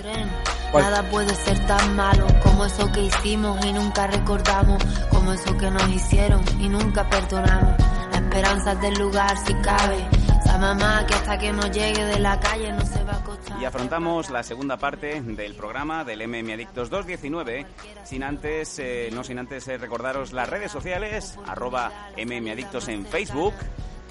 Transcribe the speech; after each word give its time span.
tren. 0.00 0.28
Nada 0.72 1.02
puede 1.10 1.34
ser 1.34 1.58
tan 1.66 1.96
malo 1.96 2.26
como 2.42 2.64
eso 2.64 2.90
que 2.92 3.02
hicimos 3.02 3.64
y 3.64 3.72
nunca 3.72 4.06
recordamos, 4.06 4.82
como 5.10 5.32
eso 5.32 5.56
que 5.56 5.70
nos 5.70 5.88
hicieron 5.88 6.42
y 6.60 6.68
nunca 6.68 7.08
perdonamos. 7.08 7.74
La 8.12 8.18
esperanza 8.18 8.72
es 8.72 8.80
del 8.80 8.94
lugar 8.94 9.36
si 9.38 9.54
cabe. 9.54 10.06
Esa 10.40 10.58
mamá 10.58 11.04
que 11.06 11.14
hasta 11.14 11.38
que 11.38 11.52
no 11.52 11.66
llegue 11.66 12.04
de 12.04 12.18
la 12.18 12.38
calle 12.40 12.72
no 12.72 12.84
se 12.84 13.04
va 13.04 13.12
a 13.12 13.16
acostar. 13.16 13.60
Y 13.60 13.64
afrontamos 13.64 14.30
la 14.30 14.42
segunda 14.42 14.78
parte 14.78 15.20
del 15.20 15.54
programa 15.54 16.04
del 16.04 16.26
MM 16.26 16.52
Adictos 16.52 16.88
219, 16.88 17.66
sin 18.04 18.22
antes, 18.22 18.78
eh, 18.78 19.10
no 19.12 19.22
sin 19.22 19.38
antes 19.38 19.68
eh, 19.68 19.76
recordaros 19.76 20.32
las 20.32 20.48
redes 20.48 20.72
sociales, 20.72 21.38
arroba 21.46 21.92
MM 22.16 22.50
Adictos 22.50 22.88
en 22.88 23.04
Facebook, 23.04 23.54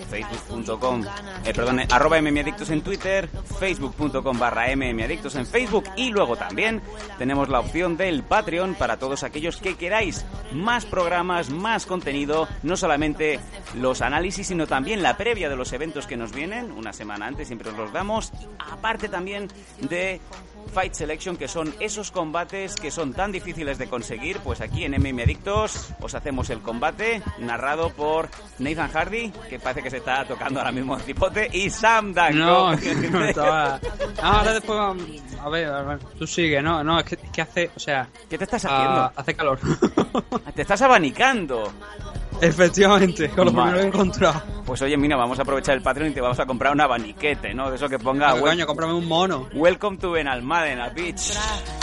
facebook.com, 0.09 1.03
eh, 1.45 1.53
perdón, 1.53 1.80
eh, 1.80 1.88
arroba 1.91 2.21
mmadictos 2.21 2.70
en 2.70 2.81
Twitter, 2.81 3.30
facebook.com 3.59 4.40
barra 4.40 4.76
mmadictos 4.76 5.35
en 5.35 5.45
Facebook 5.45 5.85
y 5.95 6.09
luego 6.09 6.35
también 6.35 6.81
tenemos 7.17 7.49
la 7.49 7.59
opción 7.59 7.98
del 7.98 8.23
Patreon 8.23 8.76
para 8.76 8.98
todos 8.98 9.23
aquellos 9.23 9.57
que 9.57 9.76
queráis 9.76 10.26
más 10.51 10.85
programas, 10.85 11.49
más 11.49 11.85
contenido, 11.85 12.48
no 12.63 12.77
solamente 12.77 13.40
los 13.76 14.01
análisis, 14.01 14.48
sino 14.48 14.68
también 14.68 15.04
la 15.04 15.18
previa 15.18 15.49
de 15.49 15.55
los 15.55 15.73
eventos 15.73 16.07
que 16.07 16.18
nos 16.18 16.34
vienen, 16.34 16.71
una 16.71 16.93
semana 16.93 17.27
antes 17.27 17.48
siempre 17.48 17.70
os 17.70 17.77
los 17.77 17.91
damos, 17.91 18.32
aparte 18.60 19.10
también 19.10 19.48
de 19.82 20.21
Fight 20.74 20.93
Selection, 20.93 21.35
que 21.35 21.48
son 21.48 21.74
esos 21.79 22.12
combates 22.12 22.76
que 22.76 22.91
son 22.91 23.13
tan 23.13 23.32
difíciles 23.32 23.77
de 23.77 23.88
conseguir, 23.90 24.38
pues 24.40 24.62
aquí 24.62 24.84
en 24.85 24.93
MM 24.93 25.21
Adictos 25.24 25.90
os 25.99 26.13
hacemos 26.13 26.49
el 26.51 26.62
combate 26.62 27.21
narrado 27.40 27.90
por 27.90 28.29
Nathan 28.60 28.91
Hardy, 28.91 29.32
que 29.49 29.60
parece 29.60 29.82
que 29.84 29.90
se 29.90 29.98
está 29.98 30.26
tocando 30.26 30.60
ahora 30.60 30.71
mismo 30.71 30.96
el 30.96 31.01
cipote, 31.01 31.49
y 31.51 31.70
Sam 31.70 32.13
Danko. 32.13 32.38
No, 32.38 32.71
no 33.12 33.26
estaba. 33.26 33.79
No, 34.18 34.21
ahora 34.21 34.54
después 34.54 34.77
vamos- 34.77 35.04
A 35.41 35.49
ver, 35.49 35.68
a 35.68 35.82
ver, 35.82 35.99
tú 36.18 36.27
sigue, 36.27 36.62
no, 36.62 36.84
no, 36.84 36.99
es 36.99 37.05
que, 37.05 37.16
es 37.16 37.32
que 37.32 37.41
hace, 37.41 37.71
o 37.76 37.79
sea, 37.79 38.07
¿Qué 38.29 38.38
te 38.38 38.44
estás 38.44 38.66
haciendo? 38.66 38.99
ah, 39.01 39.13
hace 39.16 39.34
calor. 39.35 39.60
Te 40.54 40.62
estás 40.62 40.82
abanicando. 40.82 41.71
Efectivamente, 42.41 43.29
con 43.29 43.45
lo 43.45 43.51
Vale. 43.51 43.71
primero 43.71 43.77
que 43.77 43.84
he 43.84 43.87
encontrado. 43.87 44.43
Pues 44.65 44.82
oye, 44.82 44.95
mira, 44.98 45.15
vamos 45.18 45.40
a 45.40 45.41
aprovechar 45.41 45.76
el 45.76 45.82
Patreon 45.82 46.12
y 46.12 46.13
te 46.13 46.21
vamos 46.21 46.40
a 46.40 46.45
comprar 46.45 46.73
un 46.73 46.82
abaniquete, 46.82 47.54
¿no? 47.54 47.70
De 47.70 47.76
eso 47.76 47.90
que 47.90 47.99
ponga 47.99 48.34
Pero, 48.34 48.45
coño, 48.45 48.65
cómprame 48.68 48.93
un 48.93 49.07
mono. 49.07 49.48
Welcome 49.54 49.98
to 49.98 50.12
Benalmádena 50.12 50.90
Beach. 50.90 51.34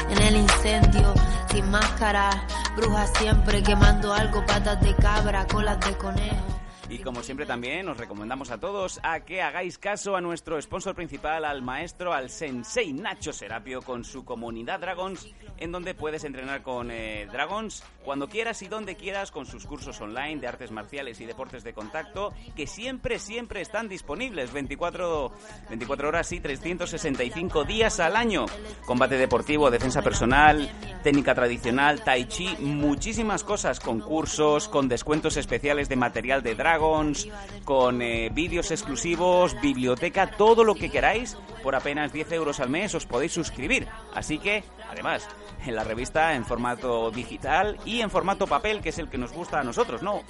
En 0.08 0.22
el 0.22 0.36
incendio, 0.36 1.12
sin 1.50 1.68
máscara, 1.70 2.30
brujas 2.76 3.10
siempre 3.18 3.62
quemando 3.62 4.12
algo, 4.12 4.44
patas 4.46 4.80
de 4.80 4.94
cabra, 4.94 5.46
colas 5.46 5.80
de 5.80 5.96
conejo. 5.96 6.46
Y 6.88 6.98
como 6.98 7.20
siempre 7.24 7.46
también 7.46 7.88
os 7.88 7.96
recomendamos 7.96 8.52
a 8.52 8.58
todos 8.58 9.00
a 9.02 9.18
que 9.20 9.42
hagáis 9.42 9.76
caso 9.76 10.14
a 10.14 10.20
nuestro 10.20 10.60
sponsor 10.62 10.94
principal, 10.94 11.44
al 11.44 11.60
maestro, 11.60 12.12
al 12.14 12.30
sensei 12.30 12.92
Nacho 12.92 13.32
Serapio 13.32 13.82
con 13.82 14.04
su 14.04 14.24
comunidad 14.24 14.78
Dragons, 14.78 15.26
en 15.58 15.72
donde 15.72 15.94
puedes 15.94 16.24
entrenar 16.24 16.62
con 16.62 16.90
eh, 16.90 17.26
Dragons 17.32 17.82
cuando 18.04 18.28
quieras 18.28 18.62
y 18.62 18.68
donde 18.68 18.96
quieras 18.96 19.30
con 19.30 19.46
sus 19.46 19.66
cursos 19.66 20.00
online 20.00 20.40
de 20.40 20.46
artes 20.46 20.70
marciales 20.70 21.20
y 21.20 21.26
deportes 21.26 21.64
de 21.64 21.72
contacto, 21.72 22.32
que 22.54 22.66
siempre, 22.66 23.18
siempre 23.18 23.60
están 23.60 23.88
disponibles 23.88 24.52
24, 24.52 25.32
24 25.68 26.08
horas 26.08 26.30
y 26.32 26.40
365 26.40 27.64
días 27.64 27.98
al 28.00 28.16
año. 28.16 28.46
Combate 28.84 29.16
deportivo, 29.16 29.70
defensa 29.70 30.02
personal, 30.02 30.70
técnica 31.02 31.34
tradicional, 31.34 32.02
tai 32.04 32.26
chi, 32.26 32.48
muchísimas 32.60 33.42
cosas, 33.42 33.80
con 33.80 34.00
cursos, 34.00 34.68
con 34.68 34.88
descuentos 34.88 35.36
especiales 35.36 35.88
de 35.88 35.96
material 35.96 36.42
de 36.42 36.54
Dragons, 36.54 37.28
con 37.64 38.02
eh, 38.02 38.30
vídeos 38.32 38.70
exclusivos, 38.70 39.60
biblioteca, 39.60 40.30
todo 40.30 40.64
lo 40.64 40.74
que 40.74 40.90
queráis, 40.90 41.36
por 41.62 41.74
apenas 41.74 42.12
10 42.12 42.32
euros 42.32 42.60
al 42.60 42.70
mes 42.70 42.94
os 42.94 43.06
podéis 43.06 43.32
suscribir. 43.32 43.88
Así 44.14 44.38
que, 44.38 44.62
además, 44.88 45.28
en 45.64 45.74
la 45.74 45.84
revista 45.84 46.34
en 46.34 46.44
formato 46.44 47.10
digital 47.10 47.78
y 47.84 48.00
en 48.00 48.10
formato 48.10 48.46
papel, 48.46 48.80
que 48.80 48.90
es 48.90 48.98
el 48.98 49.08
que 49.08 49.18
nos 49.18 49.32
gusta 49.32 49.60
a 49.60 49.64
nosotros, 49.64 50.02
¿no? 50.02 50.22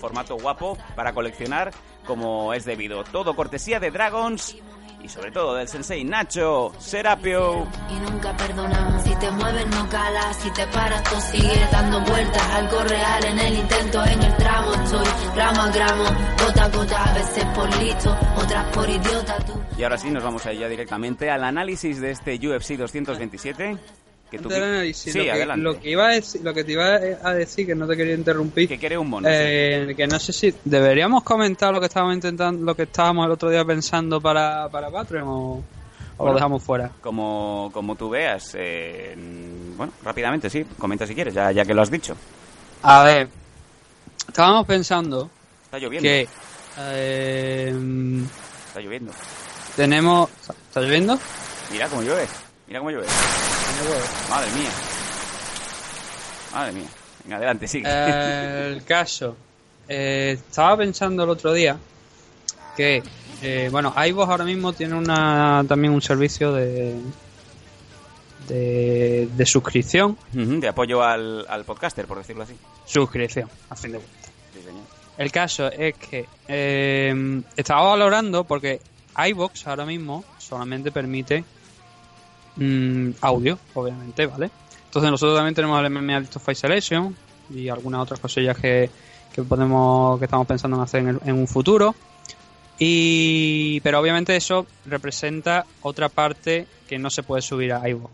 Formato 0.00 0.36
guapo 0.36 0.76
para 0.94 1.12
coleccionar 1.12 1.72
como 2.06 2.52
es 2.54 2.64
debido. 2.64 3.04
Todo 3.04 3.34
cortesía 3.34 3.80
de 3.80 3.90
Dragons 3.90 4.56
y 5.02 5.08
sobre 5.08 5.30
todo 5.32 5.54
del 5.54 5.68
sensei 5.68 6.04
Nacho 6.04 6.72
Serapio. 6.78 7.66
Y 7.90 8.10
nunca 8.10 8.36
perdonamos. 8.36 9.02
Si 9.02 9.14
te 9.16 9.30
mueves 9.32 9.66
no 9.66 9.88
calas, 9.88 10.36
si 10.36 10.50
te 10.52 10.66
paras 10.68 11.02
tú 11.04 11.20
sigues 11.20 11.70
dando 11.70 12.00
vueltas. 12.02 12.42
Algo 12.50 12.84
real 12.84 13.24
en 13.24 13.38
el 13.38 13.54
intento, 13.54 14.04
en 14.04 14.22
el 14.22 14.36
tramo 14.36 14.74
estoy. 14.74 15.06
Gramo 15.34 15.62
a 15.62 15.70
gramo, 15.70 16.04
gota 16.44 16.64
a 16.64 16.68
gota, 16.68 17.04
a 17.04 17.14
veces 17.14 17.44
por 17.46 17.76
listo, 17.78 18.16
otras 18.36 18.64
por 18.74 18.88
idiota 18.88 19.36
tú. 19.44 19.60
Y 19.76 19.82
ahora 19.82 19.98
sí, 19.98 20.10
nos 20.10 20.22
vamos 20.22 20.46
a 20.46 20.52
ir 20.52 20.60
ya 20.60 20.68
directamente 20.68 21.30
al 21.30 21.44
análisis 21.44 22.00
de 22.00 22.10
este 22.10 22.34
UFC 22.36 22.76
227. 22.76 23.78
Que 24.32 24.38
tú... 24.38 24.44
Antes 24.48 24.60
del 24.60 24.68
análisis, 24.74 25.12
Sí, 25.12 25.18
lo, 25.18 25.24
que, 25.32 25.46
lo 25.56 25.80
que 25.80 25.90
iba 25.90 26.06
a 26.06 26.10
decir, 26.10 26.40
lo 26.42 26.52
que 26.54 26.64
te 26.64 26.72
iba 26.72 26.86
a 27.22 27.34
decir, 27.34 27.66
que 27.66 27.74
no 27.76 27.86
te 27.86 27.96
quería 27.96 28.14
interrumpir, 28.14 28.66
Que 28.68 28.78
quiere 28.78 28.98
un 28.98 29.08
mono. 29.10 29.28
eh, 29.30 29.94
que 29.96 30.06
no 30.08 30.18
sé 30.18 30.32
si 30.32 30.52
deberíamos 30.64 31.22
comentar 31.22 31.72
lo 31.72 31.78
que 31.80 31.86
estábamos 31.86 32.14
intentando, 32.16 32.64
lo 32.64 32.74
que 32.74 32.82
estábamos 32.84 33.26
el 33.26 33.32
otro 33.32 33.50
día 33.50 33.64
pensando 33.64 34.20
para, 34.20 34.68
para 34.70 34.90
Patreon 34.90 35.24
o, 35.28 35.64
lo 36.18 36.34
dejamos 36.34 36.62
fuera. 36.62 36.90
Como, 37.00 37.70
como 37.72 37.94
tú 37.94 38.08
veas. 38.10 38.54
eh, 38.58 39.14
bueno, 39.76 39.92
rápidamente, 40.02 40.48
sí. 40.50 40.64
Comenta 40.78 41.06
si 41.06 41.14
quieres, 41.14 41.34
ya, 41.34 41.52
ya 41.52 41.64
que 41.64 41.74
lo 41.74 41.82
has 41.82 41.90
dicho. 41.90 42.16
A 42.82 43.04
ver, 43.04 43.28
estábamos 44.28 44.66
pensando 44.66 45.30
Está 45.64 45.78
lloviendo. 45.78 46.08
que 46.08 46.28
eh, 46.78 47.74
Está 48.68 48.80
lloviendo. 48.80 49.12
tenemos... 49.76 50.30
¿Está 50.68 50.80
lloviendo? 50.80 51.18
Mira 51.70 51.88
cómo 51.88 52.02
llueve. 52.02 52.26
Mira 52.72 52.80
cómo 52.80 52.90
llueve. 52.90 53.06
Madre 54.30 54.50
mía. 54.52 54.70
Madre 56.54 56.72
mía. 56.72 56.86
Venga, 57.22 57.36
adelante, 57.36 57.68
sigue. 57.68 57.84
Eh, 57.86 58.72
el 58.72 58.82
caso. 58.84 59.36
eh, 59.86 60.38
estaba 60.48 60.78
pensando 60.78 61.24
el 61.24 61.28
otro 61.28 61.52
día 61.52 61.76
que, 62.74 63.02
eh, 63.42 63.68
bueno, 63.70 63.92
iVoox 63.94 64.30
ahora 64.30 64.44
mismo 64.44 64.72
tiene 64.72 64.94
una, 64.94 65.62
también 65.68 65.92
un 65.92 66.00
servicio 66.00 66.54
de, 66.54 66.94
de, 68.48 69.28
de 69.36 69.44
suscripción. 69.46 70.16
De 70.32 70.66
apoyo 70.66 71.02
al, 71.02 71.44
al 71.50 71.64
podcaster, 71.66 72.06
por 72.06 72.16
decirlo 72.16 72.44
así. 72.44 72.56
Suscripción, 72.86 73.50
a 73.68 73.76
fin 73.76 73.92
de 73.92 73.98
cuentas. 73.98 74.30
Sí. 74.54 74.60
El 75.18 75.30
caso 75.30 75.70
es 75.70 75.94
que 75.96 76.24
eh, 76.48 77.42
estaba 77.54 77.82
valorando 77.90 78.44
porque 78.44 78.80
iVoox 79.14 79.66
ahora 79.66 79.84
mismo 79.84 80.24
solamente 80.38 80.90
permite 80.90 81.44
mm, 82.56 83.10
audio, 83.20 83.58
obviamente, 83.74 84.26
¿vale? 84.26 84.50
Entonces 84.84 85.10
nosotros 85.10 85.36
también 85.36 85.54
tenemos 85.54 85.82
el 85.82 85.90
MMA 85.90 86.16
Addict 86.16 86.38
Face 86.38 86.60
Selection 86.60 87.16
y 87.50 87.68
algunas 87.68 88.02
otras 88.02 88.20
cosillas 88.20 88.56
que, 88.58 88.90
que 89.32 89.42
podemos 89.42 90.18
que 90.18 90.26
estamos 90.26 90.46
pensando 90.46 90.76
en 90.76 90.82
hacer 90.82 91.00
en, 91.00 91.20
en 91.24 91.34
un 91.34 91.48
futuro. 91.48 91.94
Y 92.78 93.80
pero 93.80 94.00
obviamente 94.00 94.34
eso 94.36 94.66
representa 94.86 95.64
otra 95.82 96.08
parte 96.08 96.66
que 96.88 96.98
no 96.98 97.10
se 97.10 97.22
puede 97.22 97.40
subir 97.42 97.72
a 97.72 97.88
iVoox. 97.88 98.10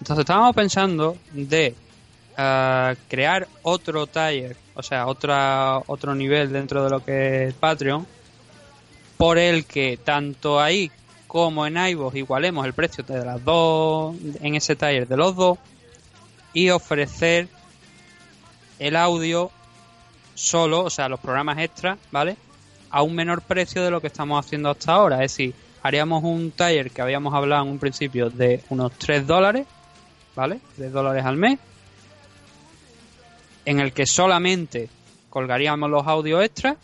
Entonces 0.00 0.20
estábamos 0.20 0.54
pensando 0.54 1.16
de 1.32 1.74
ah, 2.36 2.94
crear 3.08 3.48
otro 3.62 4.06
tier, 4.06 4.56
o 4.74 4.82
sea, 4.82 5.06
otra, 5.06 5.78
otro 5.86 6.14
nivel 6.14 6.52
dentro 6.52 6.84
de 6.84 6.90
lo 6.90 7.04
que 7.04 7.48
es 7.48 7.54
Patreon, 7.54 8.06
por 9.16 9.38
el 9.38 9.64
que 9.64 9.98
tanto 10.02 10.60
ahí 10.60 10.90
como 11.28 11.66
en 11.66 11.76
iVoox 11.76 12.16
igualemos 12.16 12.66
el 12.66 12.72
precio 12.72 13.04
de 13.04 13.24
las 13.24 13.44
dos, 13.44 14.16
en 14.40 14.54
ese 14.56 14.74
tier 14.74 15.06
de 15.06 15.16
los 15.16 15.36
dos, 15.36 15.58
y 16.54 16.70
ofrecer 16.70 17.48
el 18.78 18.96
audio 18.96 19.50
solo, 20.34 20.84
o 20.84 20.90
sea, 20.90 21.08
los 21.08 21.20
programas 21.20 21.58
extra, 21.58 21.98
¿vale? 22.10 22.36
A 22.90 23.02
un 23.02 23.14
menor 23.14 23.42
precio 23.42 23.84
de 23.84 23.90
lo 23.90 24.00
que 24.00 24.06
estamos 24.06 24.44
haciendo 24.44 24.70
hasta 24.70 24.94
ahora. 24.94 25.16
Es 25.16 25.32
decir, 25.32 25.54
haríamos 25.82 26.24
un 26.24 26.50
tier 26.50 26.90
que 26.90 27.02
habíamos 27.02 27.34
hablado 27.34 27.64
en 27.64 27.72
un 27.72 27.78
principio 27.78 28.30
de 28.30 28.64
unos 28.70 28.92
3 28.92 29.26
dólares, 29.26 29.66
¿vale? 30.34 30.60
3 30.76 30.90
dólares 30.90 31.24
al 31.26 31.36
mes, 31.36 31.58
en 33.66 33.80
el 33.80 33.92
que 33.92 34.06
solamente 34.06 34.88
colgaríamos 35.28 35.90
los 35.90 36.06
audios 36.06 36.42
extras 36.42 36.78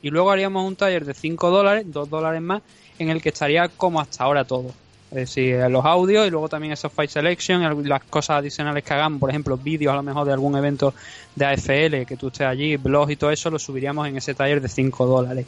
y 0.00 0.08
luego 0.08 0.30
haríamos 0.30 0.66
un 0.66 0.76
taller 0.76 1.04
de 1.04 1.12
5 1.12 1.50
dólares, 1.50 1.84
2 1.88 2.08
dólares 2.08 2.40
más, 2.40 2.62
en 2.98 3.10
el 3.10 3.22
que 3.22 3.30
estaría 3.30 3.68
como 3.68 4.00
hasta 4.00 4.24
ahora 4.24 4.44
todo. 4.44 4.72
Es 5.10 5.16
decir, 5.16 5.58
los 5.70 5.84
audios 5.84 6.26
y 6.26 6.30
luego 6.30 6.48
también 6.48 6.72
esos 6.72 6.92
file 6.92 7.08
selection 7.08 7.88
las 7.88 8.02
cosas 8.04 8.38
adicionales 8.38 8.82
que 8.82 8.92
hagamos, 8.92 9.20
por 9.20 9.30
ejemplo, 9.30 9.56
vídeos 9.56 9.92
a 9.92 9.96
lo 9.96 10.02
mejor 10.02 10.26
de 10.26 10.32
algún 10.32 10.56
evento 10.56 10.94
de 11.34 11.46
AFL, 11.46 12.06
que 12.06 12.16
tú 12.18 12.28
estés 12.28 12.46
allí, 12.46 12.76
blogs 12.76 13.12
y 13.12 13.16
todo 13.16 13.30
eso, 13.30 13.48
lo 13.48 13.58
subiríamos 13.58 14.08
en 14.08 14.16
ese 14.16 14.34
taller 14.34 14.60
de 14.60 14.68
5 14.68 15.06
dólares. 15.06 15.46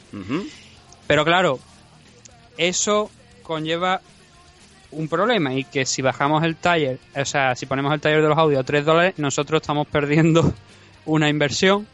Pero 1.08 1.24
claro, 1.24 1.58
eso 2.56 3.10
conlleva 3.42 4.00
un 4.92 5.08
problema 5.08 5.52
y 5.52 5.64
que 5.64 5.84
si 5.84 6.02
bajamos 6.02 6.44
el 6.44 6.56
taller, 6.56 6.98
o 7.16 7.24
sea, 7.24 7.56
si 7.56 7.66
ponemos 7.66 7.92
el 7.92 8.00
taller 8.00 8.22
de 8.22 8.28
los 8.28 8.38
audios 8.38 8.60
a 8.60 8.64
3 8.64 8.84
dólares, 8.84 9.14
nosotros 9.16 9.60
estamos 9.60 9.88
perdiendo 9.88 10.54
una 11.04 11.28
inversión 11.28 11.86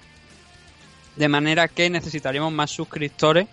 de 1.17 1.29
manera 1.29 1.69
que 1.69 1.89
necesitaríamos 1.89 2.53
más 2.53 2.71
suscriptores 2.71 3.47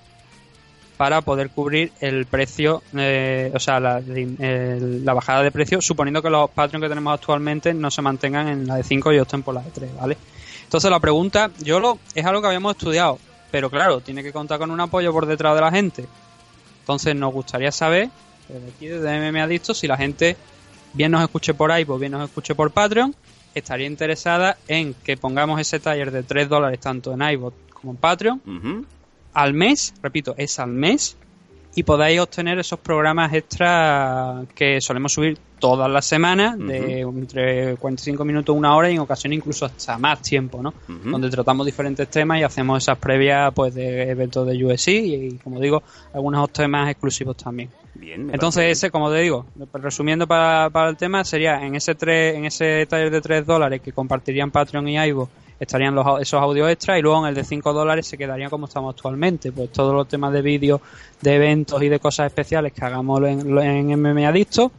para 1.02 1.22
poder 1.22 1.50
cubrir 1.50 1.92
el 2.00 2.28
precio, 2.28 2.84
eh, 2.96 3.52
o 3.56 3.60
sea, 3.60 3.80
la, 3.80 5.14
bajada 5.16 5.42
de 5.42 5.50
precio, 5.50 5.82
suponiendo 5.82 6.22
que 6.22 6.30
los 6.30 6.48
Patreon 6.52 6.80
que 6.80 6.90
tenemos 6.90 7.12
actualmente 7.16 7.74
no 7.74 7.90
se 7.90 8.04
mantengan 8.04 8.48
en 8.48 8.68
la 8.68 8.76
de 8.76 8.84
5 8.84 9.12
y 9.12 9.18
opten 9.18 9.42
por 9.42 9.56
la 9.56 9.64
de 9.64 9.72
3, 9.72 9.96
¿vale? 10.00 10.16
Entonces 10.64 10.92
la 10.92 11.00
pregunta, 11.00 11.50
yo 11.58 11.80
lo, 11.80 11.98
es 12.14 12.24
algo 12.24 12.40
que 12.40 12.46
habíamos 12.50 12.76
estudiado, 12.76 13.18
pero 13.50 13.72
claro, 13.72 14.02
tiene 14.02 14.22
que 14.22 14.32
contar 14.32 14.60
con 14.60 14.70
un 14.70 14.80
apoyo 14.80 15.12
por 15.12 15.26
detrás 15.26 15.56
de 15.56 15.62
la 15.62 15.72
gente. 15.72 16.06
Entonces 16.82 17.16
nos 17.16 17.34
gustaría 17.34 17.72
saber 17.72 18.12
desde 18.48 18.68
aquí, 18.68 18.86
desde 18.86 19.32
MMA 19.32 19.42
Adicto, 19.42 19.74
si 19.74 19.88
la 19.88 19.98
gente 19.98 20.38
bien 20.94 21.12
nos 21.12 21.24
escuche 21.24 21.56
por 21.56 21.72
ahí, 21.72 21.84
pues 21.84 22.00
bien 22.00 22.12
nos 22.12 22.30
escuche 22.30 22.54
por 22.54 22.70
Patreon, 22.70 23.16
estaría 23.56 23.88
interesada 23.88 24.56
en 24.68 24.94
que 24.94 25.18
pongamos 25.18 25.60
ese 25.60 25.80
taller 25.80 26.12
de 26.12 26.22
3 26.22 26.48
dólares 26.48 26.80
tanto 26.80 27.12
en 27.12 27.24
iBot 27.24 27.56
como 27.74 27.94
en 27.94 27.98
Patreon 27.98 28.86
al 29.34 29.54
mes, 29.54 29.94
repito, 30.02 30.36
es 30.38 30.60
al 30.60 30.72
mes 30.72 31.18
y 31.74 31.84
podáis 31.84 32.20
obtener 32.20 32.60
esos 32.60 32.80
programas 32.80 33.34
extra 33.34 34.44
que 34.54 34.82
solemos 34.82 35.14
subir 35.14 35.38
todas 35.60 35.90
las 35.90 36.06
semanas, 36.06 36.58
de 36.58 37.02
entre 37.02 37.78
45 37.78 38.26
minutos, 38.26 38.56
una 38.56 38.76
hora 38.76 38.90
y 38.90 38.96
en 38.96 39.00
ocasiones 39.00 39.38
incluso 39.38 39.66
hasta 39.66 39.98
más 39.98 40.22
tiempo, 40.22 40.62
¿no? 40.62 40.74
Donde 40.88 41.30
tratamos 41.30 41.66
diferentes 41.66 42.10
temas 42.10 42.40
y 42.40 42.44
hacemos 42.44 42.84
esas 42.84 42.98
previas 42.98 43.54
pues 43.54 43.74
de 43.74 44.10
eventos 44.10 44.46
de 44.48 44.66
USC 44.66 44.88
y, 44.90 45.40
como 45.44 45.60
digo, 45.60 45.84
algunos 46.14 46.52
temas 46.52 46.90
exclusivos 46.90 47.38
también. 47.38 47.70
Entonces 48.02 48.64
ese, 48.66 48.90
como 48.90 49.12
te 49.12 49.20
digo, 49.20 49.46
resumiendo 49.74 50.28
para, 50.28 50.70
para 50.72 50.90
el 50.90 50.98
tema, 50.98 51.24
sería 51.24 51.64
en 51.64 51.76
ese 51.76 51.94
tres, 51.94 52.36
en 52.36 52.46
ese 52.46 52.86
taller 52.88 53.12
de 53.12 53.22
3 53.22 53.46
dólares 53.46 53.82
que 53.82 53.92
compartirían 53.92 54.50
Patreon 54.50 54.88
y 54.88 54.98
Ivo 54.98 55.30
estarían 55.62 55.94
los, 55.94 56.06
esos 56.20 56.42
audios 56.42 56.70
extras 56.70 56.98
y 56.98 57.02
luego 57.02 57.22
en 57.22 57.30
el 57.30 57.36
de 57.36 57.44
5 57.44 57.72
dólares 57.72 58.08
se 58.08 58.18
quedaría 58.18 58.50
como 58.50 58.66
estamos 58.66 58.96
actualmente. 58.96 59.52
Pues 59.52 59.72
todos 59.72 59.94
los 59.94 60.08
temas 60.08 60.34
de 60.34 60.42
vídeo, 60.42 60.82
de 61.22 61.36
eventos 61.36 61.82
y 61.84 61.88
de 61.88 62.00
cosas 62.00 62.26
especiales 62.28 62.74
que 62.74 62.84
hagamos 62.84 63.22
en, 63.22 63.58
en 63.60 64.02
MMA 64.02 64.28
Adicto 64.28 64.72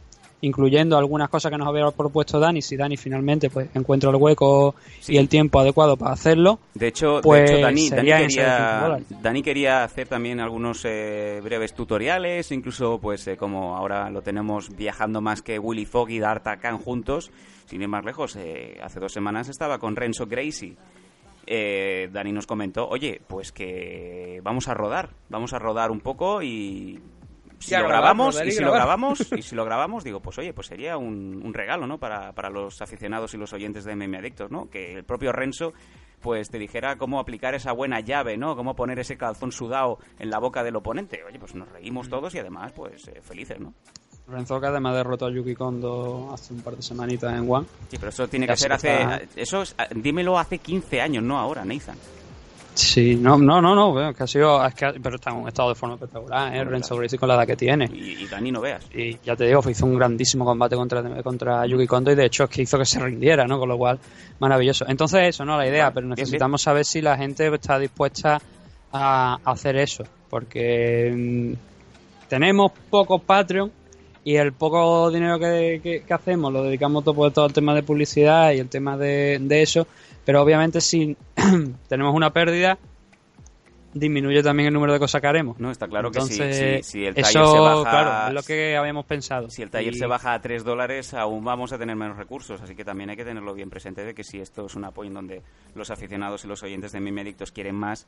incluyendo 0.43 0.97
algunas 0.97 1.29
cosas 1.29 1.51
que 1.51 1.57
nos 1.57 1.67
había 1.67 1.89
propuesto 1.91 2.37
Dani, 2.37 2.61
si 2.61 2.75
Dani 2.75 2.97
finalmente 2.97 3.49
pues 3.49 3.69
encuentra 3.73 4.09
el 4.09 4.17
hueco 4.17 4.75
y 5.07 5.17
el 5.17 5.29
tiempo 5.29 5.59
adecuado 5.59 5.95
para 5.95 6.11
hacerlo. 6.11 6.59
De 6.73 6.87
hecho, 6.87 7.21
pues 7.23 7.49
Dani, 7.61 7.89
quería, 7.89 8.99
Dani, 9.21 9.41
quería, 9.41 9.83
hacer 9.85 10.09
también 10.09 10.41
algunos 10.41 10.83
eh, 10.83 11.39
breves 11.41 11.73
tutoriales, 11.73 12.51
incluso 12.51 12.99
pues 12.99 13.25
eh, 13.27 13.37
como 13.37 13.77
ahora 13.77 14.09
lo 14.09 14.21
tenemos 14.21 14.75
viajando 14.75 15.21
más 15.21 15.41
que 15.41 15.57
Willy 15.59 15.85
Fogg 15.85 16.09
y 16.09 16.19
D'Artagnan 16.19 16.77
juntos, 16.77 17.31
sin 17.65 17.81
ir 17.81 17.87
más 17.87 18.05
lejos, 18.05 18.35
eh, 18.35 18.79
hace 18.81 18.99
dos 18.99 19.11
semanas 19.11 19.49
estaba 19.49 19.79
con 19.79 19.95
Renzo 19.95 20.25
Gracie. 20.25 20.75
Dani 21.45 22.31
nos 22.31 22.47
comentó, 22.47 22.87
oye, 22.87 23.21
pues 23.27 23.51
que 23.51 24.39
vamos 24.43 24.69
a 24.69 24.73
rodar, 24.73 25.09
vamos 25.29 25.53
a 25.53 25.59
rodar 25.59 25.91
un 25.91 25.99
poco 25.99 26.41
y 26.41 27.01
si 27.63 27.75
lo 27.75 27.87
grabamos 27.87 28.41
y, 28.45 28.51
si 28.51 28.61
lo 28.61 28.71
grabamos 28.71 29.31
y 29.31 29.41
si 29.41 29.55
lo 29.55 29.65
grabamos 29.65 30.03
digo 30.03 30.19
pues 30.19 30.37
oye 30.37 30.53
pues 30.53 30.67
sería 30.67 30.97
un, 30.97 31.53
regalo 31.53 31.87
no 31.87 31.97
para, 31.97 32.33
para, 32.33 32.49
los 32.49 32.81
aficionados 32.81 33.33
y 33.33 33.37
los 33.37 33.53
oyentes 33.53 33.85
de 33.85 33.95
MM 33.95 34.15
Adictos 34.17 34.51
no 34.51 34.69
que 34.69 34.93
el 34.93 35.03
propio 35.03 35.31
Renzo 35.31 35.73
pues 36.19 36.49
te 36.49 36.57
dijera 36.57 36.97
cómo 36.97 37.19
aplicar 37.19 37.55
esa 37.55 37.71
buena 37.71 37.99
llave 37.99 38.37
no 38.37 38.55
cómo 38.55 38.75
poner 38.75 38.99
ese 38.99 39.17
calzón 39.17 39.51
sudado 39.51 39.99
en 40.19 40.29
la 40.29 40.39
boca 40.39 40.63
del 40.63 40.75
oponente. 40.75 41.23
Oye 41.23 41.39
pues 41.39 41.55
nos 41.55 41.69
reímos 41.69 42.07
mm. 42.07 42.09
todos 42.09 42.35
y 42.35 42.39
además 42.39 42.73
pues 42.73 43.07
eh, 43.07 43.21
felices 43.21 43.59
no 43.59 43.73
Renzo 44.27 44.59
que 44.59 44.67
además 44.67 44.95
derrotó 44.95 45.25
a 45.25 45.31
Yuki 45.31 45.53
Kondo 45.53 46.31
hace 46.33 46.53
un 46.53 46.61
par 46.61 46.75
de 46.75 46.81
semanitas 46.81 47.33
en 47.33 47.49
One. 47.49 47.65
Sí, 47.89 47.97
pero 47.97 48.09
eso 48.09 48.27
tiene 48.27 48.47
que 48.47 48.55
ser 48.55 48.71
hace... 48.71 49.27
Eso 49.35 49.63
dímelo 49.95 50.39
hace 50.39 50.59
15 50.59 51.01
años, 51.01 51.23
no 51.23 51.37
ahora, 51.37 51.65
Nathan. 51.65 51.97
Sí, 52.73 53.15
no, 53.15 53.37
no, 53.37 53.61
no, 53.61 53.75
no, 53.75 54.09
es 54.09 54.15
que 54.15 54.23
ha 54.23 54.27
sido, 54.27 54.65
es 54.65 54.73
que, 54.73 54.93
pero 55.01 55.17
está 55.17 55.29
en 55.29 55.37
un 55.37 55.47
estado 55.47 55.69
de 55.69 55.75
forma 55.75 55.95
espectacular, 55.95 56.55
¿eh? 56.55 56.63
Renzo 56.63 56.95
Gracie 56.95 57.19
con 57.19 57.29
la 57.29 57.35
edad 57.35 57.45
que 57.45 57.55
tiene. 57.55 57.85
Y, 57.85 58.25
Dani 58.25 58.51
no 58.51 58.61
veas. 58.61 58.83
Y 58.95 59.19
ya 59.23 59.35
te 59.35 59.45
digo, 59.45 59.61
hizo 59.69 59.85
un 59.85 59.95
grandísimo 59.95 60.43
combate 60.43 60.75
contra, 60.75 61.21
contra 61.21 61.67
Yuki 61.67 61.85
Kondo 61.85 62.11
y 62.11 62.15
de 62.15 62.25
hecho 62.25 62.45
es 62.45 62.49
que 62.49 62.63
hizo 62.63 62.79
que 62.79 62.85
se 62.85 62.99
rindiera, 62.99 63.45
¿no? 63.45 63.59
Con 63.59 63.69
lo 63.69 63.77
cual, 63.77 63.99
maravilloso. 64.39 64.85
Entonces 64.87 65.21
eso, 65.21 65.45
¿no? 65.45 65.55
La 65.55 65.67
idea, 65.67 65.91
pero 65.91 66.07
necesitamos 66.07 66.63
saber 66.63 66.83
si 66.83 67.01
la 67.01 67.15
gente 67.15 67.53
está 67.53 67.77
dispuesta 67.77 68.41
a 68.91 69.37
hacer 69.45 69.75
eso, 69.75 70.03
porque 70.29 71.13
mm, 71.15 72.27
tenemos 72.27 72.71
pocos 72.89 73.21
Patreon 73.21 73.71
y 74.23 74.35
el 74.35 74.53
poco 74.53 75.11
dinero 75.11 75.37
que, 75.39 76.03
que, 76.07 76.13
hacemos 76.13 76.51
lo 76.51 76.63
dedicamos 76.63 77.03
todo, 77.03 77.31
todo 77.31 77.45
el 77.45 77.53
tema 77.53 77.75
de 77.75 77.83
publicidad 77.83 78.51
y 78.53 78.59
el 78.59 78.69
tema 78.69 78.97
de, 78.97 79.39
de 79.41 79.61
eso 79.61 79.87
pero 80.25 80.41
obviamente 80.41 80.81
si 80.81 81.15
tenemos 81.87 82.15
una 82.15 82.31
pérdida, 82.31 82.77
disminuye 83.93 84.41
también 84.41 84.67
el 84.67 84.73
número 84.73 84.93
de 84.93 84.99
cosas 84.99 85.21
que 85.21 85.27
haremos. 85.27 85.59
No, 85.59 85.71
está 85.71 85.87
claro 85.87 86.11
que 86.11 86.21
si, 86.21 86.33
si, 86.83 87.05
el 87.05 87.15
taller 87.15 87.45
se 87.45 87.59
baja... 87.59 87.89
Claro, 87.89 88.27
es 88.29 88.33
lo 88.33 88.43
que 88.43 88.77
habíamos 88.77 89.05
pensado. 89.05 89.49
Si 89.49 89.61
el 89.61 89.69
taller 89.69 89.95
se 89.95 90.05
baja 90.05 90.33
a 90.33 90.41
3 90.41 90.63
dólares, 90.63 91.13
aún 91.13 91.43
vamos 91.43 91.73
a 91.73 91.77
tener 91.77 91.95
menos 91.95 92.17
recursos, 92.17 92.61
así 92.61 92.75
que 92.75 92.85
también 92.85 93.09
hay 93.09 93.17
que 93.17 93.25
tenerlo 93.25 93.53
bien 93.53 93.69
presente 93.69 94.03
de 94.03 94.13
que 94.13 94.23
si 94.23 94.39
esto 94.39 94.65
es 94.65 94.75
un 94.75 94.85
apoyo 94.85 95.09
en 95.09 95.15
donde 95.15 95.41
los 95.75 95.91
aficionados 95.91 96.43
y 96.45 96.47
los 96.47 96.63
oyentes 96.63 96.91
de 96.91 96.99
Mimedictos 96.99 97.51
quieren 97.51 97.75
más, 97.75 98.07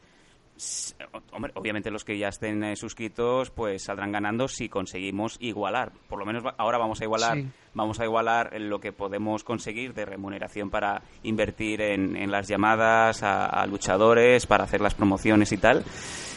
Hombre, 1.31 1.51
obviamente 1.55 1.91
los 1.91 2.05
que 2.05 2.17
ya 2.17 2.29
estén 2.29 2.63
eh, 2.63 2.77
suscritos 2.77 3.49
pues 3.49 3.83
saldrán 3.83 4.13
ganando 4.13 4.47
si 4.47 4.69
conseguimos 4.69 5.35
igualar. 5.41 5.91
Por 6.07 6.17
lo 6.19 6.25
menos 6.25 6.43
ahora 6.57 6.77
vamos 6.77 7.01
a 7.01 7.03
igualar, 7.03 7.43
vamos 7.73 7.99
a 7.99 8.05
igualar 8.05 8.59
lo 8.61 8.79
que 8.79 8.93
podemos 8.93 9.43
conseguir 9.43 9.93
de 9.93 10.05
remuneración 10.05 10.69
para 10.69 11.01
invertir 11.23 11.81
en, 11.81 12.31
las 12.31 12.47
llamadas 12.47 13.21
a, 13.21 13.65
luchadores, 13.67 14.45
para 14.45 14.63
hacer 14.63 14.79
las 14.79 14.93
promociones 14.93 15.51
y 15.51 15.57
tal. 15.57 15.83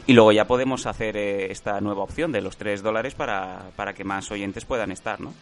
Y 0.06 0.15
luego 0.15 0.32
ya 0.32 0.47
podemos 0.47 0.87
hacer 0.87 1.17
eh, 1.17 1.53
esta 1.53 1.81
nueva 1.81 2.03
opción 2.03 2.32
de 2.32 2.41
los 2.41 2.56
3 2.56 2.82
dólares 2.82 3.15
para, 3.15 3.70
para 3.76 3.93
que 3.93 4.05
más 4.05 4.31
oyentes 4.31 4.65
puedan 4.65 4.91
estar, 4.91 5.20
¿no? 5.20 5.32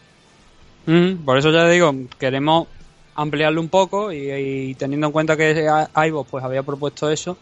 Mm, 0.86 1.24
por 1.24 1.38
eso 1.38 1.50
ya 1.50 1.68
digo, 1.68 1.92
queremos 2.18 2.68
ampliarlo 3.16 3.60
un 3.60 3.68
poco 3.68 4.12
y, 4.12 4.74
teniendo 4.78 5.06
en 5.06 5.12
cuenta 5.12 5.36
que 5.36 5.66
Ivo 6.06 6.24
pues 6.24 6.44
había 6.44 6.62
propuesto 6.62 7.10
eso, 7.10 7.36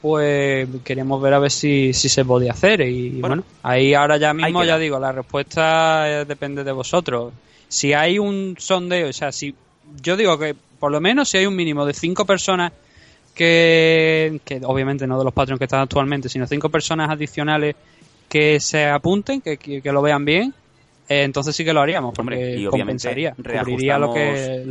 pues 0.00 0.68
queríamos 0.84 1.20
ver 1.20 1.34
a 1.34 1.38
ver 1.40 1.50
si, 1.50 1.92
si 1.92 2.08
se 2.08 2.24
podía 2.24 2.52
hacer 2.52 2.80
y 2.80 3.20
bueno, 3.20 3.42
ahí 3.62 3.92
ahora 3.92 4.16
ya 4.16 4.32
mismo 4.32 4.64
ya 4.64 4.78
digo, 4.78 4.98
la 4.98 5.12
respuesta 5.12 6.08
eh, 6.08 6.24
depende 6.24 6.64
de 6.64 6.72
vosotros. 6.72 7.32
Si 7.68 7.92
hay 7.92 8.18
un 8.18 8.56
sondeo, 8.58 9.08
o 9.08 9.12
sea, 9.12 9.32
si 9.32 9.54
yo 10.00 10.16
digo 10.16 10.38
que 10.38 10.54
por 10.78 10.90
lo 10.90 11.00
menos 11.00 11.28
si 11.28 11.38
hay 11.38 11.46
un 11.46 11.56
mínimo 11.56 11.84
de 11.84 11.92
cinco 11.92 12.24
personas 12.24 12.72
que, 13.34 14.40
que 14.44 14.60
obviamente 14.64 15.06
no 15.06 15.18
de 15.18 15.24
los 15.24 15.34
patrones 15.34 15.58
que 15.58 15.64
están 15.64 15.80
actualmente, 15.80 16.28
sino 16.28 16.46
cinco 16.46 16.68
personas 16.68 17.10
adicionales 17.10 17.74
que 18.28 18.60
se 18.60 18.86
apunten, 18.86 19.40
que, 19.40 19.58
que 19.58 19.92
lo 19.92 20.02
vean 20.02 20.24
bien, 20.24 20.54
eh, 21.10 21.24
entonces 21.24 21.56
sí 21.56 21.64
que 21.64 21.72
lo 21.72 21.80
haríamos, 21.80 22.14
porque 22.14 22.56
y 22.56 22.66
compensaría, 22.66 23.34
cubriría 23.34 23.98
lo, 23.98 24.14
que, 24.14 24.64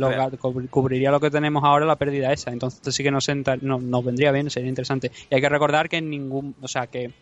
cubriría 0.70 1.10
lo 1.10 1.20
que 1.20 1.30
tenemos 1.30 1.62
ahora 1.64 1.84
la 1.84 1.96
pérdida 1.96 2.32
esa, 2.32 2.50
entonces 2.50 2.94
sí 2.94 3.02
que 3.02 3.10
nos, 3.10 3.28
nos 3.60 4.04
vendría 4.04 4.32
bien, 4.32 4.48
sería 4.48 4.70
interesante. 4.70 5.12
Y 5.30 5.34
hay 5.34 5.40
que 5.42 5.50
recordar 5.50 5.90
que 5.90 5.98
en 5.98 6.08
ningún, 6.08 6.54
o 6.62 6.66
sea, 6.66 6.86
que 6.86 7.12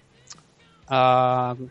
uh, 0.88 1.66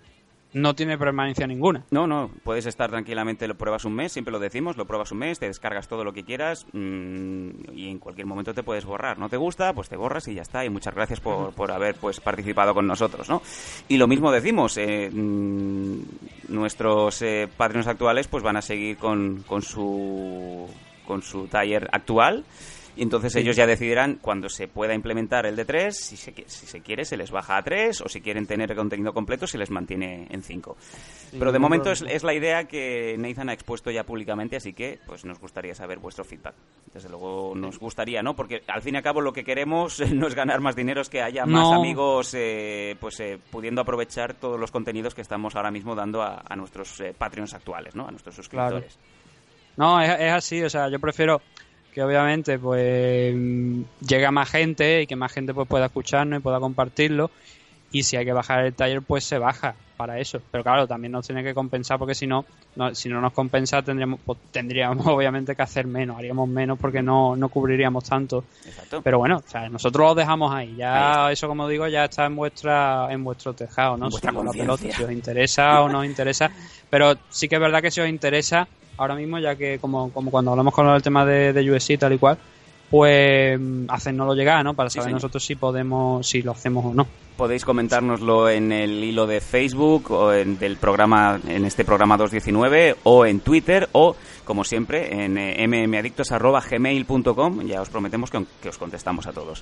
no 0.58 0.76
tiene 0.76 0.98
permanencia 0.98 1.46
ninguna. 1.46 1.84
No, 1.92 2.08
no, 2.08 2.32
puedes 2.44 2.66
estar 2.66 2.90
tranquilamente, 2.90 3.48
lo 3.48 3.56
pruebas 3.56 3.86
un 3.86 3.94
mes, 3.94 4.12
siempre 4.12 4.32
lo 4.32 4.40
decimos, 4.40 4.76
lo 4.76 4.86
pruebas 4.86 5.12
un 5.12 5.20
mes, 5.20 5.40
te 5.40 5.46
descargas 5.46 5.88
todo 5.88 6.04
lo 6.04 6.14
que 6.14 6.24
quieras 6.24 6.66
mm, 6.74 7.50
y 7.74 7.90
en 7.90 8.00
cualquier 8.00 8.26
momento 8.26 8.54
te 8.54 8.64
puedes 8.64 8.86
borrar. 8.86 9.20
¿No 9.20 9.30
te 9.30 9.38
gusta? 9.38 9.74
Pues 9.74 9.90
te 9.90 9.96
borras 9.96 10.28
y 10.28 10.34
ya 10.34 10.42
está. 10.42 10.66
Y 10.66 10.70
muchas 10.70 10.96
gracias 10.96 11.20
por, 11.20 11.54
por 11.54 11.72
haber 11.72 11.96
pues 11.96 12.20
participado 12.20 12.74
con 12.74 12.88
nosotros, 12.88 13.30
¿no? 13.30 13.42
Y 13.88 13.98
lo 13.98 14.08
mismo 14.08 14.32
decimos, 14.32 14.78
eh, 14.78 15.10
mm, 15.12 16.00
nuestros 16.50 17.22
eh, 17.22 17.48
actuales 17.60 18.28
pues 18.28 18.44
van 18.44 18.58
a 18.58 18.62
seguir 18.62 18.98
con, 18.98 19.44
con 19.44 19.62
su 19.62 20.68
con 21.06 21.22
su 21.22 21.48
taller 21.48 21.88
actual 21.94 22.44
Y 22.98 23.04
entonces 23.04 23.36
ellos 23.36 23.56
ya 23.56 23.68
decidirán 23.68 24.16
cuando 24.16 24.50
se 24.50 24.68
pueda 24.68 24.96
implementar 24.96 25.46
el 25.46 25.56
de 25.56 25.66
3, 25.66 25.96
si 25.96 26.18
se, 26.18 26.34
si 26.48 26.66
se 26.66 26.82
quiere 26.82 27.06
se 27.06 27.16
les 27.16 27.30
baja 27.30 27.58
a 27.58 27.62
3 27.62 28.02
o 28.02 28.10
si 28.10 28.22
quieren 28.22 28.48
tener 28.48 28.72
el 28.72 28.78
contenido 28.78 29.14
completo 29.14 29.46
se 29.46 29.60
les 29.60 29.70
mantiene 29.70 30.28
en 30.32 30.42
5. 30.42 30.76
Pero 31.38 31.52
de 31.52 31.60
momento 31.60 31.92
es, 31.92 32.02
es, 32.02 32.24
la 32.24 32.34
idea 32.34 32.64
que 32.64 33.16
Nathan 33.20 33.50
ha 33.50 33.54
expuesto 33.54 33.92
ya 33.92 34.04
públicamente, 34.04 34.56
así 34.56 34.74
que 34.74 35.00
pues 35.06 35.26
nos 35.26 35.40
gustaría 35.40 35.76
saber 35.76 36.00
vuestro 36.00 36.24
feedback. 36.24 36.56
Desde 36.92 37.08
luego 37.08 37.54
nos 37.56 37.78
gustaría, 37.78 38.24
¿no? 38.24 38.36
Porque 38.36 38.64
al 38.68 38.82
fin 38.82 38.96
y 38.96 38.98
al 38.98 39.04
cabo 39.04 39.22
lo 39.22 39.32
que 39.32 39.44
queremos 39.44 40.00
no 40.12 40.26
es 40.26 40.34
ganar 40.34 40.60
más 40.60 40.76
dinero, 40.76 41.02
es 41.02 41.10
que 41.10 41.22
haya 41.22 41.46
más 41.46 41.72
amigos 41.72 42.34
eh, 42.34 42.96
pues 43.00 43.20
eh, 43.20 43.38
pudiendo 43.52 43.82
aprovechar 43.82 44.34
todos 44.34 44.60
los 44.60 44.72
contenidos 44.72 45.14
que 45.14 45.22
estamos 45.22 45.56
ahora 45.56 45.70
mismo 45.70 45.94
dando 45.94 46.24
a, 46.24 46.56
nuestros 46.56 47.00
eh, 47.02 47.14
Patreons 47.16 47.54
actuales, 47.54 47.96
¿no? 47.96 48.08
A 48.08 48.12
nuestros 48.12 48.34
suscriptores. 48.34 48.98
No, 49.76 50.02
es, 50.02 50.10
es 50.20 50.32
así, 50.32 50.64
o 50.64 50.70
sea, 50.72 50.90
yo 50.90 51.00
prefiero 51.00 51.40
que 51.98 52.04
obviamente 52.04 52.60
pues 52.60 53.36
llega 54.08 54.30
más 54.30 54.52
gente 54.52 55.02
y 55.02 55.08
que 55.08 55.16
más 55.16 55.32
gente 55.32 55.52
pues 55.56 55.68
pueda 55.68 55.88
escucharnos 55.88 56.40
y 56.40 56.44
pueda 56.44 56.60
compartirlo. 56.60 57.32
Y 57.92 58.04
si 58.04 58.18
hay 58.18 58.24
que 58.24 58.34
bajar 58.34 58.66
el 58.66 58.76
taller 58.76 59.02
pues 59.02 59.24
se 59.24 59.40
baja 59.40 59.74
para 59.98 60.20
eso. 60.20 60.40
Pero 60.52 60.64
claro 60.64 60.86
también 60.86 61.12
nos 61.12 61.26
tiene 61.26 61.44
que 61.44 61.56
compensar 61.56 61.98
porque 61.98 62.14
si 62.14 62.28
no, 62.28 62.46
si 62.94 63.10
no 63.10 63.20
nos 63.20 63.34
compensa 63.34 63.82
tendríamos 63.82 64.20
pues, 64.24 64.38
tendríamos 64.52 65.08
obviamente 65.08 65.56
que 65.56 65.62
hacer 65.64 65.88
menos 65.88 66.20
haríamos 66.20 66.48
menos 66.48 66.78
porque 66.78 67.02
no, 67.02 67.36
no 67.36 67.50
cubriríamos 67.50 68.04
tanto. 68.04 68.44
Exacto. 68.64 69.02
pero 69.02 69.18
bueno 69.18 69.38
o 69.38 69.50
sea, 69.50 69.68
nosotros 69.68 70.10
lo 70.10 70.14
dejamos 70.14 70.54
ahí. 70.54 70.76
Ya 70.76 71.32
eso 71.32 71.48
como 71.48 71.68
digo 71.68 71.88
ya 71.88 72.06
está 72.06 72.28
en 72.28 72.36
vuestra 72.36 73.08
en 73.10 73.24
vuestro 73.24 73.54
tejado 73.54 73.98
no 73.98 74.12
si, 74.12 74.24
la 74.24 74.52
pelota, 74.52 74.84
si 74.96 75.04
os 75.04 75.12
interesa 75.12 75.82
o 75.82 75.90
no 75.90 76.02
os 76.02 76.06
interesa. 76.06 76.52
Pero 76.92 77.16
sí 77.32 77.48
que 77.48 77.56
es 77.56 77.62
verdad 77.62 77.82
que 77.82 77.90
si 77.90 78.02
os 78.02 78.08
interesa 78.08 78.68
ahora 78.98 79.16
mismo, 79.16 79.40
ya 79.40 79.56
que 79.56 79.80
como, 79.80 80.12
como 80.12 80.32
cuando 80.32 80.52
hablamos 80.52 80.74
con 80.74 80.88
el 80.90 81.02
tema 81.02 81.26
de, 81.26 81.54
de 81.54 81.72
USC 81.72 81.98
tal 82.00 82.14
y 82.14 82.18
cual, 82.18 82.38
pues 82.90 83.60
hacernoslo 83.90 84.34
llegar, 84.34 84.64
¿no? 84.64 84.74
Para 84.74 84.90
saber 84.90 85.12
nosotros 85.12 85.46
si 85.46 85.56
podemos, 85.56 86.26
si 86.28 86.42
lo 86.42 86.52
hacemos 86.52 86.86
o 86.86 86.94
no. 86.94 87.06
Podéis 87.36 87.66
comentárnoslo 87.66 88.50
en 88.50 88.72
el 88.72 89.04
hilo 89.04 89.28
de 89.28 89.42
Facebook 89.42 90.10
o 90.12 90.34
en 90.34 90.58
del 90.58 90.78
programa, 90.78 91.40
en 91.48 91.66
este 91.66 91.86
programa 91.86 92.18
219 92.18 92.96
o 93.04 93.26
en 93.26 93.42
Twitter 93.42 93.90
o, 93.92 94.16
como 94.44 94.64
siempre, 94.64 95.24
en 95.24 95.38
eh, 95.38 95.68
mmadictos.gmail.com. 95.68 97.62
Ya 97.68 97.82
os 97.82 97.90
prometemos 97.90 98.32
que, 98.32 98.44
que, 98.62 98.70
os 98.70 98.78
contestamos 98.78 99.28
a 99.28 99.34
todos. 99.34 99.62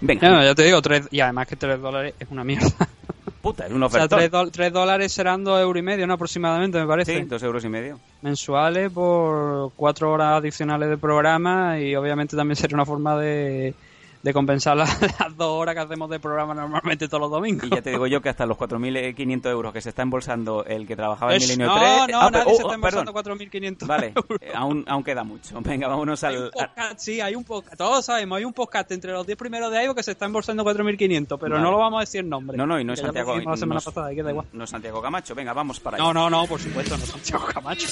Venga. 0.00 0.42
ya 0.42 0.54
te 0.54 0.64
digo, 0.64 0.82
tres, 0.82 1.06
y 1.10 1.20
además 1.20 1.46
que 1.46 1.56
3 1.56 1.80
dólares 1.80 2.14
es 2.18 2.28
una 2.30 2.42
mierda. 2.42 2.88
Puta, 3.42 3.66
es 3.66 3.72
un 3.72 3.82
ofertón. 3.82 4.18
O 4.18 4.30
sea, 4.30 4.46
3, 4.50 4.72
dólares 4.72 5.12
serán 5.12 5.42
2 5.42 5.60
euros 5.60 5.80
y 5.80 5.82
medio, 5.82 6.06
¿no? 6.06 6.14
Aproximadamente, 6.14 6.78
me 6.78 6.86
parece. 6.86 7.18
Sí, 7.18 7.24
2 7.24 7.42
euros 7.42 7.64
y 7.64 7.68
medio. 7.68 7.98
Mensuales 8.22 8.90
por 8.92 9.72
4 9.74 10.12
horas 10.12 10.38
adicionales 10.38 10.88
de 10.88 10.96
programa 10.96 11.78
y 11.80 11.96
obviamente 11.96 12.36
también 12.36 12.56
sería 12.56 12.76
una 12.76 12.86
forma 12.86 13.18
de 13.18 13.74
de 14.22 14.32
compensar 14.32 14.76
las, 14.76 14.98
dos 15.36 15.48
horas 15.48 15.74
que 15.74 15.80
hacemos 15.80 16.08
de 16.10 16.20
programa 16.20 16.54
normalmente 16.54 17.08
todos 17.08 17.22
los 17.22 17.30
domingos. 17.30 17.66
Y 17.66 17.70
ya 17.70 17.82
te 17.82 17.90
digo 17.90 18.06
yo 18.06 18.20
que 18.20 18.28
hasta 18.28 18.46
los 18.46 18.56
4.500 18.56 19.50
euros 19.50 19.72
que 19.72 19.80
se 19.80 19.90
está 19.90 20.02
embolsando 20.02 20.64
el 20.64 20.86
que 20.86 20.96
trabajaba 20.96 21.34
en 21.34 21.40
Milenio 21.40 21.66
no, 21.66 21.74
3... 21.74 21.88
No, 21.88 22.06
no, 22.06 22.20
ah, 22.20 22.30
nadie 22.30 22.50
se 22.50 22.52
está 22.52 22.68
oh, 22.68 22.74
embolsando 22.74 23.12
4.500 23.12 23.86
Vale, 23.86 24.14
eh, 24.40 24.52
aún, 24.54 24.84
aún 24.86 25.02
queda 25.02 25.24
mucho. 25.24 25.60
Venga, 25.60 25.88
vámonos 25.88 26.22
al... 26.24 26.50
sí, 26.96 27.20
hay 27.20 27.34
un 27.34 27.44
podcast, 27.44 27.76
todos 27.76 28.04
sabemos, 28.04 28.38
hay 28.38 28.44
un 28.44 28.52
podcast 28.52 28.90
entre 28.92 29.12
los 29.12 29.26
10 29.26 29.38
primeros 29.38 29.72
de 29.72 29.84
Ivo 29.84 29.94
que 29.94 30.02
se 30.02 30.12
está 30.12 30.26
embolsando 30.26 30.64
4.500, 30.64 31.38
pero 31.40 31.58
no 31.58 31.70
lo 31.70 31.78
vamos 31.78 31.98
a 31.98 32.00
decir 32.00 32.24
nombre. 32.24 32.56
No, 32.56 32.66
no, 32.66 32.78
y 32.78 32.84
no 32.84 32.92
es 32.92 33.00
Santiago... 33.00 33.36
la 33.36 33.56
semana 33.56 33.80
pasada, 33.80 34.12
da 34.12 34.30
igual. 34.30 34.46
No 34.52 34.64
es 34.64 34.70
Santiago 34.70 35.02
Camacho, 35.02 35.34
venga, 35.34 35.52
vamos 35.52 35.80
para 35.80 35.96
allá. 35.96 36.04
No, 36.04 36.12
no, 36.12 36.30
no, 36.30 36.46
por 36.46 36.60
supuesto, 36.60 36.96
no 36.96 37.04
es 37.04 37.10
Santiago 37.10 37.46
Camacho. 37.46 37.88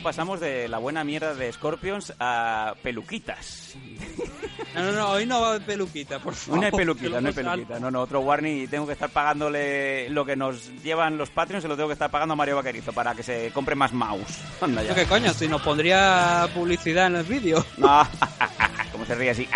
Pasamos 0.00 0.40
de 0.40 0.68
la 0.68 0.78
buena 0.78 1.04
mierda 1.04 1.34
de 1.34 1.52
Scorpions 1.52 2.12
a 2.18 2.74
peluquitas? 2.82 3.76
No, 4.74 4.82
no, 4.82 4.92
no, 4.92 5.10
hoy 5.10 5.26
no 5.26 5.40
va 5.40 5.50
haber 5.50 5.62
peluquita, 5.62 6.18
por 6.18 6.34
favor. 6.34 6.60
No 6.60 6.66
hay 6.66 6.72
peluquita, 6.72 7.20
no 7.20 7.28
hay 7.28 7.34
peluquita. 7.34 7.80
No, 7.80 7.90
no, 7.90 8.02
otro 8.02 8.20
warning 8.20 8.62
y 8.62 8.66
tengo 8.66 8.86
que 8.86 8.92
estar 8.92 9.10
pagándole 9.10 10.08
lo 10.10 10.24
que 10.24 10.36
nos 10.36 10.70
llevan 10.82 11.18
los 11.18 11.30
Patreons, 11.30 11.62
se 11.62 11.68
lo 11.68 11.76
tengo 11.76 11.88
que 11.88 11.94
estar 11.94 12.10
pagando 12.10 12.34
a 12.34 12.36
Mario 12.36 12.56
Vaquerizo 12.56 12.92
para 12.92 13.14
que 13.14 13.22
se 13.22 13.50
compre 13.52 13.74
más 13.74 13.92
mouse. 13.92 14.40
Anda 14.60 14.82
ya. 14.82 14.94
¿Qué 14.94 15.06
coño? 15.06 15.32
Si 15.32 15.48
nos 15.48 15.62
pondría 15.62 16.48
publicidad 16.54 17.06
en 17.06 17.16
el 17.16 17.24
vídeo. 17.24 17.64
No, 17.76 18.06
como 18.92 19.04
se 19.04 19.14
ríe 19.14 19.30
así. 19.30 19.48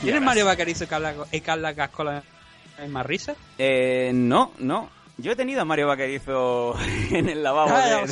¿Quién 0.00 0.16
es 0.16 0.22
Mario 0.22 0.46
Vaquerizo 0.46 0.84
y 1.30 1.40
Carla 1.40 1.74
Cascola 1.74 2.22
¿Hay 2.82 2.88
más 2.88 3.06
risa? 3.06 3.36
Eh, 3.58 4.10
no, 4.12 4.50
no. 4.58 4.90
Yo 5.16 5.30
he 5.30 5.36
tenido 5.36 5.62
a 5.62 5.64
Mario 5.64 5.86
Vaquerizo 5.86 6.74
en 7.12 7.28
el 7.28 7.40
lavabo 7.40 7.70
ah, 7.72 8.04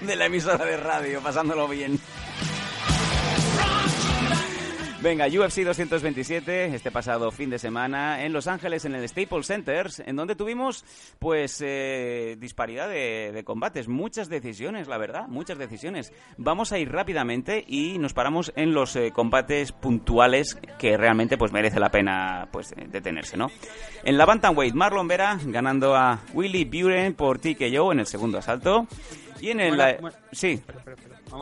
de 0.00 0.16
la 0.16 0.26
emisora 0.26 0.64
de 0.64 0.76
radio, 0.76 1.20
pasándolo 1.20 1.68
bien. 1.68 2.00
Venga, 5.04 5.26
UFC 5.26 5.64
227, 5.64 6.74
este 6.74 6.90
pasado 6.90 7.30
fin 7.30 7.50
de 7.50 7.58
semana 7.58 8.24
en 8.24 8.32
Los 8.32 8.46
Ángeles, 8.46 8.86
en 8.86 8.94
el 8.94 9.06
Staples 9.06 9.46
Center, 9.46 9.88
en 10.06 10.16
donde 10.16 10.34
tuvimos, 10.34 10.82
pues, 11.18 11.60
eh, 11.62 12.38
disparidad 12.40 12.88
de, 12.88 13.42
combates, 13.44 13.86
muchas 13.86 14.30
decisiones, 14.30 14.88
la 14.88 14.96
verdad, 14.96 15.28
muchas 15.28 15.58
decisiones. 15.58 16.10
Vamos 16.38 16.72
a 16.72 16.78
ir 16.78 16.90
rápidamente 16.90 17.62
y 17.68 17.98
nos 17.98 18.14
paramos 18.14 18.50
en 18.56 18.72
los 18.72 18.96
eh, 18.96 19.12
combates 19.14 19.72
puntuales 19.72 20.56
que 20.78 20.96
realmente, 20.96 21.36
pues, 21.36 21.52
merece 21.52 21.78
la 21.78 21.90
pena, 21.90 22.48
pues, 22.50 22.74
detenerse, 22.74 23.36
¿no? 23.36 23.50
En 24.04 24.16
la 24.16 24.24
Bantamweight, 24.24 24.72
Marlon 24.72 25.06
Vera 25.06 25.38
ganando 25.44 25.94
a 25.94 26.20
Willy 26.32 26.64
Buren 26.64 27.12
por 27.12 27.38
TKO 27.38 27.92
en 27.92 28.00
el 28.00 28.06
segundo 28.06 28.38
asalto. 28.38 28.86
Y 29.38 29.50
en 29.50 29.60
el... 29.60 29.98
Sí. 30.32 30.62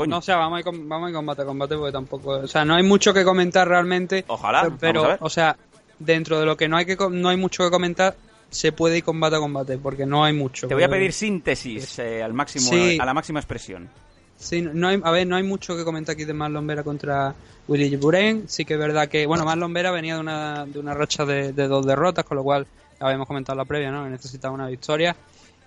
No, 0.07 0.19
o 0.19 0.23
sea, 0.23 0.37
vamos 0.37 0.57
a, 0.57 0.61
ir, 0.61 0.67
vamos 0.85 1.11
a 1.11 1.13
combate 1.13 1.43
a 1.43 1.45
combate 1.45 1.77
porque 1.77 1.93
tampoco. 1.93 2.31
O 2.31 2.47
sea, 2.47 2.65
no 2.65 2.75
hay 2.75 2.83
mucho 2.83 3.13
que 3.13 3.25
comentar 3.25 3.69
realmente. 3.69 4.25
Ojalá. 4.27 4.71
Pero, 4.79 5.17
o 5.21 5.31
sea, 5.31 5.57
dentro 5.99 6.41
de 6.41 6.47
lo 6.47 6.57
que 6.57 6.69
no 6.69 6.77
hay 6.77 6.87
que 6.87 6.97
no 7.11 7.29
hay 7.29 7.37
mucho 7.37 7.65
que 7.65 7.71
comentar, 7.71 8.17
se 8.51 8.73
puede 8.73 8.99
ir 8.99 9.05
combate 9.05 9.37
a 9.37 9.39
combate 9.39 9.79
porque 9.79 10.07
no 10.07 10.25
hay 10.25 10.33
mucho. 10.33 10.69
Te 10.69 10.75
voy 10.75 10.85
a 10.85 10.89
pedir 10.89 11.13
síntesis 11.13 11.99
eh, 11.99 12.23
al 12.23 12.33
máximo, 12.33 12.71
a 13.01 13.05
la 13.05 13.15
máxima 13.15 13.41
expresión. 13.41 13.89
Sí, 14.37 14.61
no 14.61 14.89
hay, 14.89 15.01
a 15.03 15.11
ver, 15.13 15.27
no 15.27 15.37
hay 15.37 15.45
mucho 15.45 15.77
que 15.77 15.85
comentar 15.85 16.15
aquí 16.15 16.25
de 16.25 16.35
Marlon 16.35 16.67
Vera 16.67 16.83
contra 16.83 17.35
Willy 17.69 17.95
Buren. 17.97 18.49
Sí 18.49 18.65
que 18.65 18.75
es 18.75 18.81
verdad 18.81 19.09
que, 19.09 19.25
bueno, 19.25 19.45
Marlon 19.45 19.73
Vera 19.73 19.93
venía 19.93 20.15
de 20.15 20.21
una, 20.21 20.67
de 20.67 20.81
una 20.81 20.95
racha 20.95 21.25
de, 21.25 21.53
dos 21.53 21.87
derrotas, 21.87 22.25
con 22.25 22.37
lo 22.37 22.43
cual, 22.43 22.67
habíamos 22.99 23.29
comentado 23.29 23.57
la 23.57 23.65
previa, 23.65 23.93
¿no? 23.93 24.09
necesitaba 24.09 24.53
una 24.53 24.67
victoria. 24.67 25.15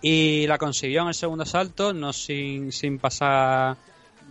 Y 0.01 0.45
la 0.47 0.57
consiguió 0.57 1.03
en 1.03 1.07
el 1.07 1.13
segundo 1.13 1.43
asalto, 1.43 1.93
no 1.93 2.11
sin, 2.11 2.71
sin 2.73 2.99
pasar 2.99 3.77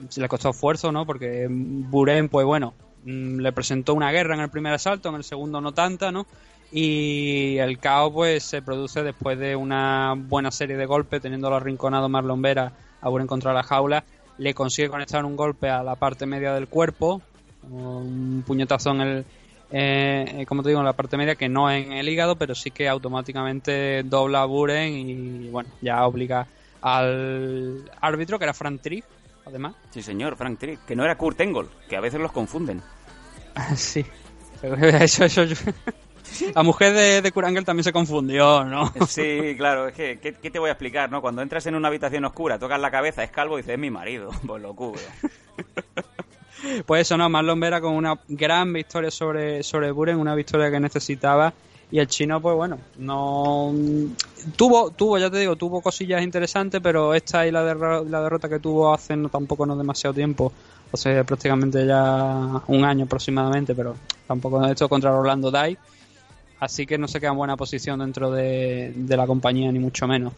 se 0.08 0.20
le 0.20 0.28
costó 0.28 0.50
esfuerzo, 0.50 0.92
¿no? 0.92 1.06
Porque 1.06 1.46
Buren, 1.50 2.28
pues 2.28 2.46
bueno, 2.46 2.74
mm, 3.04 3.40
le 3.40 3.52
presentó 3.52 3.94
una 3.94 4.12
guerra 4.12 4.34
en 4.34 4.40
el 4.40 4.50
primer 4.50 4.72
asalto, 4.72 5.08
en 5.08 5.16
el 5.16 5.24
segundo 5.24 5.60
no 5.60 5.72
tanta, 5.72 6.12
¿no? 6.12 6.26
Y 6.72 7.58
el 7.58 7.78
caos 7.78 8.12
pues 8.12 8.44
se 8.44 8.62
produce 8.62 9.02
después 9.02 9.38
de 9.38 9.54
una 9.54 10.14
buena 10.16 10.50
serie 10.50 10.76
de 10.76 10.86
golpes, 10.86 11.22
teniendo 11.22 11.54
arrinconado 11.54 12.08
Marlon 12.08 12.42
Vera 12.42 12.72
a 13.00 13.08
Buren 13.08 13.26
contra 13.26 13.52
la 13.52 13.62
jaula, 13.62 14.04
le 14.38 14.54
consigue 14.54 14.88
conectar 14.88 15.24
un 15.24 15.36
golpe 15.36 15.68
a 15.68 15.82
la 15.82 15.94
parte 15.94 16.26
media 16.26 16.52
del 16.52 16.68
cuerpo, 16.68 17.22
un 17.70 18.42
puñetazo 18.46 18.90
en 18.90 19.00
el, 19.00 19.24
eh, 19.70 20.44
como 20.48 20.62
te 20.62 20.70
digo, 20.70 20.80
en 20.80 20.86
la 20.86 20.94
parte 20.94 21.16
media, 21.16 21.36
que 21.36 21.48
no 21.48 21.70
en 21.70 21.92
el 21.92 22.08
hígado, 22.08 22.36
pero 22.36 22.54
sí 22.54 22.70
que 22.70 22.88
automáticamente 22.88 24.02
dobla 24.02 24.42
a 24.42 24.46
Buren 24.46 24.92
y 24.94 25.48
bueno, 25.50 25.70
ya 25.80 26.04
obliga 26.06 26.46
al 26.80 27.90
árbitro, 28.00 28.38
que 28.38 28.44
era 28.44 28.54
Frank 28.54 28.80
Triff, 28.80 29.04
además. 29.46 29.74
Sí, 29.90 30.02
señor, 30.02 30.36
Frank 30.36 30.58
que 30.58 30.96
no 30.96 31.04
era 31.04 31.16
Kurt 31.16 31.40
Engel, 31.40 31.66
que 31.88 31.96
a 31.96 32.00
veces 32.00 32.20
los 32.20 32.32
confunden. 32.32 32.82
sí, 33.76 34.04
eso, 34.62 35.24
eso. 35.24 35.44
La 36.54 36.62
mujer 36.62 36.92
de, 36.94 37.22
de 37.22 37.32
Kurt 37.32 37.48
Engel 37.48 37.64
también 37.64 37.84
se 37.84 37.92
confundió, 37.92 38.64
¿no? 38.64 38.92
Sí, 39.06 39.54
claro, 39.56 39.88
es 39.88 39.94
que, 39.94 40.18
¿qué, 40.18 40.50
te 40.50 40.58
voy 40.58 40.68
a 40.68 40.72
explicar, 40.72 41.10
no? 41.10 41.20
Cuando 41.20 41.42
entras 41.42 41.66
en 41.66 41.74
una 41.74 41.88
habitación 41.88 42.24
oscura, 42.24 42.58
tocas 42.58 42.80
la 42.80 42.90
cabeza, 42.90 43.22
es 43.22 43.30
calvo 43.30 43.58
y 43.58 43.62
dices, 43.62 43.74
es 43.74 43.78
mi 43.78 43.90
marido, 43.90 44.30
pues 44.46 44.62
lo 44.62 44.74
cubre. 44.74 45.02
Pues 46.86 47.02
eso, 47.02 47.18
no, 47.18 47.28
Marlon 47.28 47.60
Vera 47.60 47.80
con 47.80 47.94
una 47.94 48.18
gran 48.26 48.72
victoria 48.72 49.10
sobre, 49.10 49.62
sobre 49.62 49.90
Buren, 49.90 50.18
una 50.18 50.34
victoria 50.34 50.70
que 50.70 50.80
necesitaba 50.80 51.52
y 51.94 52.00
el 52.00 52.08
chino, 52.08 52.40
pues 52.40 52.56
bueno, 52.56 52.76
no 52.98 53.72
tuvo, 54.56 54.90
tuvo, 54.90 55.16
ya 55.16 55.30
te 55.30 55.38
digo, 55.38 55.54
tuvo 55.54 55.80
cosillas 55.80 56.24
interesantes, 56.24 56.80
pero 56.82 57.14
esta 57.14 57.46
y 57.46 57.52
la, 57.52 57.62
la 57.72 58.20
derrota 58.20 58.48
que 58.48 58.58
tuvo 58.58 58.92
hace 58.92 59.16
no 59.16 59.28
tampoco 59.28 59.64
no 59.64 59.76
demasiado 59.76 60.12
tiempo, 60.12 60.52
o 60.90 60.96
sea, 60.96 61.22
prácticamente 61.22 61.86
ya 61.86 62.60
un 62.66 62.84
año 62.84 63.04
aproximadamente, 63.04 63.76
pero 63.76 63.94
tampoco 64.26 64.66
esto 64.66 64.88
contra 64.88 65.16
Orlando 65.16 65.52
Dai. 65.52 65.78
Así 66.58 66.84
que 66.84 66.98
no 66.98 67.06
se 67.06 67.20
queda 67.20 67.30
en 67.30 67.36
buena 67.36 67.56
posición 67.56 68.00
dentro 68.00 68.32
de, 68.32 68.92
la 69.06 69.26
compañía, 69.28 69.70
ni 69.70 69.78
mucho 69.78 70.08
menos. 70.08 70.32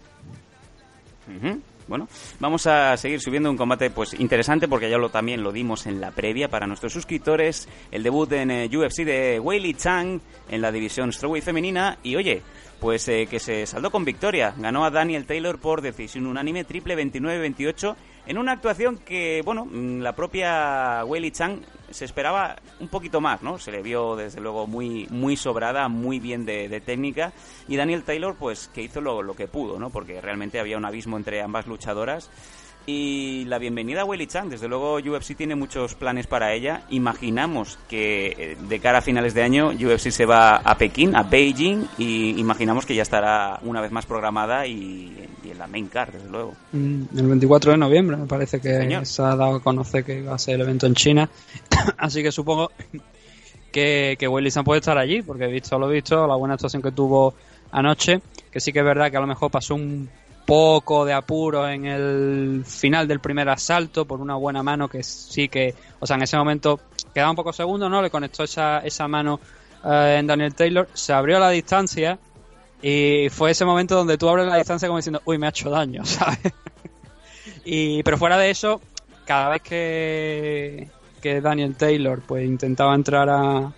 Bueno, 1.89 2.09
vamos 2.41 2.67
a 2.67 2.97
seguir 2.97 3.21
subiendo 3.21 3.49
un 3.49 3.57
combate 3.57 3.91
pues 3.91 4.19
interesante 4.19 4.67
porque 4.67 4.91
ya 4.91 4.99
lo 4.99 5.09
también 5.09 5.45
lo 5.45 5.53
dimos 5.53 5.87
en 5.87 6.01
la 6.01 6.11
previa 6.11 6.49
para 6.49 6.67
nuestros 6.67 6.93
suscriptores, 6.93 7.69
el 7.93 8.03
debut 8.03 8.33
en 8.33 8.51
eh, 8.51 8.69
UFC 8.77 9.05
de 9.05 9.39
Weili 9.39 9.75
Chang 9.75 10.21
en 10.49 10.63
la 10.63 10.73
división 10.73 11.13
strawweight 11.13 11.45
femenina. 11.45 11.99
Y 12.03 12.17
oye, 12.17 12.43
pues 12.81 13.07
eh, 13.07 13.29
que 13.31 13.39
se 13.39 13.67
saldó 13.67 13.93
con 13.93 14.05
victoria, 14.05 14.53
ganó 14.57 14.85
a 14.85 14.91
Daniel 14.91 15.27
Taylor 15.27 15.61
por 15.61 15.81
decisión 15.81 16.27
unánime 16.27 16.65
triple 16.65 16.97
29-28 16.97 17.95
en 18.27 18.39
una 18.39 18.53
actuación 18.53 18.99
que, 18.99 19.43
bueno, 19.45 19.65
mm, 19.65 20.01
la 20.01 20.15
propia 20.15 21.05
Weili 21.05 21.31
Chang 21.31 21.61
se 21.91 22.05
esperaba 22.05 22.57
un 22.81 22.89
poquito 22.89 23.21
más, 23.21 23.43
¿no? 23.43 23.59
Se 23.59 23.71
le 23.71 23.83
vio 23.83 24.17
desde 24.17 24.41
luego 24.41 24.67
muy, 24.67 25.07
muy 25.11 25.37
sobrada, 25.37 25.89
muy 25.89 26.19
bien 26.19 26.45
de, 26.45 26.81
técnica. 26.81 27.33
Y 27.69 27.77
Daniel 27.77 28.03
Taylor, 28.03 28.35
pues 28.37 28.69
que 28.69 28.83
hizo 28.83 29.01
lo, 29.01 29.23
lo 29.23 29.35
que 29.35 29.47
pudo, 29.47 29.79
¿no? 29.79 29.91
Porque 29.91 30.21
realmente 30.21 30.59
había 30.59 30.77
un 30.77 30.85
abismo 30.85 31.17
entre 31.17 31.41
ambas 31.41 31.67
luchadoras 31.67 32.31
y 32.87 33.45
la 33.47 33.59
bienvenida 33.59 34.03
a 34.03 34.05
Willy 34.05 34.29
Chan. 34.29 34.49
Desde 34.49 34.69
luego 34.69 34.95
UFC 34.95 35.37
tiene 35.37 35.57
muchos 35.57 35.97
planes 35.97 36.29
para 36.29 36.55
ella. 36.55 36.85
Imaginamos 36.91 37.79
que 37.89 38.29
eh, 38.39 38.57
de 38.69 38.81
cara 38.81 38.99
a 38.99 39.03
finales 39.03 39.35
de 39.35 39.43
año 39.43 39.71
UFC 39.71 40.11
se 40.11 40.25
va 40.25 40.57
a 40.57 40.79
Pekín, 40.79 41.17
a 41.17 41.25
Beijing, 41.25 41.85
y 41.99 42.39
imaginamos 42.39 42.87
que 42.87 42.95
ya 42.95 43.03
estará 43.03 43.59
una 43.65 43.81
vez 43.81 43.91
más 43.91 44.07
programada 44.07 44.67
y, 44.67 45.29
en 45.45 45.59
la 45.59 45.67
main 45.67 45.89
card, 45.89 46.13
desde 46.13 46.29
luego. 46.29 46.55
Mm, 46.73 47.03
el 47.17 47.27
24 47.27 47.73
de 47.73 47.79
noviembre 47.79 48.17
me 48.17 48.27
parece 48.27 48.61
que 48.61 49.05
se 49.05 49.23
ha 49.23 49.35
dado 49.35 49.57
a 49.57 49.63
conocer 49.63 50.05
que 50.05 50.23
va 50.23 50.37
a 50.37 50.39
ser 50.39 50.55
el 50.55 50.61
evento 50.63 50.87
en 50.87 50.95
China. 50.95 51.29
Así 51.99 52.23
que 52.23 52.31
supongo 52.31 52.71
que, 53.73 54.17
que 54.19 54.29
Willy 54.29 54.51
Chan 54.51 54.65
puede 54.65 54.79
estar 54.79 54.97
allí, 54.97 55.23
porque 55.23 55.45
he 55.45 55.51
visto 55.51 55.77
lo 55.77 55.89
visto, 55.89 56.27
la 56.27 56.37
buena 56.37 56.55
actuación 56.55 56.83
que 56.83 56.93
tuvo 56.93 57.35
anoche, 57.73 58.21
que 58.53 58.61
sí 58.61 58.73
que 58.73 58.79
es 58.79 58.85
verdad 58.85 59.11
que 59.11 59.17
a 59.17 59.21
lo 59.21 59.27
mejor 59.27 59.51
pasó 59.51 59.75
un 59.75 60.09
poco 60.47 61.05
de 61.05 61.13
apuro 61.13 61.69
en 61.69 61.85
el 61.85 62.65
final 62.65 63.09
del 63.09 63.21
primer 63.21 63.49
asalto 63.49 64.05
por 64.05 64.21
una 64.21 64.37
buena 64.37 64.63
mano 64.63 64.89
que 64.89 65.03
sí 65.03 65.49
que, 65.49 65.75
o 65.99 66.07
sea, 66.07 66.17
en 66.17 66.23
ese 66.23 66.37
momento 66.37 66.81
quedaba 67.13 67.31
un 67.31 67.37
poco 67.37 67.53
segundo, 67.53 67.89
¿no? 67.89 68.01
Le 68.01 68.11
conectó 68.11 68.45
esa, 68.45 68.79
esa 68.79 69.09
mano 69.09 69.41
eh, 69.85 70.17
en 70.21 70.27
Daniel 70.27 70.55
Taylor, 70.55 70.89
se 70.95 71.13
abrió 71.13 71.41
la 71.41 71.51
distancia 71.51 72.19
y 72.81 73.29
fue 73.31 73.51
ese 73.51 73.65
momento 73.65 73.97
donde 73.97 74.17
tú 74.17 74.29
abres 74.29 74.47
la 74.47 74.57
distancia 74.57 74.87
como 74.87 74.99
diciendo, 74.99 75.21
uy, 75.25 75.37
me 75.37 75.47
ha 75.47 75.51
hecho 75.51 75.69
daño, 75.69 76.05
¿sabes? 76.07 76.39
y, 77.65 78.03
pero 78.05 78.17
fuera 78.17 78.39
de 78.39 78.51
eso, 78.51 78.81
cada 79.25 79.49
vez 79.49 79.63
que, 79.63 80.89
que 81.21 81.41
Daniel 81.41 81.75
Taylor 81.75 82.23
pues 82.25 82.47
intentaba 82.47 82.95
entrar 82.95 83.29
a, 83.29 83.73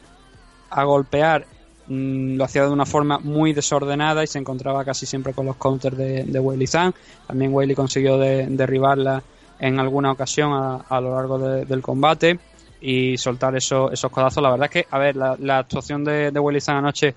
a 0.68 0.84
golpear 0.84 1.46
Mm, 1.88 2.37
lo 2.37 2.45
hacía 2.45 2.64
de 2.64 2.71
una 2.71 2.85
forma 2.85 3.18
muy 3.18 3.54
desordenada 3.54 4.23
y 4.23 4.26
se 4.26 4.38
encontraba 4.38 4.85
casi 4.85 5.07
siempre 5.07 5.33
con 5.33 5.47
los 5.47 5.57
counters 5.57 5.97
de, 5.97 6.25
de 6.25 6.40
Weili 6.40 6.66
Zhang. 6.66 6.92
También 7.26 7.52
Weili 7.52 7.75
consiguió 7.75 8.18
derribarla 8.18 9.23
en 9.59 9.80
alguna 9.80 10.12
ocasión 10.12 10.52
a, 10.52 11.00
lo 11.00 11.14
largo 11.14 11.38
del 11.38 11.83
combate 11.83 12.38
y 12.80 13.16
soltar 13.16 13.57
esos 13.57 14.11
codazos. 14.11 14.42
La 14.42 14.50
verdad 14.50 14.66
es 14.66 14.71
que, 14.71 14.87
a 14.90 14.99
ver, 14.99 15.16
la, 15.16 15.59
actuación 15.59 16.04
de, 16.04 16.30
de 16.30 16.40
Weili 16.40 16.61
Zhang 16.61 16.76
anoche 16.76 17.14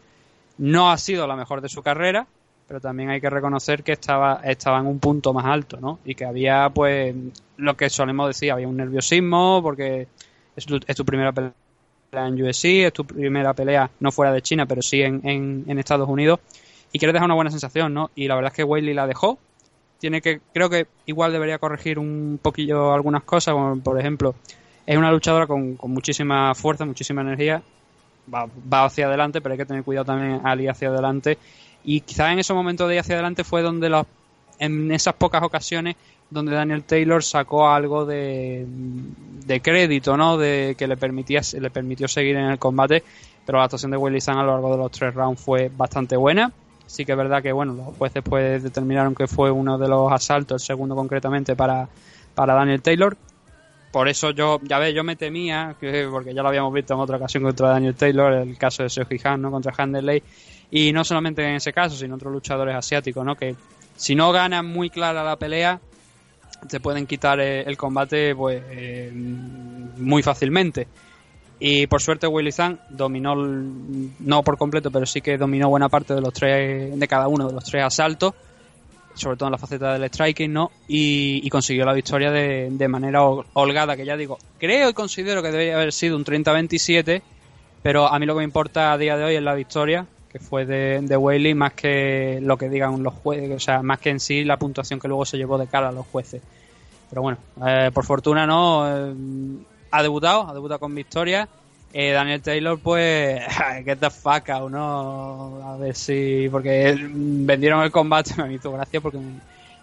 no 0.58 0.90
ha 0.92 0.98
sido 0.98 1.28
la 1.28 1.36
mejor 1.36 1.62
de 1.62 1.70
su 1.70 1.84
carrera, 1.84 2.25
pero 2.68 2.80
también 2.80 3.10
hay 3.10 3.20
que 3.20 3.30
reconocer 3.30 3.84
que 3.84 3.92
estaba, 3.92 4.42
estaba 4.46 4.80
en 4.80 4.88
un 4.88 5.00
punto 5.00 5.34
más 5.34 5.46
alto, 5.46 5.78
¿no? 5.82 6.00
Y 6.06 6.16
que 6.16 6.24
había, 6.24 6.70
pues, 6.70 7.13
lo 7.58 7.75
que 7.75 7.90
solemos 7.90 8.28
decir, 8.28 8.51
había 8.51 8.68
un 8.68 8.78
nerviosismo 8.78 9.62
porque 9.62 10.08
es 10.56 10.66
es 10.88 10.96
tu 10.96 11.06
primera 11.06 11.32
pelea 11.32 11.51
en 12.12 12.44
USC, 12.44 12.65
es 12.86 12.94
tu 12.94 13.06
primera 13.06 13.53
pelea 13.53 13.89
no 14.01 14.12
fuera 14.12 14.34
de 14.34 14.41
China, 14.41 14.65
pero 14.65 14.82
sí 14.82 15.01
en, 15.01 15.22
en, 15.24 15.80
Estados 15.80 16.10
Unidos, 16.10 16.39
y 16.91 17.00
quieres 17.00 17.13
dejar 17.13 17.25
una 17.25 17.36
buena 17.36 17.51
sensación, 17.51 17.94
¿no? 17.94 18.12
Y 18.15 18.27
la 18.27 18.36
verdad 18.36 18.51
es 18.51 18.58
que 18.58 18.63
Weili 18.65 18.94
la 18.94 19.08
dejó. 19.08 19.39
Tiene 19.98 20.22
que, 20.22 20.41
creo 20.53 20.70
que 20.70 20.88
igual 21.06 21.32
debería 21.32 21.58
corregir 21.58 22.00
un 22.00 22.38
poquillo 22.41 22.91
algunas 22.91 23.24
cosas, 23.24 23.53
como 23.53 23.80
por 23.80 23.98
ejemplo, 23.98 24.36
es 24.86 24.98
una 24.98 25.10
luchadora 25.10 25.48
con, 25.48 25.77
con 25.77 25.91
muchísima 25.91 26.53
fuerza, 26.53 26.84
muchísima 26.84 27.22
energía, 27.22 27.62
va, 28.34 28.46
va, 28.46 28.86
hacia 28.86 29.08
adelante, 29.08 29.39
pero 29.39 29.53
hay 29.53 29.60
que 29.60 29.65
tener 29.65 29.84
cuidado 29.84 30.06
también 30.06 30.41
al 30.44 30.60
ir 30.60 30.70
hacia 30.70 30.89
adelante. 30.89 31.38
Y 31.86 32.01
quizás 32.01 32.34
en 32.34 32.39
ese 32.39 32.53
momento 32.53 32.89
de 32.89 32.96
ir 32.96 33.00
hacia 33.00 33.15
adelante 33.15 33.46
fue 33.46 33.62
donde 33.62 33.89
los, 33.89 34.06
en 34.60 34.91
esas 34.91 35.13
pocas 35.13 35.44
ocasiones 35.44 35.96
donde 36.32 36.54
Daniel 36.54 36.84
Taylor 36.84 37.24
sacó 37.24 37.70
algo 37.70 38.06
de, 38.06 38.66
de 39.46 39.62
crédito, 39.62 40.18
¿no? 40.18 40.38
De 40.38 40.76
que 40.78 40.88
le 40.88 40.98
permitía 40.98 41.42
le 41.60 41.70
permitió 41.70 42.08
seguir 42.08 42.38
en 42.38 42.46
el 42.46 42.58
combate, 42.58 43.04
pero 43.46 43.60
la 43.60 43.66
actuación 43.66 43.92
de 43.92 43.98
Willy 43.98 44.22
San 44.22 44.38
a 44.38 44.44
lo 44.44 44.54
largo 44.54 44.72
de 44.72 44.78
los 44.78 44.92
tres 44.92 45.14
rounds 45.14 45.40
fue 45.40 45.70
bastante 45.76 46.16
buena. 46.16 46.52
Sí 46.88 47.06
que 47.06 47.12
es 47.12 47.18
verdad 47.18 47.44
que 47.44 47.52
bueno, 47.52 47.74
los 47.74 47.96
jueces 47.98 48.24
pues 48.24 48.64
determinaron 48.64 49.14
que 49.14 49.28
fue 49.28 49.52
uno 49.52 49.78
de 49.78 49.88
los 49.88 50.12
asaltos, 50.12 50.62
el 50.62 50.66
segundo 50.66 50.96
concretamente 50.96 51.56
para, 51.56 51.88
para 52.34 52.54
Daniel 52.54 52.82
Taylor. 52.82 53.16
Por 53.92 54.08
eso 54.08 54.32
yo, 54.32 54.60
ya 54.64 54.80
ves, 54.80 54.94
yo 54.96 55.04
me 55.04 55.18
temía, 55.18 55.76
porque 56.10 56.34
ya 56.34 56.42
lo 56.42 56.48
habíamos 56.48 56.74
visto 56.74 56.94
en 56.94 57.02
otra 57.02 57.18
ocasión 57.18 57.44
contra 57.44 57.70
Daniel 57.70 57.94
Taylor, 57.94 58.32
el 58.34 58.58
caso 58.58 58.84
de 58.84 58.89
Seoji 58.89 59.20
Han, 59.26 59.41
¿no? 59.41 59.52
Contra 59.52 59.74
Handerley. 59.78 60.24
Y 60.72 60.94
no 60.94 61.04
solamente 61.04 61.46
en 61.46 61.56
ese 61.56 61.74
caso, 61.74 61.98
sino 61.98 62.15
otros 62.15 62.32
luchadores 62.32 62.74
asiáticos, 62.74 63.26
¿no? 63.26 63.36
Que 63.36 63.54
si 63.98 64.15
no 64.15 64.32
ganan 64.32 64.65
muy 64.65 64.89
clara 64.89 65.26
la 65.26 65.36
pelea, 65.36 65.82
te 66.67 66.80
pueden 66.80 67.08
quitar 67.08 67.39
eh, 67.39 67.62
el 67.62 67.78
combate 67.78 68.36
pues 68.36 68.62
eh, 68.69 69.12
muy 69.13 70.24
fácilmente. 70.24 70.88
Y 71.60 71.86
por 71.86 72.02
suerte 72.02 72.26
Willy 72.26 72.52
Zhang 72.52 72.80
dominó, 72.89 73.36
no 73.36 74.43
por 74.43 74.58
completo, 74.58 74.89
pero 74.89 75.06
sí 75.06 75.21
que 75.21 75.38
dominó 75.38 75.69
buena 75.69 75.89
parte 75.89 76.15
de 76.15 76.21
los 76.21 76.34
tres, 76.34 77.00
de 77.00 77.08
cada 77.08 77.28
uno 77.28 77.47
de 77.47 77.54
los 77.54 77.63
tres 77.63 77.84
asaltos, 77.84 78.34
sobre 79.13 79.38
todo 79.38 79.50
en 79.50 79.52
la 79.52 79.58
faceta 79.60 79.93
del 79.93 80.10
striking, 80.10 80.52
¿no? 80.52 80.71
Y, 80.88 81.47
consiguió 81.52 81.86
la 81.86 81.93
victoria 81.93 82.32
de, 82.32 82.69
de, 82.71 82.88
manera 82.88 83.21
holgada, 83.24 83.95
que 83.95 84.06
ya 84.06 84.17
digo, 84.17 84.39
creo 84.58 84.89
y 84.89 84.93
considero 84.93 85.43
que 85.43 85.52
debería 85.52 85.76
haber 85.76 85.93
sido 85.93 86.17
un 86.17 86.26
30-27, 86.26 87.21
pero 87.84 88.08
a 88.08 88.17
mí 88.17 88.26
lo 88.26 88.34
que 88.34 88.39
me 88.39 88.45
importa 88.45 88.91
a 88.91 88.97
día 88.97 89.15
de 89.15 89.24
hoy 89.24 89.36
es 89.36 89.43
la 89.43 89.54
victoria, 89.54 90.08
que 90.32 90.39
fue 90.39 90.65
de, 90.65 91.02
de 91.02 91.56
más 91.56 91.74
que 91.74 92.39
lo 92.41 92.58
que 92.58 92.70
digan 92.70 93.04
los 93.04 93.13
jueces, 93.15 93.52
o 93.52 93.60
sea, 93.60 93.82
más 93.82 94.00
que 94.00 94.12
en 94.12 94.20
sí 94.20 94.46
la 94.46 94.58
puntuación 94.58 95.00
que 95.00 95.10
luego 95.10 95.26
se 95.26 95.38
llevó 95.38 95.58
de 95.58 95.67
cara 95.67 95.89
a 95.89 95.91
los 95.91 96.06
jueces. 96.08 96.41
Pero 97.10 97.22
bueno, 97.22 97.38
eh, 97.67 97.91
por 97.94 98.06
fortuna 98.06 98.48
no, 98.48 98.88
eh, 98.88 99.13
ha 99.91 100.02
debutado, 100.02 100.48
ha 100.48 100.54
debutado 100.54 100.80
con 100.80 100.96
victoria. 100.96 101.50
Eh, 101.91 102.12
Daniel 102.13 102.41
Taylor, 102.41 102.80
pues, 102.80 103.41
que 103.84 103.96
te 103.98 104.10
faca 104.10 104.63
o 104.63 104.70
no, 104.70 105.62
a 105.65 105.76
ver 105.76 105.96
si, 105.96 106.48
porque 106.50 106.98
vendieron 107.12 107.84
el 107.84 107.91
combate, 107.91 108.34
me 108.41 108.54
hizo 108.54 108.72
gracia 108.72 109.02
porque 109.02 109.20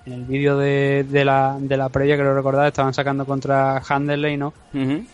en 0.08 0.14
el 0.14 0.24
vídeo 0.24 0.56
de, 0.56 1.04
de, 1.08 1.24
la, 1.24 1.56
de 1.60 1.76
la 1.76 1.90
previa, 1.90 2.16
que 2.16 2.22
lo 2.22 2.34
recordad, 2.34 2.66
estaban 2.66 2.94
sacando 2.94 3.26
contra 3.26 3.82
Handerley, 3.86 4.36
¿no? 4.36 4.54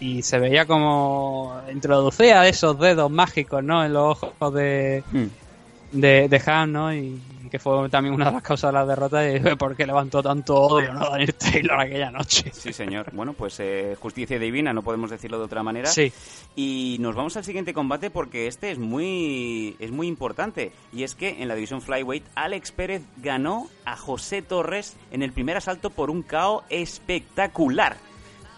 Y 0.00 0.22
se 0.22 0.38
veía 0.38 0.66
como 0.66 1.61
introducía 1.72 2.46
esos 2.46 2.78
dedos 2.78 3.11
mágicos, 3.11 3.62
¿no? 3.62 3.85
En 3.85 3.92
los 3.92 4.22
ojos 4.22 4.54
de, 4.54 5.02
mm. 5.11 5.98
de, 5.98 6.28
de 6.28 6.42
Han, 6.46 6.72
¿no? 6.72 6.94
Y, 6.94 7.20
que 7.55 7.61
fue 7.61 7.88
también 7.88 8.12
una 8.12 8.25
de 8.25 8.33
las 8.33 8.43
causas 8.43 8.73
de 8.73 8.73
la 8.73 8.85
derrota 8.85 9.31
y 9.31 9.38
porque 9.57 9.87
levantó 9.87 10.21
tanto 10.21 10.57
odio, 10.57 10.93
¿no? 10.93 11.09
Daniel 11.09 11.35
Taylor 11.35 11.79
aquella 11.79 12.11
noche. 12.11 12.51
Sí, 12.53 12.73
señor. 12.73 13.12
Bueno, 13.12 13.33
pues 13.33 13.61
eh, 13.61 13.97
justicia 14.01 14.40
divina, 14.40 14.73
no 14.73 14.83
podemos 14.83 15.09
decirlo 15.09 15.38
de 15.38 15.45
otra 15.45 15.62
manera. 15.62 15.87
Sí. 15.87 16.12
Y 16.57 16.97
nos 16.99 17.14
vamos 17.14 17.37
al 17.37 17.45
siguiente 17.45 17.73
combate 17.73 18.11
porque 18.11 18.49
este 18.49 18.73
es 18.73 18.81
muy, 18.81 19.77
es 19.79 19.93
muy 19.93 20.09
importante. 20.09 20.73
Y 20.93 21.05
es 21.05 21.14
que 21.14 21.43
en 21.43 21.47
la 21.47 21.55
división 21.55 21.81
Flyweight, 21.81 22.25
Alex 22.35 22.73
Pérez 22.73 23.03
ganó 23.19 23.69
a 23.85 23.97
José 23.97 24.43
Torres 24.43 24.97
en 25.12 25.23
el 25.23 25.31
primer 25.31 25.57
asalto 25.57 25.90
por 25.90 26.11
un 26.11 26.23
KO 26.23 26.64
espectacular. 26.71 27.99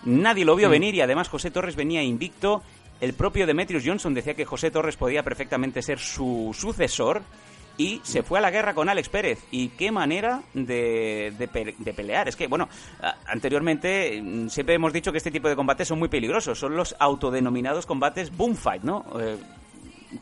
Nadie 0.07 0.47
lo 0.47 0.57
vio 0.57 0.71
venir 0.71 0.95
y 0.95 1.03
además 1.03 1.29
José 1.29 1.51
Torres 1.51 1.77
venía 1.77 2.03
invicto. 2.03 2.63
El 3.03 3.13
propio 3.13 3.47
Demetrius 3.47 3.83
Johnson 3.85 4.15
decía 4.15 4.33
que 4.33 4.47
José 4.47 4.71
Torres 4.71 4.97
podía 4.97 5.23
perfectamente 5.23 5.83
ser 5.83 5.99
su 5.99 6.57
sucesor 6.59 7.25
y 7.79 8.01
se 8.05 8.23
fue 8.23 8.39
a 8.39 8.43
la 8.43 8.51
guerra 8.51 8.75
con 8.75 8.89
Alex 8.89 9.09
Pérez. 9.09 9.45
Y 9.51 9.69
qué 9.69 9.91
manera 9.91 10.43
de, 10.55 11.35
de, 11.39 11.93
pelear. 11.93 12.29
Es 12.29 12.37
que, 12.37 12.47
bueno, 12.47 12.69
anteriormente 13.27 14.21
mm, 14.23 14.49
siempre 14.49 14.75
hemos 14.75 14.93
dicho 14.93 15.13
que 15.13 15.19
este 15.19 15.31
tipo 15.31 15.49
de 15.49 15.57
combates 15.57 15.89
son 15.89 15.99
muy 15.99 16.09
peligrosos. 16.09 16.59
Son 16.59 16.77
los 16.77 16.97
autodenominados 16.99 17.87
combates 17.87 18.35
boom 18.37 18.57
fight, 18.57 18.83
¿no? 18.83 19.05
Eh, 19.21 19.37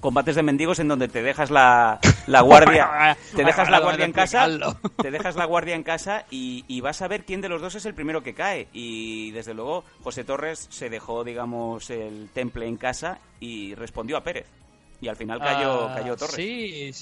combates 0.01 0.35
de 0.35 0.43
mendigos 0.43 0.79
en 0.79 0.88
donde 0.88 1.09
te 1.09 1.23
dejas 1.23 1.51
la, 1.51 2.01
la 2.27 2.40
guardia 2.40 3.17
te 3.37 3.45
dejas 3.45 3.71
la 3.71 3.81
guardia 3.81 4.07
en 4.07 4.12
casa 4.12 4.49
te 4.97 5.11
dejas 5.11 5.37
la 5.37 5.45
guardia 5.45 5.75
en 5.75 5.83
casa 5.83 6.25
y, 6.31 6.64
y, 6.67 6.81
vas 6.81 7.03
a 7.03 7.09
ver 7.09 7.25
quién 7.25 7.43
de 7.43 7.51
los 7.51 7.61
dos 7.61 7.75
es 7.75 7.85
el 7.85 7.95
primero 7.95 8.23
que 8.23 8.35
cae 8.35 8.67
y 8.73 9.31
desde 9.33 9.55
luego 9.55 9.85
José 10.03 10.25
Torres 10.25 10.67
se 10.71 10.88
dejó 10.88 11.23
digamos 11.23 11.90
el 11.90 12.31
temple 12.33 12.67
en 12.67 12.77
casa 12.77 13.19
y 13.40 13.75
respondió 13.75 14.17
a 14.17 14.25
Pérez 14.25 14.47
y 15.05 15.09
al 15.09 15.17
final 15.17 15.38
cayó, 15.38 15.88
ah, 15.88 15.95
cayó 15.95 16.17
Torres. 16.17 16.35
Sí, 16.35 16.93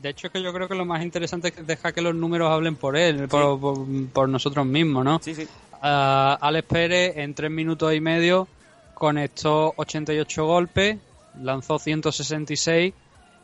de 0.00 0.08
hecho 0.10 0.28
es 0.28 0.32
que 0.32 0.40
yo 0.40 0.52
creo 0.52 0.68
que 0.68 0.76
lo 0.76 0.84
más 0.84 1.02
interesante 1.02 1.48
es 1.48 1.54
que 1.54 1.62
deja 1.64 1.90
que 1.90 2.00
los 2.00 2.14
números 2.14 2.50
hablen 2.52 2.76
por 2.76 2.96
él, 2.96 3.26
por, 3.28 4.28
nosotros 4.28 4.64
mismos, 4.64 5.04
¿no? 5.04 5.18
Sí, 5.20 5.34
sí. 5.34 5.42
Uh, 5.42 6.38
Alex 6.40 6.68
Pérez 6.68 7.16
en 7.16 7.34
tres 7.34 7.50
minutos 7.50 7.92
y 7.92 8.00
medio 8.00 8.46
conectó 8.94 9.74
88 9.76 10.46
golpes, 10.46 10.98
lanzó 11.42 11.80
166 11.80 12.94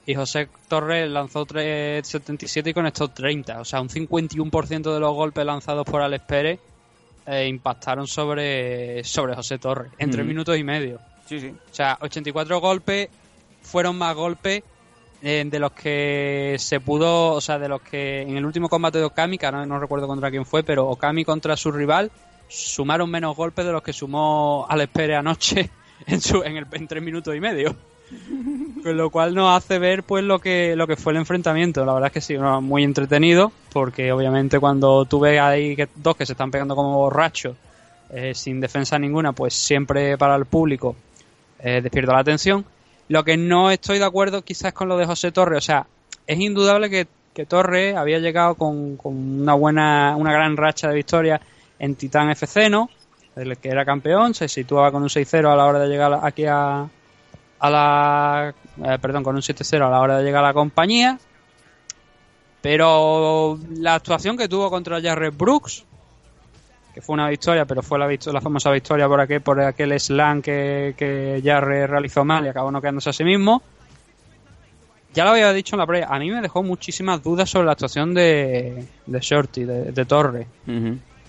y 0.06 0.14
José 0.14 0.48
Torres 0.68 1.10
lanzó 1.10 1.44
77 1.44 2.70
y 2.70 2.74
conectó 2.74 3.08
30. 3.08 3.60
O 3.60 3.64
sea, 3.64 3.80
un 3.80 3.88
51% 3.88 4.94
de 4.94 5.00
los 5.00 5.12
golpes 5.12 5.44
lanzados 5.44 5.84
por 5.84 6.02
Alex 6.02 6.24
Pérez 6.24 6.60
eh, 7.26 7.48
impactaron 7.48 8.06
sobre, 8.06 9.02
sobre 9.02 9.34
José 9.34 9.58
Torres 9.58 9.90
en 9.98 10.10
3 10.10 10.24
minutos 10.24 10.56
y 10.56 10.62
medio. 10.62 11.00
Sí, 11.26 11.40
sí. 11.40 11.48
O 11.48 11.74
sea, 11.74 11.98
84 12.00 12.60
golpes 12.60 13.08
fueron 13.64 13.98
más 13.98 14.14
golpes 14.14 14.62
eh, 15.22 15.42
de 15.46 15.58
los 15.58 15.72
que 15.72 16.56
se 16.58 16.80
pudo, 16.80 17.32
o 17.32 17.40
sea, 17.40 17.58
de 17.58 17.68
los 17.68 17.80
que 17.80 18.22
en 18.22 18.36
el 18.36 18.44
último 18.44 18.68
combate 18.68 18.98
de 18.98 19.04
Okami, 19.04 19.38
que 19.38 19.50
no 19.50 19.78
recuerdo 19.78 20.06
contra 20.06 20.30
quién 20.30 20.44
fue, 20.44 20.62
pero 20.62 20.86
Okami 20.88 21.24
contra 21.24 21.56
su 21.56 21.72
rival 21.72 22.10
sumaron 22.48 23.10
menos 23.10 23.34
golpes 23.34 23.64
de 23.64 23.72
los 23.72 23.82
que 23.82 23.92
sumó 23.92 24.66
Alex 24.68 24.92
Pérez 24.92 25.16
anoche 25.16 25.70
en, 26.06 26.20
su, 26.20 26.42
en, 26.42 26.56
el, 26.58 26.66
en 26.70 26.86
tres 26.86 27.02
minutos 27.02 27.34
y 27.34 27.40
medio. 27.40 27.74
Con 28.82 28.96
lo 28.98 29.08
cual 29.08 29.34
nos 29.34 29.56
hace 29.56 29.78
ver 29.78 30.02
pues 30.02 30.22
lo 30.22 30.38
que, 30.38 30.76
lo 30.76 30.86
que 30.86 30.96
fue 30.96 31.12
el 31.12 31.18
enfrentamiento. 31.18 31.86
La 31.86 31.94
verdad 31.94 32.08
es 32.08 32.12
que 32.12 32.20
sí, 32.20 32.36
muy 32.36 32.84
entretenido, 32.84 33.50
porque 33.72 34.12
obviamente 34.12 34.60
cuando 34.60 35.06
tú 35.06 35.20
ves 35.20 35.40
ahí 35.40 35.74
que, 35.74 35.88
dos 35.94 36.16
que 36.16 36.26
se 36.26 36.32
están 36.32 36.50
pegando 36.50 36.76
como 36.76 36.98
borrachos, 36.98 37.56
eh, 38.10 38.34
sin 38.34 38.60
defensa 38.60 38.98
ninguna, 38.98 39.32
pues 39.32 39.54
siempre 39.54 40.18
para 40.18 40.36
el 40.36 40.44
público 40.44 40.94
eh, 41.58 41.80
despierta 41.82 42.12
la 42.12 42.18
atención. 42.18 42.64
Lo 43.08 43.24
que 43.24 43.36
no 43.36 43.70
estoy 43.70 43.98
de 43.98 44.04
acuerdo 44.04 44.42
quizás 44.42 44.72
con 44.72 44.88
lo 44.88 44.96
de 44.96 45.06
José 45.06 45.30
Torre, 45.32 45.56
o 45.56 45.60
sea, 45.60 45.86
es 46.26 46.38
indudable 46.38 46.88
que, 46.88 47.06
que 47.34 47.44
Torre 47.44 47.96
había 47.96 48.18
llegado 48.18 48.54
con, 48.54 48.96
con, 48.96 49.40
una 49.42 49.54
buena, 49.54 50.14
una 50.16 50.32
gran 50.32 50.56
racha 50.56 50.88
de 50.88 50.94
victorias 50.94 51.40
en 51.78 51.94
Titán 51.96 52.30
FC, 52.30 52.70
¿no? 52.70 52.88
Que 53.34 53.68
era 53.68 53.84
campeón, 53.84 54.32
se 54.32 54.48
situaba 54.48 54.92
con 54.92 55.02
un 55.02 55.08
6-0 55.08 55.52
a 55.52 55.56
la 55.56 55.66
hora 55.66 55.80
de 55.80 55.88
llegar 55.88 56.20
aquí 56.22 56.46
a, 56.46 56.88
a 57.58 57.70
la. 57.70 58.54
Eh, 58.84 58.98
perdón, 59.00 59.24
con 59.24 59.34
un 59.34 59.42
7-0 59.42 59.84
a 59.84 59.90
la 59.90 60.00
hora 60.00 60.18
de 60.18 60.24
llegar 60.24 60.44
a 60.44 60.48
la 60.48 60.54
compañía. 60.54 61.18
Pero 62.62 63.58
la 63.76 63.96
actuación 63.96 64.36
que 64.36 64.48
tuvo 64.48 64.70
contra 64.70 65.02
Jarrett 65.02 65.36
Brooks, 65.36 65.84
que 66.94 67.02
fue 67.02 67.14
una 67.14 67.28
victoria, 67.28 67.64
pero 67.64 67.82
fue 67.82 67.98
la, 67.98 68.06
la 68.08 68.40
famosa 68.40 68.70
victoria 68.70 69.08
por 69.08 69.20
aquel, 69.20 69.40
por 69.40 69.60
aquel 69.60 69.98
slam 69.98 70.40
que, 70.40 70.94
que 70.96 71.42
Jarrett 71.44 71.90
realizó 71.90 72.24
mal 72.24 72.44
y 72.44 72.48
acabó 72.48 72.70
no 72.70 72.80
quedándose 72.80 73.10
a 73.10 73.12
sí 73.12 73.24
mismo. 73.24 73.62
Ya 75.12 75.24
lo 75.24 75.30
había 75.30 75.52
dicho 75.52 75.76
en 75.76 75.80
la 75.80 75.86
previa, 75.86 76.08
a 76.08 76.18
mí 76.18 76.30
me 76.30 76.40
dejó 76.40 76.62
muchísimas 76.62 77.22
dudas 77.22 77.50
sobre 77.50 77.66
la 77.66 77.72
actuación 77.72 78.14
de, 78.14 78.86
de 79.06 79.20
Shorty, 79.20 79.64
de, 79.64 80.04
Torre. 80.04 80.46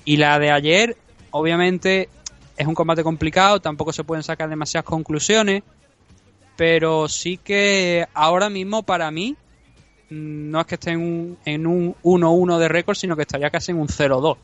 Y 0.06 0.18
la 0.18 0.40
de 0.40 0.52
ayer, 0.52 0.98
obviamente, 1.32 2.10
es 2.58 2.66
un 2.66 2.74
combate 2.74 3.04
complicado, 3.04 3.60
tampoco 3.60 3.92
se 3.94 4.04
pueden 4.04 4.24
sacar 4.24 4.50
demasiadas 4.50 4.86
conclusiones 4.86 5.64
pero 6.56 7.08
sí 7.08 7.38
que 7.38 8.08
ahora 8.14 8.50
mismo 8.50 8.84
para 8.84 9.12
mí 9.12 9.36
mm, 10.10 10.50
no 10.52 10.62
es 10.62 10.68
que 10.68 10.76
esté 10.76 10.92
en 10.92 11.68
un 11.68 11.96
1-1 12.04 12.58
de 12.58 12.68
récord, 12.68 12.96
sino 12.96 13.16
que 13.16 13.24
estaría 13.24 13.50
casi 13.50 13.72
en 13.72 13.80
un 13.80 13.88
0-2. 13.88 14.38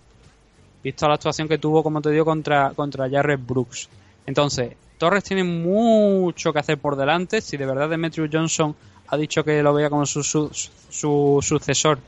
Visto 0.83 1.07
la 1.07 1.15
actuación 1.15 1.47
que 1.47 1.57
tuvo, 1.57 1.83
como 1.83 2.01
te 2.01 2.09
digo, 2.09 2.25
contra, 2.25 2.71
contra 2.75 3.09
Jarrett 3.09 3.45
Brooks. 3.45 3.89
Entonces, 4.25 4.73
Torres 4.97 5.23
tiene 5.23 5.43
mucho 5.43 6.53
que 6.53 6.59
hacer 6.59 6.77
por 6.77 6.95
delante. 6.95 7.41
Si 7.41 7.57
de 7.57 7.65
verdad 7.65 7.89
Demetrius 7.89 8.29
Johnson 8.31 8.75
ha 9.07 9.17
dicho 9.17 9.43
que 9.43 9.61
lo 9.61 9.73
veía 9.73 9.89
como 9.89 10.05
su, 10.05 10.23
su, 10.23 11.39
sucesor, 11.41 11.99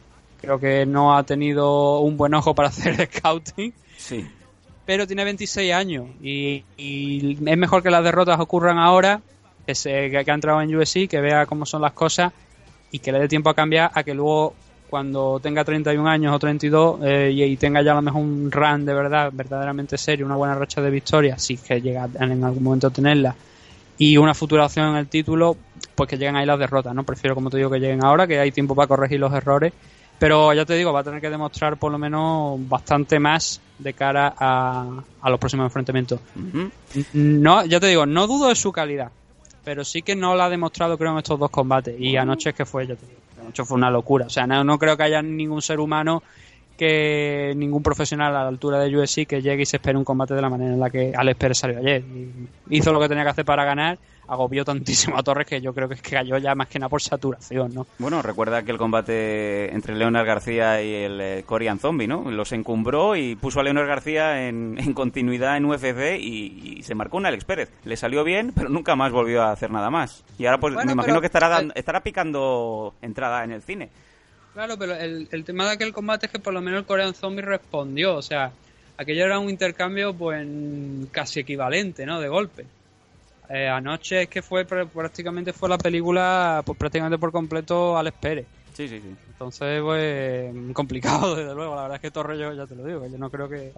creo 0.42 0.60
que 0.60 0.86
no 0.86 1.16
ha 1.16 1.24
tenido 1.24 2.00
un 2.00 2.18
buen 2.18 2.34
ojo 2.34 2.54
para 2.56 2.68
hacer 2.70 3.10
scouting. 3.12 3.74
Sí. 3.98 4.28
Pero 4.86 5.08
tiene 5.08 5.24
26 5.24 5.74
años 5.74 6.08
y, 6.22 6.64
y 6.78 7.38
es 7.46 7.58
mejor 7.58 7.84
que 7.84 7.90
las 7.90 8.04
derrotas 8.04 8.40
ocurran 8.40 8.78
ahora 8.78 9.22
ese 9.66 10.10
que, 10.10 10.18
ha 10.30 10.34
entrado 10.34 10.62
en 10.62 10.76
USC, 10.76 11.08
que 11.08 11.22
vea 11.22 11.46
cómo 11.46 11.66
son 11.66 11.82
las 11.82 11.94
cosas 11.94 12.34
y 12.92 13.00
que 13.00 13.12
le 13.12 13.20
dé 13.20 13.28
tiempo 13.28 13.50
a 13.50 13.54
cambiar 13.54 13.92
a 13.94 14.04
que 14.04 14.14
luego 14.14 14.54
cuando 14.94 15.40
tenga 15.42 15.64
31 15.64 16.08
años 16.08 16.36
o 16.36 16.38
32 16.38 17.00
eh, 17.02 17.32
y, 17.34 17.58
tenga 17.58 17.82
ya 17.82 17.94
a 17.94 17.96
lo 17.96 18.04
mejor 18.04 18.22
un 18.22 18.52
run 18.52 18.86
de 18.86 18.94
verdad, 18.94 19.32
verdaderamente 19.34 19.98
serio, 19.98 20.24
una 20.24 20.36
buena 20.36 20.54
racha 20.54 20.82
de 20.82 20.92
victoria, 20.92 21.40
si 21.40 21.58
que 21.58 21.82
llega 21.82 22.08
en 22.20 22.44
algún 22.44 22.62
momento 22.62 22.86
a 22.86 22.90
tenerla, 22.92 23.36
y 23.98 24.18
una 24.18 24.36
futura 24.36 24.68
opción 24.68 24.90
en 24.92 24.98
el 24.98 25.08
título, 25.08 25.58
pues 25.96 26.08
que 26.08 26.16
lleguen 26.16 26.36
ahí 26.36 26.46
las 26.46 26.60
derrotas, 26.60 26.94
¿no? 26.94 27.04
Prefiero, 27.04 27.34
como 27.34 27.50
te 27.50 27.58
digo, 27.58 27.72
que 27.72 27.80
lleguen 27.80 28.06
ahora, 28.06 28.28
que 28.28 28.38
hay 28.38 28.52
tiempo 28.52 28.76
para 28.76 28.88
corregir 28.88 29.20
los 29.20 29.34
errores, 29.34 29.74
pero 30.20 30.54
ya 30.54 30.64
te 30.64 30.76
digo, 30.76 30.94
va 30.94 31.00
a 31.00 31.04
tener 31.04 31.20
que 31.20 31.32
demostrar 31.32 31.78
por 31.78 31.92
lo 31.92 31.98
menos 31.98 32.60
bastante 32.70 33.20
más 33.20 33.62
de 33.80 33.94
cara 33.94 34.36
a, 34.38 35.04
a 35.22 35.30
los 35.32 35.40
próximos 35.40 35.64
enfrentamientos. 35.64 36.20
No, 37.14 37.66
ya 37.66 37.80
te 37.80 37.88
digo, 37.88 38.06
no 38.06 38.28
dudo 38.28 38.50
de 38.50 38.56
su 38.56 38.72
calidad, 38.72 39.10
pero 39.64 39.84
sí 39.84 40.04
que 40.04 40.16
no 40.16 40.36
lo 40.36 40.44
ha 40.44 40.50
demostrado 40.52 41.00
creo 41.00 41.14
en 41.14 41.18
estos 41.18 41.40
dos 41.40 41.50
combates 41.50 42.00
y 42.00 42.16
anoche 42.16 42.52
es 42.52 42.56
que 42.56 42.66
fue 42.66 42.86
yo 42.86 42.96
anoche 43.44 43.64
fue 43.64 43.78
una 43.78 43.90
locura. 43.90 44.26
O 44.26 44.30
sea 44.30 44.48
no, 44.48 44.80
creo 44.80 44.98
que 44.98 45.04
haya 45.04 45.22
ningún 45.22 45.62
ser 45.62 45.80
humano 45.80 46.24
que 46.78 47.54
ningún 47.56 47.84
profesional 47.84 48.36
a 48.36 48.44
la 48.44 48.48
altura 48.48 48.80
de 48.80 48.98
USC 48.98 49.28
que 49.28 49.42
llegue 49.42 49.62
y 49.62 49.66
se 49.66 49.78
espere 49.78 49.98
un 49.98 50.04
combate 50.04 50.34
de 50.34 50.42
la 50.42 50.50
manera 50.50 50.74
en 50.74 50.80
la 50.80 50.90
que 50.90 51.14
Alex 51.16 51.38
Pérez 51.38 51.58
salió 51.60 51.78
ayer. 51.78 52.04
Hizo 52.70 52.92
lo 52.92 53.00
que 53.00 53.08
tenía 53.08 53.24
que 53.24 53.30
hacer 53.30 53.46
para 53.46 53.64
ganar 53.64 54.00
agobió 54.28 54.64
tantísimo 54.64 55.18
a 55.18 55.24
Torres 55.24 55.48
que 55.48 55.62
yo 55.62 55.74
creo 55.74 55.88
que 55.88 55.96
es 55.96 56.02
que 56.02 56.12
cayó 56.12 56.38
ya 56.38 56.56
más 56.56 56.68
que 56.68 56.80
nada 56.80 56.90
por 56.90 57.02
saturación, 57.02 57.74
¿no? 57.74 57.88
Bueno, 58.00 58.22
recuerda 58.22 58.64
que 58.64 58.72
el 58.72 58.78
combate 58.78 59.74
entre 59.74 59.96
Leonard 59.96 60.26
García 60.26 60.82
y 60.82 60.94
el 60.94 61.22
eh, 61.22 61.44
Korean 61.46 61.80
Zombie, 61.80 62.08
¿no? 62.08 62.30
Los 62.32 62.52
encumbró 62.52 63.16
y 63.16 63.36
puso 63.36 63.60
a 63.60 63.64
Leonard 63.64 63.88
García 63.88 64.48
en, 64.48 64.76
continuidad 64.94 65.58
en 65.58 65.66
UFC 65.66 66.20
y, 66.20 66.82
se 66.84 66.96
marcó 66.96 67.18
un 67.18 67.26
Alex 67.26 67.46
Pérez. 67.46 67.70
Le 67.86 67.96
salió 67.96 68.24
bien, 68.24 68.52
pero 68.54 68.70
nunca 68.70 68.96
más 68.96 69.12
volvió 69.12 69.42
a 69.42 69.52
hacer 69.52 69.72
nada 69.72 69.90
más. 69.90 70.24
Y 70.38 70.46
ahora 70.46 70.60
pues 70.60 70.76
me 70.86 70.92
imagino 70.92 71.22
que 71.22 71.28
estará, 71.28 71.64
estará 71.76 72.02
picando 72.02 72.94
entrada 73.02 73.44
en 73.44 73.52
el 73.52 73.62
cine. 73.62 73.90
Claro, 74.54 74.78
pero 74.78 74.94
el, 74.96 75.28
el 75.32 75.44
tema 75.44 75.66
de 75.66 75.72
aquel 75.72 75.94
combate 75.94 76.28
es 76.28 76.32
que 76.32 76.40
por 76.40 76.54
lo 76.54 76.62
menos 76.62 76.80
el 76.80 76.86
Korean 76.86 77.14
Zombie 77.14 77.42
respondió, 77.42 78.16
o 78.16 78.22
sea, 78.22 78.52
aquello 78.98 79.26
era 79.26 79.40
un 79.40 79.50
intercambio 79.50 80.14
pues 80.14 80.48
casi 81.12 81.40
equivalente, 81.40 82.06
¿no? 82.06 82.20
De 82.20 82.28
golpe. 82.28 82.66
Eh, 83.50 83.68
anoche 83.68 84.24
es 84.24 84.30
que 84.30 84.42
fue 84.42 84.66
prácticamente 84.66 85.54
fue 85.54 85.70
la 85.70 85.78
película 85.78 86.62
pues 86.66 86.78
prácticamente 86.78 87.18
por 87.18 87.32
completo 87.32 87.98
Alex 87.98 88.18
Pérez. 88.20 88.48
Sí, 88.74 88.88
sí, 88.88 89.00
sí. 89.00 89.16
Entonces, 89.30 89.82
pues, 89.82 90.54
complicado, 90.74 91.36
desde 91.36 91.54
luego. 91.54 91.76
La 91.76 91.84
verdad 91.84 91.96
es 91.96 92.02
que 92.02 92.12
Torre, 92.12 92.38
yo 92.38 92.54
ya 92.54 92.66
te 92.66 92.76
lo 92.76 92.86
digo, 92.86 93.08
yo 93.08 93.18
no 93.18 93.30
creo 93.30 93.48
que, 93.48 93.74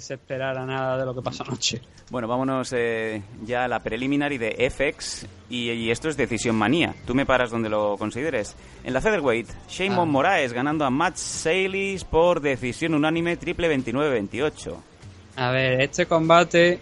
se 0.00 0.14
esperara 0.14 0.64
nada 0.64 0.96
de 0.96 1.04
lo 1.04 1.14
que 1.14 1.20
pasó 1.20 1.42
anoche. 1.42 1.82
Bueno, 2.10 2.26
vámonos 2.26 2.72
eh, 2.72 3.22
ya 3.44 3.64
a 3.64 3.68
la 3.68 3.80
preliminary 3.80 4.38
de 4.38 4.70
FX 4.70 5.26
y, 5.50 5.90
esto 5.90 6.08
es 6.08 6.16
Decisión 6.16 6.56
Manía. 6.56 6.94
Tú 7.06 7.14
me 7.14 7.26
paras 7.26 7.50
donde 7.50 7.68
lo 7.68 7.98
consideres. 7.98 8.56
En 8.82 8.94
la 8.94 9.02
featherweight, 9.02 9.48
Shane 9.68 9.94
ah. 9.94 10.04
Moraes 10.06 10.54
ganando 10.54 10.86
a 10.86 10.90
Matt 10.90 11.16
Salis 11.16 12.04
por 12.04 12.40
decisión 12.40 12.94
unánime 12.94 13.36
triple 13.36 13.76
29-28. 13.76 14.74
A 15.36 15.50
ver, 15.50 15.82
este 15.82 16.06
combate 16.06 16.80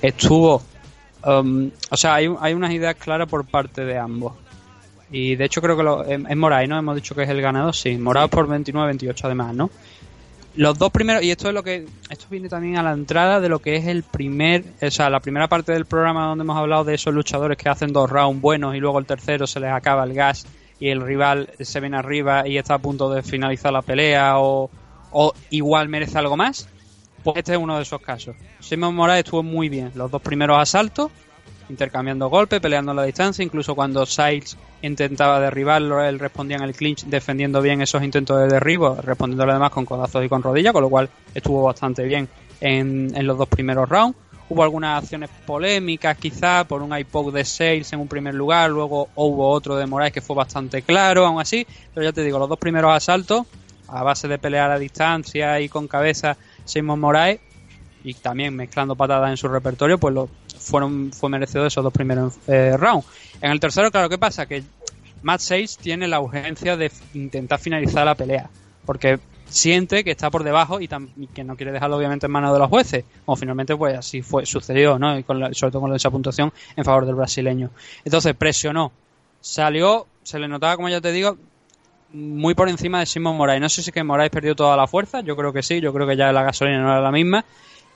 estuvo 0.00 0.62
Um, 1.24 1.70
o 1.90 1.96
sea, 1.96 2.14
hay, 2.14 2.28
hay 2.40 2.54
unas 2.54 2.72
ideas 2.72 2.94
claras 2.96 3.28
por 3.28 3.44
parte 3.44 3.84
de 3.84 3.98
ambos. 3.98 4.34
Y 5.10 5.36
de 5.36 5.44
hecho 5.44 5.62
creo 5.62 5.76
que 5.76 5.82
lo, 5.82 6.04
es, 6.04 6.36
Moray, 6.36 6.68
¿no? 6.68 6.78
Hemos 6.78 6.94
dicho 6.94 7.14
que 7.14 7.22
es 7.22 7.28
el 7.28 7.40
ganador, 7.40 7.74
sí. 7.74 7.96
Moray 7.96 8.28
por 8.28 8.46
29-28 8.46 9.20
además, 9.24 9.54
¿no? 9.54 9.70
Los 10.54 10.76
dos 10.76 10.90
primeros, 10.90 11.22
y 11.22 11.30
esto 11.30 11.48
es 11.48 11.54
lo 11.54 11.62
que, 11.62 11.86
esto 12.10 12.26
viene 12.30 12.48
también 12.48 12.78
a 12.78 12.82
la 12.82 12.92
entrada 12.92 13.40
de 13.40 13.48
lo 13.48 13.60
que 13.60 13.76
es 13.76 13.86
el 13.86 14.02
primer, 14.02 14.64
o 14.82 14.90
sea, 14.90 15.08
la 15.08 15.20
primera 15.20 15.46
parte 15.46 15.72
del 15.72 15.86
programa 15.86 16.26
donde 16.26 16.42
hemos 16.42 16.56
hablado 16.56 16.84
de 16.84 16.94
esos 16.94 17.14
luchadores 17.14 17.56
que 17.56 17.68
hacen 17.68 17.92
dos 17.92 18.10
rounds 18.10 18.40
buenos 18.40 18.74
y 18.74 18.80
luego 18.80 18.98
el 18.98 19.06
tercero 19.06 19.46
se 19.46 19.60
les 19.60 19.70
acaba 19.70 20.02
el 20.04 20.14
gas 20.14 20.46
y 20.80 20.88
el 20.88 21.00
rival 21.00 21.50
se 21.60 21.80
viene 21.80 21.96
arriba 21.96 22.48
y 22.48 22.58
está 22.58 22.74
a 22.74 22.78
punto 22.78 23.08
de 23.08 23.22
finalizar 23.22 23.72
la 23.72 23.82
pelea 23.82 24.40
o, 24.40 24.68
o 25.12 25.32
igual 25.50 25.88
merece 25.88 26.18
algo 26.18 26.36
más. 26.36 26.68
Pues 27.28 27.40
este 27.40 27.52
es 27.52 27.58
uno 27.58 27.76
de 27.76 27.82
esos 27.82 28.00
casos. 28.00 28.34
Simon 28.58 28.94
Morales 28.94 29.22
estuvo 29.22 29.42
muy 29.42 29.68
bien. 29.68 29.92
Los 29.94 30.10
dos 30.10 30.22
primeros 30.22 30.58
asaltos, 30.58 31.10
intercambiando 31.68 32.30
golpes, 32.30 32.58
peleando 32.58 32.92
a 32.92 32.94
la 32.94 33.02
distancia. 33.02 33.44
Incluso 33.44 33.74
cuando 33.74 34.06
Siles 34.06 34.56
intentaba 34.80 35.38
derribarlo, 35.38 36.02
él 36.02 36.18
respondía 36.18 36.56
en 36.56 36.62
el 36.62 36.74
clinch 36.74 37.04
defendiendo 37.04 37.60
bien 37.60 37.82
esos 37.82 38.02
intentos 38.02 38.38
de 38.38 38.46
derribo, 38.48 38.96
respondiéndole 39.02 39.50
además 39.50 39.72
con 39.72 39.84
codazos 39.84 40.24
y 40.24 40.28
con 40.30 40.42
rodillas, 40.42 40.72
con 40.72 40.80
lo 40.80 40.88
cual 40.88 41.10
estuvo 41.34 41.62
bastante 41.64 42.02
bien 42.04 42.30
en, 42.62 43.26
los 43.26 43.36
dos 43.36 43.48
primeros 43.48 43.86
rounds. 43.90 44.16
Hubo 44.48 44.62
algunas 44.62 45.02
acciones 45.02 45.28
polémicas, 45.44 46.16
quizá, 46.16 46.64
por 46.64 46.80
un 46.80 46.96
iPod 46.96 47.34
de 47.34 47.44
Sales 47.44 47.92
en 47.92 48.00
un 48.00 48.08
primer 48.08 48.32
lugar, 48.32 48.70
luego 48.70 49.10
hubo 49.16 49.50
otro 49.50 49.76
de 49.76 49.84
Morales 49.84 50.14
que 50.14 50.22
fue 50.22 50.34
bastante 50.34 50.80
claro, 50.80 51.26
aún 51.26 51.42
así, 51.42 51.66
pero 51.92 52.04
ya 52.04 52.12
te 52.14 52.24
digo, 52.24 52.38
los 52.38 52.48
dos 52.48 52.58
primeros 52.58 52.94
asaltos, 52.94 53.46
a 53.88 54.02
base 54.02 54.28
de 54.28 54.38
pelear 54.38 54.70
a 54.70 54.78
distancia 54.78 55.60
y 55.60 55.68
con 55.68 55.88
cabeza, 55.88 56.38
Simon 56.68 57.00
Moraes 57.00 57.40
y 58.04 58.14
también 58.14 58.54
mezclando 58.54 58.94
patadas 58.94 59.30
en 59.30 59.36
su 59.36 59.48
repertorio, 59.48 59.98
pues 59.98 60.14
lo, 60.14 60.28
fueron 60.58 61.12
fue 61.12 61.28
merecido 61.30 61.62
de 61.62 61.68
esos 61.68 61.82
dos 61.82 61.92
primeros 61.92 62.34
eh, 62.46 62.76
rounds. 62.76 63.06
En 63.40 63.50
el 63.50 63.60
tercero, 63.60 63.90
claro, 63.90 64.08
¿qué 64.08 64.18
pasa? 64.18 64.46
Que 64.46 64.62
Matt 65.22 65.40
Sage 65.40 65.68
tiene 65.80 66.06
la 66.06 66.20
urgencia 66.20 66.76
de 66.76 66.90
intentar 67.14 67.58
finalizar 67.58 68.04
la 68.04 68.14
pelea, 68.14 68.48
porque 68.84 69.18
siente 69.46 70.04
que 70.04 70.10
está 70.10 70.30
por 70.30 70.44
debajo 70.44 70.80
y, 70.80 70.88
que 70.88 71.42
no 71.42 71.56
quiere 71.56 71.72
dejarlo 71.72 71.96
obviamente 71.96 72.26
en 72.26 72.32
manos 72.32 72.52
de 72.52 72.58
los 72.58 72.68
jueces, 72.68 73.04
como 73.24 73.36
finalmente 73.36 73.76
pues 73.76 73.96
así 73.96 74.22
fue 74.22 74.46
sucedió, 74.46 74.98
¿no? 74.98 75.18
Y 75.18 75.24
con 75.24 75.54
sobre 75.54 75.72
todo 75.72 75.82
con 75.82 75.94
esa 75.94 76.10
puntuación 76.10 76.52
en 76.76 76.84
favor 76.84 77.06
del 77.06 77.14
brasileño. 77.14 77.70
Entonces 78.04 78.34
presionó 78.34 78.92
salió, 79.40 80.06
se 80.22 80.38
le 80.38 80.48
notaba, 80.48 80.76
como 80.76 80.88
ya 80.88 81.00
te 81.00 81.12
digo, 81.12 81.36
muy 82.12 82.54
por 82.54 82.68
encima 82.68 83.00
de 83.00 83.06
Simon 83.06 83.36
Moraes. 83.36 83.60
No 83.60 83.68
sé 83.68 83.82
si 83.82 83.90
es 83.90 83.94
que 83.94 84.02
Moraes 84.02 84.30
perdió 84.30 84.54
toda 84.54 84.76
la 84.76 84.86
fuerza, 84.86 85.20
yo 85.20 85.36
creo 85.36 85.52
que 85.52 85.62
sí, 85.62 85.80
yo 85.80 85.92
creo 85.92 86.06
que 86.06 86.16
ya 86.16 86.32
la 86.32 86.42
gasolina 86.42 86.80
no 86.80 86.90
era 86.90 87.00
la 87.00 87.12
misma. 87.12 87.44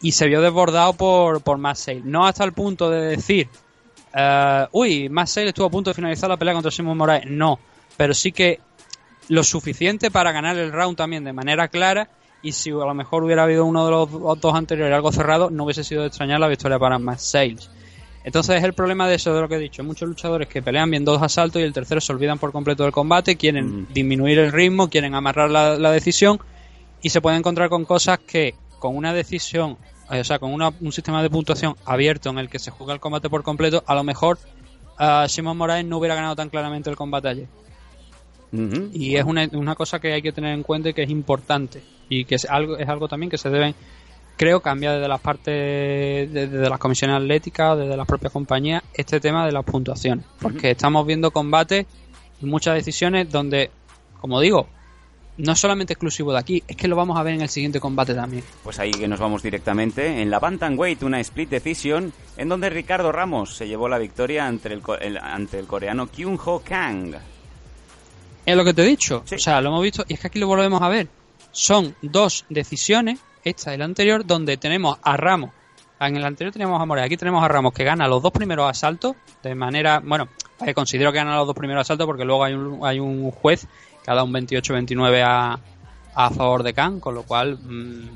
Y 0.01 0.13
se 0.13 0.27
vio 0.27 0.41
desbordado 0.41 0.95
por, 0.95 1.43
por 1.43 1.59
Matt 1.59 1.79
No 2.05 2.27
hasta 2.27 2.45
el 2.45 2.53
punto 2.53 2.91
de 2.91 3.03
decir, 3.03 3.49
uh, 4.15 4.67
uy, 4.73 5.09
Matt 5.09 5.37
estuvo 5.37 5.67
a 5.67 5.71
punto 5.71 5.91
de 5.91 5.95
finalizar 5.95 6.29
la 6.29 6.37
pelea 6.37 6.55
contra 6.55 6.71
Simon 6.73 6.97
Moraes. 6.97 7.27
No, 7.27 7.59
pero 7.97 8.13
sí 8.13 8.33
que 8.33 8.61
lo 9.29 9.45
suficiente 9.45 10.11
para 10.11 10.33
ganar 10.33 10.59
el 10.59 10.73
round 10.73 10.97
también 10.97 11.25
de 11.25 11.33
manera 11.33 11.69
clara. 11.69 12.09
Y 12.43 12.53
si 12.53 12.71
a 12.71 12.75
lo 12.75 12.95
mejor 12.95 13.23
hubiera 13.23 13.45
habido 13.45 13.65
uno 13.65 13.85
de 13.85 13.91
los 13.93 14.41
dos 14.41 14.55
anteriores 14.55 14.93
algo 14.93 15.13
cerrado, 15.13 15.49
no 15.51 15.65
hubiese 15.65 15.85
sido 15.85 16.03
de 16.03 16.09
extrañar 16.09 16.41
la 16.41 16.49
victoria 16.49 16.79
para 16.79 16.99
Sales. 17.17 17.71
Entonces 18.25 18.57
es 18.57 18.65
el 18.65 18.73
problema 18.73 19.09
de 19.09 19.17
eso, 19.17 19.35
de 19.35 19.41
lo 19.41 19.49
que 19.49 19.57
he 19.57 19.59
dicho. 19.59 19.83
Muchos 19.83 20.09
luchadores 20.09 20.49
que 20.49 20.63
pelean 20.63 20.91
bien 20.91 21.05
dos 21.05 21.21
asaltos 21.23 21.61
y 21.61 21.65
el 21.65 21.73
tercero 21.73 22.01
se 22.01 22.13
olvidan 22.13 22.39
por 22.39 22.53
completo 22.53 22.85
del 22.85 22.93
combate, 22.93 23.37
quieren 23.37 23.83
mm. 23.83 23.87
disminuir 23.93 24.39
el 24.39 24.53
ritmo, 24.53 24.89
quieren 24.89 25.15
amarrar 25.15 25.51
la, 25.51 25.91
decisión 25.91 26.39
y 27.03 27.11
se 27.11 27.21
pueden 27.21 27.41
encontrar 27.41 27.69
con 27.69 27.85
cosas 27.85 28.21
que 28.21 28.55
con 28.79 28.97
una 28.97 29.13
decisión, 29.13 29.77
eh, 30.11 30.21
o 30.21 30.25
sea, 30.25 30.39
con 30.39 30.53
un 30.53 30.93
sistema 30.93 31.23
de 31.23 31.31
puntuación 31.31 31.75
abierto 31.85 32.31
en 32.31 32.39
el 32.39 32.49
que 32.49 32.59
se 32.59 32.71
juega 32.71 32.95
el 32.95 33.01
combate 33.01 33.29
por 33.29 33.43
completo, 33.43 33.83
a 33.87 33.95
lo 33.95 34.05
mejor 34.05 34.39
uh, 34.99 35.29
Simon 35.29 35.57
Moraes 35.57 35.85
no 35.85 35.99
hubiera 35.99 36.15
ganado 36.15 36.37
tan 36.37 36.49
claramente 36.49 36.91
el 36.91 36.97
combate 36.97 37.29
ayer. 37.29 37.49
Y 38.93 39.17
es 39.17 39.25
una, 39.25 39.49
una 39.53 39.75
cosa 39.75 39.99
que 39.99 40.13
hay 40.13 40.21
que 40.21 40.31
tener 40.31 40.53
en 40.53 40.63
cuenta 40.63 40.91
y 40.91 40.93
que 40.93 41.03
es 41.03 41.11
importante 41.11 41.83
y 42.11 42.27
que 42.27 42.35
es 42.35 42.45
algo, 42.45 42.77
es 42.77 42.87
algo 42.87 43.09
también 43.09 43.31
que 43.31 43.39
se 43.39 43.49
deben 43.49 43.75
creo 44.37 44.61
cambia 44.61 44.93
desde 44.93 45.09
las 45.09 45.21
partes, 45.21 46.33
desde 46.33 46.69
las 46.69 46.79
comisiones 46.79 47.17
atléticas, 47.17 47.79
desde 47.79 47.97
las 47.97 48.07
propias 48.07 48.33
compañías, 48.33 48.83
este 48.95 49.21
tema 49.21 49.47
de 49.47 49.53
las 49.53 49.65
puntuaciones. 49.65 50.25
Porque 50.41 50.73
estamos 50.73 51.07
viendo 51.07 51.31
combates 51.31 51.87
y 52.41 52.47
muchas 52.47 52.75
decisiones 52.75 53.31
donde, 53.31 53.71
como 54.21 54.41
digo, 54.41 54.67
no 55.39 55.53
es 55.53 55.59
solamente 55.59 55.95
exclusivo 55.95 56.33
de 56.33 56.39
aquí, 56.39 56.63
es 56.69 56.77
que 56.77 56.89
lo 56.89 56.97
vamos 56.97 57.19
a 57.19 57.23
ver 57.23 57.35
en 57.35 57.43
el 57.43 57.49
siguiente 57.49 57.81
combate 57.81 58.15
también. 58.15 58.45
Pues 58.63 58.79
ahí 58.79 58.91
que 58.91 59.09
nos 59.09 59.19
vamos 59.19 59.43
directamente. 59.43 60.21
En 60.21 60.31
la 60.31 60.39
Bantamweight, 60.39 61.03
una 61.03 61.21
split 61.21 61.49
decision, 61.49 62.13
en 62.37 62.49
donde 62.49 62.69
Ricardo 62.71 63.13
Ramos 63.13 63.57
se 63.57 63.67
llevó 63.67 63.89
la 63.89 63.99
victoria 63.99 64.47
ante 64.47 64.73
el, 64.73 65.19
ante 65.19 65.59
el 65.59 65.67
coreano 65.67 66.09
Kyung 66.09 66.39
Ho 66.45 66.63
Kang. 66.63 67.15
Es 68.45 68.57
lo 68.57 68.65
que 68.65 68.75
te 68.75 68.83
he 68.83 68.87
dicho. 68.87 69.25
O 69.33 69.39
sea, 69.39 69.61
lo 69.61 69.69
hemos 69.69 69.83
visto 69.83 70.05
y 70.09 70.15
es 70.15 70.21
que 70.21 70.27
aquí 70.27 70.39
lo 70.39 70.47
volvemos 70.47 70.83
a 70.83 70.89
ver. 70.89 71.09
Son 71.53 71.95
dos 72.03 72.45
decisiones 72.49 73.21
esta 73.45 73.75
y 73.75 73.79
la 73.79 73.85
anterior, 73.85 74.25
donde 74.25 74.57
tenemos 74.57 74.99
a 75.03 75.17
Ramos. 75.17 75.51
En 76.01 76.17
el 76.17 76.25
anterior 76.25 76.53
teníamos 76.53 76.81
a 76.83 76.85
Morales, 76.85 77.07
aquí 77.07 77.17
tenemos 77.17 77.45
a 77.45 77.49
Ramos 77.49 77.73
que 77.73 77.85
gana 77.85 78.09
los 78.09 78.23
dos 78.23 78.33
primeros 78.33 78.69
asaltos 78.69 79.15
de 79.43 79.55
manera, 79.55 80.01
bueno, 80.05 80.29
considero 80.75 81.13
que 81.13 81.19
gana 81.19 81.37
los 81.37 81.47
dos 81.47 81.55
primeros 81.55 81.83
asaltos 81.83 82.07
porque 82.07 82.25
luego 82.25 82.43
hay 82.43 82.55
un, 82.55 82.81
hay 82.83 82.99
un 82.99 83.31
juez 83.31 83.69
que 84.03 84.11
ha 84.11 84.15
dado 84.15 84.27
un 84.27 84.33
28-29 84.33 85.23
a, 85.25 85.61
a 86.15 86.31
favor 86.31 86.63
de 86.65 86.75
Khan, 86.75 86.99
con 86.99 87.15
lo 87.15 87.23
cual 87.23 87.57
mm, 87.57 88.09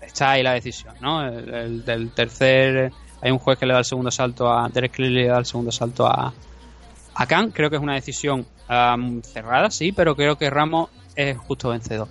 está 0.00 0.32
ahí 0.32 0.42
la 0.42 0.52
decisión, 0.52 0.94
¿no? 1.00 1.26
El, 1.26 1.84
del 1.84 2.10
tercer, 2.12 2.90
hay 3.20 3.30
un 3.30 3.38
juez 3.38 3.58
que 3.58 3.66
le 3.66 3.74
da 3.74 3.80
el 3.80 3.84
segundo 3.84 4.08
asalto 4.08 4.50
a 4.50 4.68
Derek 4.70 4.92
Cleary 4.92 5.14
le 5.14 5.26
da 5.26 5.38
el 5.38 5.46
segundo 5.46 5.68
asalto 5.68 6.06
a, 6.06 6.32
a 7.14 7.26
Khan, 7.26 7.50
creo 7.50 7.68
que 7.68 7.76
es 7.76 7.82
una 7.82 7.94
decisión 7.94 8.46
cerrada, 8.66 9.70
sí, 9.70 9.92
pero 9.92 10.16
creo 10.16 10.36
que 10.36 10.50
Ramos 10.50 10.90
es 11.14 11.36
justo 11.36 11.70
vencedor. 11.70 12.08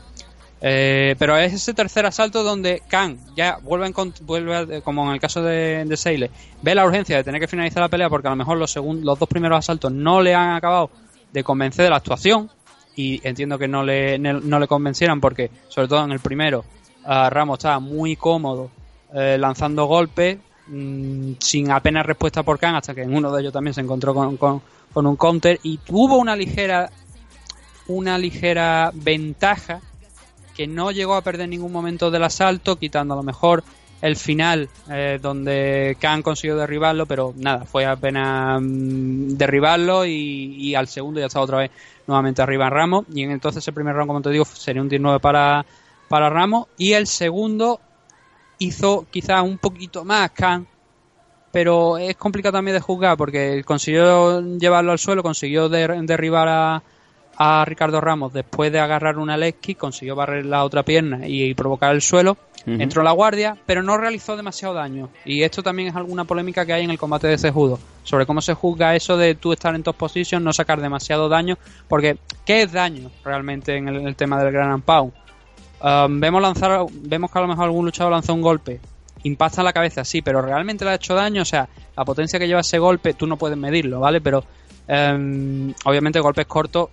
Eh, 0.62 1.16
pero 1.20 1.38
es 1.38 1.54
ese 1.54 1.74
tercer 1.74 2.06
asalto 2.06 2.44
donde 2.44 2.82
Khan 2.88 3.18
ya 3.36 3.58
vuelve, 3.62 3.94
vuelve 4.22 4.82
como 4.82 5.06
en 5.08 5.14
el 5.14 5.20
caso 5.20 5.44
de, 5.44 5.84
de 5.86 5.98
Seile, 5.98 6.32
ve 6.62 6.74
la 6.74 6.86
urgencia 6.86 7.18
de 7.18 7.24
tener 7.24 7.42
que 7.42 7.48
finalizar 7.48 7.82
la 7.82 7.90
pelea 7.90 8.10
porque 8.10 8.28
a 8.28 8.32
lo 8.32 8.38
mejor 8.38 8.58
los, 8.58 8.76
los 8.76 9.20
dos 9.20 9.30
primeros 9.30 9.60
asaltos 9.60 9.92
no 9.92 10.22
le 10.22 10.34
han 10.34 10.56
acabado 10.56 10.90
de 11.32 11.44
convencer 11.44 11.84
de 11.84 11.90
la 11.90 11.98
actuación 11.98 12.50
y 12.96 13.20
entiendo 13.28 13.60
que 13.60 13.68
no 13.68 13.84
le, 13.84 14.18
no 14.18 14.60
le 14.60 14.68
convencieran 14.68 15.20
porque, 15.20 15.52
sobre 15.68 15.90
todo 15.90 16.06
en 16.06 16.14
el 16.14 16.20
primero, 16.20 16.64
Ramos 17.06 17.60
estaba 17.60 17.80
muy 17.80 18.16
cómodo 18.16 18.72
eh, 19.14 19.38
lanzando 19.40 19.86
golpes 19.86 20.38
mm, 20.68 21.34
sin 21.40 21.72
apenas 21.72 22.06
respuesta 22.06 22.44
por 22.44 22.58
Khan 22.58 22.76
hasta 22.76 22.96
que 22.96 23.04
en 23.04 23.16
uno 23.16 23.32
de 23.32 23.42
ellos 23.42 23.54
también 23.54 23.74
se 23.74 23.82
encontró 23.82 24.14
con, 24.14 24.38
con, 24.38 24.62
con 24.94 25.06
un 25.06 25.16
counter 25.16 25.60
y 25.64 25.78
tuvo 25.78 26.18
una 26.18 26.36
ligera 26.36 26.90
una 27.88 28.18
ligera 28.18 28.92
ventaja 28.94 29.80
que 30.56 30.68
no 30.68 30.92
llegó 30.92 31.16
a 31.16 31.22
perder 31.22 31.50
ningún 31.50 31.72
momento 31.72 32.10
del 32.10 32.24
asalto, 32.24 32.78
quitando 32.78 33.14
a 33.14 33.18
lo 33.18 33.24
mejor 33.24 33.64
el 34.02 34.16
final 34.16 34.70
eh, 34.90 35.20
donde 35.22 35.98
Khan 36.00 36.22
consiguió 36.22 36.56
derribarlo, 36.58 37.06
pero 37.06 37.34
nada, 37.38 37.66
fue 37.66 37.86
apenas 37.86 38.62
mm, 38.62 39.30
derribarlo 39.36 40.06
y, 40.06 40.76
al 40.76 40.88
segundo 40.88 41.20
ya 41.20 41.28
estaba 41.28 41.46
otra 41.46 41.58
vez 41.60 41.72
nuevamente 42.08 42.42
arriba 42.42 42.68
en 42.68 42.72
Ramos. 42.72 43.06
Y 43.14 43.24
entonces 43.24 43.68
el 43.68 43.74
primer 43.74 43.96
round, 43.96 44.08
como 44.08 44.22
te 44.22 44.30
digo, 44.30 44.46
sería 44.46 44.82
un 44.82 44.90
19 44.90 45.20
para, 45.20 45.66
para 46.08 46.30
Ramos. 46.30 46.68
Y 46.78 46.94
el 46.94 47.08
segundo 47.08 47.80
hizo 48.60 49.06
quizás 49.10 49.42
un 49.42 49.58
poquito 49.58 50.06
más 50.06 50.32
Khan, 50.32 50.68
pero 51.52 51.98
es 51.98 52.16
complicado 52.16 52.54
también 52.54 52.76
de 52.76 52.82
juzgar 52.82 53.18
porque 53.18 53.64
consiguió 53.66 54.42
llevarlo 54.58 54.92
al 54.92 55.00
suelo, 55.00 55.24
consiguió 55.24 55.70
derribar 55.70 56.48
a 56.48 56.84
a 57.38 57.66
Ricardo 57.66 58.02
Ramos 58.02 58.34
después 58.34 58.72
de 58.72 58.80
agarrar 58.80 59.18
una 59.18 59.38
Lesky, 59.38 59.76
consiguió 59.76 60.16
barrer 60.16 60.46
la 60.46 60.64
otra 60.64 60.84
pierna 60.84 61.28
y, 61.28 61.54
provocar 61.54 61.94
el 61.94 62.02
suelo. 62.02 62.38
Entró 62.68 63.04
la 63.04 63.12
guardia, 63.12 63.56
pero 63.68 63.84
no 63.84 63.96
realizó 63.96 64.36
demasiado 64.36 64.74
daño. 64.74 65.10
Y 65.24 65.44
esto 65.44 65.62
también 65.62 65.90
es 65.90 65.96
alguna 65.96 66.24
polémica 66.24 66.66
que 66.66 66.74
hay 66.74 66.84
en 66.84 66.90
el 66.90 66.98
combate 66.98 67.28
de 67.28 67.38
Cejudo. 67.38 67.78
Sobre 68.04 68.26
cómo 68.26 68.42
se 68.42 68.56
juzga 68.56 68.96
eso 68.96 69.18
de 69.18 69.36
tú 69.36 69.54
estar 69.54 69.76
en 69.76 69.84
top 69.84 69.96
position, 69.96 70.44
no 70.44 70.52
sacar 70.52 70.82
demasiado 70.82 71.30
daño. 71.30 71.60
Porque, 71.88 72.18
¿qué 72.44 72.64
es 72.64 72.72
daño 72.72 73.12
realmente 73.24 73.78
en 73.78 73.88
el, 73.88 74.16
tema 74.16 74.44
del 74.44 74.52
Gran 74.52 74.82
Pound? 74.82 75.14
Um, 75.84 76.20
vemos, 76.20 76.42
lanzar, 76.42 76.88
vemos 76.92 77.32
que 77.32 77.38
a 77.38 77.42
lo 77.44 77.48
mejor 77.50 77.66
algún 77.66 77.86
luchador 77.86 78.12
lanzó 78.12 78.34
un 78.34 78.42
golpe. 78.42 78.80
Impacta 79.22 79.62
en 79.62 79.66
la 79.66 79.74
cabeza, 79.74 80.04
sí, 80.04 80.24
pero 80.24 80.42
realmente 80.42 80.86
le 80.86 80.92
ha 80.92 80.96
hecho 80.96 81.14
daño. 81.14 81.44
O 81.44 81.46
sea, 81.46 81.70
la 81.96 82.04
potencia 82.04 82.40
que 82.40 82.48
lleva 82.48 82.62
ese 82.62 82.80
golpe, 82.80 83.14
tú 83.14 83.28
no 83.28 83.38
puedes 83.38 83.60
medirlo, 83.60 84.00
¿vale? 84.00 84.22
Pero 84.22 84.44
um, 84.88 85.72
obviamente 85.84 86.20
golpes 86.20 86.48
cortos 86.48 86.90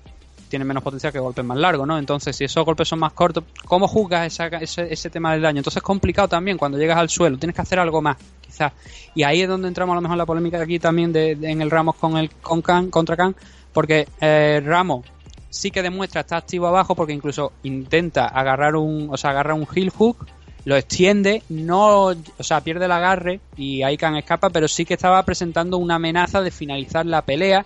tiene 0.53 0.67
menos 0.67 0.83
potencia 0.83 1.11
que 1.11 1.19
golpes 1.19 1.47
más 1.47 1.57
largos, 1.57 1.87
¿no? 1.87 1.97
Entonces, 1.97 2.37
si 2.37 2.45
esos 2.45 2.63
golpes 2.63 2.87
son 2.87 2.99
más 2.99 3.15
cortos, 3.15 3.45
¿cómo 3.65 3.89
juzgas 3.89 4.39
ese, 4.39 4.93
ese, 4.93 5.09
tema 5.09 5.33
del 5.33 5.41
daño? 5.41 5.61
Entonces 5.61 5.79
es 5.79 5.83
complicado 5.83 6.29
también 6.29 6.59
cuando 6.59 6.77
llegas 6.77 6.99
al 6.99 7.09
suelo, 7.09 7.39
tienes 7.39 7.57
que 7.57 7.63
hacer 7.63 7.79
algo 7.79 8.03
más, 8.03 8.19
quizás. 8.43 8.71
Y 9.15 9.23
ahí 9.23 9.41
es 9.41 9.49
donde 9.49 9.69
entramos 9.69 9.95
a 9.95 9.97
lo 9.97 10.03
mejor 10.03 10.19
la 10.19 10.27
polémica 10.27 10.61
aquí 10.61 10.79
también 10.79 11.11
de, 11.11 11.31
en 11.31 11.63
el 11.63 11.71
Ramos 11.71 11.95
con 11.95 12.19
el 12.19 12.29
con 12.29 12.61
contra 12.61 13.17
Khan, 13.17 13.35
porque 13.73 14.07
eh, 14.21 14.61
Ramos 14.63 15.07
sí 15.49 15.71
que 15.71 15.81
demuestra 15.81 16.21
estar 16.21 16.37
activo 16.37 16.67
abajo 16.67 16.95
porque 16.95 17.15
incluso 17.15 17.53
intenta 17.63 18.27
agarrar 18.27 18.77
un, 18.77 19.09
o 19.11 19.17
sea, 19.17 19.31
agarra 19.31 19.55
un 19.55 19.67
heel 19.75 19.89
hook, 19.89 20.27
lo 20.67 20.77
extiende, 20.77 21.43
no, 21.49 22.09
o 22.09 22.43
sea, 22.43 22.61
pierde 22.61 22.85
el 22.85 22.93
agarre 22.93 23.41
y 23.57 23.83
ahí 23.85 23.97
Khan 23.97 24.17
escapa, 24.17 24.51
pero 24.51 24.69
sí 24.69 24.85
que 24.85 24.93
estaba 24.93 25.23
presentando 25.23 25.79
una 25.79 25.95
amenaza 25.95 26.43
de 26.43 26.51
finalizar 26.51 27.07
la 27.07 27.23
pelea 27.23 27.65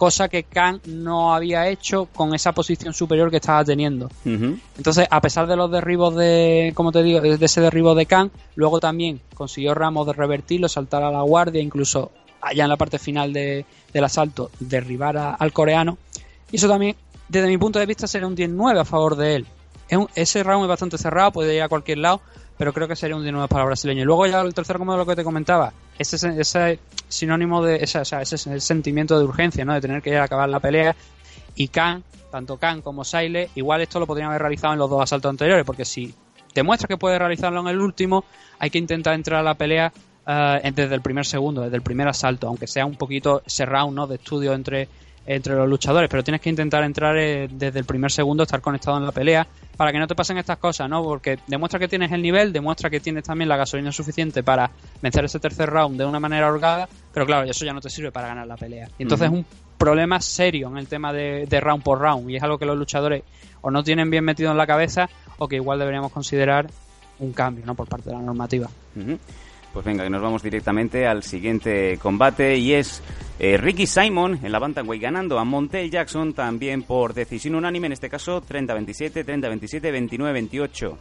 cosa 0.00 0.30
que 0.30 0.44
Khan 0.44 0.80
no 0.86 1.34
había 1.34 1.68
hecho 1.68 2.06
con 2.06 2.34
esa 2.34 2.52
posición 2.52 2.94
superior 2.94 3.30
que 3.30 3.36
estaba 3.36 3.62
teniendo. 3.62 4.08
Entonces, 4.24 5.06
a 5.10 5.20
pesar 5.20 5.46
de 5.46 5.56
los 5.56 5.70
derribos 5.70 6.16
de, 6.16 6.72
como 6.74 6.90
te 6.90 7.02
digo, 7.02 7.20
de 7.20 7.44
ese 7.44 7.60
derribo 7.60 7.94
de 7.94 8.06
Khan, 8.06 8.30
luego 8.54 8.80
también 8.80 9.20
consiguió 9.34 9.74
Ramos 9.74 10.06
de 10.06 10.14
revertirlo, 10.14 10.70
saltar 10.70 11.02
a 11.02 11.10
la 11.10 11.20
guardia, 11.20 11.60
incluso 11.60 12.12
allá 12.40 12.64
en 12.64 12.70
la 12.70 12.78
parte 12.78 12.98
final 12.98 13.34
del 13.34 13.66
asalto, 14.02 14.50
derribar 14.58 15.36
al 15.38 15.52
coreano. 15.52 15.98
Y 16.50 16.56
eso 16.56 16.66
también, 16.66 16.96
desde 17.28 17.48
mi 17.48 17.58
punto 17.58 17.78
de 17.78 17.84
vista, 17.84 18.06
sería 18.06 18.26
un 18.26 18.34
10-9 18.34 18.80
a 18.80 18.84
favor 18.86 19.16
de 19.16 19.34
él. 19.36 19.46
ese 20.14 20.42
round 20.42 20.64
es 20.64 20.68
bastante 20.70 20.96
cerrado, 20.96 21.32
puede 21.32 21.56
ir 21.56 21.60
a 21.60 21.68
cualquier 21.68 21.98
lado, 21.98 22.22
pero 22.60 22.74
creo 22.74 22.86
que 22.86 22.94
sería 22.94 23.16
un 23.16 23.22
19 23.22 23.48
para 23.48 23.64
brasileño. 23.64 24.02
Y 24.02 24.04
luego 24.04 24.26
ya 24.26 24.42
el 24.42 24.52
tercer 24.52 24.76
como 24.76 24.94
lo 24.94 25.06
que 25.06 25.16
te 25.16 25.24
comentaba, 25.24 25.72
ese, 25.98 26.16
ese 26.38 26.78
sinónimo 27.08 27.64
de 27.64 27.76
ese, 27.76 28.02
ese 28.02 28.60
sentimiento 28.60 29.18
de 29.18 29.24
urgencia, 29.24 29.64
¿no? 29.64 29.72
De 29.72 29.80
tener 29.80 30.02
que 30.02 30.18
acabar 30.18 30.46
la 30.46 30.60
pelea. 30.60 30.94
Y 31.54 31.68
Khan, 31.68 32.04
tanto 32.30 32.58
Khan 32.58 32.82
como 32.82 33.02
Saile, 33.02 33.48
igual 33.54 33.80
esto 33.80 33.98
lo 33.98 34.06
podrían 34.06 34.28
haber 34.28 34.42
realizado 34.42 34.74
en 34.74 34.78
los 34.78 34.90
dos 34.90 35.02
asaltos 35.02 35.30
anteriores, 35.30 35.64
porque 35.64 35.86
si 35.86 36.14
demuestra 36.54 36.86
que 36.86 36.98
puede 36.98 37.18
realizarlo 37.18 37.62
en 37.62 37.68
el 37.68 37.80
último, 37.80 38.26
hay 38.58 38.68
que 38.68 38.76
intentar 38.76 39.14
entrar 39.14 39.40
a 39.40 39.42
la 39.42 39.54
pelea 39.54 39.90
eh, 40.26 40.72
desde 40.74 40.94
el 40.94 41.00
primer 41.00 41.24
segundo, 41.24 41.62
desde 41.62 41.76
el 41.76 41.82
primer 41.82 42.08
asalto, 42.08 42.46
aunque 42.46 42.66
sea 42.66 42.84
un 42.84 42.96
poquito 42.96 43.40
ese 43.46 43.64
round, 43.64 43.96
¿no? 43.96 44.06
De 44.06 44.16
estudio 44.16 44.52
entre 44.52 44.86
entre 45.26 45.54
los 45.54 45.68
luchadores, 45.68 46.08
pero 46.08 46.24
tienes 46.24 46.40
que 46.40 46.50
intentar 46.50 46.82
entrar 46.82 47.16
eh, 47.16 47.48
desde 47.50 47.78
el 47.78 47.84
primer 47.84 48.10
segundo, 48.10 48.42
estar 48.42 48.60
conectado 48.60 48.96
en 48.98 49.04
la 49.04 49.12
pelea, 49.12 49.46
para 49.76 49.92
que 49.92 49.98
no 49.98 50.06
te 50.06 50.14
pasen 50.14 50.38
estas 50.38 50.58
cosas, 50.58 50.88
¿no? 50.88 51.02
Porque 51.02 51.38
demuestra 51.46 51.78
que 51.78 51.88
tienes 51.88 52.12
el 52.12 52.22
nivel, 52.22 52.52
demuestra 52.52 52.90
que 52.90 53.00
tienes 53.00 53.24
también 53.24 53.48
la 53.48 53.56
gasolina 53.56 53.92
suficiente 53.92 54.42
para 54.42 54.70
vencer 55.00 55.24
ese 55.24 55.38
tercer 55.38 55.70
round 55.70 55.98
de 55.98 56.04
una 56.04 56.20
manera 56.20 56.48
holgada, 56.48 56.88
pero 57.12 57.26
claro, 57.26 57.48
eso 57.48 57.64
ya 57.64 57.72
no 57.72 57.80
te 57.80 57.90
sirve 57.90 58.10
para 58.12 58.28
ganar 58.28 58.46
la 58.46 58.56
pelea. 58.56 58.88
Y 58.98 59.04
entonces 59.04 59.28
es 59.28 59.32
un 59.32 59.46
problema 59.78 60.20
serio 60.20 60.68
en 60.68 60.76
el 60.76 60.88
tema 60.88 61.12
de, 61.12 61.46
round 61.60 61.82
por 61.82 62.00
round, 62.00 62.28
y 62.30 62.36
es 62.36 62.42
algo 62.42 62.58
que 62.58 62.66
los 62.66 62.76
luchadores 62.76 63.22
o 63.62 63.70
no 63.70 63.82
tienen 63.82 64.10
bien 64.10 64.24
metido 64.24 64.50
en 64.50 64.56
la 64.56 64.66
cabeza, 64.66 65.08
o 65.38 65.48
que 65.48 65.56
igual 65.56 65.78
deberíamos 65.78 66.12
considerar 66.12 66.66
un 67.18 67.32
cambio, 67.32 67.64
¿no? 67.64 67.74
Por 67.74 67.88
parte 67.88 68.10
de 68.10 68.16
la 68.16 68.22
normativa. 68.22 68.68
Pues 69.72 69.84
venga, 69.84 70.04
que 70.04 70.10
nos 70.10 70.22
vamos 70.22 70.42
directamente 70.42 71.06
al 71.06 71.22
siguiente 71.22 71.98
combate 72.02 72.56
y 72.56 72.72
es 72.72 73.02
Eh, 73.42 73.56
Ricky 73.56 73.86
Simon 73.86 74.38
en 74.42 74.52
la 74.52 74.58
Bantamweight 74.58 75.02
ganando 75.02 75.38
a 75.38 75.44
Montel 75.44 75.90
Jackson 75.90 76.34
también 76.34 76.82
por 76.82 77.14
decisión 77.14 77.54
unánime, 77.54 77.86
en 77.86 77.94
este 77.94 78.10
caso 78.10 78.42
30-27, 78.42 79.24
30-27, 79.24 80.60
29-28. 80.60 80.96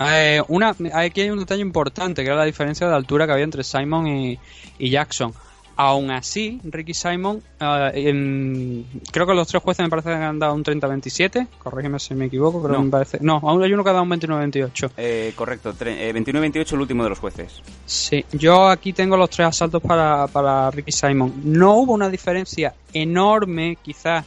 Eh, 0.00 0.42
una, 0.48 0.74
aquí 0.92 1.20
hay 1.20 1.30
un 1.30 1.38
detalle 1.38 1.62
importante, 1.62 2.22
que 2.22 2.26
era 2.26 2.36
la 2.36 2.44
diferencia 2.44 2.88
de 2.88 2.96
altura 2.96 3.26
que 3.26 3.32
había 3.32 3.44
entre 3.44 3.62
Simon 3.62 4.08
y, 4.08 4.38
Jackson. 4.80 5.32
Aún 5.76 6.10
así, 6.10 6.60
Ricky 6.64 6.94
Simon, 6.94 7.42
eh, 7.60 8.84
creo 9.10 9.26
que 9.26 9.34
los 9.34 9.48
tres 9.48 9.62
jueces 9.62 9.84
me 9.84 9.90
parece 9.90 10.10
que 10.10 10.14
han 10.14 10.38
dado 10.38 10.54
un 10.54 10.62
30-27, 10.62 11.48
corrígeme 11.58 11.98
si 11.98 12.14
me 12.14 12.26
equivoco, 12.26 12.62
pero 12.62 12.74
no. 12.74 12.82
me 12.84 12.90
parece... 12.90 13.18
No, 13.20 13.40
aún 13.42 13.62
hay 13.62 13.72
uno 13.72 13.82
que 13.82 13.90
ha 13.90 13.92
dado 13.92 14.04
un 14.04 14.10
29-28. 14.10 14.90
Eh, 14.96 15.32
correcto, 15.34 15.74
29-28 15.74 16.72
el 16.72 16.80
último 16.80 17.02
de 17.02 17.10
los 17.10 17.18
jueces. 17.18 17.60
Sí, 17.86 18.24
yo 18.32 18.68
aquí 18.68 18.92
tengo 18.92 19.16
los 19.16 19.30
tres 19.30 19.48
asaltos 19.48 19.82
para, 19.82 20.28
para 20.28 20.70
Ricky 20.70 20.92
Simon. 20.92 21.42
No 21.44 21.74
hubo 21.74 21.92
una 21.92 22.08
diferencia 22.08 22.74
enorme, 22.92 23.78
quizás, 23.82 24.24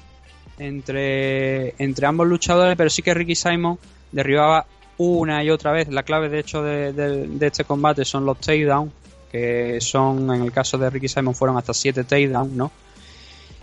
entre, 0.59 1.75
entre 1.81 2.07
ambos 2.07 2.27
luchadores, 2.27 2.75
pero 2.75 2.89
sí 2.89 3.01
que 3.01 3.13
Ricky 3.13 3.35
Simon 3.35 3.77
derribaba 4.11 4.65
una 4.97 5.43
y 5.43 5.49
otra 5.49 5.71
vez. 5.71 5.87
La 5.89 6.03
clave, 6.03 6.29
de 6.29 6.39
hecho, 6.39 6.61
de, 6.63 7.29
este 7.41 7.63
combate 7.63 8.05
son 8.05 8.25
los 8.25 8.39
takedowns, 8.39 8.91
que 9.31 9.79
son, 9.81 10.33
en 10.33 10.41
el 10.41 10.51
caso 10.51 10.77
de 10.77 10.89
Ricky 10.89 11.07
Simon, 11.07 11.35
fueron 11.35 11.57
hasta 11.57 11.73
7 11.73 12.03
takedowns, 12.03 12.51
¿no? 12.51 12.71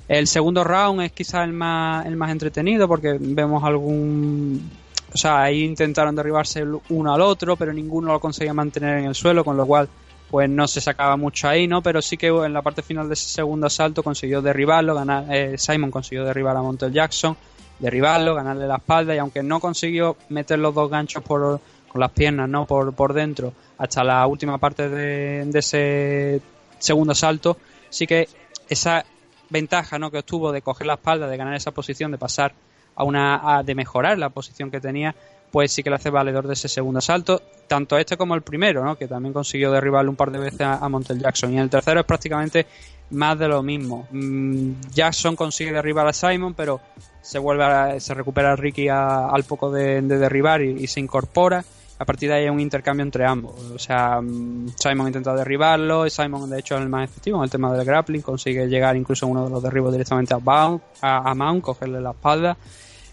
El 0.06 0.26
segundo 0.26 0.64
round 0.64 1.00
es 1.02 1.12
quizás 1.12 1.44
el 1.44 1.52
más, 1.52 2.04
el 2.06 2.16
más 2.16 2.30
entretenido 2.30 2.86
porque 2.86 3.16
vemos 3.18 3.64
algún... 3.64 4.70
O 5.12 5.16
sea, 5.16 5.42
ahí 5.42 5.62
intentaron 5.62 6.14
derribarse 6.14 6.64
uno 6.88 7.14
al 7.14 7.20
otro, 7.20 7.56
pero 7.56 7.72
ninguno 7.72 8.12
lo 8.12 8.20
conseguía 8.20 8.52
mantener 8.52 8.98
en 8.98 9.04
el 9.06 9.14
suelo, 9.14 9.44
con 9.44 9.56
lo 9.56 9.64
cual 9.64 9.88
pues 10.30 10.50
no 10.50 10.66
se 10.66 10.80
sacaba 10.80 11.16
mucho 11.16 11.48
ahí, 11.48 11.68
¿no? 11.68 11.82
Pero 11.82 12.02
sí 12.02 12.16
que 12.16 12.26
en 12.26 12.52
la 12.52 12.62
parte 12.62 12.82
final 12.82 13.08
de 13.08 13.14
ese 13.14 13.28
segundo 13.28 13.68
asalto 13.68 14.02
consiguió 14.02 14.42
derribarlo, 14.42 14.94
ganar, 14.94 15.26
eh, 15.30 15.54
Simon 15.56 15.90
consiguió 15.90 16.24
derribar 16.24 16.56
a 16.56 16.62
Montel 16.62 16.92
Jackson 16.92 17.36
derribarlo, 17.78 18.34
ganarle 18.34 18.66
la 18.66 18.76
espalda 18.76 19.14
y 19.14 19.18
aunque 19.18 19.42
no 19.42 19.60
consiguió 19.60 20.16
meter 20.28 20.58
los 20.58 20.74
dos 20.74 20.90
ganchos 20.90 21.22
por, 21.22 21.60
con 21.94 22.00
las 22.00 22.10
piernas, 22.10 22.48
¿no? 22.48 22.66
Por, 22.66 22.92
por 22.92 23.12
dentro 23.12 23.52
hasta 23.78 24.02
la 24.02 24.26
última 24.26 24.58
parte 24.58 24.88
de, 24.88 25.48
ese 25.54 26.40
segundo 26.80 27.14
salto, 27.14 27.56
sí 27.88 28.04
que 28.04 28.28
esa 28.68 29.04
ventaja, 29.48 29.96
¿no? 29.96 30.10
Que 30.10 30.18
obtuvo 30.18 30.50
de 30.50 30.60
coger 30.60 30.88
la 30.88 30.94
espalda, 30.94 31.28
de 31.28 31.36
ganar 31.36 31.54
esa 31.54 31.70
posición, 31.70 32.10
de 32.10 32.18
pasar 32.18 32.52
a 32.96 33.04
una, 33.04 33.62
de 33.64 33.76
mejorar 33.76 34.18
la 34.18 34.30
posición 34.30 34.72
que 34.72 34.80
tenía, 34.80 35.14
pues 35.52 35.70
sí 35.70 35.84
que 35.84 35.90
le 35.90 35.94
hace 35.94 36.10
valedor 36.10 36.48
de 36.48 36.54
ese 36.54 36.66
segundo 36.66 37.00
salto, 37.00 37.40
tanto 37.68 37.96
este 37.96 38.16
como 38.16 38.34
el 38.34 38.42
primero, 38.42 38.84
¿no? 38.84 38.96
Que 38.96 39.06
también 39.06 39.32
consiguió 39.32 39.70
derribarle 39.70 40.10
un 40.10 40.16
par 40.16 40.32
de 40.32 40.40
veces 40.40 40.62
a, 40.62 40.78
a 40.78 40.88
Montel 40.88 41.20
Jackson. 41.20 41.52
Y 41.52 41.60
el 41.60 41.70
tercero 41.70 42.00
es 42.00 42.06
prácticamente 42.06 42.66
más 43.10 43.38
de 43.38 43.46
lo 43.46 43.62
mismo. 43.62 44.08
Mm, 44.10 44.72
Jackson 44.92 45.36
consigue 45.36 45.70
derribar 45.70 46.08
a 46.08 46.12
Simon, 46.12 46.54
pero 46.54 46.80
se 47.24 47.38
vuelve 47.38 47.64
a, 47.64 48.00
se 48.00 48.14
recupera 48.14 48.54
Ricky 48.54 48.88
al 48.88 49.44
poco 49.44 49.70
de, 49.70 50.02
derribar 50.02 50.62
y, 50.62 50.86
se 50.86 51.00
incorpora. 51.00 51.64
A 52.04 52.06
partir 52.06 52.28
de 52.28 52.34
ahí 52.34 52.44
hay 52.44 52.50
un 52.50 52.60
intercambio 52.60 53.02
entre 53.02 53.24
ambos. 53.24 53.54
O 53.74 53.78
sea, 53.78 54.20
mm, 54.20 54.74
Simon 54.76 55.06
intenta 55.06 55.34
derribarlo, 55.34 56.06
y 56.06 56.10
Simon 56.10 56.50
de 56.50 56.58
hecho 56.58 56.74
es 56.74 56.82
el 56.82 56.90
más 56.90 57.08
efectivo 57.08 57.38
en 57.38 57.44
el 57.44 57.50
tema 57.50 57.72
del 57.72 57.82
grappling, 57.82 58.20
consigue 58.20 58.66
llegar 58.66 58.94
incluso 58.94 59.26
uno 59.26 59.44
de 59.44 59.50
los 59.50 59.62
derribos 59.62 59.90
directamente 59.90 60.34
a, 60.34 60.38
Mount, 60.38 60.82
a, 61.00 61.34
Mount, 61.34 61.62
cogerle 61.62 62.02
la 62.02 62.10
espalda. 62.10 62.58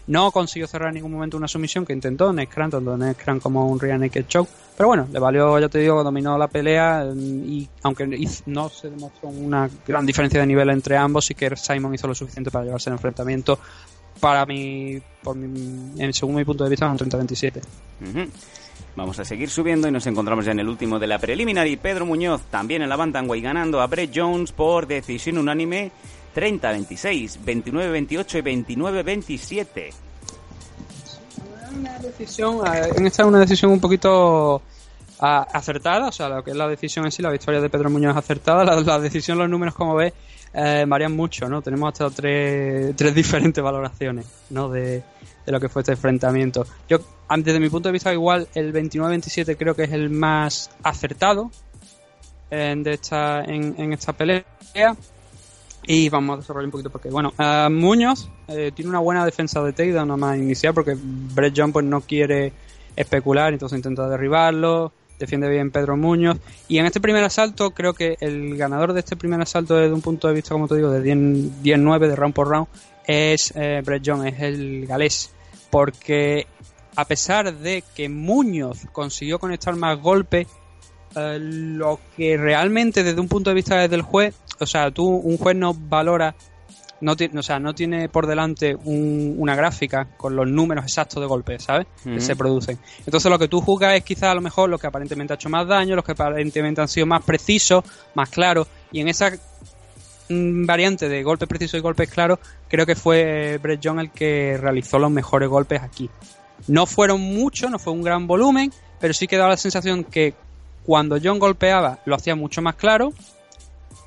No 0.08 0.30
consiguió 0.30 0.66
cerrar 0.66 0.90
en 0.90 0.96
ningún 0.96 1.12
momento 1.12 1.38
una 1.38 1.48
sumisión 1.48 1.86
que 1.86 1.94
intentó 1.94 2.34
Neskran, 2.34 2.70
tanto 2.70 2.94
Neskran 2.98 3.40
como 3.40 3.66
un 3.66 3.80
Rear 3.80 3.98
Naked 3.98 4.26
Choke. 4.26 4.50
Pero 4.76 4.88
bueno, 4.88 5.08
le 5.10 5.18
valió, 5.18 5.58
ya 5.58 5.70
te 5.70 5.78
digo, 5.78 6.04
dominó 6.04 6.36
la 6.36 6.48
pelea 6.48 7.06
mm, 7.14 7.50
y 7.50 7.68
aunque 7.84 8.06
no 8.44 8.68
se 8.68 8.90
demostró 8.90 9.30
una 9.30 9.70
gran 9.88 10.04
diferencia 10.04 10.38
de 10.38 10.46
nivel 10.46 10.68
entre 10.68 10.98
ambos, 10.98 11.24
sí 11.24 11.34
que 11.34 11.56
Simon 11.56 11.94
hizo 11.94 12.06
lo 12.06 12.14
suficiente 12.14 12.50
para 12.50 12.66
llevarse 12.66 12.90
el 12.90 12.94
enfrentamiento. 12.96 13.58
Para 14.20 14.44
mí, 14.44 15.00
por 15.22 15.34
mi, 15.34 16.12
según 16.12 16.34
mi 16.34 16.44
punto 16.44 16.64
de 16.64 16.68
vista, 16.68 16.86
un 16.86 16.98
30-27. 16.98 17.62
Vamos 18.94 19.18
a 19.18 19.24
seguir 19.24 19.48
subiendo 19.48 19.88
y 19.88 19.90
nos 19.90 20.06
encontramos 20.06 20.44
ya 20.44 20.52
en 20.52 20.60
el 20.60 20.68
último 20.68 20.98
de 20.98 21.06
la 21.06 21.18
preliminary. 21.18 21.76
Pedro 21.76 22.04
Muñoz 22.04 22.42
también 22.50 22.82
en 22.82 22.88
la 22.88 22.96
Bantamweight 22.96 23.44
ganando 23.44 23.80
a 23.80 23.86
Brett 23.86 24.12
Jones 24.14 24.52
por 24.52 24.86
decisión 24.86 25.38
unánime 25.38 25.90
30-26, 26.34 27.38
29-28 27.44 28.38
y 28.38 28.74
29-27 28.74 29.92
una 31.74 31.98
decisión, 31.98 32.60
en 32.66 33.06
esta 33.06 33.22
es 33.22 33.28
una 33.28 33.38
decisión 33.38 33.72
un 33.72 33.80
poquito 33.80 34.62
acertada, 35.18 36.08
o 36.08 36.12
sea, 36.12 36.28
lo 36.28 36.42
que 36.42 36.50
es 36.50 36.56
la 36.56 36.66
decisión 36.66 37.04
en 37.04 37.12
sí, 37.12 37.22
la 37.22 37.30
victoria 37.30 37.60
de 37.60 37.70
Pedro 37.70 37.90
Muñoz 37.90 38.16
acertada, 38.16 38.64
la, 38.64 38.98
decisión, 38.98 39.38
los 39.38 39.48
números, 39.48 39.74
como 39.74 39.94
ves, 39.94 40.12
eh, 40.52 40.84
varían 40.86 41.14
mucho, 41.14 41.48
¿no? 41.48 41.62
Tenemos 41.62 41.92
hasta 41.92 42.10
tres, 42.10 42.94
tres 42.96 43.14
diferentes 43.14 43.62
valoraciones, 43.62 44.26
¿no? 44.50 44.68
De, 44.68 45.02
lo 45.46 45.60
que 45.60 45.68
fue 45.68 45.82
este 45.82 45.92
enfrentamiento. 45.92 46.66
Yo, 46.88 46.98
desde 47.36 47.60
mi 47.60 47.68
punto 47.68 47.88
de 47.88 47.92
vista, 47.92 48.12
igual 48.12 48.48
el 48.54 48.72
29-27 48.72 49.56
creo 49.56 49.74
que 49.74 49.84
es 49.84 49.92
el 49.92 50.10
más 50.10 50.70
acertado 50.82 51.50
en, 52.50 52.82
de 52.82 52.94
esta, 52.94 53.42
en, 53.44 53.74
en 53.78 53.92
esta 53.92 54.12
pelea. 54.12 54.44
Y 55.84 56.08
vamos 56.08 56.34
a 56.34 56.40
desarrollar 56.40 56.66
un 56.66 56.70
poquito 56.70 56.90
porque, 56.90 57.10
bueno, 57.10 57.32
uh, 57.38 57.68
Muñoz 57.68 58.28
eh, 58.46 58.70
tiene 58.72 58.88
una 58.88 59.00
buena 59.00 59.24
defensa 59.24 59.60
de 59.62 59.72
takedown 59.72 60.08
nada 60.08 60.16
más 60.16 60.38
iniciar 60.38 60.74
porque 60.74 60.96
Brett 60.96 61.54
John 61.56 61.72
pues, 61.72 61.84
no 61.84 62.00
quiere 62.02 62.52
especular, 62.94 63.52
entonces 63.52 63.78
intenta 63.78 64.08
derribarlo, 64.08 64.92
defiende 65.18 65.48
bien 65.48 65.72
Pedro 65.72 65.96
Muñoz. 65.96 66.38
Y 66.68 66.78
en 66.78 66.86
este 66.86 67.00
primer 67.00 67.24
asalto, 67.24 67.72
creo 67.72 67.94
que 67.94 68.16
el 68.20 68.56
ganador 68.56 68.92
de 68.92 69.00
este 69.00 69.16
primer 69.16 69.40
asalto 69.40 69.74
desde 69.74 69.92
un 69.92 70.02
punto 70.02 70.28
de 70.28 70.34
vista, 70.34 70.50
como 70.50 70.68
te 70.68 70.76
digo, 70.76 70.90
de 70.90 71.02
10-9, 71.02 71.98
de 71.98 72.16
round 72.16 72.34
por 72.34 72.48
round, 72.48 72.68
es 73.06 73.52
eh, 73.56 73.82
Brett 73.84 74.02
John, 74.04 74.26
es 74.26 74.40
el 74.40 74.86
galés. 74.86 75.30
Porque 75.70 76.46
a 76.96 77.04
pesar 77.04 77.54
de 77.54 77.82
que 77.94 78.08
Muñoz 78.08 78.86
consiguió 78.92 79.38
conectar 79.38 79.74
más 79.76 79.98
golpes, 80.00 80.46
eh, 81.16 81.38
lo 81.40 82.00
que 82.16 82.36
realmente 82.36 83.02
desde 83.02 83.20
un 83.20 83.28
punto 83.28 83.50
de 83.50 83.54
vista 83.54 83.86
del 83.88 84.02
juez, 84.02 84.34
o 84.60 84.66
sea, 84.66 84.90
tú, 84.90 85.06
un 85.06 85.36
juez 85.38 85.56
no 85.56 85.74
valora, 85.74 86.34
no 87.00 87.16
tiene, 87.16 87.40
o 87.40 87.42
sea, 87.42 87.58
no 87.58 87.74
tiene 87.74 88.08
por 88.08 88.26
delante 88.26 88.76
una 88.76 89.56
gráfica 89.56 90.08
con 90.16 90.36
los 90.36 90.46
números 90.46 90.84
exactos 90.84 91.20
de 91.20 91.26
golpes, 91.26 91.64
¿sabes? 91.64 91.86
Que 92.04 92.20
se 92.20 92.36
producen. 92.36 92.78
Entonces 93.04 93.28
lo 93.28 93.38
que 93.38 93.48
tú 93.48 93.60
juzgas 93.60 93.96
es 93.96 94.04
quizás 94.04 94.30
a 94.30 94.34
lo 94.34 94.40
mejor 94.40 94.70
los 94.70 94.80
que 94.80 94.86
aparentemente 94.86 95.32
ha 95.32 95.36
hecho 95.36 95.48
más 95.48 95.66
daño, 95.66 95.96
los 95.96 96.04
que 96.04 96.12
aparentemente 96.12 96.80
han 96.80 96.88
sido 96.88 97.06
más 97.06 97.24
precisos, 97.24 97.84
más 98.14 98.30
claros, 98.30 98.68
y 98.92 99.00
en 99.00 99.08
esa 99.08 99.32
variante 100.66 101.08
de 101.08 101.22
golpes 101.22 101.48
precisos 101.48 101.78
y 101.78 101.82
golpes 101.82 102.10
claros, 102.10 102.38
creo 102.68 102.86
que 102.86 102.96
fue 102.96 103.58
Brett 103.62 103.80
John 103.82 104.00
el 104.00 104.10
que 104.10 104.58
realizó 104.60 104.98
los 104.98 105.10
mejores 105.10 105.48
golpes 105.48 105.82
aquí. 105.82 106.10
No 106.68 106.86
fueron 106.86 107.20
muchos, 107.20 107.70
no 107.70 107.78
fue 107.78 107.92
un 107.92 108.02
gran 108.02 108.26
volumen, 108.26 108.72
pero 109.00 109.14
sí 109.14 109.26
que 109.26 109.36
daba 109.36 109.50
la 109.50 109.56
sensación 109.56 110.04
que 110.04 110.34
cuando 110.84 111.18
John 111.22 111.38
golpeaba 111.38 111.98
lo 112.04 112.14
hacía 112.14 112.34
mucho 112.34 112.62
más 112.62 112.76
claro 112.76 113.12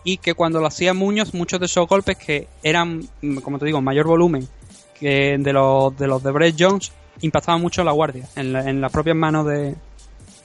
y 0.03 0.17
que 0.17 0.33
cuando 0.33 0.59
lo 0.59 0.67
hacía 0.67 0.93
Muñoz, 0.93 1.33
muchos 1.33 1.59
de 1.59 1.65
esos 1.65 1.87
golpes 1.87 2.17
que 2.17 2.47
eran, 2.63 3.07
mm, 3.21 3.37
como 3.37 3.59
te 3.59 3.65
digo, 3.65 3.81
mayor 3.81 4.07
volumen 4.07 4.47
que 4.97 5.37
de 5.37 5.53
los 5.53 5.97
de, 5.97 6.07
los 6.07 6.23
de 6.23 6.31
Brett 6.31 6.55
Jones, 6.57 6.91
impactaban 7.21 7.61
mucho 7.61 7.83
la 7.83 7.91
guardia, 7.91 8.27
en, 8.35 8.81
las 8.81 8.91
propias 8.91 9.15
manos 9.15 9.45
de, 9.45 9.75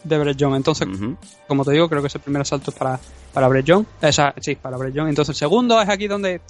de 0.04 0.18
Brett 0.18 0.36
Jones. 0.38 0.56
Entonces, 0.56 0.88
como 1.46 1.64
te 1.64 1.72
digo, 1.72 1.88
creo 1.88 2.00
que 2.00 2.08
ese 2.08 2.18
primer 2.18 2.42
asalto 2.42 2.70
es 2.70 2.76
para, 2.76 2.98
para 3.32 3.48
Brett 3.48 3.66
sí, 4.40 4.54
para. 4.56 4.76
Entonces, 4.76 5.28
el 5.28 5.34
segundo 5.34 5.80
es 5.80 5.88
aquí 5.88 6.08
donde 6.08 6.40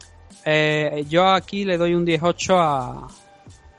eh, 0.44 1.04
yo 1.08 1.28
aquí 1.28 1.64
le 1.64 1.76
doy 1.76 1.94
un 1.94 2.04
18 2.04 2.58
a, 2.58 3.08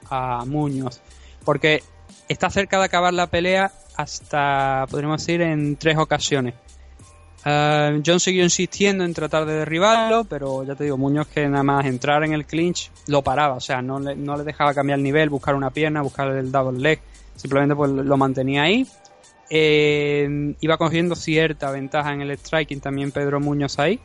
a 0.09 0.45
Muñoz. 0.45 1.01
Porque 1.43 1.83
está 2.27 2.49
cerca 2.49 2.77
de 2.77 2.85
acabar 2.85 3.13
la 3.13 3.27
pelea 3.27 3.71
hasta, 3.95 4.85
podríamos 4.89 5.21
decir, 5.21 5.41
en 5.41 5.75
tres 5.77 5.97
ocasiones. 5.97 6.53
Uh, 7.43 8.01
John 8.05 8.19
siguió 8.19 8.43
insistiendo 8.43 9.03
en 9.03 9.15
tratar 9.15 9.45
de 9.45 9.53
derribarlo, 9.53 10.25
pero 10.25 10.63
ya 10.63 10.75
te 10.75 10.83
digo, 10.83 10.97
Muñoz 10.97 11.27
que 11.27 11.47
nada 11.47 11.63
más 11.63 11.85
entrar 11.85 12.23
en 12.23 12.33
el 12.33 12.45
clinch 12.45 12.91
lo 13.07 13.23
paraba, 13.23 13.55
o 13.55 13.59
sea, 13.59 13.81
no 13.81 13.99
le, 13.99 14.15
no 14.15 14.37
le 14.37 14.43
dejaba 14.43 14.75
cambiar 14.75 14.99
el 14.99 15.03
nivel, 15.03 15.31
buscar 15.31 15.55
una 15.55 15.71
pierna, 15.71 16.03
buscar 16.03 16.27
el 16.27 16.51
double 16.51 16.79
leg, 16.79 17.01
simplemente 17.35 17.75
pues 17.75 17.89
lo 17.89 18.15
mantenía 18.15 18.63
ahí. 18.63 18.87
Eh, 19.53 20.55
iba 20.61 20.77
cogiendo 20.77 21.13
cierta 21.13 21.71
ventaja 21.71 22.13
en 22.13 22.21
el 22.21 22.31
striking 22.37 22.79
también 22.79 23.11
Pedro 23.11 23.41
Muñoz 23.41 23.79
ahí. 23.79 23.99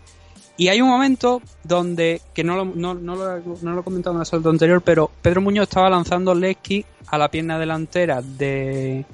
Y 0.56 0.68
hay 0.68 0.80
un 0.80 0.88
momento 0.88 1.40
donde, 1.62 2.20
que 2.34 2.42
no 2.42 2.56
lo, 2.56 2.64
no, 2.64 2.94
no 2.94 3.14
lo, 3.14 3.38
no 3.62 3.72
lo 3.72 3.80
he 3.80 3.84
comentado 3.84 4.14
en 4.14 4.18
el 4.18 4.22
asalto 4.22 4.50
anterior, 4.50 4.82
pero 4.82 5.08
Pedro 5.22 5.42
Muñoz 5.42 5.68
estaba 5.68 5.88
lanzando 5.88 6.34
kick 6.60 6.84
a 7.06 7.18
la 7.18 7.30
pierna 7.30 7.60
delantera 7.60 8.22
de, 8.22 9.04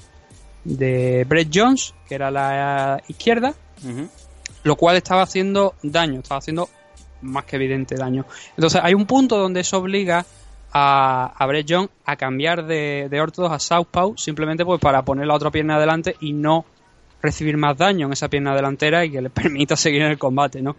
de 0.65 1.27
Brett 1.29 1.51
Jones, 1.53 1.93
que 2.09 2.15
era 2.15 2.31
la 2.31 3.03
izquierda, 3.09 3.55
lo 4.63 4.77
cual 4.77 4.97
estaba 4.97 5.23
haciendo 5.23 5.75
daño, 5.83 6.21
estaba 6.21 6.39
haciendo 6.39 6.71
más 7.21 7.45
que 7.45 7.57
evidente 7.57 7.97
daño. 7.97 8.25
Entonces 8.57 8.81
hay 8.83 8.95
un 8.95 9.05
punto 9.05 9.37
donde 9.37 9.61
eso 9.61 9.77
obliga 9.77 10.25
a, 10.73 11.35
a 11.37 11.47
Brett 11.47 11.67
Jones 11.69 11.91
a 12.05 12.17
cambiar 12.17 12.65
de, 12.67 13.09
de 13.11 13.21
ortodox 13.21 13.55
a 13.55 13.59
southpaw 13.59 14.17
simplemente 14.17 14.65
pues 14.65 14.81
para 14.81 15.03
poner 15.05 15.27
la 15.27 15.35
otra 15.35 15.51
pierna 15.51 15.77
adelante 15.77 16.17
y 16.21 16.33
no 16.33 16.65
recibir 17.23 17.57
más 17.57 17.77
daño 17.79 18.07
en 18.07 18.13
esa 18.13 18.29
pierna 18.29 18.55
delantera 18.55 19.05
y 19.05 19.11
que 19.11 19.23
le 19.23 19.31
permita 19.31 19.77
seguir 19.77 20.03
en 20.03 20.11
el 20.11 20.19
combate, 20.19 20.63
¿no? 20.63 20.77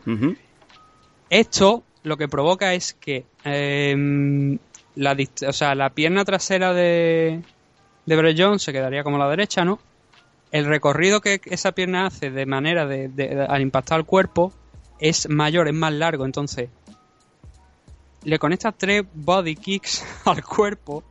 Esto 1.29 1.83
lo 2.03 2.17
que 2.17 2.27
provoca 2.27 2.73
es 2.73 2.93
que 2.93 3.25
em, 3.43 4.57
la, 4.95 5.15
o 5.47 5.53
sea, 5.53 5.73
la 5.73 5.89
pierna 5.91 6.25
trasera 6.25 6.73
de, 6.73 7.41
de 8.05 8.15
Brett 8.15 8.37
Jones 8.37 8.61
se 8.61 8.73
quedaría 8.73 9.03
como 9.03 9.17
la 9.17 9.29
derecha, 9.29 9.63
¿no? 9.63 9.79
El 10.51 10.65
recorrido 10.65 11.21
que 11.21 11.41
esa 11.45 11.71
pierna 11.71 12.05
hace 12.05 12.29
de 12.29 12.45
manera 12.45 12.85
de, 12.85 13.45
al 13.49 13.61
impactar 13.61 13.99
el 13.99 14.05
cuerpo 14.05 14.53
es 14.99 15.27
mayor, 15.27 15.67
es 15.67 15.73
más 15.73 15.93
largo, 15.93 16.25
entonces 16.25 16.69
le 18.23 18.39
conecta 18.39 18.71
tres 18.71 19.03
body 19.13 19.55
kicks 19.55 20.03
al 20.25 20.43
cuerpo, 20.43 21.03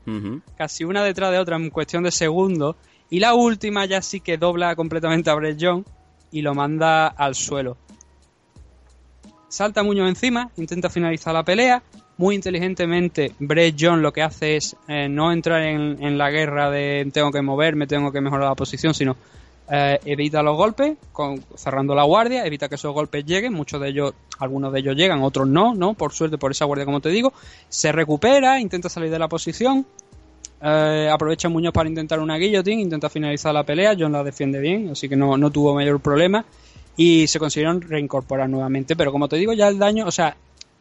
casi 0.56 0.84
una 0.84 1.02
detrás 1.04 1.32
de 1.32 1.38
otra 1.38 1.56
en 1.56 1.70
cuestión 1.70 2.02
de 2.02 2.10
segundos, 2.10 2.76
y 3.10 3.20
la 3.20 3.34
última 3.34 3.84
ya 3.84 4.00
sí 4.00 4.20
que 4.20 4.38
dobla 4.38 4.74
completamente 4.74 5.30
a 5.30 5.34
Brett 5.34 5.58
Jones 5.60 5.86
y 6.30 6.42
lo 6.42 6.54
manda 6.54 7.06
al 7.08 7.34
suelo. 7.34 7.76
Salta 9.48 9.82
Muñoz 9.82 10.08
encima, 10.08 10.50
intenta 10.56 10.88
finalizar 10.88 11.34
la 11.34 11.44
pelea. 11.44 11.82
Muy 12.16 12.34
inteligentemente, 12.34 13.32
Brett 13.38 13.76
John 13.78 14.00
lo 14.00 14.12
que 14.12 14.22
hace 14.22 14.56
es 14.56 14.76
eh, 14.88 15.08
no 15.10 15.30
entrar 15.30 15.60
en, 15.62 16.16
la 16.16 16.30
guerra 16.30 16.70
de 16.70 17.06
tengo 17.12 17.30
que 17.30 17.42
moverme, 17.42 17.86
tengo 17.86 18.10
que 18.12 18.22
mejorar 18.22 18.48
la 18.48 18.54
posición, 18.54 18.94
sino 18.94 19.16
eh, 19.74 19.98
evita 20.04 20.42
los 20.42 20.54
golpes, 20.54 20.98
cerrando 21.54 21.94
la 21.94 22.02
guardia, 22.02 22.44
evita 22.44 22.68
que 22.68 22.74
esos 22.74 22.92
golpes 22.92 23.24
lleguen. 23.24 23.54
Muchos 23.54 23.80
de 23.80 23.88
ellos, 23.88 24.12
algunos 24.38 24.70
de 24.70 24.80
ellos 24.80 24.94
llegan, 24.94 25.22
otros 25.22 25.48
no, 25.48 25.74
¿no? 25.74 25.94
Por 25.94 26.12
suerte, 26.12 26.36
por 26.36 26.50
esa 26.50 26.66
guardia, 26.66 26.84
como 26.84 27.00
te 27.00 27.08
digo. 27.08 27.32
Se 27.70 27.90
recupera, 27.90 28.60
intenta 28.60 28.90
salir 28.90 29.10
de 29.10 29.18
la 29.18 29.28
posición. 29.28 29.86
Eh, 30.60 31.08
aprovecha 31.10 31.48
Muñoz 31.48 31.72
para 31.72 31.88
intentar 31.88 32.20
una 32.20 32.36
guillotine, 32.36 32.82
intenta 32.82 33.08
finalizar 33.08 33.54
la 33.54 33.64
pelea. 33.64 33.96
John 33.98 34.12
la 34.12 34.22
defiende 34.22 34.60
bien, 34.60 34.90
así 34.90 35.08
que 35.08 35.16
no, 35.16 35.38
no 35.38 35.50
tuvo 35.50 35.74
mayor 35.74 36.00
problema 36.00 36.44
y 36.94 37.26
se 37.26 37.38
consiguieron 37.38 37.80
reincorporar 37.80 38.50
nuevamente. 38.50 38.94
Pero 38.94 39.10
como 39.10 39.26
te 39.26 39.36
digo, 39.36 39.54
ya 39.54 39.68
el 39.68 39.78
daño, 39.78 40.06
o 40.06 40.10
sea, 40.10 40.36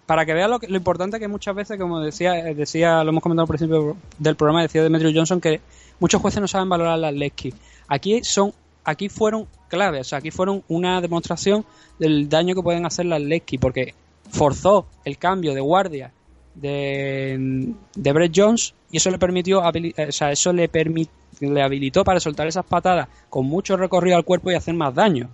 para 0.06 0.26
que 0.26 0.34
veas 0.34 0.50
lo, 0.50 0.60
lo 0.68 0.76
importante 0.76 1.18
que 1.18 1.30
muchas 1.30 1.56
veces, 1.56 1.80
como 1.80 2.02
decía, 2.02 2.34
decía, 2.54 3.06
lo 3.06 3.12
hemos 3.12 3.24
comentado 3.24 3.44
al 3.44 3.48
principio 3.48 3.96
del 4.20 4.36
programa, 4.36 4.64
decía 4.64 4.84
Demetrio 4.84 5.14
Johnson 5.16 5.39
que 5.39 5.62
muchos 6.02 6.22
jueces 6.22 6.42
no 6.42 6.48
saben 6.50 6.68
valorar 6.68 7.00
las 7.00 7.14
Lesky. 7.14 7.54
Aquí 7.88 8.22
son, 8.26 8.52
aquí 8.84 9.10
fueron 9.10 9.48
claves, 9.68 10.02
o 10.02 10.04
sea, 10.10 10.20
aquí 10.20 10.32
fueron 10.32 10.64
una 10.68 11.02
demostración 11.02 11.66
del 12.00 12.30
daño 12.30 12.56
que 12.56 12.62
pueden 12.62 12.86
hacer 12.86 13.06
las 13.06 13.22
Lesky, 13.22 13.58
porque 13.58 13.94
forzó 14.30 14.88
el 15.06 15.18
cambio 15.18 15.54
de 15.54 15.62
guardia 15.62 16.12
de, 16.56 17.74
de 17.96 18.14
Brett 18.14 18.34
Jones 18.36 18.74
y 18.92 18.98
eso 18.98 19.10
le 19.10 19.18
permitió, 19.18 19.62
o 19.62 20.12
sea, 20.12 20.32
eso 20.32 20.52
le 20.54 20.68
permitió 20.68 21.22
le 21.40 21.62
habilitó 21.64 22.04
para 22.04 22.20
soltar 22.20 22.48
esas 22.48 22.66
patadas 22.66 23.08
con 23.30 23.46
mucho 23.46 23.78
recorrido 23.78 24.18
al 24.18 24.26
cuerpo 24.26 24.52
y 24.52 24.56
hacer 24.56 24.74
más 24.74 24.94
daño. 24.94 25.30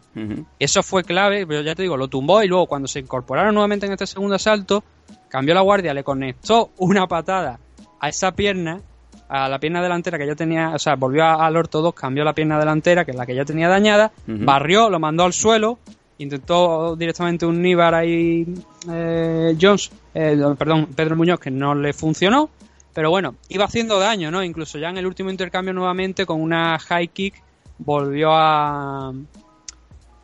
Eso 0.59 0.83
fue 0.83 1.03
clave, 1.03 1.45
pero 1.45 1.61
ya 1.61 1.75
te 1.75 1.81
digo, 1.81 1.97
lo 1.97 2.07
tumbó 2.07 2.41
y 2.43 2.47
luego 2.47 2.67
cuando 2.67 2.87
se 2.87 2.99
incorporaron 2.99 3.53
nuevamente 3.53 3.85
en 3.85 3.93
este 3.93 4.07
segundo 4.07 4.35
asalto, 4.35 4.83
cambió 5.27 5.53
la 5.53 5.61
guardia, 5.61 5.93
le 5.93 6.03
conectó 6.03 6.71
una 6.77 7.07
patada 7.07 7.59
a 7.99 8.09
esa 8.09 8.31
pierna, 8.31 8.81
a 9.29 9.49
la 9.49 9.59
pierna 9.59 9.81
delantera 9.81 10.17
que 10.17 10.27
ya 10.27 10.35
tenía, 10.35 10.71
o 10.71 10.79
sea, 10.79 10.95
volvió 10.95 11.25
al 11.25 11.55
ortodox, 11.55 11.99
cambió 11.99 12.23
la 12.23 12.33
pierna 12.33 12.59
delantera, 12.59 13.03
que 13.05 13.11
es 13.11 13.17
la 13.17 13.25
que 13.25 13.35
ya 13.35 13.45
tenía 13.45 13.67
dañada, 13.67 14.11
barrió, 14.25 14.89
lo 14.89 14.99
mandó 14.99 15.23
al 15.23 15.33
suelo, 15.33 15.79
intentó 16.17 16.95
directamente 16.95 17.45
un 17.45 17.61
Nibar 17.61 17.93
ahí 17.93 18.45
eh, 18.89 19.55
Jones, 19.59 19.91
eh, 20.13 20.37
perdón, 20.57 20.87
Pedro 20.95 21.15
Muñoz, 21.15 21.39
que 21.39 21.51
no 21.51 21.75
le 21.75 21.93
funcionó, 21.93 22.49
pero 22.93 23.09
bueno, 23.09 23.35
iba 23.49 23.65
haciendo 23.65 23.99
daño, 23.99 24.31
¿no? 24.31 24.43
Incluso 24.43 24.79
ya 24.79 24.89
en 24.89 24.97
el 24.97 25.05
último 25.05 25.29
intercambio 25.29 25.73
nuevamente 25.73 26.25
con 26.25 26.41
una 26.41 26.79
high 26.79 27.09
kick 27.09 27.43
volvió 27.77 28.31
a, 28.31 29.13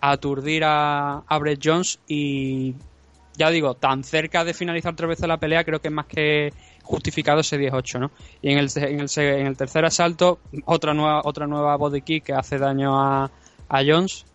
aturdir 0.02 0.64
a, 0.66 1.24
Brett 1.40 1.62
Jones 1.64 2.00
y 2.08 2.74
ya 3.38 3.50
digo, 3.50 3.76
tan 3.76 4.04
cerca 4.04 4.44
de 4.44 4.54
finalizar 4.54 4.96
tres 4.96 5.10
veces 5.10 5.28
la 5.28 5.38
pelea, 5.38 5.64
creo 5.64 5.80
que 5.80 5.88
es 5.90 5.94
más 5.94 6.08
que 6.08 6.52
justificado 6.84 7.40
ese 7.40 7.60
10-8, 7.60 8.00
¿no? 8.00 8.12
Y 8.42 8.52
en 8.52 8.60
el, 8.60 8.70
en, 8.76 9.00
el, 9.00 9.10
en 9.18 9.48
el 9.48 9.58
tercer 9.58 9.86
asalto, 9.86 10.40
otra 10.66 10.94
nueva, 10.94 11.22
otra 11.24 11.48
nueva 11.48 11.76
body 11.78 12.02
kick 12.02 12.26
que 12.26 12.34
hace 12.34 12.60
daño 12.60 13.00
a, 13.02 13.32
a 13.70 13.82
Jones, 13.86 14.26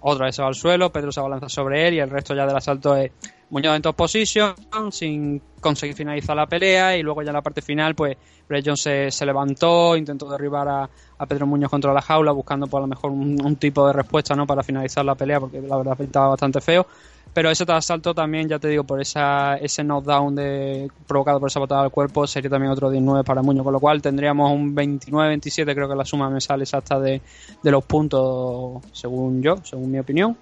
otra 0.00 0.26
vez 0.26 0.36
se 0.36 0.42
va 0.42 0.48
al 0.48 0.54
suelo, 0.54 0.90
Pedro 0.90 1.12
se 1.12 1.20
abalanza 1.20 1.48
sobre 1.48 1.86
él 1.88 1.94
y 1.94 2.00
el 2.00 2.10
resto 2.10 2.34
ya 2.34 2.46
del 2.46 2.56
asalto 2.56 2.96
es 2.96 3.10
Muñoz 3.50 3.76
en 3.76 3.82
top 3.82 3.96
position 3.96 4.54
sin 4.90 5.40
conseguir 5.60 5.96
finalizar 5.96 6.36
la 6.36 6.46
pelea 6.46 6.96
y 6.96 7.02
luego 7.02 7.22
ya 7.22 7.30
en 7.30 7.34
la 7.34 7.42
parte 7.42 7.62
final 7.62 7.94
pues 7.94 8.16
Brett 8.48 8.64
Jones 8.64 9.14
se, 9.14 9.26
levantó, 9.26 9.96
intentó 9.96 10.30
derribar 10.30 10.68
a, 10.68 11.26
Pedro 11.26 11.46
Muñoz 11.46 11.70
contra 11.70 11.92
la 11.92 12.02
jaula 12.02 12.30
buscando 12.32 12.66
por 12.66 12.72
pues, 12.72 12.78
a 12.78 12.82
lo 12.82 12.86
mejor 12.86 13.10
un, 13.10 13.56
tipo 13.56 13.86
de 13.86 13.92
respuesta 13.92 14.34
no 14.34 14.46
para 14.46 14.62
finalizar 14.62 15.04
la 15.04 15.14
pelea 15.14 15.40
porque 15.40 15.60
la 15.60 15.76
verdad 15.76 16.00
estaba 16.00 16.28
bastante 16.28 16.60
feo 16.60 16.86
pero 17.32 17.50
ese 17.50 17.64
asalto 17.68 18.14
también 18.14 18.48
ya 18.48 18.58
te 18.58 18.68
digo 18.68 18.84
por 18.84 19.00
esa, 19.00 19.56
ese 19.56 19.84
knockdown 19.84 20.34
de, 20.34 20.90
provocado 21.06 21.40
por 21.40 21.48
esa 21.48 21.60
patada 21.60 21.82
al 21.82 21.90
cuerpo 21.90 22.26
sería 22.26 22.50
también 22.50 22.72
otro 22.72 22.90
19 22.90 23.24
para 23.24 23.42
Muñoz 23.42 23.64
con 23.64 23.72
lo 23.72 23.80
cual 23.80 24.02
tendríamos 24.02 24.50
un 24.50 24.74
29-27 24.74 25.74
creo 25.74 25.88
que 25.88 25.94
la 25.94 26.04
suma 26.04 26.30
me 26.30 26.40
sale 26.40 26.64
exacta 26.64 26.98
de, 26.98 27.20
de 27.62 27.70
los 27.70 27.84
puntos 27.84 28.82
según 28.92 29.42
yo, 29.42 29.56
según 29.64 29.90
mi 29.90 29.98
opinión 29.98 30.36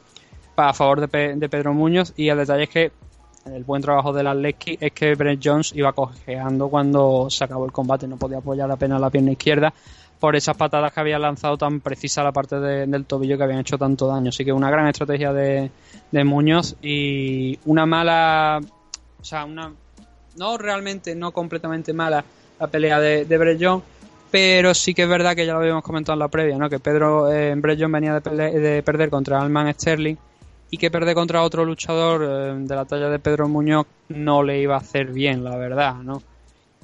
a 0.57 0.73
favor 0.73 1.01
de, 1.01 1.49
Pedro 1.49 1.75
Muñoz. 1.75 2.13
Y 2.17 2.29
el 2.29 2.39
detalle 2.39 2.65
es 2.65 2.71
que 2.71 2.93
el 3.47 3.65
buen 3.65 3.83
trabajo 3.83 4.13
del 4.13 4.27
Atleti 4.27 4.77
es 4.81 4.93
que 4.93 5.15
Brent 5.15 5.41
Jones 5.45 5.73
iba 5.75 5.93
cojeando 5.93 6.69
cuando 6.69 7.29
se 7.31 7.45
acabó 7.45 7.65
el 7.65 7.73
combate, 7.73 8.09
no 8.09 8.17
podía 8.17 8.39
apoyar 8.39 8.71
apenas 8.71 9.01
la 9.01 9.11
pierna 9.11 9.33
izquierda 9.33 9.73
por 10.19 10.37
esas 10.37 10.57
patadas 10.57 10.93
que 10.93 11.01
había 11.01 11.19
lanzado 11.19 11.59
tan 11.59 11.81
precisa 11.81 12.23
la 12.23 12.33
parte 12.33 12.59
del 12.59 13.05
tobillo 13.05 13.37
que 13.37 13.45
habían 13.45 13.61
hecho 13.61 13.79
tanto 13.79 14.07
daño. 14.07 14.31
Así 14.31 14.45
que 14.45 14.53
una 14.53 14.71
gran 14.71 14.89
estrategia 14.89 15.33
de, 15.33 15.71
Muñoz 16.25 16.77
y 16.83 17.59
una 17.67 17.87
mala, 17.87 18.61
o 19.21 19.25
sea, 19.25 19.45
una 19.45 19.73
no 20.37 20.59
realmente, 20.59 21.15
no 21.15 21.33
completamente 21.33 21.93
mala 21.93 22.25
la 22.59 22.67
pelea 22.67 23.01
de, 23.01 23.25
de 23.25 23.59
Jones, 23.61 23.85
pero 24.31 24.75
sí 24.75 24.95
que 24.95 25.03
es 25.03 25.09
verdad 25.09 25.35
que 25.35 25.47
ya 25.47 25.53
lo 25.53 25.61
habíamos 25.61 25.83
comentado 25.83 26.15
en 26.15 26.21
la 26.21 26.29
previa, 26.29 26.59
¿no? 26.59 26.69
que 26.69 26.79
Pedro 26.79 27.33
eh, 27.33 27.55
Jones 27.63 27.93
venía 27.93 28.21
de, 28.21 28.61
de 28.61 28.83
perder 28.83 29.11
contra 29.11 29.41
Alman 29.41 29.73
Sterling 29.73 30.17
y 30.71 30.79
que 30.79 30.91
perder 30.91 31.15
contra 31.15 31.43
otro 31.43 31.65
luchador 31.65 32.23
eh, 32.23 32.55
de 32.59 32.75
la 32.75 32.85
talla 32.85 33.09
de 33.09 33.19
Pedro 33.19 33.49
Muñoz 33.49 33.87
no 34.09 34.43
le 34.43 34.61
iba 34.61 34.75
a 34.75 34.79
hacer 34.79 35.13
bien, 35.13 35.45
la 35.45 35.57
verdad, 35.57 35.95
¿no? 35.97 36.23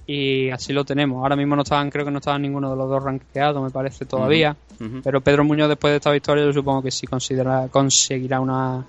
Y 0.07 0.51
así 0.51 0.73
lo 0.73 0.85
tenemos. 0.85 1.23
Ahora 1.23 1.37
mismo 1.37 1.55
no 1.55 1.63
estaban, 1.63 1.91
creo 1.91 2.05
que 2.05 2.11
no 2.11 2.19
estaban 2.19 2.43
ninguno 2.43 2.71
de 2.71 2.77
los 2.77 2.89
dos 2.89 3.03
rankeados, 3.03 3.63
me 3.63 3.71
parece 3.71 4.05
todavía. 4.05 4.57
Pero 5.05 5.21
Pedro 5.21 5.45
Muñoz 5.45 5.69
después 5.69 5.93
de 5.93 5.97
esta 5.99 6.11
victoria 6.11 6.45
yo 6.45 6.53
supongo 6.53 6.83
que 6.83 6.91
sí 6.91 7.07
considera, 7.07 7.69
conseguirá 7.71 8.41
una, 8.41 8.85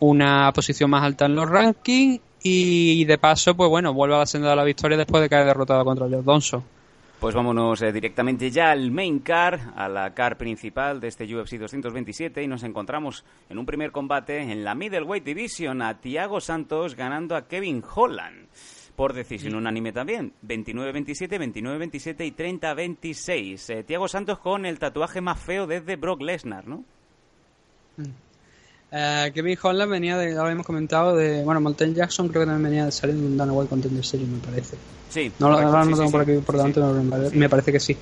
una 0.00 0.52
posición 0.52 0.90
más 0.90 1.04
alta 1.04 1.26
en 1.26 1.36
los 1.36 1.48
rankings 1.48 2.20
y 2.42 3.04
de 3.04 3.16
paso, 3.16 3.54
pues 3.54 3.70
bueno, 3.70 3.94
vuelve 3.94 4.16
a 4.16 4.18
la 4.18 4.26
senda 4.26 4.50
de 4.50 4.56
la 4.56 4.64
victoria 4.64 4.98
después 4.98 5.22
de 5.22 5.28
caer 5.28 5.46
derrotado 5.46 5.84
contra 5.84 6.08
George 6.08 6.26
Donso. 6.26 6.64
Pues 7.24 7.34
vámonos 7.34 7.80
eh, 7.80 7.90
directamente 7.90 8.50
ya 8.50 8.70
al 8.70 8.90
main 8.90 9.20
car, 9.20 9.72
a 9.76 9.88
la 9.88 10.12
car 10.12 10.36
principal 10.36 11.00
de 11.00 11.08
este 11.08 11.24
UFC 11.24 11.54
227 11.54 12.42
y 12.42 12.46
nos 12.46 12.64
encontramos 12.64 13.24
en 13.48 13.56
un 13.56 13.64
primer 13.64 13.92
combate 13.92 14.42
en 14.42 14.62
la 14.62 14.74
Middleweight 14.74 15.24
Division 15.24 15.80
a 15.80 15.94
Thiago 16.00 16.42
Santos 16.42 16.94
ganando 16.94 17.34
a 17.34 17.48
Kevin 17.48 17.82
Holland 17.94 18.48
por 18.96 19.12
decisión 19.12 19.54
unánime 19.54 19.92
también. 19.92 20.32
29-27, 20.46 21.52
29-27 21.52 22.26
y 22.26 22.32
30-26. 22.32 23.70
Eh, 23.70 23.84
Thiago 23.84 24.08
Santos 24.08 24.38
con 24.38 24.66
el 24.66 24.78
tatuaje 24.78 25.20
más 25.20 25.40
feo 25.40 25.66
desde 25.66 25.96
Brock 25.96 26.22
Lesnar, 26.22 26.66
¿no? 26.66 26.84
Mm. 27.96 28.04
Eh, 28.96 29.32
Kevin 29.34 29.58
Holland 29.60 29.90
venía 29.90 30.16
de, 30.16 30.34
lo 30.34 30.42
habíamos 30.42 30.64
comentado, 30.64 31.16
de. 31.16 31.42
Bueno, 31.42 31.60
Montel 31.60 31.94
Jackson 31.94 32.28
creo 32.28 32.42
que 32.42 32.46
también 32.46 32.70
venía 32.70 32.84
de 32.84 32.92
salir 32.92 33.16
de 33.16 33.26
un 33.26 33.36
Dana 33.36 33.52
White 33.52 33.68
Contender 33.68 34.04
Series, 34.04 34.28
me 34.28 34.38
parece. 34.38 34.76
Sí. 35.10 35.32
No, 35.40 35.50
lo 35.50 35.56
tengo 35.56 36.10
por 36.10 36.20
aquí 36.20 36.38
por 36.38 36.56
delante, 36.56 36.80
me 37.36 37.48
parece 37.48 37.72
que 37.72 37.80
sí. 37.80 37.96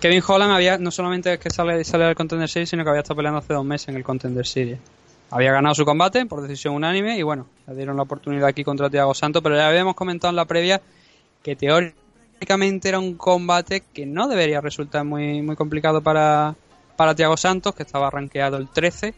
Kevin 0.00 0.22
Holland 0.26 0.52
había, 0.52 0.78
no 0.78 0.90
solamente 0.90 1.34
es 1.34 1.38
que 1.38 1.50
sale, 1.50 1.84
sale 1.84 2.06
del 2.06 2.14
Contender 2.16 2.48
Series, 2.48 2.70
sino 2.70 2.82
que 2.82 2.90
había 2.90 3.02
estado 3.02 3.16
peleando 3.16 3.38
hace 3.38 3.52
dos 3.52 3.64
meses 3.64 3.88
en 3.88 3.96
el 3.96 4.02
Contender 4.02 4.46
Series. 4.46 4.78
Había 5.30 5.52
ganado 5.52 5.74
su 5.74 5.84
combate 5.84 6.26
por 6.26 6.42
decisión 6.42 6.74
unánime 6.74 7.16
y 7.16 7.22
bueno, 7.22 7.46
le 7.66 7.74
dieron 7.76 7.96
la 7.96 8.02
oportunidad 8.02 8.48
aquí 8.48 8.64
contra 8.64 8.90
Thiago 8.90 9.14
Santos, 9.14 9.42
pero 9.42 9.56
ya 9.56 9.68
habíamos 9.68 9.94
comentado 9.94 10.30
en 10.30 10.36
la 10.36 10.44
previa 10.44 10.80
que 11.42 11.54
teóricamente 11.56 12.88
era 12.88 12.98
un 12.98 13.14
combate 13.14 13.82
que 13.92 14.06
no 14.06 14.28
debería 14.28 14.60
resultar 14.60 15.04
muy, 15.04 15.40
muy 15.40 15.56
complicado 15.56 16.00
para, 16.02 16.56
para 16.96 17.14
Thiago 17.14 17.36
Santos, 17.36 17.74
que 17.74 17.84
estaba 17.84 18.10
rankeado 18.10 18.56
el 18.56 18.68
13 18.68 19.14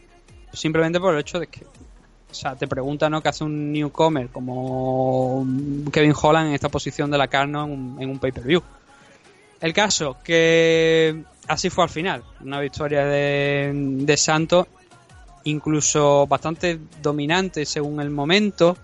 simplemente 0.53 0.99
por 0.99 1.13
el 1.13 1.19
hecho 1.19 1.39
de 1.39 1.47
que, 1.47 1.65
o 1.65 2.33
sea, 2.33 2.55
te 2.55 2.67
pregunta, 2.67 3.09
¿no? 3.09 3.21
¿Qué 3.21 3.29
hace 3.29 3.43
un 3.43 3.71
newcomer 3.71 4.29
como 4.29 5.45
Kevin 5.91 6.13
Holland 6.19 6.49
en 6.49 6.53
esta 6.55 6.69
posición 6.69 7.11
de 7.11 7.17
la 7.17 7.27
carne 7.27 7.59
en 7.63 8.09
un, 8.09 8.19
pay-per-view? 8.19 8.61
El 9.59 9.73
caso, 9.73 10.17
que 10.23 11.23
así 11.47 11.69
fue 11.69 11.85
al 11.85 11.89
final. 11.89 12.23
Una 12.41 12.59
victoria 12.59 13.05
de, 13.05 13.71
de 13.73 14.17
Santos, 14.17 14.67
incluso 15.45 16.27
bastante 16.27 16.79
dominante 17.01 17.65
según 17.65 17.99
el 17.99 18.09
momento, 18.09 18.77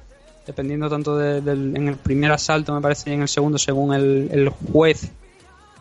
dependiendo 0.45 0.89
tanto 0.89 1.17
del, 1.17 1.75
en 1.75 1.87
el 1.87 1.95
primer 1.95 2.31
asalto, 2.31 2.73
me 2.73 2.81
parece, 2.81 3.09
y 3.09 3.13
en 3.13 3.21
el 3.21 3.27
segundo, 3.27 3.57
según 3.57 3.93
el, 3.93 4.29
el 4.31 4.49
juez 4.49 5.11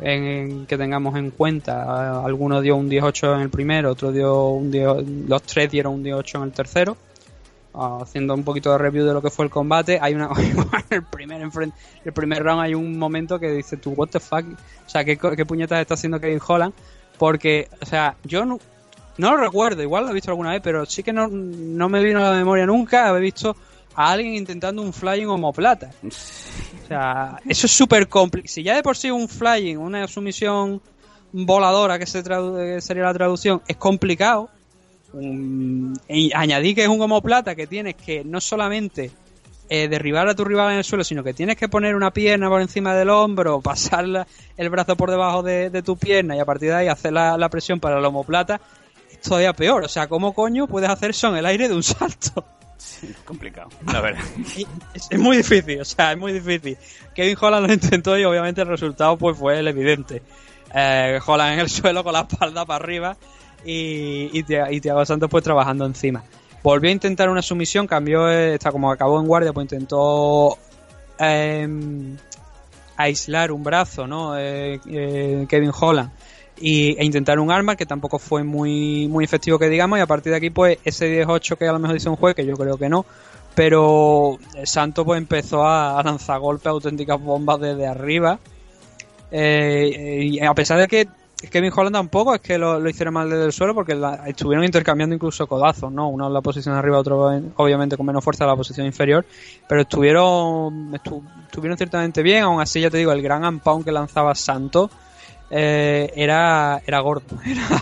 en, 0.01 0.66
que 0.66 0.79
tengamos 0.79 1.16
en 1.16 1.31
cuenta. 1.31 2.24
Alguno 2.24 2.61
dio 2.61 2.76
un 2.76 2.89
18 2.89 3.35
en 3.35 3.41
el 3.41 3.51
primero, 3.51 3.91
otro 3.91 4.12
dio 4.12 4.49
un 4.49 4.70
10, 4.70 5.29
los 5.29 5.43
tres 5.43 5.70
dieron 5.70 5.95
un 5.95 6.03
18 6.03 6.39
en 6.39 6.45
el 6.45 6.53
tercero. 6.53 6.97
haciendo 7.74 8.35
un 8.35 8.45
poquito 8.45 8.72
de 8.72 8.79
review 8.79 9.07
de 9.07 9.12
lo 9.12 9.22
que 9.22 9.31
fue 9.31 9.45
el 9.45 9.51
combate, 9.51 9.99
hay 10.01 10.14
una 10.14 10.31
el 10.91 11.05
primer 11.05 11.43
el 12.05 12.12
primer 12.12 12.43
round 12.43 12.62
hay 12.62 12.74
un 12.74 12.99
momento 12.99 13.39
que 13.39 13.51
dice 13.51 13.76
tú 13.76 13.91
what 13.93 14.09
the 14.09 14.20
fuck, 14.20 14.45
o 14.87 14.89
sea, 14.89 15.05
qué, 15.05 15.16
qué 15.16 15.47
puñetas 15.47 15.81
está 15.81 15.95
haciendo 15.95 16.20
Kevin 16.20 16.41
Holland, 16.47 16.74
porque, 17.18 17.68
o 17.81 17.87
sea, 17.87 18.16
yo 18.24 18.45
no, 18.45 18.59
no 19.18 19.32
lo 19.32 19.36
recuerdo, 19.36 19.82
igual 19.82 20.04
lo 20.04 20.10
he 20.10 20.14
visto 20.14 20.30
alguna 20.30 20.52
vez, 20.52 20.60
pero 20.62 20.86
sí 20.86 21.02
que 21.02 21.12
no, 21.12 21.28
no 21.28 21.88
me 21.88 22.02
vino 22.02 22.20
a 22.20 22.30
la 22.30 22.36
memoria 22.36 22.66
nunca 22.66 23.08
haber 23.08 23.22
visto 23.22 23.56
a 23.94 24.12
alguien 24.12 24.34
intentando 24.34 24.80
un 24.80 24.92
flying 24.92 25.26
homoplata. 25.26 25.90
O 26.04 26.86
sea, 26.86 27.38
eso 27.46 27.66
es 27.66 27.72
súper 27.72 28.08
complicado. 28.08 28.52
Si 28.52 28.62
ya 28.62 28.76
de 28.76 28.82
por 28.82 28.96
sí 28.96 29.10
un 29.10 29.28
flying, 29.28 29.76
una 29.76 30.06
sumisión 30.08 30.80
voladora, 31.32 31.98
que 31.98 32.06
se 32.06 32.22
sería 32.80 33.02
la 33.02 33.14
traducción, 33.14 33.60
es 33.66 33.76
complicado, 33.76 34.48
y 36.08 36.30
añadí 36.34 36.74
que 36.74 36.82
es 36.82 36.88
un 36.88 37.00
homoplata 37.00 37.54
que 37.54 37.66
tienes 37.66 37.94
que 37.94 38.24
no 38.24 38.40
solamente 38.40 39.10
eh, 39.70 39.88
derribar 39.88 40.28
a 40.28 40.34
tu 40.34 40.44
rival 40.44 40.72
en 40.72 40.78
el 40.78 40.84
suelo, 40.84 41.04
sino 41.04 41.22
que 41.22 41.34
tienes 41.34 41.56
que 41.56 41.68
poner 41.68 41.94
una 41.94 42.10
pierna 42.10 42.48
por 42.48 42.62
encima 42.62 42.94
del 42.94 43.10
hombro, 43.10 43.60
pasar 43.62 44.26
el 44.56 44.70
brazo 44.70 44.96
por 44.96 45.10
debajo 45.10 45.42
de, 45.42 45.82
tu 45.82 45.96
pierna 45.96 46.36
y 46.36 46.40
a 46.40 46.44
partir 46.44 46.70
de 46.70 46.76
ahí 46.76 46.88
hacer 46.88 47.12
la, 47.12 47.48
presión 47.50 47.80
para 47.80 47.98
el 47.98 48.04
homoplata, 48.04 48.60
todavía 49.22 49.52
peor. 49.52 49.84
O 49.84 49.88
sea, 49.88 50.08
¿cómo 50.08 50.34
coño 50.34 50.66
puedes 50.66 50.90
hacer 50.90 51.10
eso 51.10 51.28
en 51.28 51.36
el 51.36 51.46
aire 51.46 51.68
de 51.68 51.74
un 51.74 51.82
salto? 51.82 52.44
complicado, 53.24 53.68
la 53.86 54.00
verdad. 54.00 54.22
es, 54.94 55.18
muy 55.18 55.38
difícil, 55.38 55.80
o 55.80 55.84
sea, 55.84 56.12
es 56.12 56.18
muy 56.18 56.32
difícil. 56.32 56.76
Kevin 57.14 57.36
Holland 57.40 57.66
lo 57.66 57.72
intentó 57.72 58.16
y 58.16 58.24
obviamente 58.24 58.60
el 58.62 58.68
resultado 58.68 59.16
pues 59.16 59.36
fue 59.36 59.58
el 59.58 59.68
evidente. 59.68 60.22
Eh, 60.74 61.18
Holland 61.24 61.54
en 61.54 61.60
el 61.60 61.70
suelo 61.70 62.04
con 62.04 62.12
la 62.12 62.20
espalda 62.20 62.64
para 62.64 62.82
arriba 62.84 63.16
y, 63.64 64.30
y, 64.32 64.42
Thiago 64.80 65.04
Santos 65.04 65.28
pues 65.30 65.44
trabajando 65.44 65.84
encima. 65.86 66.22
Volvió 66.62 66.90
a 66.90 66.92
intentar 66.92 67.28
una 67.28 67.42
sumisión, 67.42 67.86
cambió, 67.86 68.28
eh, 68.30 68.54
está 68.54 68.72
como 68.72 68.90
acabó 68.90 69.20
en 69.20 69.26
guardia, 69.26 69.52
pues 69.52 69.64
intentó 69.64 70.58
em, 71.18 72.16
aislar 72.96 73.52
un 73.52 73.62
brazo, 73.62 74.06
¿no? 74.06 74.36
Eh, 74.36 74.80
eh, 74.86 75.46
Kevin 75.48 75.72
Holland 75.78 76.10
y, 76.61 76.96
e 76.98 77.04
intentar 77.04 77.38
un 77.38 77.50
arma 77.50 77.76
que 77.76 77.86
tampoco 77.86 78.18
fue 78.18 78.44
muy, 78.44 79.09
muy 79.09 79.24
efectivo 79.24 79.59
que 79.59 79.68
digamos 79.68 79.98
y 79.98 80.02
a 80.02 80.06
partir 80.06 80.32
de 80.32 80.38
aquí 80.38 80.50
pues 80.50 80.78
ese 80.84 81.24
10-8 81.24 81.56
que 81.56 81.68
a 81.68 81.72
lo 81.72 81.78
mejor 81.78 81.94
dice 81.94 82.09
un 82.09 82.16
juez 82.16 82.34
que 82.34 82.46
yo 82.46 82.54
creo 82.56 82.76
que 82.76 82.88
no 82.88 83.04
pero 83.54 84.38
Santos 84.64 85.04
pues 85.04 85.18
empezó 85.18 85.66
a, 85.66 86.00
lanzar 86.02 86.38
golpes 86.40 86.66
auténticas 86.66 87.20
bombas 87.20 87.61
desde 87.61 87.86
arriba 87.86 88.38
y 89.30 90.40
a 90.40 90.54
pesar 90.54 90.78
de 90.78 90.88
que 90.88 91.09
Kevin 91.50 91.72
Holland 91.74 91.94
tampoco 91.94 92.34
es 92.34 92.40
que 92.40 92.59
lo, 92.59 92.86
hicieron 92.88 93.14
mal 93.14 93.30
desde 93.30 93.44
el 93.44 93.52
suelo 93.52 93.72
porque 93.72 93.96
estuvieron 94.26 94.64
intercambiando 94.64 95.14
incluso 95.14 95.46
codazos, 95.46 95.92
¿no? 95.92 96.09
Uno 96.09 96.26
en 96.26 96.32
la 96.32 96.40
posición 96.40 96.74
arriba, 96.74 96.98
otro 96.98 97.30
obviamente 97.56 97.96
con 97.96 98.06
menos 98.06 98.24
fuerza 98.24 98.42
en 98.42 98.50
la 98.50 98.56
posición 98.56 98.86
inferior, 98.86 99.24
pero 99.68 99.82
estuvieron 99.82 100.92
estuvieron 100.94 101.76
ciertamente 101.76 102.22
bien, 102.22 102.42
aún 102.42 102.61
así 102.61 102.80
ya 102.80 102.90
te 102.90 102.98
digo, 102.98 103.12
el 103.12 103.22
gran 103.22 103.44
unpound 103.44 103.84
que 103.84 103.92
lanzaba 103.92 104.34
Santo 104.34 104.90
eh, 105.51 106.12
era, 106.14 106.82
era 106.86 107.01
gordo. 107.01 107.36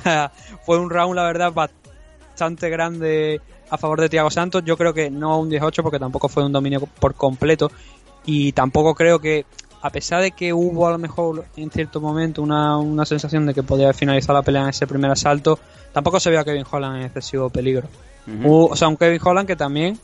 fue 0.64 0.78
un 0.78 0.90
round, 0.90 1.14
la 1.14 1.24
verdad, 1.24 1.52
bastante 1.52 2.68
grande 2.70 3.40
a 3.70 3.78
favor 3.78 4.00
de 4.00 4.08
Thiago 4.08 4.30
Santos. 4.30 4.62
Yo 4.64 4.76
creo 4.76 4.94
que 4.94 5.10
no 5.10 5.38
un 5.38 5.50
18 5.50 5.82
porque 5.82 5.98
tampoco 5.98 6.28
fue 6.28 6.44
un 6.44 6.52
dominio 6.52 6.80
por 6.80 7.14
completo 7.14 7.70
y 8.24 8.52
tampoco 8.52 8.94
creo 8.94 9.18
que 9.20 9.46
a 9.82 9.90
pesar 9.90 10.20
de 10.20 10.32
que 10.32 10.52
hubo 10.52 10.86
a 10.86 10.90
lo 10.90 10.98
mejor 10.98 11.44
en 11.56 11.70
cierto 11.70 12.00
momento 12.00 12.42
una, 12.42 12.76
una 12.76 13.04
sensación 13.04 13.46
de 13.46 13.54
que 13.54 13.62
podía 13.62 13.92
finalizar 13.92 14.34
la 14.34 14.42
pelea 14.42 14.62
en 14.62 14.70
ese 14.70 14.86
primer 14.86 15.10
asalto, 15.10 15.58
tampoco 15.92 16.18
se 16.18 16.30
veía 16.30 16.40
a 16.40 16.44
Kevin 16.44 16.64
Holland 16.68 16.96
en 16.96 17.02
excesivo 17.04 17.50
peligro. 17.50 17.88
o 18.44 18.74
sea, 18.74 18.88
un 18.88 18.96
Kevin 18.96 19.20
Holland 19.22 19.46
que 19.46 19.54
también, 19.54 19.98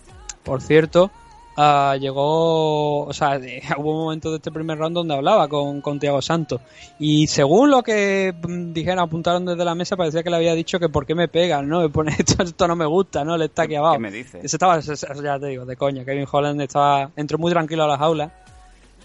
por 0.44 0.62
cierto, 0.62 1.10
uh, 1.56 1.98
llegó, 1.98 3.04
o 3.04 3.12
sea, 3.12 3.40
hubo 3.78 3.90
un 3.92 4.04
momento 4.04 4.30
de 4.30 4.36
este 4.36 4.50
primer 4.50 4.78
round 4.78 4.94
donde 4.94 5.14
hablaba 5.14 5.48
con, 5.48 5.80
con 5.80 5.98
Thiago 5.98 6.22
Santos 6.22 6.60
y 6.98 7.26
según 7.26 7.70
lo 7.70 7.82
que 7.82 8.34
mm, 8.34 8.72
dijeron, 8.72 9.00
apuntaron 9.00 9.44
desde 9.44 9.64
la 9.64 9.74
mesa, 9.74 9.96
parecía 9.96 10.22
que 10.22 10.30
le 10.30 10.36
había 10.36 10.54
dicho 10.54 10.78
que 10.78 10.88
por 10.88 11.06
qué 11.06 11.14
me 11.14 11.28
pegan, 11.28 11.68
¿no? 11.68 11.80
Me 11.80 11.88
pone 11.88 12.12
esto, 12.18 12.42
esto 12.42 12.68
no 12.68 12.76
me 12.76 12.86
gusta, 12.86 13.24
¿no? 13.24 13.36
Le 13.36 13.46
está 13.46 13.62
aquí 13.62 13.74
abajo. 13.74 13.94
¿Qué 13.94 14.00
me 14.00 14.10
dice? 14.10 14.40
estaba, 14.42 14.80
ya 14.80 15.38
te 15.38 15.46
digo, 15.46 15.64
de 15.64 15.76
coña, 15.76 16.04
Kevin 16.04 16.26
Holland 16.30 16.60
estaba, 16.60 17.10
entró 17.16 17.38
muy 17.38 17.50
tranquilo 17.52 17.84
a 17.84 17.88
la 17.88 17.98
jaula 17.98 18.32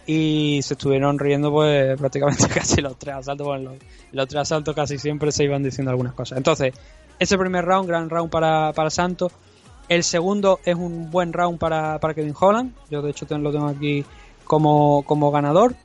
y 0.07 0.61
se 0.63 0.75
estuvieron 0.75 1.19
riendo 1.19 1.51
pues 1.51 1.97
prácticamente 1.99 2.47
casi 2.47 2.81
los 2.81 2.97
tres 2.97 3.15
asaltos. 3.15 3.45
Bueno, 3.45 3.73
los, 4.13 4.27
tres 4.27 4.41
asaltos 4.41 4.73
casi 4.73 4.97
siempre 4.97 5.31
se 5.31 5.43
iban 5.43 5.61
diciendo 5.61 5.91
algunas 5.91 6.13
cosas. 6.13 6.37
Entonces, 6.37 6.73
ese 7.19 7.37
primer 7.37 7.65
round, 7.65 7.87
gran 7.87 8.09
round 8.09 8.31
para, 8.31 8.73
para 8.73 8.89
Santos. 8.89 9.31
El 9.89 10.03
segundo 10.03 10.59
es 10.65 10.75
un 10.75 11.09
buen 11.09 11.31
round 11.33 11.59
para, 11.59 11.99
para 11.99 12.13
Kevin 12.13 12.35
Holland. 12.37 12.73
Yo 12.89 13.01
de 13.01 13.11
hecho 13.11 13.25
lo 13.37 13.51
tengo 13.51 13.67
aquí 13.67 14.03
como, 14.43 15.03
como 15.03 15.31
ganador. 15.31 15.75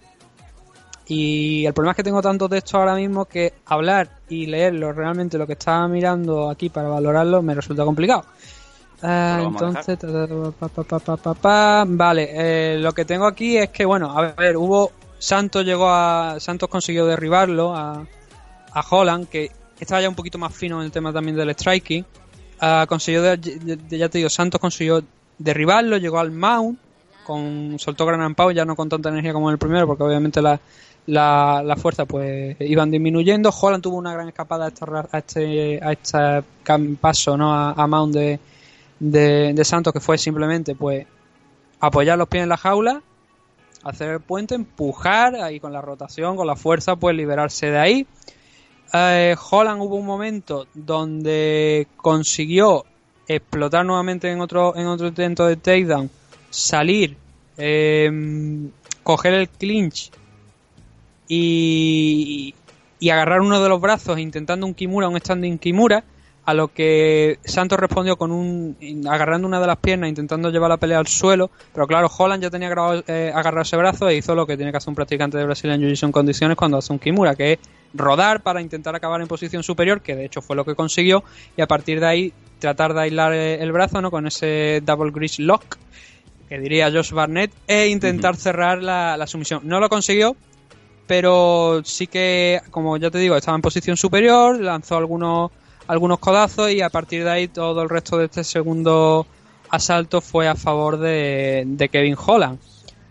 Y 1.06 1.66
el 1.66 1.74
problema 1.74 1.92
es 1.92 1.96
que 1.96 2.02
tengo 2.02 2.22
tantos 2.22 2.48
textos 2.48 2.74
ahora 2.74 2.94
mismo 2.94 3.24
que 3.26 3.54
hablar 3.66 4.08
y 4.28 4.46
leerlo 4.46 4.92
realmente 4.92 5.36
lo 5.36 5.46
que 5.46 5.54
estaba 5.54 5.86
mirando 5.88 6.48
aquí 6.48 6.68
para 6.68 6.88
valorarlo 6.88 7.42
me 7.42 7.54
resulta 7.54 7.84
complicado. 7.84 8.24
Ah, 9.02 9.40
entonces, 9.42 9.98
vale, 11.88 12.78
lo 12.78 12.92
que 12.92 13.04
tengo 13.04 13.26
aquí 13.26 13.58
es 13.58 13.70
que, 13.70 13.84
bueno, 13.84 14.16
a 14.16 14.32
ver, 14.32 14.56
hubo. 14.56 14.92
Santos 15.18 15.64
llegó 15.64 15.88
a. 15.88 16.36
Santos 16.38 16.68
consiguió 16.68 17.04
derribarlo 17.06 17.74
a, 17.74 18.04
a 18.72 18.84
Holland, 18.88 19.28
que 19.28 19.50
estaba 19.78 20.00
ya 20.00 20.08
un 20.08 20.14
poquito 20.14 20.38
más 20.38 20.54
fino 20.54 20.78
en 20.78 20.86
el 20.86 20.92
tema 20.92 21.12
también 21.12 21.36
del 21.36 21.50
striking. 21.50 22.04
Consiguió, 22.88 23.34
ya 23.34 24.08
te 24.08 24.18
digo, 24.18 24.30
Santos 24.30 24.60
consiguió 24.60 25.02
derribarlo, 25.38 25.96
llegó 25.96 26.20
al 26.20 26.30
mount, 26.30 26.78
con, 27.24 27.76
soltó 27.78 28.06
gran 28.06 28.20
ampao, 28.20 28.50
ya 28.52 28.64
no 28.64 28.76
con 28.76 28.88
tanta 28.88 29.08
energía 29.08 29.32
como 29.32 29.48
en 29.48 29.54
el 29.54 29.58
primero, 29.58 29.86
porque 29.86 30.04
obviamente 30.04 30.40
la, 30.40 30.60
la, 31.06 31.76
fuerza 31.76 32.04
pues 32.04 32.56
iban 32.60 32.90
disminuyendo. 32.90 33.50
Holland 33.50 33.82
tuvo 33.82 33.96
una 33.96 34.12
gran 34.12 34.28
escapada 34.28 34.66
a 34.66 34.68
este, 35.18 35.80
a 35.82 35.92
este, 35.92 36.18
a 36.18 36.44
paso 37.00 37.36
¿no? 37.36 37.52
a, 37.52 37.72
a 37.72 37.86
mount 37.86 38.14
de 38.14 38.40
de, 39.02 39.64
Santos, 39.64 39.92
que 39.92 40.00
fue 40.00 40.16
simplemente 40.16 40.74
pues 40.74 41.06
apoyar 41.80 42.16
los 42.16 42.28
pies 42.28 42.44
en 42.44 42.48
la 42.48 42.56
jaula, 42.56 43.02
hacer 43.82 44.10
el 44.10 44.20
puente, 44.20 44.54
empujar 44.54 45.34
ahí 45.36 45.58
con 45.58 45.72
la 45.72 45.80
rotación, 45.80 46.36
con 46.36 46.46
la 46.46 46.56
fuerza, 46.56 46.96
pues 46.96 47.16
liberarse 47.16 47.70
de 47.70 47.78
ahí. 47.78 48.06
Eh, 48.92 49.34
Holland 49.50 49.80
hubo 49.80 49.96
un 49.96 50.06
momento 50.06 50.66
donde 50.74 51.86
consiguió 51.96 52.84
explotar 53.26 53.86
nuevamente 53.86 54.30
en 54.30 54.40
otro, 54.40 54.76
en 54.76 54.86
otro 54.86 55.08
intento 55.08 55.46
de 55.46 55.56
takedown, 55.56 56.10
salir, 56.50 57.16
em, 57.56 58.70
coger 59.02 59.34
el 59.34 59.48
clinch 59.48 60.10
y, 61.26 62.54
y 63.00 63.10
agarrar 63.10 63.40
uno 63.40 63.62
de 63.62 63.68
los 63.68 63.80
brazos 63.80 64.18
intentando 64.18 64.66
un 64.66 64.74
Kimura, 64.74 65.08
un 65.08 65.18
standing 65.18 65.58
Kimura 65.58 66.04
a 66.44 66.54
lo 66.54 66.68
que 66.68 67.38
Santos 67.44 67.78
respondió 67.78 68.16
con 68.16 68.32
un 68.32 68.76
agarrando 69.08 69.46
una 69.46 69.60
de 69.60 69.66
las 69.66 69.76
piernas 69.76 70.08
intentando 70.08 70.50
llevar 70.50 70.70
la 70.70 70.76
pelea 70.76 70.98
al 70.98 71.06
suelo 71.06 71.50
pero 71.72 71.86
claro 71.86 72.10
Holland 72.16 72.42
ya 72.42 72.50
tenía 72.50 72.68
grabado, 72.68 73.04
eh, 73.06 73.30
agarrado 73.34 73.62
ese 73.62 73.76
brazo 73.76 74.08
e 74.08 74.16
hizo 74.16 74.34
lo 74.34 74.46
que 74.46 74.56
tiene 74.56 74.72
que 74.72 74.78
hacer 74.78 74.88
un 74.88 74.96
practicante 74.96 75.38
de 75.38 75.44
Brasil 75.44 75.70
en 75.70 75.80
Jiu-Jitsu 75.80 76.06
en 76.06 76.12
condiciones 76.12 76.56
cuando 76.56 76.78
hace 76.78 76.92
un 76.92 76.98
Kimura 76.98 77.36
que 77.36 77.52
es 77.52 77.58
rodar 77.94 78.42
para 78.42 78.60
intentar 78.60 78.96
acabar 78.96 79.20
en 79.20 79.28
posición 79.28 79.62
superior 79.62 80.00
que 80.00 80.16
de 80.16 80.24
hecho 80.24 80.42
fue 80.42 80.56
lo 80.56 80.64
que 80.64 80.74
consiguió 80.74 81.22
y 81.56 81.62
a 81.62 81.68
partir 81.68 82.00
de 82.00 82.06
ahí 82.06 82.32
tratar 82.58 82.92
de 82.94 83.02
aislar 83.02 83.32
el 83.32 83.70
brazo 83.70 84.00
no 84.00 84.10
con 84.10 84.26
ese 84.26 84.82
double 84.84 85.12
grease 85.12 85.42
lock 85.42 85.76
que 86.48 86.58
diría 86.58 86.90
Josh 86.90 87.12
Barnett 87.12 87.52
e 87.68 87.86
intentar 87.86 88.36
cerrar 88.36 88.82
la, 88.82 89.16
la 89.16 89.26
sumisión. 89.26 89.62
No 89.64 89.78
lo 89.80 89.88
consiguió 89.88 90.36
pero 91.06 91.82
sí 91.84 92.06
que 92.06 92.60
como 92.70 92.96
ya 92.96 93.10
te 93.10 93.18
digo 93.18 93.36
estaba 93.36 93.56
en 93.56 93.62
posición 93.62 93.96
superior 93.96 94.60
lanzó 94.60 94.96
algunos 94.96 95.50
algunos 95.92 96.20
codazos 96.20 96.70
y 96.70 96.80
a 96.80 96.88
partir 96.88 97.22
de 97.22 97.30
ahí 97.30 97.48
todo 97.48 97.82
el 97.82 97.90
resto 97.90 98.16
de 98.16 98.24
este 98.24 98.44
segundo 98.44 99.26
asalto 99.68 100.22
fue 100.22 100.48
a 100.48 100.54
favor 100.54 100.96
de, 100.96 101.88
Kevin 101.92 102.16
Holland. 102.16 102.58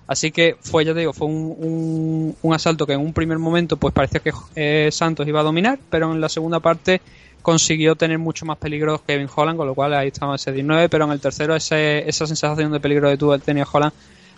Así 0.08 0.32
que 0.32 0.56
fue, 0.60 0.84
ya 0.84 0.92
te 0.96 1.02
digo, 1.02 1.14
fue 1.14 1.28
un, 1.28 2.36
un, 2.42 2.54
asalto 2.56 2.88
que 2.88 2.94
en 2.94 3.02
un 3.02 3.14
primer 3.14 3.38
momento 3.38 3.78
pues 3.78 3.94
parecía 3.94 4.20
que 4.20 4.34
eh, 4.56 4.90
Santos 4.92 5.28
iba 5.28 5.42
a 5.42 5.44
dominar, 5.44 5.78
pero 5.92 6.12
en 6.12 6.20
la 6.20 6.28
segunda 6.28 6.60
parte 6.60 7.02
consiguió 7.44 7.96
tener 7.96 8.18
mucho 8.18 8.48
más 8.48 8.58
peligro 8.58 9.00
Kevin 9.06 9.30
Holland, 9.34 9.58
con 9.58 9.68
lo 9.68 9.76
cual 9.76 9.94
ahí 9.94 10.08
estaba 10.08 10.36
ese 10.36 10.52
19, 10.52 10.90
pero 10.90 11.06
en 11.06 11.12
el 11.12 11.20
tercero 11.20 11.56
ese, 11.56 12.10
esa 12.10 12.26
sensación 12.26 12.72
de 12.72 12.80
peligro 12.80 13.10
de 13.10 13.18
tuvo 13.18 13.38
tenía 13.38 13.68
Holland 13.72 13.94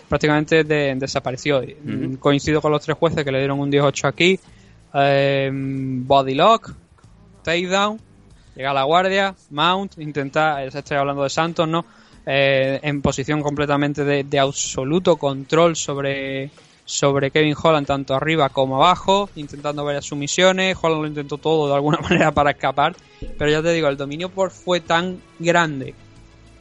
prácticamente 0.09 0.65
desapareció. 0.65 1.61
Coincido 2.19 2.61
con 2.61 2.73
los 2.73 2.83
tres 2.83 2.97
jueces 2.97 3.23
que 3.23 3.31
le 3.31 3.39
dieron 3.39 3.57
un 3.61 3.71
18 3.71 4.05
aquí. 4.05 4.37
Eh, 4.93 5.49
body 5.53 6.35
lock, 6.35 6.73
takedown 7.41 7.99
Llega 8.55 8.71
a 8.71 8.73
la 8.73 8.83
guardia, 8.83 9.35
Mount, 9.49 9.97
intenta, 9.97 10.63
estoy 10.63 10.97
hablando 10.97 11.23
de 11.23 11.29
Santos, 11.29 11.67
¿no? 11.67 11.85
Eh, 12.25 12.79
en 12.83 13.01
posición 13.01 13.41
completamente 13.41 14.05
de, 14.05 14.39
absoluto 14.39 15.17
control 15.17 15.75
sobre, 15.75 16.51
sobre 16.85 17.31
Kevin 17.31 17.55
Holland, 17.61 17.87
tanto 17.87 18.13
arriba 18.13 18.49
como 18.49 18.77
abajo, 18.77 19.29
intentando 19.35 19.83
varias 19.83 20.05
sumisiones. 20.05 20.77
Holland 20.79 21.01
lo 21.01 21.07
intentó 21.07 21.37
todo 21.37 21.67
de 21.67 21.75
alguna 21.75 21.97
manera 22.01 22.31
para 22.31 22.51
escapar, 22.51 22.95
pero 23.37 23.51
ya 23.51 23.61
te 23.61 23.73
digo, 23.73 23.87
el 23.87 23.97
dominio 23.97 24.29
por 24.29 24.51
fue 24.51 24.79
tan 24.79 25.19
grande 25.39 25.95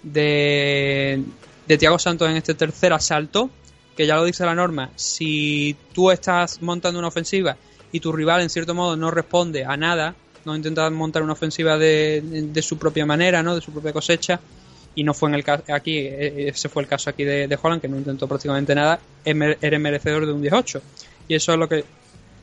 de, 0.02 1.22
de 1.68 1.78
Tiago 1.78 1.98
Santos 1.98 2.28
en 2.28 2.36
este 2.36 2.54
tercer 2.54 2.92
asalto, 2.92 3.50
que 3.96 4.06
ya 4.06 4.16
lo 4.16 4.24
dice 4.24 4.46
la 4.46 4.54
norma, 4.54 4.90
si 4.96 5.76
tú 5.92 6.10
estás 6.10 6.62
montando 6.62 6.98
una 6.98 7.08
ofensiva 7.08 7.56
y 7.92 8.00
tu 8.00 8.10
rival 8.10 8.40
en 8.40 8.48
cierto 8.48 8.74
modo 8.74 8.96
no 8.96 9.10
responde 9.10 9.66
a 9.66 9.76
nada, 9.76 10.16
no 10.44 10.56
intenta 10.56 10.88
montar 10.90 11.22
una 11.22 11.32
ofensiva 11.32 11.78
de, 11.78 12.22
de 12.52 12.62
su 12.62 12.78
propia 12.78 13.06
manera, 13.06 13.42
¿no? 13.42 13.54
de 13.54 13.60
su 13.60 13.72
propia 13.72 13.92
cosecha, 13.92 14.40
y 14.94 15.04
no 15.04 15.14
fue 15.14 15.28
en 15.28 15.36
el 15.36 15.44
caso 15.44 15.64
aquí, 15.72 15.98
e, 15.98 16.48
ese 16.48 16.68
fue 16.68 16.82
el 16.82 16.88
caso 16.88 17.10
aquí 17.10 17.24
de, 17.24 17.48
de 17.48 17.58
Holland, 17.60 17.80
que 17.80 17.88
no 17.88 17.96
intentó 17.96 18.26
prácticamente 18.28 18.74
nada, 18.74 19.00
eres 19.24 19.80
merecedor 19.80 20.26
de 20.26 20.32
un 20.32 20.42
18. 20.42 20.82
Y 21.28 21.34
eso 21.34 21.52
es 21.52 21.58
lo 21.58 21.68
que 21.68 21.84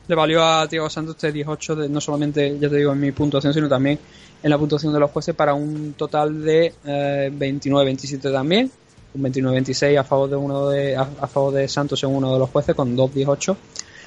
le 0.08 0.14
valió 0.14 0.44
a 0.44 0.66
Tiago 0.68 0.90
Santos 0.90 1.14
este 1.16 1.30
18, 1.30 1.76
de, 1.76 1.88
no 1.88 2.00
solamente, 2.00 2.58
ya 2.58 2.68
te 2.68 2.76
digo, 2.76 2.92
en 2.92 3.00
mi 3.00 3.12
puntuación, 3.12 3.54
sino 3.54 3.68
también 3.68 3.98
en 4.42 4.50
la 4.50 4.58
puntuación 4.58 4.92
de 4.92 4.98
los 4.98 5.10
jueces 5.10 5.34
para 5.34 5.54
un 5.54 5.94
total 5.94 6.42
de 6.42 6.72
eh, 6.84 7.30
29-27 7.32 8.32
también, 8.32 8.70
un 9.14 9.22
29-26 9.22 9.98
a 9.98 10.04
favor 10.04 10.30
de 10.30 10.36
uno 10.36 10.68
de 10.68 10.96
a, 10.96 11.04
favor 11.04 11.54
de 11.54 11.68
Santos 11.68 12.02
en 12.02 12.10
uno 12.10 12.32
de 12.32 12.38
los 12.38 12.50
jueces 12.50 12.74
con 12.74 12.96
2-18. 12.96 13.56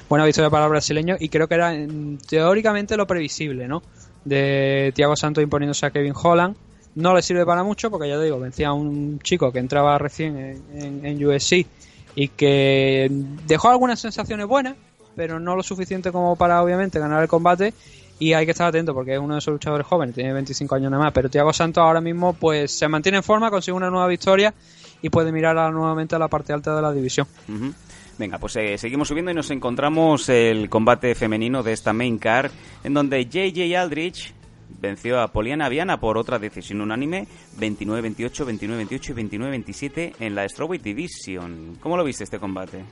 Buena 0.08 0.24
victoria 0.24 0.50
para 0.50 0.64
el 0.64 0.70
brasileño 0.70 1.16
y 1.18 1.28
creo 1.28 1.48
que 1.48 1.54
era 1.54 1.74
teóricamente 2.28 2.96
lo 2.96 3.06
previsible, 3.06 3.66
¿no? 3.68 3.82
De 4.24 4.92
Tiago 4.94 5.16
Santos 5.16 5.42
imponiéndose 5.42 5.86
a 5.86 5.90
Kevin 5.90 6.14
Holland. 6.14 6.56
No 6.94 7.14
le 7.14 7.22
sirve 7.22 7.44
para 7.44 7.64
mucho 7.64 7.90
porque 7.90 8.08
ya 8.08 8.16
te 8.16 8.24
digo, 8.24 8.38
vencía 8.38 8.68
a 8.68 8.72
un 8.72 9.18
chico 9.20 9.50
que 9.50 9.58
entraba 9.58 9.98
recién 9.98 10.36
en, 10.72 11.04
en, 11.04 11.26
USC 11.26 11.66
y 12.14 12.28
que 12.28 13.10
dejó 13.46 13.70
algunas 13.70 13.98
sensaciones 13.98 14.46
buenas, 14.46 14.76
pero 15.16 15.40
no 15.40 15.56
lo 15.56 15.62
suficiente 15.62 16.12
como 16.12 16.36
para 16.36 16.62
obviamente 16.62 17.00
ganar 17.00 17.22
el 17.22 17.28
combate 17.28 17.74
y 18.18 18.32
hay 18.32 18.44
que 18.44 18.52
estar 18.52 18.68
atento 18.68 18.94
porque 18.94 19.14
es 19.14 19.18
uno 19.18 19.34
de 19.34 19.38
esos 19.38 19.52
luchadores 19.52 19.86
jóvenes, 19.86 20.14
tiene 20.14 20.32
25 20.32 20.74
años 20.76 20.90
nada 20.90 21.02
más, 21.02 21.12
pero 21.12 21.28
Thiago 21.28 21.52
Santos 21.52 21.82
ahora 21.82 22.00
mismo 22.00 22.32
pues 22.34 22.70
se 22.70 22.86
mantiene 22.86 23.18
en 23.18 23.24
forma, 23.24 23.50
consigue 23.50 23.76
una 23.76 23.90
nueva 23.90 24.06
victoria 24.06 24.54
y 25.02 25.10
puede 25.10 25.32
mirar 25.32 25.56
nuevamente 25.72 26.14
a 26.14 26.18
la 26.18 26.28
parte 26.28 26.52
alta 26.52 26.74
de 26.74 26.82
la 26.82 26.92
división. 26.92 27.26
Venga, 28.18 28.38
pues 28.38 28.54
eh, 28.56 28.78
seguimos 28.78 29.08
subiendo 29.08 29.32
y 29.32 29.34
nos 29.34 29.50
encontramos 29.50 30.28
el 30.28 30.70
combate 30.70 31.14
femenino 31.14 31.62
de 31.62 31.72
esta 31.72 31.92
main 31.92 32.18
card 32.18 32.52
en 32.84 32.94
donde 32.94 33.24
JJ 33.24 33.76
Aldrich 33.76 34.32
venció 34.80 35.20
a 35.20 35.28
Poliana 35.28 35.68
Viana 35.68 35.98
por 35.98 36.16
otra 36.16 36.38
decisión 36.38 36.80
unánime 36.80 37.26
29-28, 37.58 38.46
29-28 38.46 39.10
y 39.10 39.38
29-27 39.38 40.12
en 40.20 40.34
la 40.34 40.48
Strawweight 40.48 40.82
Division. 40.82 41.78
¿Cómo 41.80 41.96
lo 41.96 42.04
viste 42.04 42.24
este 42.24 42.38
combate? 42.38 42.84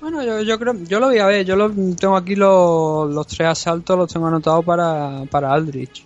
Bueno, 0.00 0.42
yo, 0.42 0.58
creo, 0.58 0.74
yo 0.84 0.98
lo 0.98 1.06
voy 1.06 1.18
a 1.18 1.26
ver, 1.26 1.44
yo 1.44 1.54
lo, 1.54 1.70
tengo 1.70 2.16
aquí 2.16 2.34
los, 2.34 3.26
tres 3.26 3.48
asaltos, 3.48 3.96
los 3.96 4.12
tengo 4.12 4.26
anotados 4.26 4.64
para, 4.64 5.24
para 5.30 5.52
Aldrich. 5.52 6.04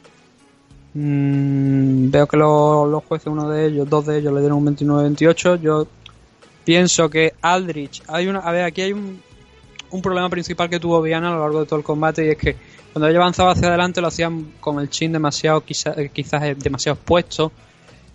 Mm, 0.93 2.11
veo 2.11 2.26
que 2.26 2.37
los, 2.37 2.91
los 2.91 3.05
jueces, 3.05 3.28
uno 3.28 3.49
de 3.49 3.66
ellos, 3.66 3.89
dos 3.89 4.05
de 4.07 4.18
ellos 4.18 4.34
le 4.34 4.41
dieron 4.41 4.59
un 4.59 4.76
29-28. 4.76 5.61
Yo 5.61 5.87
pienso 6.67 7.09
que 7.09 7.33
Aldrich, 7.41 8.03
hay 8.09 8.27
una, 8.27 8.41
a 8.41 8.51
ver, 8.51 8.64
aquí 8.64 8.83
hay 8.83 8.93
un, 8.93 9.23
un 9.91 10.03
problema 10.03 10.29
principal 10.29 10.69
que 10.69 10.81
tuvo 10.81 11.01
Viana 11.01 11.29
a 11.29 11.35
lo 11.37 11.41
largo 11.41 11.61
de 11.61 11.67
todo 11.67 11.79
el 11.79 11.85
combate 11.85 12.27
y 12.27 12.31
es 12.31 12.37
que 12.37 12.57
cuando 12.93 13.09
ella 13.09 13.19
avanzaba 13.19 13.53
hacia 13.53 13.69
adelante 13.69 14.01
lo 14.01 14.09
hacían 14.09 14.55
con 14.59 14.81
el 14.81 14.91
chin 14.91 15.12
demasiado, 15.12 15.61
quizás, 15.61 15.97
quizás 16.12 16.59
demasiado 16.59 16.97
expuesto. 16.97 17.53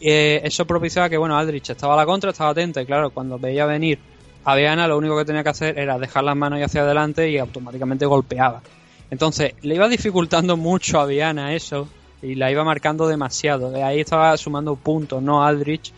Eh, 0.02 0.42
eso 0.44 0.66
propiciaba 0.66 1.08
que, 1.08 1.18
bueno, 1.18 1.38
Aldrich 1.38 1.70
estaba 1.70 1.94
a 1.94 1.98
la 1.98 2.06
contra, 2.06 2.32
estaba 2.32 2.50
atenta 2.50 2.82
y 2.82 2.86
claro, 2.86 3.12
cuando 3.12 3.40
veía 3.40 3.66
venir 3.66 4.00
a 4.44 4.56
Viana 4.56 4.88
lo 4.88 4.98
único 4.98 5.18
que 5.18 5.24
tenía 5.24 5.44
que 5.44 5.50
hacer 5.50 5.80
era 5.80 5.98
dejar 5.98 6.24
las 6.24 6.36
manos 6.36 6.60
hacia 6.62 6.82
adelante 6.82 7.30
y 7.30 7.38
automáticamente 7.38 8.06
golpeaba. 8.06 8.62
Entonces, 9.10 9.54
le 9.62 9.76
iba 9.76 9.88
dificultando 9.88 10.58
mucho 10.58 11.00
a 11.00 11.06
Viana 11.06 11.54
eso 11.56 11.88
y 12.22 12.36
la 12.36 12.52
iba 12.52 12.64
marcando 12.64 13.08
demasiado. 13.08 13.72
De 13.72 13.84
ahí 13.84 14.02
estaba 14.02 14.36
sumando 14.36 14.76
puntos, 14.76 15.22
no 15.22 15.44
Aldrich. 15.44 15.94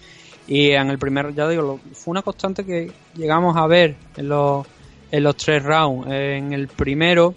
Y 0.48 0.72
en 0.72 0.90
el 0.90 0.98
primer, 0.98 1.34
ya 1.34 1.48
digo, 1.48 1.80
fue 1.94 2.12
una 2.12 2.22
constante 2.22 2.66
que 2.66 2.92
llegamos 3.16 3.56
a 3.56 3.66
ver 3.68 3.96
en 4.18 4.30
los, 4.30 4.66
en 5.12 5.24
los 5.24 5.38
tres 5.38 5.64
rounds. 5.64 6.08
En 6.08 6.54
el 6.54 6.68
primero, 6.68 7.34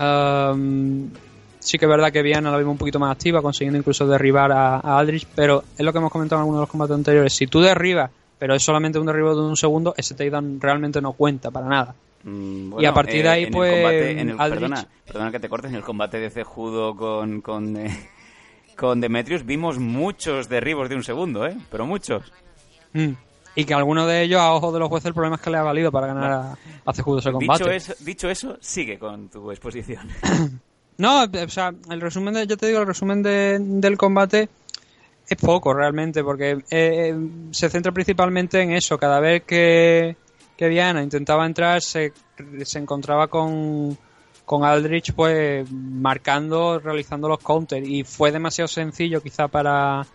um, 0.00 1.10
sí 1.58 1.78
que 1.78 1.84
es 1.84 1.88
verdad 1.88 2.12
que 2.12 2.22
Viana 2.22 2.50
la 2.50 2.58
vimos 2.58 2.72
un 2.72 2.78
poquito 2.78 2.98
más 2.98 3.12
activa, 3.12 3.40
consiguiendo 3.40 3.78
incluso 3.78 4.06
derribar 4.06 4.50
a, 4.52 4.76
a 4.76 4.98
Aldrich, 4.98 5.26
pero 5.34 5.62
es 5.78 5.84
lo 5.84 5.92
que 5.92 5.98
hemos 5.98 6.10
comentado 6.10 6.40
en 6.40 6.42
algunos 6.42 6.58
de 6.58 6.62
los 6.62 6.70
combates 6.70 6.94
anteriores. 6.94 7.32
Si 7.32 7.46
tú 7.46 7.60
derribas 7.60 8.10
pero 8.38 8.54
es 8.54 8.62
solamente 8.62 8.98
un 8.98 9.06
derribo 9.06 9.34
de 9.34 9.40
un 9.40 9.56
segundo, 9.56 9.94
ese 9.96 10.14
takedown 10.14 10.60
realmente 10.60 11.00
no 11.00 11.12
cuenta 11.12 11.50
para 11.50 11.66
nada. 11.66 11.94
Mm, 12.24 12.70
bueno, 12.70 12.82
y 12.82 12.86
a 12.86 12.92
partir 12.92 13.22
de 13.22 13.28
ahí, 13.28 13.44
eh, 13.44 13.50
pues. 13.50 13.72
Combate, 13.72 14.10
en 14.20 14.30
el, 14.30 14.40
Aldrich... 14.40 14.60
perdona, 14.60 14.88
perdona, 15.06 15.32
que 15.32 15.40
te 15.40 15.48
cortes, 15.48 15.70
en 15.70 15.76
el 15.76 15.82
combate 15.82 16.18
de 16.18 16.30
Cejudo 16.30 16.94
con, 16.96 17.40
con, 17.40 17.76
eh, 17.76 18.10
con 18.76 19.00
Demetrius 19.00 19.44
vimos 19.44 19.78
muchos 19.78 20.48
derribos 20.48 20.88
de 20.88 20.96
un 20.96 21.04
segundo, 21.04 21.46
¿eh? 21.46 21.56
Pero 21.70 21.86
muchos. 21.86 22.32
Mm. 22.92 23.12
Y 23.56 23.64
que 23.64 23.74
alguno 23.74 24.06
de 24.06 24.22
ellos, 24.22 24.40
a 24.40 24.52
ojos 24.52 24.72
de 24.72 24.80
los 24.80 24.88
jueces, 24.88 25.06
el 25.06 25.14
problema 25.14 25.36
es 25.36 25.42
que 25.42 25.50
le 25.50 25.58
ha 25.58 25.62
valido 25.62 25.92
para 25.92 26.08
ganar 26.08 26.32
a, 26.32 26.58
a 26.84 26.92
Cejudo 26.92 27.20
ese 27.20 27.30
combate. 27.30 27.62
Dicho 27.62 27.70
eso, 27.70 27.94
dicho 28.00 28.28
eso, 28.28 28.58
sigue 28.60 28.98
con 28.98 29.28
tu 29.28 29.50
exposición. 29.50 30.08
no, 30.98 31.24
o 31.24 31.48
sea, 31.48 31.72
el 31.90 32.00
resumen 32.00 32.34
de, 32.34 32.46
yo 32.46 32.56
te 32.56 32.66
digo, 32.66 32.80
el 32.80 32.86
resumen 32.86 33.22
de, 33.22 33.58
del 33.60 33.96
combate 33.96 34.48
es 35.28 35.38
poco 35.38 35.72
realmente, 35.72 36.24
porque 36.24 36.64
eh, 36.70 37.16
se 37.52 37.70
centra 37.70 37.92
principalmente 37.92 38.60
en 38.60 38.72
eso. 38.72 38.98
Cada 38.98 39.20
vez 39.20 39.44
que, 39.44 40.16
que 40.56 40.68
Diana 40.68 41.02
intentaba 41.02 41.46
entrar, 41.46 41.80
se, 41.80 42.12
se 42.64 42.78
encontraba 42.78 43.28
con, 43.28 43.96
con 44.44 44.64
Aldrich, 44.64 45.12
pues 45.14 45.70
marcando, 45.70 46.78
realizando 46.78 47.28
los 47.28 47.38
counters. 47.38 47.86
Y 47.86 48.04
fue 48.04 48.32
demasiado 48.32 48.68
sencillo, 48.68 49.22
quizá, 49.22 49.48
para, 49.48 50.06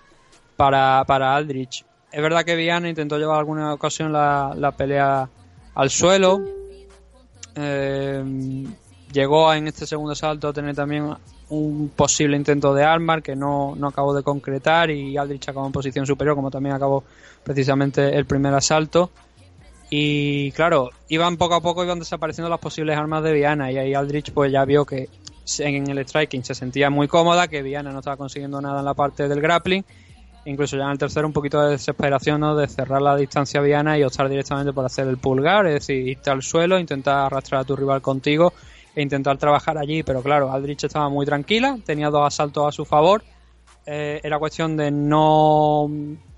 para, 0.55 1.03
para 1.05 1.35
Aldrich. 1.35 1.85
Es 2.11 2.21
verdad 2.21 2.43
que 2.43 2.55
Viana 2.55 2.89
intentó 2.89 3.17
llevar 3.17 3.39
alguna 3.39 3.73
ocasión 3.73 4.11
la, 4.11 4.53
la 4.55 4.71
pelea 4.71 5.29
al 5.75 5.89
suelo. 5.89 6.41
Eh, 7.55 8.23
llegó 9.11 9.53
en 9.53 9.67
este 9.67 9.85
segundo 9.85 10.15
salto 10.15 10.47
a 10.49 10.53
tener 10.53 10.75
también 10.75 11.15
un 11.49 11.89
posible 11.95 12.37
intento 12.37 12.73
de 12.73 12.83
armar 12.83 13.23
que 13.23 13.35
no, 13.35 13.75
no 13.75 13.87
acabó 13.87 14.13
de 14.13 14.21
concretar 14.21 14.91
y 14.91 15.17
Aldrich 15.17 15.49
acabó 15.49 15.65
en 15.65 15.71
posición 15.71 16.05
superior 16.05 16.35
como 16.35 16.51
también 16.51 16.75
acabó 16.75 17.03
precisamente 17.43 18.15
el 18.15 18.25
primer 18.25 18.53
asalto 18.53 19.09
y 19.89 20.51
claro, 20.51 20.89
iban 21.07 21.37
poco 21.37 21.55
a 21.55 21.61
poco 21.61 21.83
iban 21.83 21.99
desapareciendo 21.99 22.49
las 22.49 22.59
posibles 22.59 22.97
armas 22.97 23.23
de 23.23 23.33
Viana 23.33 23.71
y 23.71 23.77
ahí 23.77 23.93
Aldrich 23.93 24.31
pues 24.31 24.51
ya 24.51 24.65
vio 24.65 24.85
que 24.85 25.09
en 25.57 25.89
el 25.89 26.05
striking 26.05 26.43
se 26.43 26.53
sentía 26.53 26.89
muy 26.89 27.07
cómoda, 27.07 27.47
que 27.47 27.63
Viana 27.63 27.91
no 27.91 27.99
estaba 27.99 28.17
consiguiendo 28.17 28.61
nada 28.61 28.79
en 28.79 28.85
la 28.85 28.93
parte 28.93 29.27
del 29.27 29.41
grappling. 29.41 29.83
Incluso 30.45 30.77
ya 30.77 30.85
en 30.85 30.91
el 30.91 30.97
tercero 30.97 31.27
un 31.27 31.33
poquito 31.33 31.61
de 31.61 31.71
desesperación 31.71 32.39
¿no? 32.41 32.55
de 32.55 32.67
cerrar 32.67 33.01
la 33.01 33.15
distancia 33.15 33.59
a 33.59 33.63
Viana 33.63 33.97
y 33.97 34.03
optar 34.03 34.29
directamente 34.29 34.71
por 34.71 34.85
hacer 34.85 35.07
el 35.07 35.17
pulgar, 35.17 35.67
es 35.67 35.73
decir, 35.73 36.07
irte 36.07 36.29
al 36.29 36.41
suelo, 36.41 36.79
intentar 36.79 37.25
arrastrar 37.25 37.61
a 37.61 37.63
tu 37.65 37.75
rival 37.75 38.01
contigo 38.01 38.53
e 38.95 39.01
intentar 39.01 39.37
trabajar 39.37 39.77
allí, 39.77 40.03
pero 40.03 40.21
claro, 40.21 40.51
Aldrich 40.51 40.85
estaba 40.85 41.09
muy 41.09 41.25
tranquila, 41.25 41.77
tenía 41.85 42.09
dos 42.09 42.25
asaltos 42.25 42.67
a 42.67 42.71
su 42.71 42.85
favor, 42.85 43.23
eh, 43.85 44.19
era 44.23 44.39
cuestión 44.39 44.75
de 44.77 44.91
no, 44.91 45.89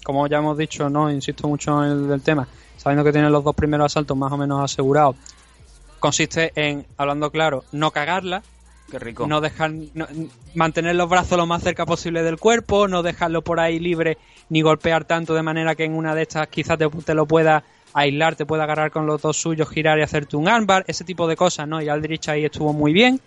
como 0.04 0.28
ya 0.28 0.40
hemos 0.40 0.58
dicho, 0.58 0.90
no 0.90 1.12
insisto 1.12 1.48
mucho 1.48 1.84
en 1.84 2.12
el, 2.12 2.22
tema, 2.22 2.48
sabiendo 2.82 3.04
que 3.04 3.12
tiene 3.12 3.30
los 3.30 3.44
dos 3.44 3.54
primeros 3.54 3.86
asaltos 3.92 4.18
más 4.18 4.32
o 4.32 4.38
menos 4.38 4.60
asegurados, 4.64 5.16
consiste 6.00 6.52
en, 6.56 6.88
hablando 6.98 7.30
claro, 7.30 7.64
no 7.72 7.92
cagarla, 7.92 8.42
Qué 8.90 8.98
rico. 8.98 9.28
no 9.28 9.40
dejar, 9.40 9.72
no, 9.94 10.08
mantener 10.56 10.96
los 10.96 11.08
brazos 11.08 11.38
lo 11.38 11.46
más 11.46 11.62
cerca 11.62 11.86
posible 11.86 12.24
del 12.24 12.40
cuerpo, 12.40 12.88
no 12.88 13.04
dejarlo 13.04 13.44
por 13.44 13.60
ahí 13.60 13.78
libre 13.78 14.18
ni 14.50 14.62
golpear 14.62 15.06
tanto 15.06 15.36
de 15.36 15.44
manera 15.44 15.76
que 15.76 15.84
en 15.84 15.94
una 15.94 16.16
de 16.16 16.24
estas 16.24 16.48
quizás 16.48 16.80
te, 16.80 16.90
te 16.90 17.14
lo 17.14 17.28
pueda 17.28 17.64
aislar, 17.94 18.36
te 18.36 18.48
puede 18.48 18.64
agarrar 18.64 18.90
con 18.90 19.06
los 19.06 19.22
dos 19.22 19.38
suyos, 19.38 19.70
girar 19.70 20.00
y 20.00 20.02
hacerte 20.02 20.36
un 20.36 20.48
armbar, 20.48 20.84
ese 20.88 21.04
tipo 21.04 21.28
de 21.28 21.36
cosas, 21.36 21.68
¿no? 21.68 21.84
Y 21.84 21.88
Aldrich 21.88 22.30
ahí 22.30 22.46
estuvo 22.46 22.74
muy 22.74 22.94
bien. 22.94 23.22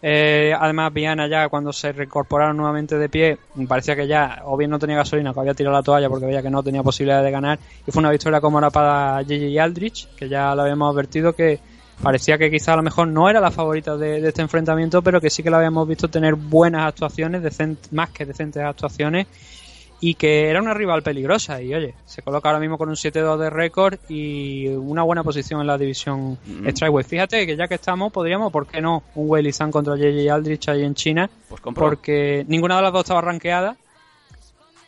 Eh, 0.00 0.52
además, 0.58 0.92
Viana 0.92 1.26
ya 1.26 1.48
cuando 1.48 1.72
se 1.72 1.92
reincorporaron 1.92 2.56
nuevamente 2.56 2.96
de 2.96 3.08
pie, 3.08 3.38
parecía 3.66 3.96
que 3.96 4.06
ya 4.06 4.42
o 4.44 4.56
bien 4.56 4.70
no 4.70 4.78
tenía 4.78 4.96
gasolina, 4.96 5.32
que 5.32 5.40
había 5.40 5.54
tirado 5.54 5.76
la 5.76 5.82
toalla 5.82 6.08
porque 6.08 6.26
veía 6.26 6.42
que 6.42 6.50
no 6.50 6.62
tenía 6.62 6.82
posibilidad 6.82 7.22
de 7.22 7.30
ganar. 7.30 7.58
Y 7.86 7.90
fue 7.90 8.00
una 8.00 8.10
victoria 8.10 8.40
cómoda 8.40 8.70
para 8.70 9.24
Gigi 9.24 9.58
Aldrich, 9.58 10.08
que 10.14 10.28
ya 10.28 10.54
lo 10.54 10.62
habíamos 10.62 10.92
advertido 10.92 11.32
que 11.32 11.58
parecía 12.02 12.38
que 12.38 12.50
quizá 12.50 12.74
a 12.74 12.76
lo 12.76 12.82
mejor 12.82 13.08
no 13.08 13.28
era 13.28 13.40
la 13.40 13.50
favorita 13.50 13.96
de, 13.96 14.26
este 14.26 14.42
enfrentamiento, 14.42 15.02
pero 15.02 15.20
que 15.20 15.30
sí 15.30 15.42
que 15.42 15.50
la 15.50 15.56
habíamos 15.56 15.88
visto 15.88 16.08
tener 16.08 16.34
buenas 16.34 16.86
actuaciones, 16.86 17.42
más 17.90 18.10
que 18.10 18.24
decentes 18.24 18.62
actuaciones 18.62 19.26
y 20.00 20.14
que 20.14 20.48
era 20.48 20.60
una 20.60 20.74
rival 20.74 21.02
peligrosa 21.02 21.60
y 21.60 21.74
oye, 21.74 21.94
se 22.04 22.22
coloca 22.22 22.48
ahora 22.48 22.60
mismo 22.60 22.78
con 22.78 22.88
un 22.88 22.94
7-2 22.94 23.36
de 23.38 23.50
récord 23.50 23.98
y 24.08 24.68
una 24.68 25.02
buena 25.02 25.24
posición 25.24 25.60
en 25.60 25.66
la 25.66 25.76
división 25.76 26.32
mm 26.32 26.62
-hmm. 26.64 26.70
Strikeway. 26.70 27.04
Fíjate 27.04 27.46
que 27.46 27.56
ya 27.56 27.66
que 27.66 27.74
estamos, 27.74 28.12
podríamos, 28.12 28.52
¿por 28.52 28.66
qué 28.66 28.80
no? 28.80 29.02
Un 29.16 29.28
Weili 29.28 29.52
Zhang 29.52 29.72
contra 29.72 29.96
JJ 29.96 30.30
Aldrich 30.30 30.68
ahí 30.68 30.84
en 30.84 30.94
China, 30.94 31.28
pues 31.48 31.60
porque 31.74 32.44
ninguna 32.48 32.76
de 32.76 32.82
las 32.82 32.92
dos 32.92 33.02
estaba 33.02 33.20
rankeada 33.20 33.76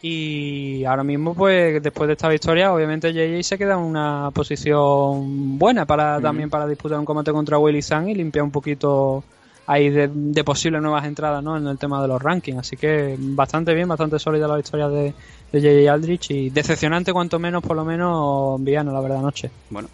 y 0.03 0.85
ahora 0.85 1.05
mismo 1.05 1.35
pues 1.35 1.83
después 1.83 2.07
de 2.07 2.15
esta 2.15 2.29
victoria 2.29 2.73
obviamente 2.73 3.13
JJ 3.13 3.43
se 3.43 3.59
queda 3.59 3.75
en 3.75 3.81
una 3.81 4.31
posición 4.33 5.59
buena 5.59 5.85
para 5.85 6.15
mm 6.15 6.19
-hmm. 6.19 6.23
también 6.23 6.51
para 6.51 6.67
disputar 6.67 6.99
un 6.99 7.05
combate 7.05 7.33
contra 7.33 7.59
Weili 7.59 7.83
Zhang 7.83 8.09
y 8.09 8.15
limpiar 8.15 8.45
un 8.45 8.51
poquito 8.51 9.25
hay 9.73 9.89
de, 9.89 10.43
posibles 10.43 10.83
nuevas 10.83 11.05
entradas 11.05 11.45
¿no? 11.45 11.57
en 11.57 11.65
el 11.65 11.79
tema 11.79 12.03
de 12.03 12.09
los 12.09 12.21
rankings. 12.21 12.59
Así 12.59 12.77
que 12.77 13.15
bastante 13.17 13.73
bien, 13.73 13.87
bastante 13.87 14.19
sólida 14.19 14.49
la 14.49 14.59
historia 14.59 14.89
de, 14.89 15.15
de 15.53 15.61
J.J. 15.61 15.93
Aldrich 15.93 16.33
y 16.33 16.51
decepcionante 16.51 17.13
cuanto 17.13 17.39
menos, 17.39 17.63
por 17.63 17.77
lo 17.77 17.85
menos, 17.85 18.61
Viano, 18.65 18.93
la 18.93 19.01
verdad, 19.01 19.19
anoche. 19.19 19.49
Bueno, 19.71 19.89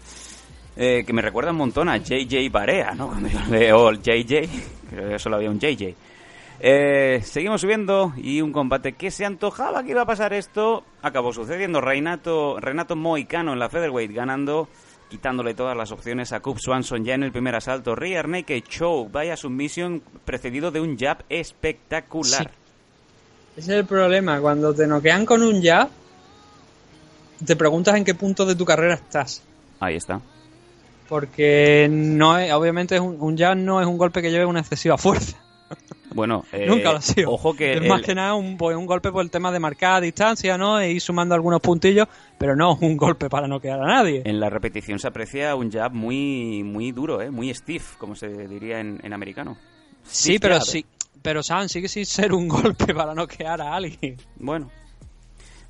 eh, 0.75 1.03
que 1.05 1.13
me 1.13 1.21
recuerda 1.21 1.51
un 1.51 1.57
montón 1.57 1.89
a 1.89 1.97
JJ 1.97 2.49
Barea, 2.51 2.95
¿no? 2.95 3.07
Cuando 3.09 3.29
yo 3.29 3.39
leo 3.51 3.91
JJ, 3.91 4.49
creo 4.89 5.09
que 5.09 5.19
solo 5.19 5.35
había 5.35 5.51
un 5.51 5.59
JJ. 5.59 5.93
Eh, 6.59 7.21
seguimos 7.23 7.61
subiendo 7.61 8.13
y 8.17 8.41
un 8.41 8.51
combate 8.51 8.93
que 8.93 9.11
se 9.11 9.25
antojaba 9.25 9.83
que 9.83 9.91
iba 9.91 10.01
a 10.01 10.07
pasar 10.07 10.33
esto 10.33 10.83
acabó 11.03 11.33
sucediendo. 11.33 11.81
Renato, 11.81 12.59
Renato 12.59 12.95
Moicano 12.95 13.53
en 13.53 13.59
la 13.59 13.69
featherweight 13.69 14.11
ganando, 14.11 14.69
quitándole 15.09 15.53
todas 15.53 15.75
las 15.75 15.91
opciones 15.91 16.33
a 16.33 16.39
Cub 16.39 16.59
Swanson 16.59 17.03
ya 17.03 17.15
en 17.15 17.23
el 17.23 17.31
primer 17.31 17.55
asalto. 17.55 17.95
Rear 17.95 18.27
Naked 18.27 18.63
Show, 18.69 19.09
vaya 19.09 19.37
submission 19.37 20.01
precedido 20.25 20.71
de 20.71 20.81
un 20.81 20.97
jab 20.97 21.23
espectacular. 21.29 22.51
Ese 23.55 23.71
es 23.71 23.79
el 23.79 23.85
problema, 23.85 24.39
cuando 24.39 24.73
te 24.73 24.85
noquean 24.85 25.25
con 25.25 25.41
un 25.41 25.63
jab, 25.63 25.89
te 27.45 27.55
preguntas 27.55 27.95
en 27.95 28.03
qué 28.03 28.13
punto 28.13 28.45
de 28.45 28.55
tu 28.55 28.65
carrera 28.65 28.95
estás. 28.95 29.41
Ahí 29.79 29.95
está. 29.95 30.21
Porque 31.07 31.87
no 31.89 32.37
es, 32.37 32.51
obviamente 32.51 32.99
un, 32.99 33.17
un 33.19 33.37
jab 33.37 33.55
no 33.55 33.81
es 33.81 33.87
un 33.87 33.97
golpe 33.97 34.21
que 34.21 34.29
lleve 34.29 34.45
una 34.45 34.59
excesiva 34.59 34.97
fuerza. 34.97 35.37
Bueno, 36.13 36.45
nunca 36.67 36.91
lo 36.91 36.97
ha 36.97 37.01
sido. 37.01 37.31
Ojo 37.31 37.53
que 37.53 37.73
es 37.73 37.87
más 37.87 38.01
que 38.01 38.15
nada 38.15 38.33
un, 38.33 38.57
pues, 38.57 38.75
un, 38.75 38.85
golpe 38.85 39.11
por 39.11 39.23
el 39.23 39.29
tema 39.29 39.51
de 39.51 39.59
marcar 39.59 40.01
distancia, 40.01 40.57
¿no? 40.57 40.79
E 40.79 40.91
ir 40.91 41.01
sumando 41.01 41.35
algunos 41.35 41.61
puntillos, 41.61 42.07
pero 42.37 42.55
no 42.55 42.75
un 42.81 42.97
golpe 42.97 43.29
para 43.29 43.47
no 43.47 43.59
quedar 43.59 43.81
a 43.81 43.85
nadie. 43.85 44.23
En 44.25 44.39
la 44.39 44.49
repetición 44.49 44.99
se 44.99 45.07
aprecia 45.07 45.55
un 45.55 45.71
jab 45.71 45.93
muy 45.93 46.63
muy 46.63 46.91
duro, 46.91 47.21
¿eh? 47.21 47.29
Muy 47.29 47.53
stiff, 47.53 47.97
como 47.97 48.15
se 48.15 48.47
diría 48.47 48.79
en, 48.79 49.13
americano. 49.13 49.57
sí, 50.03 50.39
pero 50.39 50.59
sí, 50.61 50.85
pero 51.21 51.43
Sam 51.43 51.67
sigue 51.67 51.87
sin 51.87 52.05
ser 52.05 52.33
un 52.33 52.47
golpe 52.47 52.93
para 52.93 53.13
no 53.13 53.27
quedar 53.27 53.61
a 53.61 53.75
alguien. 53.75 54.17
Bueno, 54.37 54.71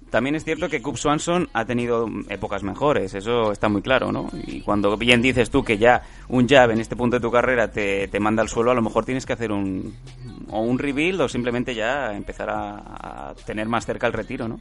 también 0.10 0.36
es 0.36 0.44
cierto 0.44 0.70
que 0.70 0.82
Cub 0.82 0.98
Swanson 0.98 1.50
ha 1.54 1.66
tenido 1.66 2.08
épocas 2.30 2.64
mejores, 2.64 3.14
eso 3.14 3.52
está 3.52 3.70
muy 3.70 3.82
claro, 3.82 4.12
¿no? 4.12 4.30
Y 4.46 4.62
cuando 4.62 4.96
bien 4.98 5.22
dices 5.22 5.50
tú 5.50 5.64
que 5.64 5.78
ya 5.78 6.04
un 6.30 6.48
jab 6.48 6.72
en 6.72 6.80
este 6.80 6.96
punto 6.96 7.18
de 7.18 7.22
tu 7.22 7.32
carrera 7.32 7.70
te, 7.72 8.08
te 8.08 8.20
manda 8.20 8.42
al 8.42 8.50
suelo, 8.50 8.72
a 8.72 8.76
lo 8.76 8.82
mejor 8.82 9.06
tienes 9.06 9.26
que 9.26 9.34
hacer 9.34 9.52
un, 9.52 9.96
o 10.50 10.62
un 10.62 10.80
rebuild 10.80 11.22
o 11.22 11.30
simplemente 11.30 11.76
ya 11.76 12.16
empezar 12.16 12.50
a, 12.50 13.30
a 13.30 13.36
tener 13.46 13.68
más 13.68 13.86
cerca 13.86 14.08
el 14.08 14.14
retiro, 14.14 14.48
¿no? 14.48 14.60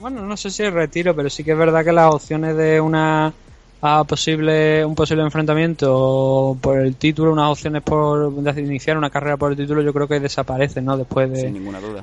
Bueno, 0.00 0.24
no 0.24 0.36
sé 0.36 0.50
si 0.50 0.62
el 0.62 0.72
retiro, 0.72 1.14
pero 1.16 1.28
sí 1.28 1.42
que 1.42 1.52
es 1.52 1.58
verdad 1.58 1.84
que 1.84 1.92
las 1.92 2.14
opciones 2.14 2.56
de 2.56 2.80
una 2.80 3.32
a 3.80 4.04
posible 4.04 4.84
un 4.84 4.94
posible 4.94 5.22
enfrentamiento 5.22 6.56
por 6.60 6.78
el 6.78 6.96
título, 6.96 7.32
unas 7.32 7.50
opciones 7.50 7.82
por 7.82 8.32
iniciar 8.56 8.98
una 8.98 9.10
carrera 9.10 9.36
por 9.36 9.52
el 9.52 9.56
título, 9.56 9.82
yo 9.82 9.92
creo 9.92 10.08
que 10.08 10.18
desaparecen, 10.18 10.84
¿no? 10.84 10.96
Después 10.96 11.30
de, 11.30 11.52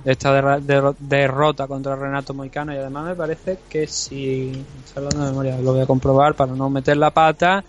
esta 0.05 0.59
derrota 0.99 1.67
contra 1.67 1.95
Renato 1.95 2.34
Moicano 2.34 2.73
y 2.73 2.78
además 2.78 3.05
me 3.05 3.15
parece 3.15 3.59
que 3.69 3.88
si 3.88 4.63
hablando 4.95 5.26
de 5.26 5.32
memoria, 5.32 5.57
lo 5.59 5.73
voy 5.73 5.82
a 5.82 5.86
comprobar 5.86 6.36
para 6.36 6.53
no 6.53 6.69
meter 6.69 6.95
la 6.97 7.11
pata. 7.11 7.63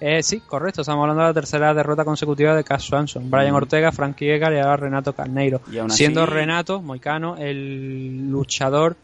Eh, 0.00 0.20
sí, 0.24 0.40
correcto, 0.40 0.80
estamos 0.80 1.02
hablando 1.02 1.22
de 1.22 1.28
la 1.28 1.34
tercera 1.34 1.72
derrota 1.72 2.04
consecutiva 2.04 2.56
de 2.56 2.64
Cass 2.64 2.82
Swanson. 2.82 3.30
Brian 3.30 3.54
Ortega, 3.54 3.92
Frankie 3.92 4.32
Edgar 4.32 4.52
y 4.52 4.58
ahora 4.58 4.76
Renato 4.76 5.12
Carneiro. 5.12 5.60
Siendo 5.88 6.26
Renato 6.26 6.82
Moicano 6.82 7.36
el 7.36 8.28
luchador 8.28 8.96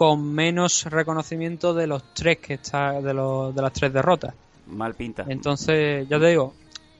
con 0.00 0.32
menos 0.32 0.84
reconocimiento 0.84 1.74
de 1.74 1.86
los 1.86 2.14
tres 2.14 2.38
que 2.38 2.54
está 2.54 3.02
de, 3.02 3.12
los, 3.12 3.54
de 3.54 3.60
las 3.60 3.70
tres 3.70 3.92
derrotas. 3.92 4.32
Mal 4.68 4.94
pinta. 4.94 5.26
Entonces, 5.28 6.08
ya 6.08 6.18
te 6.18 6.28
digo, 6.28 6.54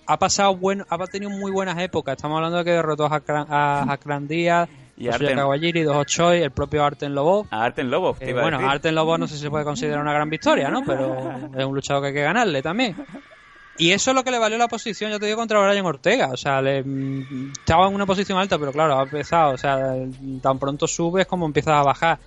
ha 0.06 0.18
pasado 0.18 0.54
bueno, 0.54 0.84
ha 0.86 0.98
tenido 1.06 1.30
muy 1.30 1.50
buenas 1.50 1.78
épocas. 1.78 2.16
Estamos 2.16 2.36
hablando 2.36 2.58
de 2.58 2.64
que 2.64 2.72
derrotó 2.72 3.06
a, 3.06 3.22
a, 3.26 3.90
a 3.90 4.20
Díaz, 4.20 4.68
y 4.98 5.08
a 5.08 5.18
Kawajiri, 5.18 5.82
dos 5.82 5.96
Ochoy, 5.96 6.42
el 6.42 6.50
propio 6.50 6.84
Arten 6.84 7.14
Lobo. 7.14 7.46
A 7.50 7.64
Arten 7.64 7.90
Lobo, 7.90 8.18
eh, 8.20 8.34
Bueno, 8.34 8.58
Arten 8.68 8.94
Lobo 8.94 9.16
no 9.16 9.26
sé 9.26 9.36
si 9.36 9.40
se 9.44 9.48
puede 9.48 9.64
considerar 9.64 10.02
una 10.02 10.12
gran 10.12 10.28
victoria, 10.28 10.68
¿no? 10.68 10.84
Pero 10.84 11.48
es 11.56 11.64
un 11.64 11.74
luchador 11.74 12.02
que 12.02 12.08
hay 12.08 12.14
que 12.14 12.22
ganarle 12.22 12.60
también. 12.60 12.96
Y 13.78 13.92
eso 13.92 14.10
es 14.10 14.14
lo 14.14 14.22
que 14.24 14.30
le 14.30 14.38
valió 14.38 14.58
la 14.58 14.68
posición, 14.68 15.10
ya 15.10 15.18
te 15.18 15.24
digo, 15.24 15.38
contra 15.38 15.66
Brian 15.66 15.86
Ortega. 15.86 16.28
O 16.30 16.36
sea, 16.36 16.60
le, 16.60 16.82
mm, 16.82 17.52
estaba 17.60 17.88
en 17.88 17.94
una 17.94 18.04
posición 18.04 18.38
alta, 18.38 18.58
pero 18.58 18.72
claro, 18.72 18.98
ha 18.98 19.04
empezado. 19.04 19.54
O 19.54 19.56
sea, 19.56 19.94
tan 20.42 20.58
pronto 20.58 20.86
subes 20.86 21.26
como 21.26 21.46
empiezas 21.46 21.76
a 21.76 21.82
bajar. 21.82 22.18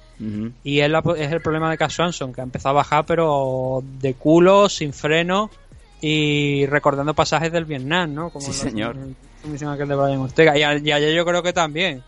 Y 0.64 0.80
es, 0.80 0.92
es, 1.18 1.32
el 1.32 1.42
problema 1.42 1.70
de 1.70 1.78
Cass 1.78 1.94
Swanson, 1.94 2.34
que 2.34 2.42
ha 2.42 2.44
empezado 2.44 2.72
a 2.72 2.82
bajar, 2.82 3.06
pero 3.06 3.84
de 4.00 4.14
culo, 4.14 4.70
sin 4.70 4.94
freno 4.94 5.50
y 6.06 6.66
recordando 6.66 7.14
pasajes 7.14 7.50
del 7.52 7.64
Vietnam, 7.64 8.14
¿no? 8.14 8.30
Como 8.30 8.46
sí, 8.46 8.52
señor. 8.52 8.98
aquel 9.46 9.88
de 9.88 9.96
Brian 9.96 10.20
Ortega. 10.20 10.58
Y, 10.58 10.92
ayer 10.92 11.14
yo 11.14 11.26
creo 11.26 11.42
que 11.42 11.54
también, 11.54 12.04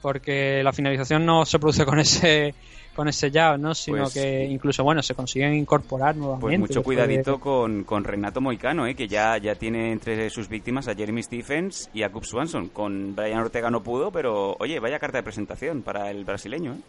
porque 0.00 0.62
la 0.62 0.72
finalización 0.72 1.26
no 1.26 1.44
se 1.44 1.58
produce 1.58 1.84
con 1.84 1.98
ese 1.98 2.54
con 2.94 3.08
ese 3.08 3.30
jab, 3.30 3.58
¿no? 3.58 3.74
Sino 3.74 4.02
pues 4.02 4.14
que 4.14 4.44
incluso, 4.44 4.84
bueno, 4.84 5.02
se 5.02 5.14
consiguen 5.14 5.54
incorporar 5.54 6.14
nuevamente. 6.16 6.46
Pues 6.46 6.58
mucho 6.58 6.82
cuidadito 6.82 7.40
con, 7.40 7.82
con, 7.84 8.04
Renato 8.04 8.40
Moicano, 8.40 8.86
¿eh? 8.86 8.94
Que 8.94 9.08
ya, 9.08 9.36
ya 9.38 9.54
tiene 9.54 9.92
entre 9.92 10.28
sus 10.30 10.48
víctimas 10.48 10.86
a 10.86 10.94
Jeremy 10.94 11.22
Stephens 11.22 11.90
y 11.92 12.02
a 12.02 12.10
Cub 12.10 12.24
Swanson. 12.24 12.68
Con 12.68 13.16
Brian 13.16 13.38
Ortega 13.38 13.70
no 13.70 13.82
pudo, 13.82 14.10
pero, 14.12 14.54
oye, 14.60 14.78
vaya 14.78 14.98
carta 14.98 15.18
de 15.18 15.22
presentación 15.24 15.82
para 15.82 16.10
el 16.10 16.24
brasileño, 16.24 16.74
¿eh? 16.74 16.80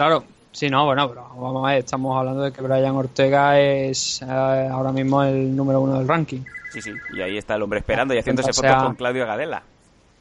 Claro, 0.00 0.24
sí, 0.50 0.70
no, 0.70 0.86
bueno, 0.86 1.10
pero 1.10 1.28
vamos 1.36 1.62
a 1.62 1.72
ver, 1.72 1.80
estamos 1.80 2.16
hablando 2.16 2.40
de 2.40 2.52
que 2.52 2.62
Brian 2.62 2.96
Ortega 2.96 3.60
es 3.60 4.22
eh, 4.22 4.26
ahora 4.26 4.92
mismo 4.92 5.22
el 5.22 5.54
número 5.54 5.82
uno 5.82 5.98
del 5.98 6.08
ranking. 6.08 6.40
Sí, 6.72 6.80
sí, 6.80 6.94
y 7.12 7.20
ahí 7.20 7.36
está 7.36 7.56
el 7.56 7.62
hombre 7.62 7.80
esperando 7.80 8.14
y 8.14 8.18
haciéndose 8.18 8.50
fotos 8.54 8.82
con 8.82 8.94
Claudio 8.94 9.26
Gadela. 9.26 9.62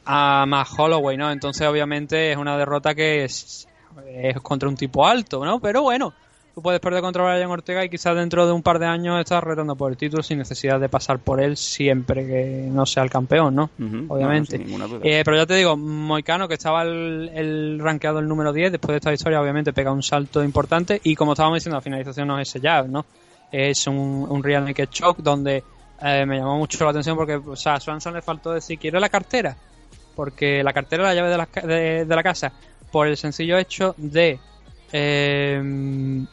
A 0.04 0.44
más 0.46 0.78
Holloway, 0.78 1.16
¿no? 1.16 1.32
Entonces, 1.32 1.66
obviamente, 1.66 2.30
es 2.30 2.36
una 2.38 2.58
derrota 2.58 2.94
que 2.94 3.24
es, 3.24 3.70
es 4.06 4.38
contra 4.42 4.68
un 4.68 4.76
tipo 4.76 5.08
alto, 5.08 5.46
¿no? 5.46 5.62
Pero 5.62 5.84
bueno, 5.84 6.14
tú 6.60 6.64
puedes 6.64 6.82
perder 6.82 7.02
contra 7.02 7.24
Brian 7.24 7.50
Ortega 7.50 7.86
y 7.86 7.90
quizás 7.90 8.14
dentro 8.18 8.46
de 8.46 8.52
un 8.52 8.62
par 8.62 8.80
de 8.80 8.86
años 8.86 9.18
estás 9.18 9.42
retando 9.42 9.78
por 9.78 9.92
el 9.92 9.98
título 9.98 10.22
sin 10.22 10.40
necesidad 10.40 10.78
de 10.78 10.90
pasar 10.90 11.20
por 11.20 11.42
él 11.42 11.56
siempre 11.56 12.28
que 12.28 12.68
no 12.70 12.86
sea 12.86 13.04
el 13.04 13.10
campeón, 13.10 13.56
¿no? 13.56 13.70
Obviamente. 14.10 14.58
Eh, 15.04 15.22
pero 15.24 15.38
ya 15.38 15.46
te 15.46 15.56
digo, 15.56 15.78
Moicano, 15.78 16.50
que 16.50 16.56
estaba 16.56 16.84
el, 16.84 17.32
el, 17.34 17.80
rankeado 17.80 18.20
el 18.20 18.28
número 18.28 18.52
10, 18.52 18.74
después 18.74 18.92
de 18.92 18.98
esta 18.98 19.14
historia 19.14 19.42
obviamente 19.42 19.72
pega 19.72 19.94
un 19.94 20.04
salto 20.04 20.44
importante 20.44 21.00
y 21.02 21.16
como 21.16 21.32
estábamos 21.32 21.60
diciendo, 21.60 21.78
la 21.78 21.82
finalización 21.82 22.28
no 22.28 22.38
es 22.38 22.50
ese 22.50 22.60
jab, 22.60 22.90
¿no? 22.90 23.06
Es 23.50 23.88
un, 23.88 24.28
un 24.30 24.44
Real 24.44 24.66
Naked 24.66 24.90
Shock 24.92 25.20
donde 25.20 25.64
eh, 26.02 26.26
me 26.26 26.40
llamó 26.40 26.58
mucho 26.58 26.84
la 26.84 26.90
atención 26.90 27.16
porque, 27.16 27.36
o 27.36 27.56
sea, 27.56 27.76
a 27.76 27.80
Swanson 27.80 28.14
le 28.14 28.22
faltó 28.22 28.52
decir, 28.52 28.78
quiero 28.78 29.00
la 29.00 29.08
cartera, 29.08 29.56
porque 30.14 30.62
la 30.62 30.74
cartera 30.74 31.04
es 31.04 31.10
la 31.10 31.16
llave 31.16 31.30
de 31.30 31.38
la, 31.38 31.74
de, 31.74 32.06
de 32.06 32.16
la 32.16 32.24
casa, 32.24 32.52
por 32.92 33.08
el 33.08 33.16
sencillo 33.16 33.58
hecho 33.58 33.96
de... 33.98 34.40
Eh, 34.92 36.26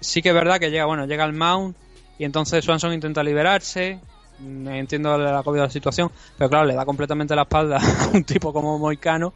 sí 0.00 0.22
que 0.22 0.30
es 0.30 0.34
verdad 0.34 0.58
que 0.58 0.70
llega, 0.70 0.86
bueno, 0.86 1.06
llega 1.06 1.24
el 1.24 1.32
mount 1.32 1.76
y 2.18 2.24
entonces 2.24 2.64
Swanson 2.64 2.92
intenta 2.92 3.22
liberarse. 3.22 4.00
Mm, 4.40 4.68
entiendo 4.68 5.16
la 5.18 5.42
de 5.42 5.58
la 5.58 5.70
situación, 5.70 6.10
pero 6.38 6.48
claro, 6.48 6.64
le 6.64 6.74
da 6.74 6.84
completamente 6.86 7.36
la 7.36 7.42
espalda 7.42 7.78
a 8.00 8.08
un 8.16 8.24
tipo 8.24 8.52
como 8.52 8.78
Moicano, 8.78 9.34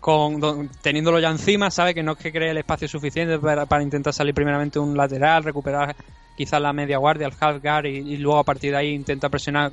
con, 0.00 0.70
teniéndolo 0.82 1.18
ya 1.18 1.30
encima, 1.30 1.70
sabe 1.70 1.94
que 1.94 2.02
no 2.02 2.12
es 2.12 2.18
que 2.18 2.30
cree 2.30 2.50
el 2.50 2.58
espacio 2.58 2.86
suficiente 2.86 3.38
para, 3.38 3.82
intentar 3.82 4.12
salir 4.12 4.34
primeramente 4.34 4.78
un 4.78 4.96
lateral, 4.96 5.42
recuperar 5.42 5.96
quizás 6.36 6.60
la 6.60 6.72
media 6.72 6.98
guardia, 6.98 7.26
el 7.26 7.32
half 7.38 7.60
guard 7.60 7.86
y, 7.86 8.16
luego 8.18 8.38
a 8.38 8.44
partir 8.44 8.70
de 8.70 8.76
ahí 8.76 8.90
intenta 8.90 9.28
presionar 9.28 9.72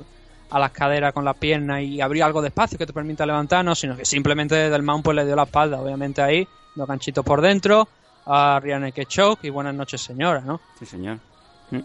a 0.50 0.58
las 0.58 0.72
caderas 0.72 1.12
con 1.12 1.24
las 1.24 1.36
piernas 1.36 1.82
y 1.82 2.00
abrir 2.00 2.24
algo 2.24 2.42
de 2.42 2.48
espacio 2.48 2.76
que 2.76 2.86
te 2.86 2.92
permita 2.92 3.24
levantarnos, 3.26 3.78
sino 3.78 3.96
que 3.96 4.04
simplemente 4.04 4.56
desde 4.56 4.74
el 4.74 4.82
mount 4.82 5.04
pues 5.04 5.14
le 5.14 5.24
dio 5.24 5.36
la 5.36 5.44
espalda, 5.44 5.80
obviamente 5.80 6.20
ahí, 6.20 6.48
dos 6.74 6.88
ganchitos 6.88 7.24
por 7.24 7.40
dentro, 7.40 7.88
a 8.26 8.60
Rihanna 8.60 8.92
Choke 8.92 9.46
y 9.46 9.50
buenas 9.50 9.74
noches 9.74 10.00
señora, 10.00 10.40
¿no? 10.40 10.60
Sí, 10.78 10.86
señor. 10.86 11.18
Mm. 11.70 11.80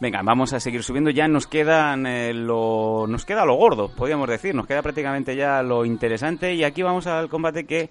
Venga, 0.00 0.22
vamos 0.22 0.52
a 0.52 0.60
seguir 0.60 0.82
subiendo. 0.82 1.10
Ya 1.10 1.28
nos 1.28 1.46
quedan 1.46 2.06
eh, 2.06 2.32
lo 2.32 3.06
nos 3.06 3.24
queda 3.24 3.44
lo 3.44 3.54
gordo, 3.54 3.94
podríamos 3.94 4.28
decir. 4.28 4.54
Nos 4.54 4.66
queda 4.66 4.82
prácticamente 4.82 5.36
ya 5.36 5.62
lo 5.62 5.84
interesante 5.84 6.54
y 6.54 6.64
aquí 6.64 6.82
vamos 6.82 7.06
al 7.06 7.28
combate 7.28 7.64
que 7.64 7.90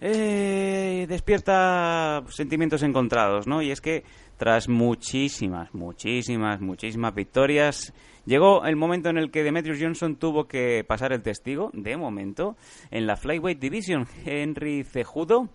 eh, 0.00 1.06
despierta 1.08 2.22
sentimientos 2.28 2.82
encontrados, 2.82 3.46
¿no? 3.46 3.62
Y 3.62 3.70
es 3.70 3.80
que 3.80 4.04
tras 4.36 4.68
muchísimas, 4.68 5.72
muchísimas, 5.72 6.60
muchísimas 6.60 7.14
victorias, 7.14 7.94
llegó 8.26 8.64
el 8.66 8.76
momento 8.76 9.08
en 9.08 9.16
el 9.16 9.30
que 9.30 9.42
Demetrius 9.42 9.78
Johnson 9.80 10.16
tuvo 10.16 10.46
que 10.46 10.84
pasar 10.86 11.12
el 11.12 11.22
testigo, 11.22 11.70
de 11.72 11.96
momento, 11.96 12.56
en 12.90 13.06
la 13.06 13.16
Flyweight 13.16 13.58
Division. 13.58 14.06
Henry 14.24 14.84
Cejudo 14.84 15.48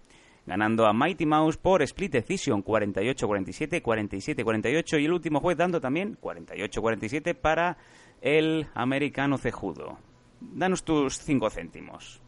ganando 0.51 0.85
a 0.85 0.91
Mighty 0.91 1.25
Mouse 1.25 1.55
por 1.55 1.81
split 1.81 2.11
decision 2.11 2.61
48-47, 2.61 3.81
47-48 3.81 5.01
y 5.01 5.05
el 5.05 5.13
último 5.13 5.39
juez 5.39 5.57
dando 5.57 5.79
también 5.79 6.17
48-47 6.21 7.33
para 7.35 7.77
el 8.19 8.67
americano 8.73 9.37
cejudo. 9.37 9.97
Danos 10.41 10.83
tus 10.83 11.19
5 11.19 11.49
céntimos. 11.51 12.19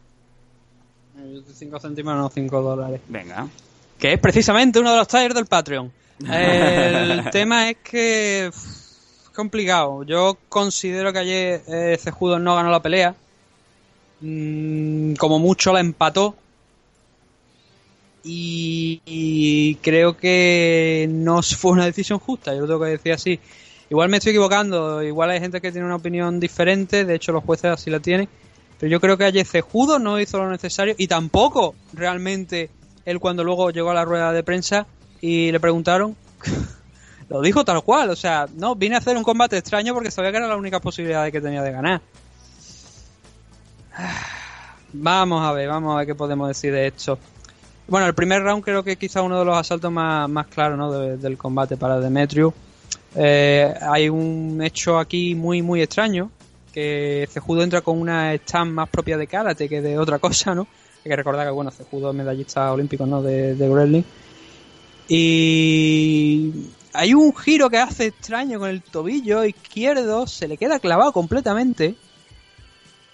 5 1.52 1.78
céntimos, 1.78 2.16
no 2.16 2.30
5 2.30 2.62
dólares. 2.62 3.02
Venga. 3.08 3.46
Que 3.98 4.14
es 4.14 4.18
precisamente 4.18 4.80
uno 4.80 4.92
de 4.92 4.96
los 4.96 5.08
tires 5.08 5.34
del 5.34 5.44
Patreon. 5.44 5.92
El 6.26 7.28
tema 7.30 7.68
es 7.68 7.76
que 7.84 8.50
complicado. 9.34 10.02
Yo 10.04 10.38
considero 10.48 11.12
que 11.12 11.18
ayer 11.18 11.62
eh, 11.68 11.98
Cejudo 12.00 12.38
no 12.38 12.56
ganó 12.56 12.70
la 12.70 12.80
pelea. 12.80 13.14
Mm, 14.22 15.12
como 15.16 15.38
mucho 15.38 15.74
la 15.74 15.80
empató. 15.80 16.36
Y, 18.26 19.74
creo 19.82 20.16
que 20.16 21.06
no 21.10 21.42
fue 21.42 21.72
una 21.72 21.84
decisión 21.84 22.18
justa, 22.18 22.54
yo 22.54 22.62
lo 22.62 22.66
tengo 22.66 22.80
que 22.80 22.90
decir 22.90 23.12
así. 23.12 23.38
Igual 23.90 24.08
me 24.08 24.16
estoy 24.16 24.30
equivocando, 24.30 25.02
igual 25.02 25.30
hay 25.30 25.40
gente 25.40 25.60
que 25.60 25.70
tiene 25.70 25.86
una 25.86 25.96
opinión 25.96 26.40
diferente, 26.40 27.04
de 27.04 27.14
hecho 27.14 27.32
los 27.32 27.44
jueces 27.44 27.66
así 27.66 27.90
la 27.90 28.00
tienen. 28.00 28.28
Pero 28.78 28.90
yo 28.90 29.00
creo 29.00 29.18
que 29.18 29.24
ayer 29.24 29.46
Cejudo 29.46 29.98
no 29.98 30.18
hizo 30.18 30.38
lo 30.38 30.50
necesario 30.50 30.94
y 30.96 31.06
tampoco 31.06 31.74
realmente 31.92 32.70
él 33.04 33.20
cuando 33.20 33.44
luego 33.44 33.70
llegó 33.70 33.90
a 33.90 33.94
la 33.94 34.04
rueda 34.04 34.32
de 34.32 34.42
prensa 34.42 34.86
y 35.20 35.52
le 35.52 35.60
preguntaron, 35.60 36.16
lo 37.28 37.42
dijo 37.42 37.64
tal 37.64 37.82
cual, 37.82 38.10
o 38.10 38.16
sea, 38.16 38.48
no, 38.56 38.74
vine 38.74 38.94
a 38.94 38.98
hacer 38.98 39.16
un 39.16 39.22
combate 39.22 39.58
extraño 39.58 39.92
porque 39.94 40.10
sabía 40.10 40.30
que 40.32 40.38
era 40.38 40.48
la 40.48 40.56
única 40.56 40.80
posibilidad 40.80 41.30
que 41.30 41.40
tenía 41.40 41.62
de 41.62 41.72
ganar. 41.72 42.00
Vamos 44.96 45.44
a 45.44 45.50
ver, 45.50 45.68
vamos 45.68 45.92
a 45.92 45.98
ver 45.98 46.06
qué 46.06 46.14
podemos 46.14 46.46
decir 46.46 46.72
de 46.72 46.86
esto. 46.86 47.18
Bueno, 47.86 48.06
el 48.06 48.14
primer 48.14 48.42
round 48.42 48.64
creo 48.64 48.82
que 48.82 48.96
quizá 48.96 49.20
uno 49.20 49.38
de 49.38 49.44
los 49.44 49.56
asaltos 49.56 49.92
más, 49.92 50.28
más 50.28 50.46
claros 50.46 50.78
¿no? 50.78 50.90
del 50.90 51.36
combate 51.36 51.76
para 51.76 52.00
Demetrius. 52.00 52.54
Eh, 53.14 53.72
hay 53.80 54.08
un 54.08 54.60
hecho 54.62 54.98
aquí 54.98 55.34
muy 55.34 55.62
muy 55.62 55.82
extraño, 55.82 56.30
que 56.72 57.28
Cejudo 57.30 57.62
entra 57.62 57.82
con 57.82 58.00
una 58.00 58.32
stand 58.34 58.72
más 58.72 58.88
propia 58.88 59.16
de 59.16 59.26
karate 59.26 59.68
que 59.68 59.82
de 59.82 59.98
otra 59.98 60.18
cosa, 60.18 60.54
¿no? 60.54 60.66
Hay 61.04 61.10
que 61.10 61.16
recordar 61.16 61.46
que, 61.46 61.52
bueno, 61.52 61.70
Cejudo 61.70 62.10
es 62.10 62.16
medallista 62.16 62.72
olímpico, 62.72 63.04
¿no? 63.06 63.22
De, 63.22 63.54
de. 63.54 64.04
Y 65.06 66.52
hay 66.94 67.12
un 67.12 67.36
giro 67.36 67.68
que 67.68 67.76
hace 67.76 68.06
extraño 68.06 68.58
con 68.58 68.70
el 68.70 68.82
tobillo 68.82 69.44
izquierdo, 69.44 70.26
se 70.26 70.48
le 70.48 70.56
queda 70.56 70.78
clavado 70.78 71.12
completamente. 71.12 71.94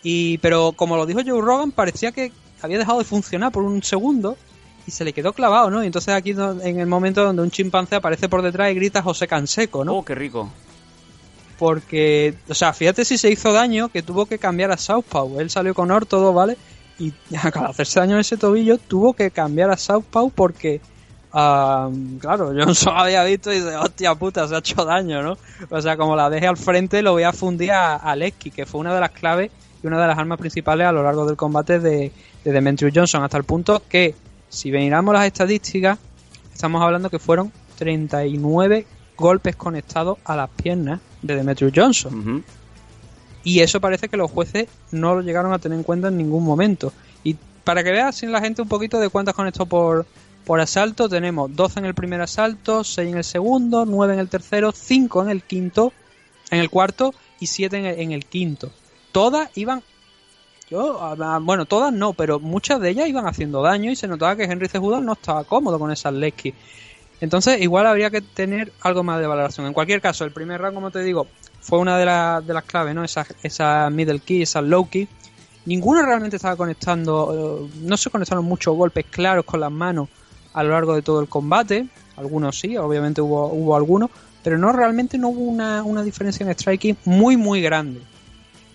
Y, 0.02 0.38
pero 0.38 0.72
como 0.72 0.96
lo 0.96 1.04
dijo 1.04 1.20
Joe 1.26 1.42
Rogan, 1.42 1.72
parecía 1.72 2.12
que 2.12 2.32
había 2.62 2.78
dejado 2.78 3.00
de 3.00 3.04
funcionar 3.04 3.50
por 3.50 3.64
un 3.64 3.82
segundo 3.82 4.36
y 4.90 4.92
se 4.92 5.04
le 5.04 5.12
quedó 5.12 5.32
clavado, 5.32 5.70
¿no? 5.70 5.82
Y 5.84 5.86
entonces 5.86 6.12
aquí 6.12 6.30
en 6.30 6.80
el 6.80 6.86
momento 6.88 7.22
donde 7.22 7.42
un 7.42 7.50
chimpancé 7.50 7.94
aparece 7.94 8.28
por 8.28 8.42
detrás 8.42 8.72
y 8.72 8.74
grita 8.74 9.02
José 9.02 9.28
Canseco, 9.28 9.84
¿no? 9.84 9.98
Oh, 9.98 10.04
qué 10.04 10.16
rico. 10.16 10.50
Porque, 11.58 12.34
o 12.48 12.54
sea, 12.54 12.72
fíjate 12.72 13.04
si 13.04 13.16
se 13.16 13.30
hizo 13.30 13.52
daño 13.52 13.88
que 13.88 14.02
tuvo 14.02 14.26
que 14.26 14.38
cambiar 14.38 14.72
a 14.72 14.76
Southpaw. 14.76 15.38
Él 15.40 15.48
salió 15.48 15.74
con 15.74 15.92
ortodo, 15.92 16.32
¿vale? 16.32 16.56
Y 16.98 17.14
al 17.40 17.66
hacerse 17.66 18.00
daño 18.00 18.14
en 18.14 18.20
ese 18.20 18.36
tobillo 18.36 18.78
tuvo 18.78 19.12
que 19.12 19.30
cambiar 19.30 19.70
a 19.70 19.76
Southpaw 19.76 20.30
porque 20.30 20.80
claro, 21.30 22.52
yo 22.56 22.74
solo 22.74 22.98
había 22.98 23.22
visto 23.22 23.52
y 23.52 23.56
dice, 23.56 23.76
hostia 23.76 24.14
puta, 24.16 24.48
se 24.48 24.56
ha 24.56 24.58
hecho 24.58 24.84
daño, 24.84 25.22
¿no? 25.22 25.38
O 25.70 25.80
sea, 25.80 25.96
como 25.96 26.16
la 26.16 26.28
deje 26.28 26.48
al 26.48 26.56
frente, 26.56 27.02
lo 27.02 27.12
voy 27.12 27.22
a 27.22 27.32
fundir 27.32 27.70
a, 27.70 27.96
a 27.96 28.16
que 28.16 28.66
fue 28.66 28.80
una 28.80 28.92
de 28.92 29.00
las 29.00 29.10
claves 29.10 29.52
y 29.82 29.86
una 29.86 30.00
de 30.00 30.08
las 30.08 30.18
armas 30.18 30.38
principales 30.38 30.86
a 30.86 30.92
lo 30.92 31.02
largo 31.02 31.26
del 31.26 31.36
combate 31.36 31.78
de, 31.78 32.12
de 32.44 32.52
Demetrius 32.52 32.92
Johnson, 32.94 33.22
hasta 33.22 33.36
el 33.36 33.44
punto 33.44 33.82
que, 33.88 34.14
si 34.50 34.70
miramos 34.70 35.14
las 35.14 35.24
estadísticas, 35.24 35.98
estamos 36.52 36.82
hablando 36.82 37.08
que 37.08 37.18
fueron 37.18 37.50
39 37.78 38.86
golpes 39.16 39.56
conectados 39.56 40.18
a 40.24 40.36
las 40.36 40.50
piernas 40.50 41.00
de 41.22 41.36
Demetrius 41.36 41.72
Johnson. 41.74 42.44
Y 43.42 43.60
eso 43.60 43.80
parece 43.80 44.08
que 44.08 44.18
los 44.18 44.30
jueces 44.30 44.68
no 44.90 45.14
lo 45.14 45.22
llegaron 45.22 45.52
a 45.54 45.58
tener 45.58 45.78
en 45.78 45.84
cuenta 45.84 46.08
en 46.08 46.18
ningún 46.18 46.44
momento. 46.44 46.92
Y 47.24 47.36
para 47.64 47.82
que 47.82 47.90
veas 47.90 48.22
la 48.24 48.40
gente 48.40 48.60
un 48.60 48.68
poquito 48.68 49.00
de 49.00 49.08
cuántas 49.08 49.34
conectó 49.34 49.64
por, 49.64 50.04
por 50.44 50.60
asalto 50.60 51.08
tenemos 51.08 51.54
12 51.54 51.78
en 51.78 51.86
el 51.86 51.94
primer 51.94 52.20
asalto, 52.20 52.84
6 52.84 53.08
en 53.08 53.16
el 53.18 53.24
segundo, 53.24 53.86
9 53.86 54.14
en 54.14 54.20
el 54.20 54.28
tercero, 54.28 54.72
5 54.72 55.22
en 55.22 55.30
el 55.30 55.42
quinto, 55.42 55.92
en 56.50 56.58
el 56.58 56.68
cuarto 56.68 57.14
y 57.38 57.46
7 57.46 58.02
en 58.02 58.12
el, 58.12 58.26
quinto. 58.26 58.70
Todas 59.12 59.48
iban 59.56 59.82
yo, 60.70 61.16
bueno, 61.42 61.66
todas 61.66 61.92
no, 61.92 62.12
pero 62.12 62.38
muchas 62.38 62.80
de 62.80 62.90
ellas 62.90 63.08
iban 63.08 63.26
haciendo 63.26 63.60
daño 63.60 63.90
y 63.90 63.96
se 63.96 64.06
notaba 64.06 64.36
que 64.36 64.44
Henry 64.44 64.68
Cejudo 64.68 65.00
no 65.00 65.14
estaba 65.14 65.42
cómodo 65.44 65.78
con 65.78 65.90
esas 65.90 66.12
Lesky. 66.12 66.54
Entonces, 67.20 67.60
igual 67.60 67.86
habría 67.86 68.08
que 68.10 68.20
tener 68.20 68.72
algo 68.80 69.02
más 69.02 69.20
de 69.20 69.26
valoración. 69.26 69.66
En 69.66 69.72
cualquier 69.72 70.00
caso, 70.00 70.24
el 70.24 70.30
primer 70.30 70.60
round, 70.60 70.74
como 70.74 70.90
te 70.90 71.02
digo, 71.02 71.26
fue 71.60 71.78
una 71.78 71.98
de, 71.98 72.46
de 72.46 72.54
las 72.54 72.64
claves, 72.64 72.94
¿no? 72.94 73.04
Esa, 73.04 73.26
esa 73.42 73.90
middle 73.90 74.20
key, 74.20 74.42
esa 74.42 74.62
low 74.62 74.88
key. 74.88 75.08
Ninguno 75.66 76.02
realmente 76.02 76.36
estaba 76.36 76.56
conectando, 76.56 77.68
eh, 77.68 77.70
no 77.82 77.96
se 77.96 78.08
conectaron 78.08 78.44
muchos 78.44 78.74
golpes 78.74 79.04
claros 79.10 79.44
con 79.44 79.60
las 79.60 79.70
manos 79.70 80.08
a 80.54 80.62
lo 80.62 80.70
largo 80.70 80.94
de 80.94 81.02
todo 81.02 81.20
el 81.20 81.28
combate. 81.28 81.86
Algunos 82.16 82.58
sí, 82.58 82.76
obviamente 82.76 83.20
hubo, 83.20 83.48
hubo 83.48 83.76
algunos, 83.76 84.10
pero 84.42 84.56
no 84.56 84.72
realmente 84.72 85.18
no 85.18 85.28
hubo 85.28 85.42
una, 85.42 85.82
una 85.82 86.02
diferencia 86.02 86.46
en 86.46 86.52
striking 86.52 86.96
muy, 87.04 87.36
muy 87.36 87.60
grande. 87.60 88.00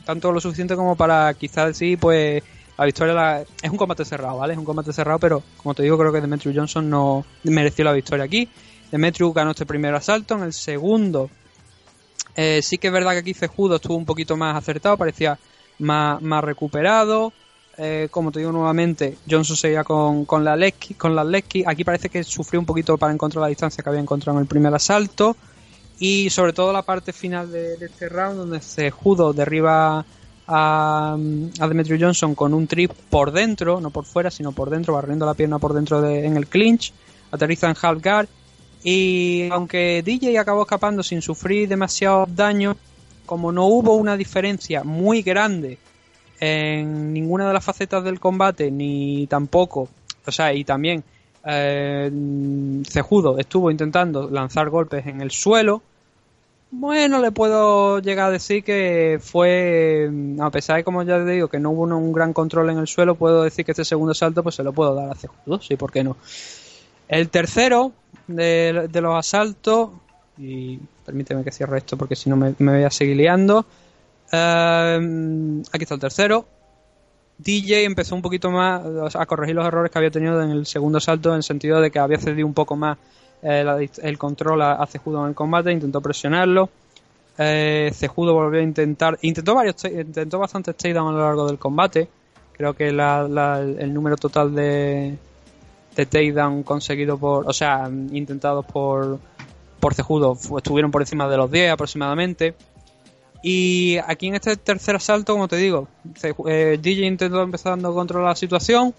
Tanto 0.06 0.32
lo 0.32 0.40
suficiente 0.40 0.76
como 0.76 0.96
para 0.96 1.34
quizás 1.34 1.68
decir, 1.68 1.98
pues, 2.00 2.44
la 2.78 2.86
victoria 2.86 3.14
la... 3.14 3.42
es 3.62 3.70
un 3.70 3.78
combate 3.78 4.06
cerrado, 4.06 4.38
¿vale? 4.38 4.54
Es 4.54 4.60
un 4.60 4.66
combate 4.66 4.94
cerrado, 4.94 5.20
pero 5.20 5.44
como 5.58 5.74
te 5.74 5.84
digo, 5.84 5.98
creo 5.98 6.14
que 6.14 6.22
Demetrius 6.22 6.56
Johnson 6.56 6.90
no 6.90 7.26
mereció 7.44 7.84
la 7.84 7.94
victoria 7.94 8.26
aquí. 8.26 8.48
Demetrius 8.92 9.34
ganó 9.34 9.52
este 9.52 9.66
primer 9.66 9.94
asalto, 9.96 10.36
en 10.36 10.44
el 10.44 10.54
segundo 10.54 11.30
eh, 12.36 12.62
sí 12.62 12.78
que 12.78 12.88
es 12.88 12.94
verdad 12.94 13.14
que 13.14 13.20
aquí 13.20 13.34
Cejudo 13.34 13.78
estuvo 13.78 13.96
un 13.96 14.06
poquito 14.06 14.36
más 14.36 14.56
acertado, 14.56 14.98
parecía 14.98 15.40
más, 15.80 16.22
más 16.22 16.44
recuperado. 16.44 17.32
Eh, 17.78 18.08
como 18.10 18.32
te 18.32 18.40
digo 18.40 18.52
nuevamente, 18.52 19.18
Johnson 19.30 19.58
seguía 19.58 19.84
con, 19.84 20.26
con 20.26 20.44
la 20.44 20.56
Lesky, 20.56 20.94
con 20.94 21.16
la 21.16 21.26
Aquí 21.66 21.84
parece 21.84 22.10
que 22.10 22.24
sufrió 22.24 22.60
un 22.60 22.66
poquito 22.66 22.98
para 22.98 23.14
encontrar 23.14 23.42
la 23.42 23.48
distancia 23.48 23.84
que 23.84 23.90
había 23.90 24.02
encontrado 24.02 24.38
en 24.38 24.44
el 24.44 24.48
primer 24.48 24.74
asalto. 24.74 25.36
Y 26.00 26.30
sobre 26.30 26.54
todo 26.54 26.74
la 26.74 26.82
parte 26.82 27.14
final 27.14 27.52
de, 27.52 27.76
este 27.76 28.10
round, 28.10 28.38
donde 28.38 28.62
se 28.62 28.92
judo 28.92 29.34
derriba 29.34 30.06
a, 30.48 31.18
a 31.60 31.68
Demetrio 31.68 31.98
Johnson 32.00 32.36
con 32.36 32.54
un 32.54 32.68
trip 32.68 32.92
por 33.10 33.32
dentro, 33.32 33.80
no 33.80 33.90
por 33.90 34.06
fuera, 34.06 34.30
sino 34.30 34.52
por 34.52 34.70
dentro, 34.70 34.94
barriendo 34.94 35.26
la 35.26 35.34
pierna 35.34 35.60
por 35.60 35.74
dentro 35.74 36.02
de, 36.02 36.26
en 36.26 36.38
el 36.38 36.48
clinch. 36.48 36.94
Aterriza 37.32 37.70
en 37.70 37.76
half 37.82 38.04
guard. 38.04 38.28
Y 38.84 39.50
aunque 39.52 40.04
DJ 40.06 40.38
acabó 40.38 40.62
escapando 40.62 41.02
sin 41.02 41.22
sufrir 41.22 41.68
demasiado 41.68 42.28
daño, 42.28 42.78
como 43.26 43.52
no 43.52 43.66
hubo 43.66 43.96
una 43.96 44.16
diferencia 44.16 44.84
muy 44.84 45.24
grande 45.24 45.80
en 46.40 47.14
ninguna 47.14 47.48
de 47.48 47.54
las 47.54 47.64
facetas 47.64 48.04
del 48.04 48.20
combate, 48.20 48.70
ni 48.70 49.26
tampoco, 49.28 49.90
o 50.26 50.32
sea, 50.32 50.54
y 50.54 50.64
también 50.64 51.04
eh, 51.46 52.12
Cejudo 52.90 53.38
estuvo 53.38 53.72
intentando 53.72 54.30
lanzar 54.30 54.70
golpes 54.70 55.06
en 55.08 55.22
el 55.22 55.32
suelo. 55.32 55.82
Bueno, 56.72 57.20
le 57.22 57.32
puedo 57.32 58.00
llegar 58.00 58.28
a 58.28 58.32
decir 58.32 58.64
que 58.64 59.20
fue, 59.22 60.10
a 60.42 60.50
pesar 60.50 60.78
de 60.78 60.84
como 60.84 61.04
ya 61.04 61.24
te 61.24 61.32
digo, 61.32 61.48
que 61.48 61.60
no 61.60 61.72
hubo 61.72 61.84
un 61.84 62.12
gran 62.12 62.34
control 62.34 62.70
en 62.72 62.80
el 62.80 62.88
suelo, 62.88 63.16
puedo 63.16 63.44
decir 63.44 63.64
que 63.64 63.72
este 63.72 63.86
segundo 63.86 64.14
salto 64.14 64.44
pues 64.44 64.56
se 64.56 64.64
lo 64.64 64.74
puedo 64.74 64.94
dar 64.94 65.12
a 65.12 65.16
Cejudo, 65.16 65.62
sí, 65.62 65.78
¿por 65.78 65.92
qué 65.92 66.04
no? 66.04 66.18
El 67.08 67.30
tercero 67.30 67.94
de, 68.28 68.90
los 68.92 69.16
asaltos, 69.16 69.92
y 70.38 70.80
permíteme 71.06 71.44
que 71.44 71.52
cierre 71.52 71.78
esto 71.78 71.96
porque 71.96 72.16
si 72.16 72.30
no 72.30 72.36
me, 72.36 72.56
voy 72.58 72.84
a 72.84 72.90
seguir 72.90 73.16
liando, 73.16 73.66
Em, 74.32 75.62
aquí 75.72 75.84
está 75.84 75.96
el 75.96 76.02
tercero. 76.02 76.46
DJ 77.38 77.84
empezó 77.84 78.16
un 78.16 78.22
poquito 78.22 78.50
más 78.50 79.16
a 79.16 79.26
corregir 79.26 79.56
los 79.56 79.66
errores 79.66 79.92
que 79.92 79.98
había 79.98 80.12
tenido 80.12 80.42
en 80.42 80.52
el 80.52 80.66
segundo 80.66 81.00
salto, 81.00 81.30
en 81.30 81.38
el 81.38 81.44
sentido 81.44 81.82
de 81.82 81.92
que 81.92 82.00
había 82.00 82.18
cedido 82.18 82.48
un 82.48 82.54
poco 82.54 82.76
más 82.76 82.98
eh, 83.42 83.90
el 84.02 84.18
control 84.18 84.62
a, 84.62 84.86
Cejudo 84.88 85.22
en 85.24 85.30
el 85.30 85.36
combate, 85.36 85.72
intentó 85.72 86.02
presionarlo. 86.02 86.70
Eh, 87.38 87.92
Cejudo 87.94 88.34
volvió 88.34 88.62
a 88.62 88.64
intentar, 88.64 89.20
intentó 89.22 89.54
varios, 89.54 89.84
intentó 89.84 90.40
bastantes 90.40 90.76
takedowns 90.76 91.10
a 91.10 91.12
lo 91.12 91.20
largo 91.20 91.48
del 91.48 91.60
combate. 91.60 92.08
Creo 92.54 92.74
que 92.74 92.88
el 92.88 93.94
número 93.94 94.16
total 94.16 94.56
de, 94.56 95.18
de 95.96 96.06
takedown 96.06 96.64
conseguido 96.64 97.18
por, 97.18 97.48
o 97.48 97.54
sea, 97.54 97.90
intentados 98.12 98.66
por, 98.66 99.20
por 99.80 99.94
Cejudo 99.94 100.38
estuvieron 100.58 100.90
por 100.90 101.02
encima 101.02 101.28
de 101.28 101.38
los 101.38 101.52
10 101.52 101.72
aproximadamente. 101.72 102.56
Y 103.48 104.00
aquí 104.08 104.30
en 104.30 104.34
este 104.34 104.58
tercer 104.58 104.96
asalto, 104.96 105.34
como 105.34 105.48
te 105.48 105.58
digo, 105.58 105.88
eh, 106.48 106.80
DJ 106.82 107.06
intentó 107.06 107.44
empezar 107.44 107.74
dando 107.74 107.94
control 107.94 108.26
a 108.26 108.30
la 108.30 108.36
situación. 108.36 108.92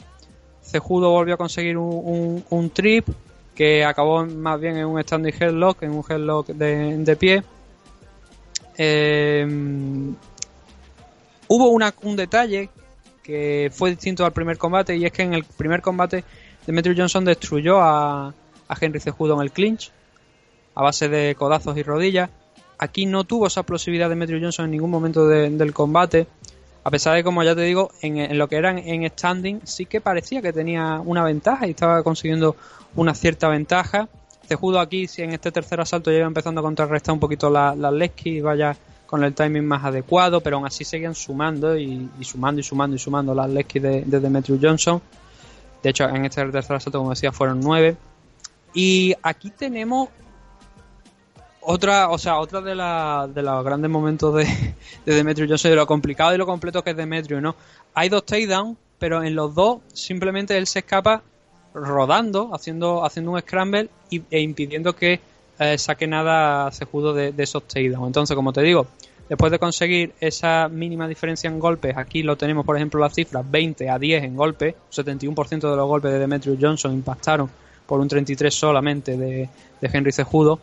Cejudo 0.62 1.11
volvió 1.11 1.34
a 1.34 1.36
conseguir 1.36 1.76
un, 1.76 2.70
trip 2.72 3.09
que 3.57 3.84
acabó 3.84 4.24
más 4.24 4.61
bien 4.61 4.76
en 4.76 4.86
un 4.86 5.03
standing 5.03 5.32
headlock, 5.36 5.82
en 5.82 5.90
un 5.90 6.05
headlock 6.09 6.47
de, 6.47 7.16
pie. 7.16 7.42
Eh, 8.78 9.44
hubo 11.49 11.70
un 12.03 12.16
detalle 12.16 12.70
que 13.24 13.72
fue 13.74 13.90
distinto 13.90 14.24
al 14.24 14.32
primer 14.32 14.59
combate 14.59 14.97
y 14.97 15.07
es 15.07 15.11
que 15.11 15.22
en 15.22 15.34
el 15.34 15.42
primer 15.42 15.82
combate 15.82 16.22
Demetrius 16.68 16.97
Johnson 16.97 17.24
destruyó 17.24 17.80
a, 17.80 18.28
a 18.28 18.76
Henry 18.80 19.01
Cejudo 19.01 19.34
en 19.34 19.40
el 19.40 19.51
clinch 19.51 19.90
a 20.76 20.82
base 20.82 21.09
de 21.09 21.34
codazos 21.34 21.76
y 21.76 21.82
rodillas 21.82 22.30
Aquí 22.78 23.06
no 23.06 23.24
tuvo 23.24 23.46
esa 23.46 23.60
explosividad 23.60 24.08
de 24.08 24.16
Metro 24.16 24.38
Johnson 24.40 24.66
en 24.66 24.72
ningún 24.72 24.90
momento 24.90 25.26
del 25.26 25.72
combate. 25.72 26.26
A 26.84 26.90
pesar 26.90 27.16
de, 27.16 27.24
como 27.24 27.42
ya 27.42 27.54
te 27.54 27.62
digo, 27.62 27.90
en, 28.02 28.38
lo 28.38 28.48
que 28.48 28.56
eran 28.56 28.78
en 28.78 29.08
standing, 29.08 29.60
sí 29.64 29.86
que 29.86 30.00
parecía 30.00 30.42
que 30.42 30.52
tenía 30.52 31.00
una 31.04 31.24
ventaja 31.24 31.66
y 31.66 31.70
estaba 31.70 32.02
consiguiendo 32.02 32.54
una 32.94 33.14
cierta 33.14 33.48
ventaja. 33.48 34.08
Cejudo 34.46 34.78
aquí, 34.78 35.08
si 35.08 35.22
en 35.22 35.32
este 35.32 35.50
tercer 35.50 35.80
asalto 35.80 36.10
llega 36.10 36.26
empezando 36.26 36.60
a 36.60 36.64
contrarrestar 36.64 37.12
un 37.12 37.18
poquito 37.18 37.50
las 37.50 37.76
la 37.76 37.90
y 38.24 38.40
vaya 38.40 38.76
con 39.06 39.24
el 39.24 39.34
timing 39.34 39.64
más 39.64 39.84
adecuado, 39.84 40.40
pero 40.40 40.56
aún 40.56 40.66
así 40.66 40.84
seguían 40.84 41.14
sumando 41.14 41.76
y, 41.76 42.08
sumando 42.20 42.60
y 42.60 42.64
sumando 42.64 42.96
y 42.96 42.98
sumando 42.98 43.34
las 43.34 43.48
Lesky 43.48 43.78
de, 43.78 44.02
de 44.02 44.20
Demetrius 44.20 44.60
Johnson. 44.62 45.00
De 45.82 45.90
hecho, 45.90 46.08
en 46.08 46.24
este 46.24 46.44
tercer 46.50 46.76
asalto, 46.76 46.98
como 46.98 47.10
decía, 47.10 47.32
fueron 47.32 47.60
nueve. 47.60 47.96
Y 48.74 49.14
aquí 49.22 49.50
tenemos 49.50 50.08
otra, 51.68 52.10
o 52.10 52.18
sea, 52.18 52.38
otra 52.38 52.60
de, 52.60 52.70
de 52.70 53.42
los 53.42 53.64
grandes 53.64 53.90
momentos 53.90 54.34
de, 54.34 54.44
de 55.04 55.14
Demetrius 55.14 55.48
Johnson, 55.48 55.72
de 55.72 55.76
lo 55.76 55.86
complicado 55.86 56.34
y 56.34 56.38
lo 56.38 56.46
completo 56.46 56.82
que 56.82 56.90
es 56.90 56.96
Demetrius, 56.96 57.42
¿no? 57.42 57.56
Hay 57.94 58.08
dos 58.08 58.24
takedowns, 58.24 58.78
pero 58.98 59.22
en 59.22 59.34
los 59.34 59.54
dos 59.54 59.80
simplemente 59.92 60.56
él 60.56 60.66
se 60.66 60.80
escapa 60.80 61.22
rodando, 61.74 62.54
haciendo, 62.54 63.04
haciendo 63.04 63.32
un 63.32 63.40
scramble 63.40 63.90
e 64.30 64.40
impidiendo 64.40 64.94
que 64.94 65.20
eh, 65.58 65.76
saque 65.76 66.06
nada 66.06 66.70
Cejudo 66.70 67.12
de, 67.12 67.32
de 67.32 67.42
esos 67.42 67.64
takedowns. 67.64 68.06
Entonces, 68.06 68.36
como 68.36 68.52
te 68.52 68.62
digo, 68.62 68.86
después 69.28 69.50
de 69.50 69.58
conseguir 69.58 70.14
esa 70.20 70.68
mínima 70.68 71.08
diferencia 71.08 71.48
en 71.48 71.58
golpes, 71.58 71.96
aquí 71.96 72.22
lo 72.22 72.36
tenemos, 72.36 72.64
por 72.64 72.76
ejemplo, 72.76 73.00
las 73.00 73.12
cifras 73.12 73.44
20 73.50 73.90
a 73.90 73.98
10 73.98 74.22
en 74.22 74.36
golpes, 74.36 74.76
71% 74.92 75.70
de 75.70 75.76
los 75.76 75.88
golpes 75.88 76.12
de 76.12 76.20
Demetrius 76.20 76.58
Johnson 76.60 76.92
impactaron 76.92 77.50
por 77.86 77.98
un 77.98 78.06
33 78.06 78.54
solamente 78.54 79.16
de, 79.16 79.48
de 79.80 79.90
Henry 79.92 80.12
Cejudo. 80.12 80.60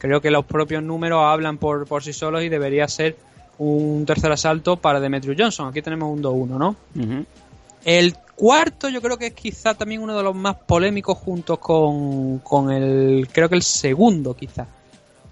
Creo 0.00 0.22
que 0.22 0.30
los 0.30 0.46
propios 0.46 0.82
números 0.82 1.20
hablan 1.22 1.58
por, 1.58 1.86
por 1.86 2.02
sí 2.02 2.14
solos 2.14 2.42
y 2.42 2.48
debería 2.48 2.88
ser 2.88 3.16
un 3.58 4.06
tercer 4.06 4.32
asalto 4.32 4.78
para 4.78 4.98
Demetrius 4.98 5.36
Johnson. 5.38 5.68
Aquí 5.68 5.82
tenemos 5.82 6.10
un 6.10 6.22
2-1, 6.22 6.46
¿no? 6.58 6.76
El 7.84 8.14
cuarto 8.34 8.88
yo 8.88 9.02
creo 9.02 9.18
que 9.18 9.26
es 9.26 9.34
quizá 9.34 9.74
también 9.74 10.00
uno 10.00 10.16
de 10.16 10.22
los 10.22 10.34
más 10.34 10.56
polémicos 10.56 11.18
junto 11.18 11.60
con, 11.60 12.38
con 12.38 12.70
el, 12.70 13.28
creo 13.30 13.50
que 13.50 13.56
el 13.56 13.62
segundo 13.62 14.34
quizá. 14.34 14.66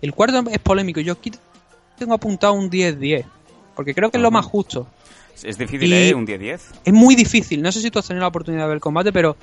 El 0.02 0.12
cuarto 0.12 0.44
es 0.50 0.58
polémico, 0.58 1.00
yo 1.00 1.14
aquí 1.14 1.32
tengo 1.98 2.12
apuntado 2.12 2.52
un 2.52 2.70
10-10, 2.70 3.24
porque 3.74 3.94
creo 3.94 4.10
que 4.10 4.18
es 4.18 4.22
lo 4.22 4.30
más 4.30 4.44
justo. 4.44 4.86
Es 5.42 5.56
difícil, 5.56 5.90
¿eh? 5.94 6.14
Un 6.14 6.26
10-10. 6.26 6.60
Es 6.84 6.92
muy 6.92 7.14
difícil, 7.14 7.62
no 7.62 7.72
sé 7.72 7.80
si 7.80 7.90
tú 7.90 7.98
has 7.98 8.06
tenido 8.06 8.20
la 8.20 8.28
oportunidad 8.28 8.64
de 8.64 8.68
ver 8.68 8.76
el 8.76 8.82
combate, 8.82 9.12
pero 9.12 9.34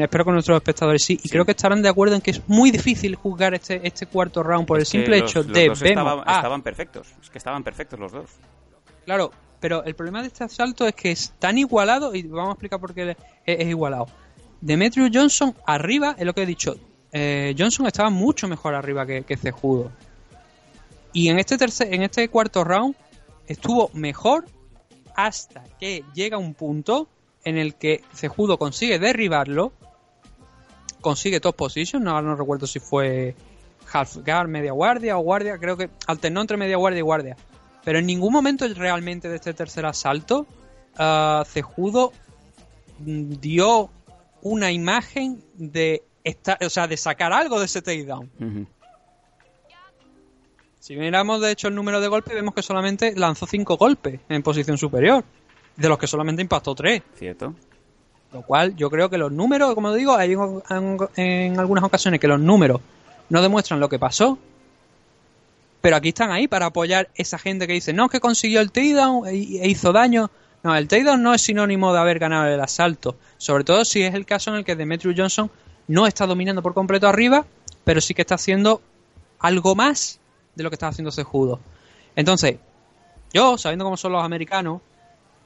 espero 0.00 0.24
que 0.24 0.30
nuestros 0.32 0.56
espectadores 0.56 1.04
sí, 1.04 1.18
y 1.22 1.28
creo 1.28 1.44
que 1.44 1.52
estarán 1.52 1.82
de 1.82 1.88
acuerdo 1.88 2.14
en 2.14 2.20
que 2.20 2.30
es 2.30 2.48
muy 2.48 2.70
difícil 2.70 3.16
juzgar 3.16 3.54
este, 3.54 3.86
este 3.86 4.06
cuarto 4.06 4.42
round 4.42 4.66
por 4.66 4.78
el 4.78 4.86
simple 4.86 5.18
hecho 5.18 5.42
de... 5.42 5.68
Dos 5.68 5.82
estaban 5.82 6.62
perfectos, 6.62 7.08
es 7.22 7.30
que 7.30 7.38
estaban 7.38 7.62
perfectos 7.64 7.98
los 7.98 8.12
dos. 8.12 8.30
Claro, 9.04 9.32
pero 9.58 9.84
el 9.84 9.94
problema 9.94 10.22
de 10.22 10.28
este 10.28 10.44
asalto 10.44 10.86
es 10.86 10.94
que 10.94 11.10
es 11.10 11.32
tan 11.38 11.58
igualado, 11.58 12.14
y 12.14 12.22
vamos 12.22 12.50
a 12.50 12.52
explicar 12.52 12.80
por 12.80 12.94
qué 12.94 13.16
es, 13.44 13.68
igualado. 13.68 14.06
Demetrius 14.60 15.10
Johnson 15.12 15.54
arriba, 15.66 16.14
es 16.18 16.24
lo 16.24 16.32
que 16.32 16.42
he 16.42 16.46
dicho, 16.46 16.76
eh, 17.12 17.54
Johnson 17.58 17.86
estaba 17.86 18.10
mucho 18.10 18.46
mejor 18.46 18.74
arriba 18.74 19.04
que, 19.04 19.22
que 19.22 19.36
Cejudo. 19.36 19.90
Y 21.12 21.28
en 21.28 21.38
este, 21.38 21.58
tercer, 21.58 21.92
en 21.92 22.02
este 22.02 22.28
cuarto 22.28 22.62
round 22.62 22.94
estuvo 23.46 23.90
mejor 23.94 24.44
hasta 25.16 25.64
que 25.80 26.04
llega 26.14 26.38
un 26.38 26.54
punto 26.54 27.08
en 27.44 27.58
el 27.58 27.74
que 27.74 28.02
Cejudo 28.14 28.58
consigue 28.58 28.98
derribarlo, 28.98 29.72
consigue 31.00 31.40
top 31.40 31.56
position, 31.56 32.04
no, 32.04 32.20
no 32.22 32.36
recuerdo 32.36 32.66
si 32.66 32.80
fue 32.80 33.34
half 33.92 34.18
guard, 34.18 34.48
media 34.48 34.72
guardia 34.72 35.18
o 35.18 35.20
guardia, 35.20 35.58
creo 35.58 35.76
que 35.76 35.90
alternó 36.06 36.40
entre 36.40 36.56
media 36.56 36.76
guardia 36.76 36.98
y 36.98 37.02
guardia. 37.02 37.36
Pero 37.84 37.98
en 37.98 38.06
ningún 38.06 38.32
momento 38.32 38.66
realmente 38.74 39.28
de 39.28 39.36
este 39.36 39.54
tercer 39.54 39.86
asalto, 39.86 40.46
uh, 40.98 41.44
Cejudo 41.44 42.12
dio 42.98 43.90
una 44.42 44.70
imagen 44.70 45.42
de 45.54 46.02
o 46.60 46.70
sea, 46.70 46.86
de 46.86 46.96
sacar 46.96 47.32
algo 47.32 47.58
de 47.58 47.66
ese 47.66 47.82
takedown. 47.82 48.30
Si 50.78 50.96
miramos 50.96 51.40
de 51.40 51.50
hecho 51.50 51.68
el 51.68 51.74
número 51.74 52.00
de 52.00 52.08
golpes, 52.08 52.34
vemos 52.34 52.54
que 52.54 52.62
solamente 52.62 53.14
lanzó 53.16 53.46
5 53.46 53.76
golpes 53.76 54.20
en 54.28 54.42
posición 54.42 54.78
superior, 54.78 55.24
de 55.80 55.88
los 55.88 55.98
que 55.98 56.06
solamente 56.06 56.42
impactó 56.42 56.74
3. 56.74 57.02
Cierto. 57.16 57.54
Lo 58.32 58.42
cual 58.42 58.76
yo 58.76 58.90
creo 58.90 59.08
que 59.08 59.18
los 59.18 59.32
números, 59.32 59.74
como 59.74 59.92
digo, 59.94 60.14
hay 60.14 60.36
en 61.16 61.58
algunas 61.58 61.84
ocasiones 61.84 62.20
que 62.20 62.28
los 62.28 62.38
números 62.38 62.80
no 63.30 63.42
demuestran 63.42 63.80
lo 63.80 63.88
que 63.88 63.98
pasó, 63.98 64.38
pero 65.80 65.96
aquí 65.96 66.10
están 66.10 66.30
ahí 66.30 66.46
para 66.46 66.66
apoyar 66.66 67.08
esa 67.14 67.38
gente 67.38 67.66
que 67.66 67.72
dice, 67.72 67.92
no, 67.94 68.08
que 68.08 68.20
consiguió 68.20 68.60
el 68.60 68.70
takedown 68.70 69.26
e, 69.26 69.30
e 69.30 69.68
hizo 69.68 69.92
daño. 69.92 70.30
No, 70.62 70.76
el 70.76 70.86
takedown 70.86 71.22
no 71.22 71.32
es 71.32 71.40
sinónimo 71.40 71.94
de 71.94 71.98
haber 71.98 72.18
ganado 72.18 72.46
el 72.46 72.60
asalto. 72.60 73.16
Sobre 73.38 73.64
todo 73.64 73.84
si 73.86 74.02
es 74.02 74.14
el 74.14 74.26
caso 74.26 74.50
en 74.50 74.56
el 74.56 74.64
que 74.64 74.76
Demetrius 74.76 75.14
Johnson 75.16 75.50
no 75.88 76.06
está 76.06 76.26
dominando 76.26 76.62
por 76.62 76.74
completo 76.74 77.08
arriba, 77.08 77.46
pero 77.84 78.02
sí 78.02 78.12
que 78.12 78.20
está 78.20 78.34
haciendo 78.34 78.82
algo 79.38 79.74
más 79.74 80.20
de 80.54 80.62
lo 80.62 80.68
que 80.68 80.74
está 80.74 80.88
haciendo 80.88 81.10
Sejudo. 81.10 81.58
Entonces, 82.14 82.56
yo, 83.32 83.56
sabiendo 83.56 83.86
cómo 83.86 83.96
son 83.96 84.12
los 84.12 84.22
americanos, 84.22 84.82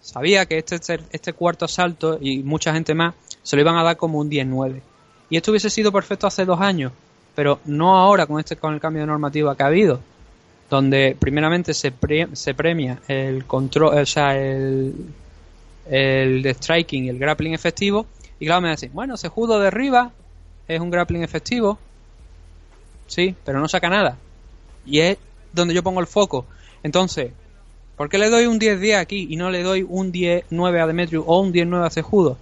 sabía 0.05 0.47
que 0.47 0.59
este, 0.59 1.01
este 1.11 1.33
cuarto 1.33 1.65
asalto 1.65 2.19
y 2.21 2.43
mucha 2.43 2.73
gente 2.75 2.95
más 2.95 3.15
se 3.43 3.57
lo 3.57 3.63
iban 3.63 3.77
a 3.77 3.83
dar 3.83 3.97
como 3.97 4.19
un 4.19 4.31
10-9. 4.31 4.81
Y 5.31 5.37
esto 5.37 5.51
hubiese 5.51 5.71
sido 5.71 5.91
perfecto 5.91 6.27
hace 6.27 6.45
dos 6.45 6.61
años, 6.61 6.93
pero 7.35 7.61
no 7.65 7.97
ahora 7.97 8.27
con 8.27 8.39
este 8.39 8.57
con 8.57 8.75
el 8.75 8.81
cambio 8.81 9.03
de 9.03 9.07
normativa 9.07 9.57
que 9.57 9.63
ha 9.63 9.67
habido 9.67 10.01
donde 10.71 11.17
primeramente 11.19 11.75
se, 11.75 11.93
se 12.33 12.55
premia 12.55 12.99
el 13.09 13.45
control, 13.45 13.99
o 13.99 14.07
sea, 14.07 14.37
el, 14.37 14.93
el 15.87 16.47
striking 16.55 17.05
y 17.05 17.09
el 17.11 17.19
grappling 17.19 17.55
efectivo. 17.55 18.07
Y 18.41 18.47
claro, 18.47 18.63
me 18.63 18.71
decís, 18.71 18.93
bueno, 18.93 19.17
se 19.17 19.29
judo 19.29 19.61
de 19.61 19.69
arriba, 19.69 20.11
es 20.67 20.81
un 20.81 20.91
grappling 20.91 21.23
efectivo, 21.23 21.79
sí, 23.07 23.35
pero 23.45 23.61
no 23.61 23.69
saca 23.69 23.89
nada. 23.89 24.17
Y 24.85 25.01
es 25.01 25.19
donde 25.53 25.75
yo 25.75 25.83
pongo 25.83 26.01
el 26.01 26.07
foco. 26.07 26.47
Entonces, 26.83 27.33
¿por 27.97 28.09
qué 28.09 28.19
le 28.19 28.31
doy 28.31 28.47
un 28.47 28.59
10-10 28.59 28.99
aquí 28.99 29.27
y 29.31 29.37
no 29.37 29.51
le 29.51 29.63
doy 29.63 29.85
un 29.89 30.13
10-9 30.13 30.83
a 30.83 30.87
Demetrius 30.87 31.25
o 31.27 31.41
un 31.41 31.53
10-9 31.53 31.87
a 31.87 31.91
Cejudo? 31.91 32.39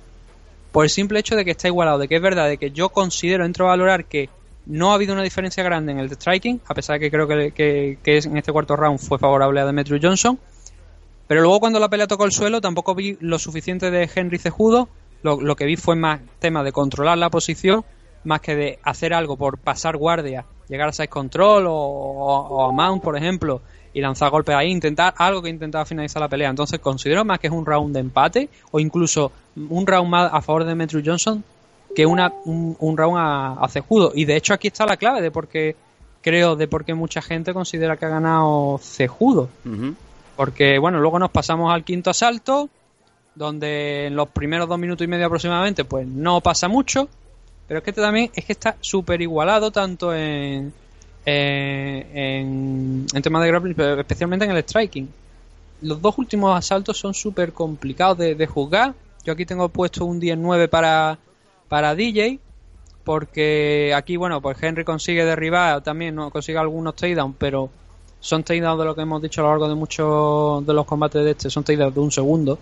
Por 0.72 0.84
el 0.84 0.90
simple 0.90 1.18
hecho 1.18 1.36
de 1.36 1.44
que 1.44 1.50
está 1.50 1.68
igualado, 1.68 1.98
de 1.98 2.08
que 2.08 2.16
es 2.16 2.22
verdad, 2.22 2.48
de 2.48 2.56
que 2.56 2.70
yo 2.70 2.88
considero, 2.88 3.44
entro 3.44 3.66
a 3.66 3.70
valorar 3.70 4.06
que 4.06 4.30
no 4.66 4.90
ha 4.90 4.94
habido 4.94 5.12
una 5.12 5.22
diferencia 5.22 5.62
grande 5.62 5.92
en 5.92 5.98
el 5.98 6.10
striking, 6.10 6.60
a 6.66 6.74
pesar 6.74 6.98
de 6.98 7.00
que 7.00 7.10
creo 7.10 7.26
que, 7.26 7.98
que, 8.02 8.18
en 8.18 8.36
este 8.36 8.52
cuarto 8.52 8.76
round 8.76 8.98
fue 8.98 9.18
favorable 9.18 9.60
a 9.60 9.66
Demetrius 9.66 10.00
Johnson. 10.02 10.38
Pero 11.26 11.42
luego 11.42 11.60
cuando 11.60 11.80
la 11.80 11.88
pelea 11.88 12.06
tocó 12.06 12.24
el 12.24 12.32
suelo 12.32 12.60
tampoco 12.60 12.94
vi 12.94 13.16
lo 13.20 13.38
suficiente 13.38 13.90
de 13.90 14.08
Henry 14.14 14.38
Cejudo. 14.38 14.88
Lo, 15.22 15.54
que 15.54 15.66
vi 15.66 15.76
fue 15.76 15.94
más 15.94 16.20
tema 16.40 16.64
de 16.64 16.72
controlar 16.72 17.16
la 17.16 17.30
posición, 17.30 17.84
más 18.24 18.40
que 18.40 18.56
de 18.56 18.78
hacer 18.82 19.14
algo 19.14 19.36
por 19.36 19.56
pasar 19.56 19.96
guardia, 19.96 20.44
llegar 20.68 20.88
a 20.88 20.92
side 20.92 21.06
control 21.06 21.66
o, 21.68 22.68
a 22.68 22.72
mount, 22.72 23.02
por 23.02 23.16
ejemplo, 23.16 23.62
y 23.94 24.00
lanzar 24.00 24.30
golpes 24.30 24.54
ahí, 24.54 24.70
intentar 24.70 25.14
algo 25.16 25.42
que 25.42 25.50
intentaba 25.50 25.84
finalizar 25.84 26.20
la 26.20 26.28
pelea. 26.28 26.50
Entonces 26.50 26.80
considero 26.80 27.24
más 27.24 27.38
que 27.38 27.48
es 27.48 27.52
un 27.52 27.66
round 27.66 27.94
de 27.94 28.00
empate 28.00 28.48
o 28.70 28.80
incluso 28.80 29.32
un 29.56 29.86
round 29.86 30.08
más 30.08 30.30
a 30.32 30.40
favor 30.40 30.64
de 30.64 30.70
Demetrius 30.70 31.02
Johnson 31.06 31.44
que 31.94 32.06
una, 32.06 32.32
un, 32.44 32.96
round 32.96 33.18
a, 33.18 33.68
Cejudo. 33.68 34.12
Y 34.14 34.24
de 34.24 34.36
hecho 34.36 34.54
aquí 34.54 34.68
está 34.68 34.86
la 34.86 34.96
clave 34.96 35.20
de 35.20 35.30
por 35.30 35.48
qué, 35.48 35.76
creo, 36.22 36.56
de 36.56 36.68
por 36.68 36.84
qué 36.84 36.94
mucha 36.94 37.20
gente 37.20 37.52
considera 37.52 37.96
que 37.96 38.06
ha 38.06 38.10
ganado 38.10 38.78
Cejudo. 38.82 39.48
Porque, 40.36 40.78
bueno, 40.78 41.00
luego 41.00 41.18
nos 41.18 41.30
pasamos 41.30 41.72
al 41.72 41.84
quinto 41.84 42.10
asalto, 42.10 42.70
donde 43.34 44.06
en 44.06 44.16
los 44.16 44.28
primeros 44.28 44.68
dos 44.68 44.78
minutos 44.78 45.04
y 45.04 45.08
medio 45.08 45.26
aproximadamente, 45.26 45.84
pues 45.84 46.06
no 46.06 46.40
pasa 46.40 46.68
mucho. 46.68 47.08
Pero 47.68 47.78
es 47.78 47.84
que 47.84 47.90
este 47.90 48.02
también 48.02 48.30
es 48.34 48.44
que 48.44 48.52
está 48.52 48.76
súper 48.80 49.20
igualado 49.20 49.70
tanto 49.70 50.14
en, 50.14 50.72
en, 51.24 53.06
en 53.12 53.22
temas 53.22 53.42
de 53.42 53.48
grappling, 53.48 53.74
pero 53.74 54.00
especialmente 54.00 54.44
en 54.44 54.50
el 54.50 54.62
striking. 54.62 55.08
Los 55.82 56.00
dos 56.00 56.16
últimos 56.18 56.56
asaltos 56.56 56.98
son 56.98 57.14
súper 57.14 57.52
complicados 57.52 58.18
de, 58.18 58.34
de 58.34 58.46
juzgar. 58.46 58.94
Yo 59.24 59.32
aquí 59.32 59.46
tengo 59.46 59.68
puesto 59.68 60.04
un 60.04 60.20
10-9 60.20 60.68
para, 60.68 61.18
para 61.68 61.94
DJ, 61.94 62.40
porque 63.04 63.92
aquí, 63.96 64.16
bueno, 64.16 64.40
pues 64.40 64.60
Henry 64.62 64.84
consigue 64.84 65.24
derribar, 65.24 65.82
también 65.82 66.14
no 66.14 66.30
consigue 66.30 66.58
algunos 66.58 66.94
takedowns, 66.94 67.36
pero 67.38 67.70
son 68.20 68.44
takedowns 68.44 68.78
de 68.78 68.84
lo 68.84 68.94
que 68.94 69.02
hemos 69.02 69.22
dicho 69.22 69.40
a 69.40 69.44
lo 69.44 69.50
largo 69.50 69.68
de 69.68 69.74
muchos 69.74 70.64
de 70.66 70.74
los 70.74 70.86
combates 70.86 71.24
de 71.24 71.30
este, 71.32 71.50
son 71.50 71.64
takedowns 71.64 71.94
de 71.94 72.00
un 72.00 72.10
segundo, 72.10 72.58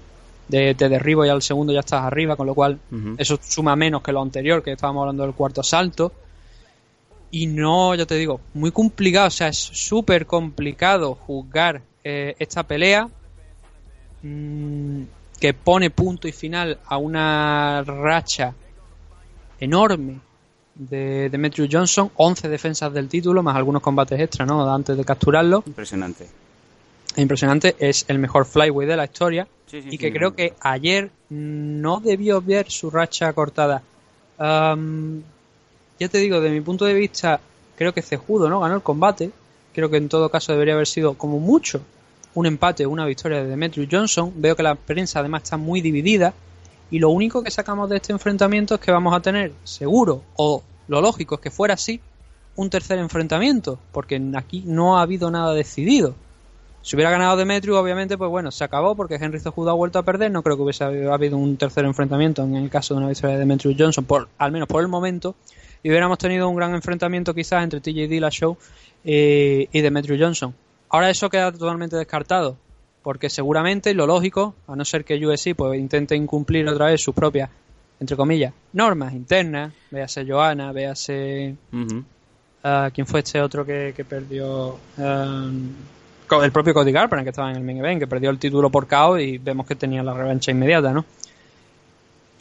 de 0.49 0.75
te 0.75 0.89
derribo 0.89 1.25
y 1.25 1.29
al 1.29 1.43
segundo 1.43 1.73
ya 1.73 1.81
estás 1.81 2.03
arriba, 2.03 2.37
con 2.37 2.47
lo 2.47 2.55
cual 2.55 2.79
eso 3.19 3.39
suma 3.41 3.77
menos 3.77 4.03
que 4.03 4.13
lo 4.13 4.21
anterior, 4.21 4.63
que 4.63 4.73
estábamos 4.73 5.03
hablando 5.03 5.23
del 5.23 5.35
cuarto 5.35 5.63
salto. 5.63 6.13
Y 7.31 7.47
no, 7.47 7.95
ya 7.95 8.07
te 8.07 8.17
digo, 8.17 8.41
muy 8.55 8.73
complicado, 8.73 9.29
o 9.29 9.31
sea, 9.31 9.49
es 9.49 9.59
súper 9.59 10.27
complicado 10.27 11.15
juzgar 11.15 11.83
eh, 12.03 12.35
esta 12.39 12.65
pelea 12.65 13.09
mm, 14.23 15.03
que 15.39 15.55
pone 15.55 15.91
punto 15.91 16.27
y 16.27 16.33
final 16.33 16.79
a 16.87 16.97
una 16.97 17.83
racha 17.85 18.53
enorme 19.61 20.19
de 20.75 21.29
Demetrius 21.29 21.69
Johnson, 21.71 22.11
11 22.17 22.49
defensas 22.49 22.93
del 22.93 23.09
título, 23.09 23.43
más 23.43 23.55
algunos 23.55 23.83
combates 23.83 24.19
extra, 24.19 24.47
¿no? 24.47 24.73
Antes 24.73 24.97
de 24.97 25.05
capturarlo. 25.05 25.63
Impresionante. 25.67 26.27
Impresionante, 27.17 27.77
es 27.79 28.05
el 28.09 28.19
mejor 28.19 28.47
flyweight 28.47 28.89
de 28.89 28.97
la 28.97 29.05
historia 29.05 29.47
y 29.73 29.99
que 29.99 30.13
creo 30.13 30.35
que 30.35 30.55
ayer 30.61 31.11
no 31.29 32.01
debió 32.01 32.41
ver 32.41 32.71
su 32.71 32.91
racha 32.91 33.33
cortada. 33.33 33.83
Ya 36.01 36.09
te 36.09 36.19
digo, 36.19 36.41
de 36.41 36.51
mi 36.51 36.63
punto 36.63 36.87
de 36.87 36.95
vista, 36.95 37.41
creo 37.77 37.93
que 37.93 38.01
Cejudo 38.01 38.49
no 38.49 38.59
ganó 38.59 38.75
el 38.75 38.83
combate. 38.83 39.31
Creo 39.75 39.91
que 39.91 39.99
en 39.99 40.09
todo 40.09 40.31
caso 40.31 40.53
debería 40.53 40.75
haber 40.75 40.87
sido 40.87 41.15
como 41.15 41.39
mucho 41.39 41.83
un 42.35 42.47
empate 42.47 42.87
una 42.87 43.05
victoria 43.05 43.43
de 43.43 43.51
Demetrius 43.51 43.89
Johnson. 43.91 44.33
Veo 44.37 44.57
que 44.57 44.63
la 44.63 44.75
prensa 44.75 45.21
además 45.21 45.43
está 45.43 45.59
muy 45.59 45.83
dividida. 45.83 46.33
Y 46.91 46.99
lo 46.99 47.11
único 47.11 47.43
que 47.45 47.51
sacamos 47.51 47.91
de 47.91 47.97
este 47.97 48.13
enfrentamiento 48.13 48.75
es 48.75 48.81
que 48.81 48.91
vamos 48.91 49.15
a 49.15 49.21
tener, 49.21 49.53
seguro, 49.63 50.23
o 50.37 50.63
lo 50.89 51.01
lógico 51.03 51.37
es 51.37 51.41
que 51.43 51.51
fuera 51.51 51.75
así, 51.75 52.01
un 52.57 52.71
tercer 52.71 52.99
enfrentamiento, 52.99 53.79
porque 53.93 54.21
aquí 54.35 54.65
no 54.67 54.99
ha 54.99 55.03
habido 55.03 55.31
nada 55.31 55.53
decidido. 55.53 56.15
Si 56.83 56.97
hubiera 56.97 57.11
ganado 57.11 57.37
Demetrius, 57.37 57.77
obviamente, 57.77 58.17
pues 58.17 58.31
bueno, 58.31 58.51
se 58.51 58.65
acabó 58.65 58.95
porque 58.95 59.17
Henry 59.17 59.39
Cejudo 59.39 59.71
ha 59.71 59.75
vuelto 59.75 59.99
a 59.99 60.03
perder. 60.03 60.31
No 60.33 60.43
creo 60.43 60.57
que 60.57 60.63
hubiese 60.63 60.85
habido 60.85 61.37
un 61.37 61.59
tercer 61.59 61.85
enfrentamiento 61.85 62.43
en 62.43 62.57
el 62.57 62.71
caso 62.71 62.95
de 62.95 62.99
una 62.99 63.09
victoria 63.09 63.35
de 63.35 63.41
Demetrius 63.41 63.77
Johnson, 63.79 64.05
por, 64.07 64.29
al 64.39 64.51
menos 64.51 64.67
por 64.67 64.81
el 64.81 64.89
momento. 64.89 65.37
Y 65.83 65.89
hubiéramos 65.89 66.19
tenido 66.19 66.49
un 66.49 66.57
gran 66.57 66.75
enfrentamiento 66.75 67.35
quizás 67.35 67.63
entre 67.63 67.81
TJ 67.81 68.09
Dillashaw 68.09 68.57
eh, 69.05 69.69
y 69.73 69.81
Demetrius 69.81 70.21
Johnson. 70.21 70.55
Ahora 70.89 71.11
eso 71.11 71.31
queda 71.31 71.53
totalmente 71.53 71.97
descartado, 71.97 72.57
porque 73.03 73.31
seguramente 73.31 73.95
lo 73.95 74.07
lógico, 74.07 74.55
a 74.67 74.77
no 74.77 74.85
ser 74.85 75.05
que 75.05 75.25
USC 75.25 75.55
pues, 75.55 75.79
intente 75.79 76.17
incumplir 76.17 76.69
otra 76.69 76.87
vez 76.87 77.03
sus 77.03 77.15
propias, 77.15 77.49
entre 77.99 78.17
comillas, 78.17 78.53
normas 78.73 79.13
internas, 79.15 79.73
véase 79.91 80.25
Johanna, 80.27 80.73
véase... 80.73 81.55
Uh 81.73 82.03
¿Quién 82.93 83.07
fue 83.07 83.21
este 83.21 83.41
otro 83.41 83.65
que, 83.65 84.05
perdió? 84.09 84.79
Um, 84.99 85.71
el 86.43 86.53
propio 86.53 86.75
Cody 86.75 86.93
Garbrandt 86.93 87.25
que 87.25 87.31
estaba 87.31 87.51
en 87.51 87.57
el 87.57 87.63
main 87.63 87.79
event, 87.79 88.01
que 88.01 88.07
perdió 88.07 88.31
el 88.31 88.39
título 88.39 88.71
por 88.71 88.87
KO 88.87 89.19
y 89.19 89.39
vemos 89.39 89.67
que 89.67 89.75
tenía 89.75 90.03
la 90.03 90.13
revancha 90.15 90.51
inmediata, 90.51 90.93
¿no? 90.93 91.05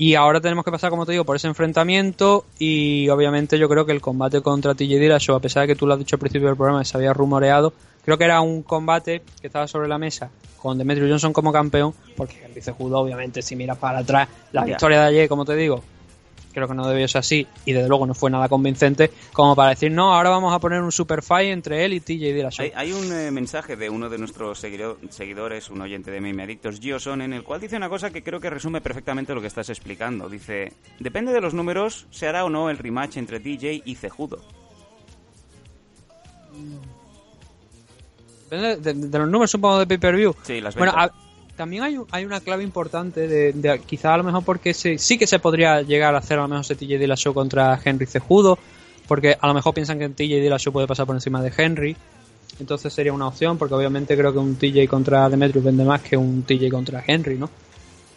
Y 0.01 0.15
ahora 0.15 0.39
tenemos 0.39 0.63
que 0.63 0.71
pasar, 0.71 0.91
como 0.91 1.05
te 1.05 1.11
digo, 1.11 1.25
por 1.25 1.35
ese 1.35 1.47
enfrentamiento 1.47 2.45
y 2.57 3.09
obviamente 3.09 3.59
yo 3.59 3.67
creo 3.67 3.85
que 3.85 3.91
el 3.91 3.99
combate 3.99 4.39
contra 4.39 4.73
TJ 4.73 4.97
Dillashaw, 4.97 5.35
a 5.35 5.41
pesar 5.41 5.63
de 5.63 5.67
que 5.67 5.75
tú 5.75 5.85
lo 5.85 5.91
has 5.91 5.99
dicho 5.99 6.15
al 6.15 6.21
principio 6.21 6.47
del 6.47 6.55
programa, 6.55 6.85
se 6.85 6.95
había 6.95 7.11
rumoreado, 7.11 7.73
creo 8.05 8.17
que 8.17 8.23
era 8.23 8.39
un 8.39 8.63
combate 8.63 9.21
que 9.41 9.47
estaba 9.47 9.67
sobre 9.67 9.89
la 9.89 9.97
mesa 9.97 10.29
con 10.55 10.77
Demetrius 10.77 11.09
Johnson 11.09 11.33
como 11.33 11.51
campeón, 11.51 11.93
porque 12.15 12.45
el 12.45 12.53
vicejudo, 12.53 12.97
obviamente, 12.97 13.41
si 13.41 13.57
miras 13.57 13.77
para 13.77 13.99
atrás, 13.99 14.29
la 14.53 14.63
victoria 14.63 15.01
de 15.01 15.07
ayer, 15.07 15.27
como 15.27 15.43
te 15.43 15.57
digo, 15.57 15.83
creo 16.53 16.67
que 16.67 16.73
no 16.73 16.87
debió 16.87 17.07
ser 17.07 17.19
así 17.19 17.47
y 17.65 17.73
desde 17.73 17.87
luego 17.87 18.05
no 18.05 18.13
fue 18.13 18.29
nada 18.31 18.49
convincente 18.49 19.11
como 19.33 19.55
para 19.55 19.69
decir 19.69 19.91
no, 19.91 20.13
ahora 20.13 20.29
vamos 20.29 20.53
a 20.53 20.59
poner 20.59 20.81
un 20.81 20.91
super 20.91 21.21
fight 21.21 21.51
entre 21.51 21.85
él 21.85 21.93
y 21.93 21.99
TJ 21.99 22.33
Dillashaw. 22.33 22.65
Hay, 22.65 22.71
hay 22.75 22.91
un 22.91 23.11
eh, 23.11 23.31
mensaje 23.31 23.75
de 23.75 23.89
uno 23.89 24.09
de 24.09 24.17
nuestros 24.17 24.59
seguidores, 24.59 25.69
un 25.69 25.81
oyente 25.81 26.11
de 26.11 26.21
Meme 26.21 26.43
Adictos, 26.43 26.79
Gioson, 26.79 27.21
en 27.21 27.33
el 27.33 27.43
cual 27.43 27.61
dice 27.61 27.77
una 27.77 27.89
cosa 27.89 28.09
que 28.09 28.23
creo 28.23 28.39
que 28.39 28.49
resume 28.49 28.81
perfectamente 28.81 29.33
lo 29.33 29.41
que 29.41 29.47
estás 29.47 29.69
explicando. 29.69 30.29
Dice, 30.29 30.73
depende 30.99 31.33
de 31.33 31.41
los 31.41 31.53
números, 31.53 32.07
se 32.11 32.27
hará 32.27 32.45
o 32.45 32.49
no 32.49 32.69
el 32.69 32.77
rematch 32.77 33.17
entre 33.17 33.39
DJ 33.39 33.83
y 33.85 33.95
Cejudo. 33.95 34.41
Depende 38.49 38.93
de, 38.93 39.19
los 39.19 39.29
números, 39.29 39.51
supongo, 39.51 39.79
de 39.79 39.87
pay-per-view. 39.87 40.35
Sí, 40.43 40.59
las 40.59 40.75
Bueno, 40.75 40.93
también 41.59 41.83
hay, 41.83 41.99
hay 42.11 42.23
una 42.23 42.39
clave 42.39 42.63
importante 42.63 43.27
de, 43.27 43.51
de 43.51 43.79
quizá 43.79 44.13
a 44.13 44.17
lo 44.17 44.23
mejor 44.23 44.45
porque 44.45 44.73
sí 44.73 45.17
que 45.17 45.27
se 45.27 45.39
podría 45.39 45.81
llegar 45.81 46.15
a 46.15 46.19
hacer 46.19 46.39
a 46.39 46.43
lo 46.43 46.47
mejor 46.47 46.65
TJ 46.65 46.97
Dillashaw 46.97 47.33
contra 47.33 47.77
Henry 47.83 48.05
Cejudo, 48.05 48.57
porque 49.09 49.35
a 49.37 49.45
lo 49.45 49.53
mejor 49.53 49.73
piensan 49.73 49.99
que 49.99 50.07
TJ 50.07 50.39
Dillashaw 50.39 50.71
puede 50.71 50.87
pasar 50.87 51.05
por 51.05 51.17
encima 51.17 51.43
de 51.43 51.51
Henry, 51.57 51.97
entonces 52.61 52.93
sería 52.93 53.11
una 53.11 53.27
opción, 53.27 53.57
porque 53.57 53.75
obviamente 53.75 54.15
creo 54.15 54.31
que 54.31 54.39
un 54.39 54.55
TJ 54.55 54.87
contra 54.87 55.27
Demetrius 55.27 55.65
vende 55.65 55.83
más 55.83 56.01
que 56.01 56.15
un 56.15 56.43
TJ 56.43 56.69
contra 56.69 57.03
Henry, 57.05 57.37
¿no? 57.37 57.49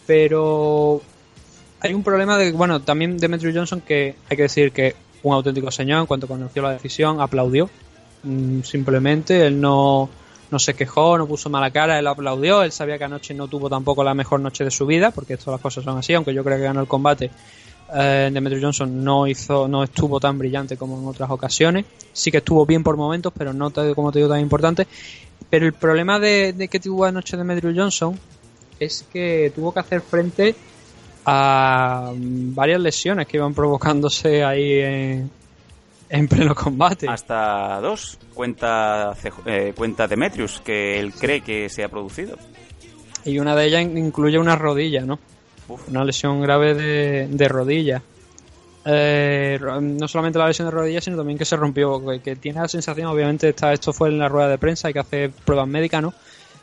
Pero 0.06 1.02
hay 1.80 1.94
un 1.94 2.04
problema 2.04 2.38
de, 2.38 2.52
bueno, 2.52 2.80
también 2.80 3.18
Demetrius 3.18 3.56
Johnson 3.56 3.80
que 3.80 4.14
hay 4.30 4.36
que 4.36 4.44
decir 4.44 4.70
que 4.70 4.94
un 5.24 5.34
auténtico 5.34 5.72
señor 5.72 5.98
en 5.98 6.06
cuanto 6.06 6.28
conoció 6.28 6.62
la 6.62 6.74
decisión 6.74 7.20
aplaudió, 7.20 7.68
mm, 8.22 8.60
simplemente 8.60 9.44
él 9.44 9.60
no 9.60 10.08
no 10.52 10.58
se 10.58 10.74
quejó, 10.74 11.16
no 11.18 11.26
puso 11.26 11.48
mala 11.50 11.70
cara, 11.70 11.98
él 11.98 12.06
aplaudió, 12.06 12.62
él 12.62 12.70
sabía 12.70 12.98
que 12.98 13.04
anoche 13.04 13.34
no 13.34 13.48
tuvo 13.48 13.70
tampoco 13.70 14.04
la 14.04 14.14
mejor 14.14 14.38
noche 14.38 14.64
de 14.64 14.70
su 14.70 14.86
vida, 14.86 15.10
porque 15.10 15.36
todas 15.38 15.54
las 15.54 15.60
cosas 15.60 15.82
son 15.82 15.98
así, 15.98 16.12
aunque 16.12 16.34
yo 16.34 16.44
creo 16.44 16.58
que 16.58 16.64
ganó 16.64 16.80
el 16.80 16.86
combate. 16.86 17.30
Eh, 17.94 18.30
Demetrius 18.32 18.62
Johnson 18.62 19.02
no 19.02 19.26
hizo, 19.26 19.66
no 19.66 19.82
estuvo 19.82 20.20
tan 20.20 20.38
brillante 20.38 20.76
como 20.76 21.00
en 21.00 21.08
otras 21.08 21.30
ocasiones. 21.30 21.86
Sí 22.12 22.30
que 22.30 22.38
estuvo 22.38 22.64
bien 22.66 22.82
por 22.82 22.96
momentos, 22.96 23.32
pero 23.36 23.52
no 23.52 23.72
como 23.94 24.12
te 24.12 24.18
digo 24.18 24.28
tan 24.28 24.40
importante. 24.40 24.86
Pero 25.48 25.66
el 25.66 25.72
problema 25.72 26.18
de, 26.18 26.68
que 26.70 26.80
tuvo 26.80 27.04
anoche 27.04 27.36
Demetrius 27.36 27.74
Johnson 27.76 28.18
es 28.78 29.06
que 29.12 29.52
tuvo 29.54 29.72
que 29.72 29.80
hacer 29.80 30.00
frente 30.00 30.54
a 31.24 32.12
varias 32.14 32.80
lesiones 32.80 33.26
que 33.26 33.36
iban 33.38 33.54
provocándose 33.54 34.44
ahí 34.44 34.80
en, 34.80 35.30
en 36.12 36.28
pleno 36.28 36.54
combate. 36.54 37.08
Hasta 37.08 37.80
dos, 37.80 38.18
cuenta, 38.34 39.14
eh, 39.46 39.72
cuenta 39.74 40.06
Demetrius, 40.06 40.60
que 40.60 41.00
él 41.00 41.12
cree 41.14 41.40
que 41.40 41.70
se 41.70 41.82
ha 41.82 41.88
producido. 41.88 42.36
Y 43.24 43.38
una 43.38 43.56
de 43.56 43.66
ellas 43.66 43.82
incluye 43.82 44.38
una 44.38 44.54
rodilla, 44.54 45.00
¿no? 45.06 45.18
Una 45.88 46.04
lesión 46.04 46.42
grave 46.42 46.74
de, 46.74 47.48
rodilla. 47.48 48.02
Eh, 48.84 49.58
no 49.80 50.06
solamente 50.06 50.38
la 50.38 50.48
lesión 50.48 50.68
de 50.68 50.72
rodilla, 50.72 51.00
sino 51.00 51.16
también 51.16 51.38
que 51.38 51.46
se 51.46 51.56
rompió, 51.56 52.02
que, 52.22 52.36
tiene 52.36 52.60
la 52.60 52.68
sensación, 52.68 53.06
obviamente 53.06 53.48
está, 53.48 53.72
esto 53.72 53.94
fue 53.94 54.10
en 54.10 54.18
la 54.18 54.28
rueda 54.28 54.48
de 54.48 54.58
prensa, 54.58 54.88
hay 54.88 54.94
que 54.94 55.00
hacer 55.00 55.30
pruebas 55.30 55.68
médicas, 55.68 56.02
¿no? 56.02 56.12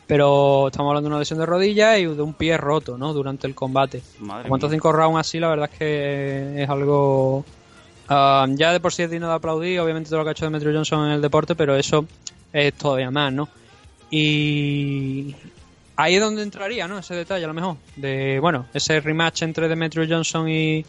Pero 0.05 0.67
estamos 0.67 0.89
hablando 0.91 1.09
de 1.09 1.13
una 1.13 1.19
lesión 1.19 1.39
de 1.39 1.45
rodilla 1.47 1.97
y 1.97 2.05
de 2.05 2.21
un 2.21 2.35
pie 2.35 2.55
roto, 2.57 2.99
¿no? 2.99 3.13
Durante 3.13 3.47
el 3.47 3.55
combate. 3.55 4.03
Cuanto 4.47 4.69
cinco 4.69 4.91
rounds 4.91 5.19
así, 5.19 5.39
la 5.39 5.49
verdad 5.49 5.69
es 5.71 5.79
que 5.79 6.63
es 6.63 6.69
algo 6.69 7.45
Um, 8.09 8.55
ya 8.55 8.73
de 8.73 8.79
por 8.79 8.91
sí 8.91 9.03
es 9.03 9.11
digno 9.11 9.27
de 9.27 9.35
aplaudir, 9.35 9.79
obviamente 9.79 10.09
todo 10.09 10.19
lo 10.19 10.25
que 10.25 10.29
ha 10.29 10.31
hecho 10.31 10.45
Demetrius 10.45 10.75
Johnson 10.75 11.05
en 11.05 11.11
el 11.11 11.21
deporte, 11.21 11.53
pero 11.53 11.75
eso 11.75 12.07
es 12.51 12.73
todavía 12.73 13.11
más, 13.11 13.31
¿no? 13.31 13.47
Y 14.09 15.35
ahí 15.95 16.15
es 16.15 16.21
donde 16.21 16.41
entraría, 16.41 16.87
¿no? 16.87 16.97
Ese 16.97 17.13
detalle 17.13 17.45
a 17.45 17.47
lo 17.47 17.53
mejor. 17.53 17.77
De, 17.95 18.39
bueno, 18.39 18.65
ese 18.73 18.99
rematch 18.99 19.43
entre 19.43 19.67
Demetrius 19.67 20.07
Johnson 20.09 20.49
y, 20.49 20.83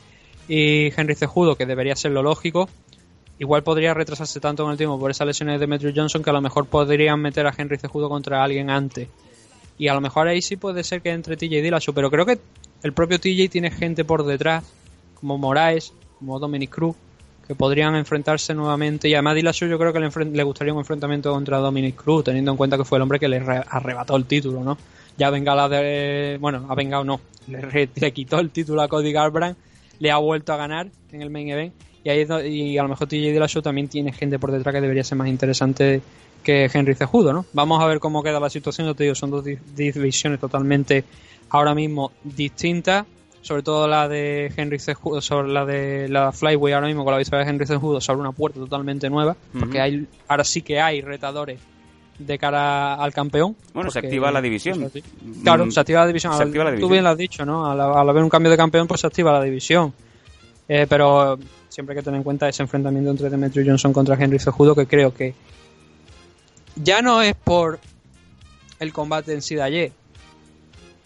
Henry 0.49 1.14
Cejudo, 1.14 1.57
que 1.57 1.66
debería 1.66 1.95
ser 1.95 2.12
lo 2.12 2.23
lógico. 2.23 2.71
Igual 3.39 3.62
podría 3.62 3.93
retrasarse 3.93 4.41
tanto 4.41 4.64
en 4.64 4.71
el 4.71 4.77
tiempo 4.79 4.99
por 4.99 5.11
esas 5.11 5.27
lesiones 5.27 5.57
de 5.57 5.59
Demetrius 5.61 5.95
Johnson 5.95 6.23
que 6.23 6.31
a 6.31 6.33
lo 6.33 6.41
mejor 6.41 6.66
podrían 6.66 7.21
meter 7.21 7.47
a 7.47 7.55
Henry 7.57 7.77
Cejudo 7.77 8.09
contra 8.09 8.43
alguien 8.43 8.71
antes. 8.71 9.09
Y 9.79 9.89
a 9.89 9.95
lo 9.95 10.01
mejor 10.01 10.27
ahí 10.29 10.41
sí 10.41 10.57
puede 10.57 10.85
ser 10.85 11.03
que 11.03 11.11
entre 11.11 11.37
TJ 11.37 11.57
y 11.57 11.61
Dillashaw, 11.61 11.95
pero 11.95 12.11
creo 12.11 12.25
que 12.25 12.39
el 12.83 12.93
propio 12.93 13.21
TJ 13.21 13.49
tiene 13.51 13.71
gente 13.71 14.05
por 14.05 14.25
detrás, 14.25 14.64
como 15.14 15.39
Moraes, 15.39 15.93
como 16.18 16.39
Dominic 16.39 16.71
Cruz, 16.71 16.97
que 17.51 17.57
podrían 17.57 17.96
enfrentarse 17.96 18.55
nuevamente. 18.55 19.09
Y 19.09 19.14
además 19.14 19.34
Dillashaw 19.34 19.68
yo 19.68 19.76
creo 19.76 19.92
que 19.92 19.98
le, 19.98 20.44
gustaría 20.44 20.72
un 20.72 20.78
enfrentamiento 20.78 21.32
contra 21.32 21.59
Dominic 21.59 21.96
Cruz, 21.96 22.22
teniendo 22.22 22.53
en 22.53 22.57
cuenta 22.57 22.76
que 22.76 22.84
fue 22.84 22.98
el 22.98 23.03
hombre 23.03 23.18
que 23.18 23.26
le 23.26 23.38
arrebató 23.38 24.14
el 24.14 24.24
título, 24.24 24.62
¿no? 24.62 24.78
Ya 25.18 25.30
venga 25.30 25.57
la 25.57 25.68
de... 25.68 26.38
Bueno, 26.40 26.66
ha 26.68 26.76
vengado 26.76 27.03
no, 27.03 27.20
le, 27.48 28.12
quitó 28.12 28.38
el 28.38 28.51
título 28.51 28.82
a 28.82 28.86
Cody 28.86 29.11
Garbrandt, 29.11 29.59
le 29.98 30.12
ha 30.12 30.18
vuelto 30.18 30.53
a 30.53 30.59
ganar 30.59 30.90
en 31.11 31.22
el 31.22 31.30
main 31.30 31.48
event. 31.48 31.74
Y, 32.05 32.11
ahí, 32.11 32.24
y 32.48 32.78
a 32.78 32.84
lo 32.84 32.88
mejor 32.90 33.09
TJ 33.09 33.32
Dillashaw 33.32 33.62
también 33.62 33.88
tiene 33.88 34.12
gente 34.12 34.38
por 34.38 34.53
detrás 34.53 34.72
que 34.72 34.80
debería 34.80 35.03
ser 35.03 35.18
más 35.18 35.26
interesante 35.26 36.03
que 36.44 36.70
Henry 36.72 36.94
Cejudo, 36.94 37.32
¿no? 37.32 37.46
Vamos 37.53 37.82
a 37.82 37.86
ver 37.86 37.98
cómo 37.98 38.22
queda 38.22 38.38
la 38.38 38.48
situación, 38.48 38.86
yo 38.86 38.94
te 38.94 39.03
digo, 39.03 39.16
son 39.16 39.32
dos 39.32 39.44
divisiones 39.44 40.38
totalmente 40.38 41.03
ahora 41.48 41.74
mismo 41.74 42.12
distintas 42.22 43.07
sobre 43.43 43.62
todo 43.62 43.88
la 43.88 44.09
de 44.09 44.53
Henry 44.57 44.78
Cejudo, 44.78 45.20
sobre 45.20 45.49
la 45.49 45.64
de 45.64 46.09
la 46.09 46.32
Flyway 46.32 46.72
ahora 46.72 46.86
mismo 46.86 47.05
con 47.05 47.12
la 47.12 47.18
victoria 47.18 47.45
de 47.45 47.51
Henry 47.51 47.66
Cejudo 47.66 48.01
sobre 48.01 48.20
una 48.20 48.32
puerta 48.32 48.59
totalmente 48.59 49.09
nueva, 49.09 49.36
porque 49.59 49.80
hay 49.80 50.07
ahora 50.28 50.45
sí 50.45 50.62
que 50.62 50.80
hay 50.80 51.01
retadores 51.01 51.59
de 52.18 52.38
cara 52.38 52.95
al 52.95 53.12
campeón. 53.12 53.57
Bueno, 53.72 53.91
se 53.91 53.99
activa 53.99 54.30
la 54.30 54.43
división. 54.43 54.91
Claro, 55.43 55.70
se 55.70 55.80
activa 55.80 56.01
la 56.01 56.07
división. 56.07 56.32
Tú 56.78 56.88
bien 56.88 57.05
lo 57.05 57.11
has 57.11 57.16
dicho, 57.16 57.45
¿no? 57.45 57.70
Al, 57.70 57.80
haber 57.80 58.22
un 58.22 58.28
cambio 58.28 58.51
de 58.51 58.57
campeón, 58.57 58.86
pues 58.86 59.01
se 59.01 59.07
activa 59.07 59.32
la 59.32 59.43
división. 59.43 59.93
Eh, 60.68 60.86
pero 60.88 61.38
siempre 61.68 61.95
hay 61.95 62.01
que 62.01 62.05
tener 62.05 62.18
en 62.18 62.24
cuenta 62.24 62.49
ese 62.49 62.62
enfrentamiento 62.62 63.11
entre 63.11 63.30
Demetrio 63.30 63.64
Johnson 63.67 63.92
contra 63.92 64.17
Henry 64.17 64.38
Cejudo, 64.38 64.75
que 64.75 64.87
creo 64.87 65.12
que 65.12 65.34
ya 66.76 67.03
no 67.03 67.22
es 67.22 67.34
por 67.34 67.80
el 68.79 68.92
combate 68.92 69.33
en 69.33 69.42
sí 69.42 69.54
de 69.54 69.62
ayer, 69.62 69.92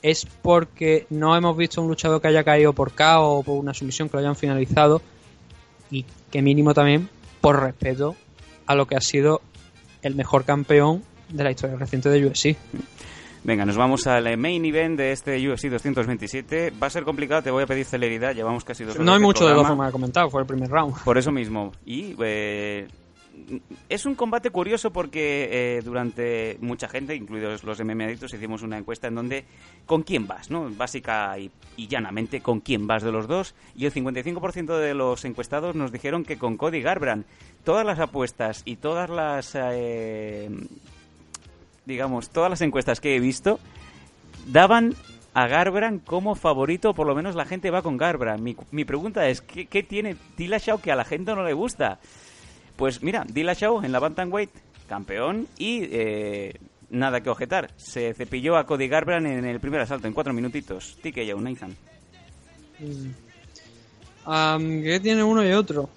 es 0.05 0.27
porque 0.27 1.07
no 1.09 1.35
hemos 1.35 1.57
visto 1.57 1.81
un 1.81 1.89
luchador 1.89 2.21
que 2.21 2.29
haya 2.29 2.45
caído 2.45 2.75
por 2.75 2.93
KO 2.93 3.39
o 3.39 3.43
por 3.43 3.57
una 3.57 3.73
sumisión 3.73 4.11
que 4.11 4.19
lo 4.19 4.21
hayan 4.21 4.37
finalizado 4.37 5.01
y 5.91 6.05
que 6.31 6.43
mínimo 6.43 6.75
también 6.75 7.09
por 7.41 7.63
respeto 7.63 8.15
a 8.67 8.75
lo 8.75 8.87
que 8.87 8.97
ha 8.97 9.01
sido 9.01 9.41
el 10.03 10.15
mejor 10.15 10.45
campeón 10.45 11.03
de 11.31 11.43
la 11.43 11.51
historia 11.51 11.77
reciente 11.77 12.11
de 12.11 12.27
UFC. 12.27 12.55
Venga, 13.45 13.65
nos 13.65 13.79
vamos 13.79 14.07
al 14.07 14.37
main 14.37 14.63
event 14.67 14.99
de 14.99 15.13
este 15.13 15.37
UFC 15.49 15.69
227. 15.71 16.75
Va 16.83 16.89
a 16.89 16.91
ser 16.91 17.05
complicado, 17.05 17.41
te 17.41 17.51
voy 17.51 17.63
a 17.63 17.67
pedir 17.67 17.87
celeridad. 17.87 18.35
Llevamos 18.35 18.63
casi 18.63 18.85
dos 18.85 18.97
horas. 18.97 19.07
No 19.07 19.15
hay 19.15 19.21
mucho 19.21 19.49
de 19.49 19.55
dos 19.55 19.67
formas 19.67 19.89
de 19.89 19.93
comentar, 19.93 20.31
fue 20.31 20.43
el 20.43 20.47
primer 20.47 20.69
round. 20.69 21.03
Por 21.03 21.17
eso 21.17 21.33
mismo. 21.33 21.73
Y 21.87 22.15
eh, 22.23 22.89
es 23.89 24.07
un 24.07 24.15
combate 24.15 24.51
curioso 24.51 24.93
porque 24.93 25.49
eh, 25.51 25.83
durante 25.83 26.59
mucha 26.61 26.89
gente, 26.89 27.15
incluidos 27.15 27.65
los 27.65 27.79
MM 27.83 28.03
Adictos, 28.03 28.33
hicimos 28.33 28.63
una 28.63 28.79
encuesta 28.79 29.09
en 29.09 29.15
donde 29.15 29.45
con 29.87 30.03
quién 30.03 30.27
vas, 30.27 30.51
¿no? 30.51 30.71
Básica 30.71 31.37
y, 31.39 31.51
llanamente 31.77 32.41
con 32.41 32.61
quién 32.61 32.87
vas 32.87 33.03
de 33.03 33.13
los 33.13 33.27
dos. 33.27 33.55
Y 33.77 33.87
el 33.87 33.93
55% 33.93 34.79
de 34.79 34.95
los 34.95 35.25
encuestados 35.25 35.75
nos 35.75 35.93
dijeron 35.93 36.25
que 36.25 36.39
con 36.39 36.57
Cody 36.57 36.81
Garbrandt. 36.81 37.27
Todas 37.65 37.85
las 37.85 37.99
apuestas 37.99 38.63
y 38.65 38.77
todas 38.77 39.11
las... 39.11 39.55
Eh, 39.55 40.51
digamos, 41.87 42.31
todas 42.31 42.49
las 42.49 42.63
encuestas 42.63 43.01
que 43.01 43.15
he 43.15 43.21
visto 43.21 43.61
daban 44.47 44.95
a 45.35 45.49
Garbrandt 45.49 46.05
como 46.05 46.35
favorito, 46.35 46.95
por 46.95 47.07
lo 47.07 47.15
menos 47.15 47.35
la 47.35 47.45
gente 47.45 47.71
va 47.71 47.83
con 47.83 47.97
Garbrandt. 47.97 48.41
Mi, 48.41 48.57
mi 48.71 48.85
pregunta 48.85 49.29
es, 49.29 49.41
¿qué, 49.43 49.67
¿qué, 49.67 49.83
tiene 49.83 50.17
Dillashaw 50.37 50.81
que 50.81 50.93
a 50.93 50.97
la 50.97 51.05
gente 51.05 51.35
no 51.35 51.43
le 51.43 51.53
gusta? 51.53 51.99
Pues 52.77 53.03
mira, 53.03 53.25
Dillashaw 53.29 53.85
en 53.85 53.93
la 53.93 54.01
Bantamweight, 54.01 54.51
campeón 54.89 55.47
y 55.59 55.89
eh, 55.91 56.55
nada 56.91 57.21
que 57.21 57.31
objetar. 57.31 57.71
Se 57.77 58.15
cepilló 58.15 58.57
a 58.57 58.67
Cody 58.67 58.89
Garbrandt 58.89 59.29
en 59.29 59.45
el 59.45 59.61
primer 59.61 59.81
asalto, 59.81 60.07
en 60.07 60.15
cuatro 60.15 60.33
minutitos. 60.33 60.99
TKO, 61.03 61.41
Nathan. 61.41 61.77
Um, 64.27 64.83
¿Qué 64.83 65.01
tiene 65.01 65.23
uno 65.23 65.47
y 65.47 65.53
otro? 65.53 65.89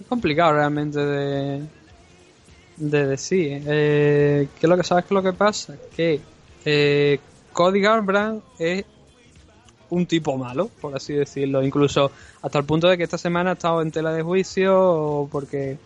Es 0.00 0.06
complicado 0.06 0.54
realmente 0.54 1.00
de, 1.00 1.62
de 2.76 3.06
decir. 3.06 3.62
Eh, 3.66 4.48
¿Qué 4.60 4.66
es 4.66 4.70
lo 4.70 4.76
que 4.76 4.84
sabes 4.84 5.04
que 5.06 5.14
lo 5.14 5.22
que 5.22 5.32
pasa? 5.32 5.76
Que 5.96 6.20
eh, 6.64 7.18
Cody 7.52 7.80
Garbrandt 7.80 8.44
es 8.58 8.84
un 9.92 10.06
tipo 10.06 10.36
malo, 10.38 10.70
por 10.80 10.96
así 10.96 11.12
decirlo. 11.12 11.62
Incluso 11.62 12.10
hasta 12.40 12.58
el 12.58 12.64
punto 12.64 12.88
de 12.88 12.96
que 12.96 13.04
esta 13.04 13.18
semana 13.18 13.50
ha 13.50 13.52
estado 13.54 13.82
en 13.82 13.90
tela 13.90 14.12
de 14.12 14.22
juicio 14.22 15.28
porque 15.30 15.76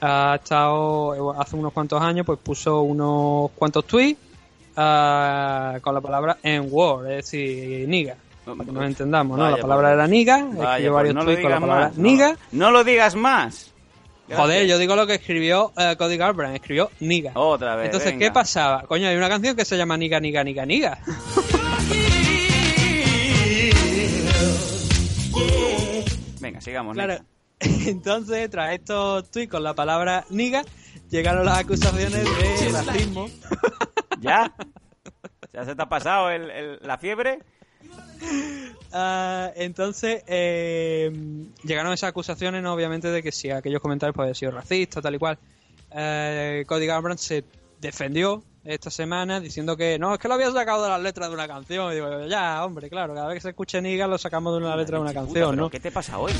ha 0.00 0.36
estado 0.36 1.40
hace 1.40 1.56
unos 1.56 1.72
cuantos 1.72 2.00
años 2.00 2.26
pues 2.26 2.38
puso 2.38 2.82
unos 2.82 3.50
cuantos 3.52 3.86
tweets 3.86 4.20
uh, 4.76 5.80
con 5.80 5.94
la 5.94 6.00
palabra 6.00 6.38
en 6.42 6.68
war, 6.70 7.10
es 7.10 7.24
decir, 7.24 7.88
niga. 7.88 8.16
Para 8.44 8.64
que 8.64 8.72
nos 8.72 8.84
entendamos, 8.84 9.38
¿no? 9.38 9.50
la 9.50 9.56
palabra 9.56 9.92
era 9.92 10.06
niga, 10.06 10.38
escribió 10.38 10.92
varios 10.92 11.14
no 11.14 11.24
tweets 11.24 11.42
con 11.42 11.50
la 11.50 11.60
palabra 11.60 11.92
niga. 11.96 12.36
No, 12.52 12.70
lo 12.70 12.84
digas 12.84 13.14
más. 13.14 13.72
Joder, 14.30 14.66
yo 14.66 14.76
digo 14.76 14.94
lo 14.94 15.06
que 15.06 15.14
escribió 15.14 15.72
uh, 15.74 15.96
Cody 15.96 16.18
Garbrandt, 16.18 16.56
escribió 16.56 16.90
niga. 17.00 17.32
Otra 17.34 17.76
vez. 17.76 17.86
Entonces, 17.86 18.12
¿qué 18.18 18.30
pasaba? 18.30 18.82
Coño, 18.82 19.08
hay 19.08 19.16
una 19.16 19.30
canción 19.30 19.56
que 19.56 19.64
se 19.64 19.78
llama 19.78 19.96
Niga, 19.96 20.20
Niga, 20.20 20.44
Niga, 20.44 20.66
Niga. 20.66 20.98
Venga, 26.48 26.62
sigamos. 26.62 26.94
Claro. 26.94 27.18
Entonces, 27.60 28.48
tras 28.48 28.72
estos 28.72 29.30
tweets 29.30 29.50
con 29.50 29.62
la 29.62 29.74
palabra 29.74 30.24
niga, 30.30 30.62
llegaron 31.10 31.44
las 31.44 31.58
acusaciones 31.58 32.24
de 32.24 32.72
racismo. 32.72 33.28
¿Ya? 34.20 34.54
¿Ya 35.52 35.64
se 35.66 35.74
te 35.74 35.82
ha 35.82 35.88
pasado 35.90 36.30
el, 36.30 36.78
la 36.80 36.96
fiebre? 36.96 37.40
Uh, 38.92 39.52
entonces, 39.56 40.22
eh, 40.26 41.12
llegaron 41.64 41.92
esas 41.92 42.08
acusaciones, 42.08 42.64
obviamente, 42.64 43.08
de 43.08 43.22
que 43.22 43.30
si 43.30 43.50
aquellos 43.50 43.82
comentarios 43.82 44.14
pues, 44.14 44.24
habían 44.24 44.34
sido 44.34 44.52
racistas, 44.52 45.02
tal 45.02 45.16
y 45.16 45.18
cual. 45.18 45.38
Uh, 45.90 46.64
Cody 46.66 46.86
Garbrandt 46.86 47.20
se 47.20 47.44
defendió 47.78 48.42
esta 48.68 48.90
semana 48.90 49.40
diciendo 49.40 49.76
que 49.76 49.98
no, 49.98 50.12
es 50.12 50.20
que 50.20 50.28
lo 50.28 50.34
había 50.34 50.50
sacado 50.52 50.82
de 50.82 50.90
las 50.90 51.00
letras 51.00 51.28
de 51.28 51.34
una 51.34 51.48
canción. 51.48 51.90
Y 51.90 51.94
digo, 51.96 52.26
ya, 52.26 52.64
hombre, 52.64 52.90
claro, 52.90 53.14
cada 53.14 53.28
vez 53.28 53.36
que 53.36 53.40
se 53.40 53.48
escuche 53.50 53.80
Niga 53.80 54.06
lo 54.06 54.18
sacamos 54.18 54.52
de 54.52 54.64
una 54.64 54.76
letra 54.76 54.98
de 54.98 55.02
una 55.02 55.14
canción, 55.14 55.56
¿no? 55.56 55.70
¿Qué 55.70 55.80
te 55.80 55.90
pasa 55.90 56.18
hoy? 56.18 56.32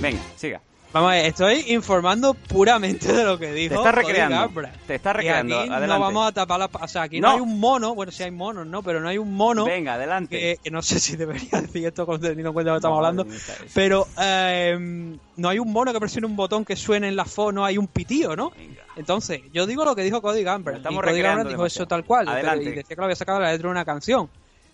Venga, 0.00 0.20
siga. 0.36 0.60
Vamos 0.94 1.10
a 1.10 1.14
ver, 1.16 1.26
estoy 1.26 1.72
informando 1.72 2.34
puramente 2.34 3.12
de 3.12 3.24
lo 3.24 3.36
que 3.36 3.52
dijo. 3.52 3.74
Te 3.74 3.78
estás 3.80 3.94
recreando. 3.96 4.62
Te 4.86 4.94
estás 4.94 5.16
recreando. 5.16 5.58
aquí 5.58 5.68
no 5.88 5.98
vamos 5.98 6.28
a 6.28 6.30
tapar 6.30 6.60
la. 6.60 6.70
O 6.72 6.86
sea, 6.86 7.02
aquí 7.02 7.20
no. 7.20 7.32
hay 7.32 7.40
un 7.40 7.58
mono. 7.58 7.96
Bueno, 7.96 8.12
sí 8.12 8.22
hay 8.22 8.30
monos, 8.30 8.64
¿no? 8.64 8.80
Pero 8.80 9.00
no 9.00 9.08
hay 9.08 9.18
un 9.18 9.34
mono. 9.34 9.64
Venga, 9.64 9.94
adelante. 9.94 10.60
Que, 10.62 10.70
no 10.70 10.82
sé 10.82 11.00
si 11.00 11.16
debería 11.16 11.48
decir 11.62 11.84
esto 11.84 12.06
teniendo 12.20 12.50
en 12.50 12.54
cuenta 12.54 12.70
lo 12.70 12.76
que 12.76 12.78
estamos 12.78 12.96
hablando. 12.98 13.26
Pero 13.74 14.06
eh, 14.22 15.16
no 15.36 15.48
hay 15.48 15.58
un 15.58 15.72
mono 15.72 15.92
que 15.92 15.98
presione 15.98 16.28
un 16.28 16.36
botón 16.36 16.64
que 16.64 16.76
suene 16.76 17.08
en 17.08 17.16
la 17.16 17.24
fo, 17.24 17.50
no 17.50 17.64
hay 17.64 17.76
un 17.76 17.88
pitío, 17.88 18.36
¿no? 18.36 18.52
Entonces, 18.94 19.40
yo 19.52 19.66
digo 19.66 19.84
lo 19.84 19.96
que 19.96 20.02
dijo 20.02 20.22
Cody 20.22 20.44
Gambler. 20.44 20.76
Estamos 20.76 21.02
y 21.04 21.08
Cody 21.08 21.22
Gambler 21.22 21.48
dijo 21.48 21.66
eso 21.66 21.88
tal 21.88 22.04
cual. 22.04 22.28
Adelante. 22.28 22.66
Y 22.66 22.68
decía 22.68 22.84
que 22.84 22.94
lo 22.94 23.02
había 23.02 23.16
sacado 23.16 23.40
la 23.40 23.50
letra 23.50 23.66
de 23.66 23.72
una 23.72 23.84
canción. 23.84 24.30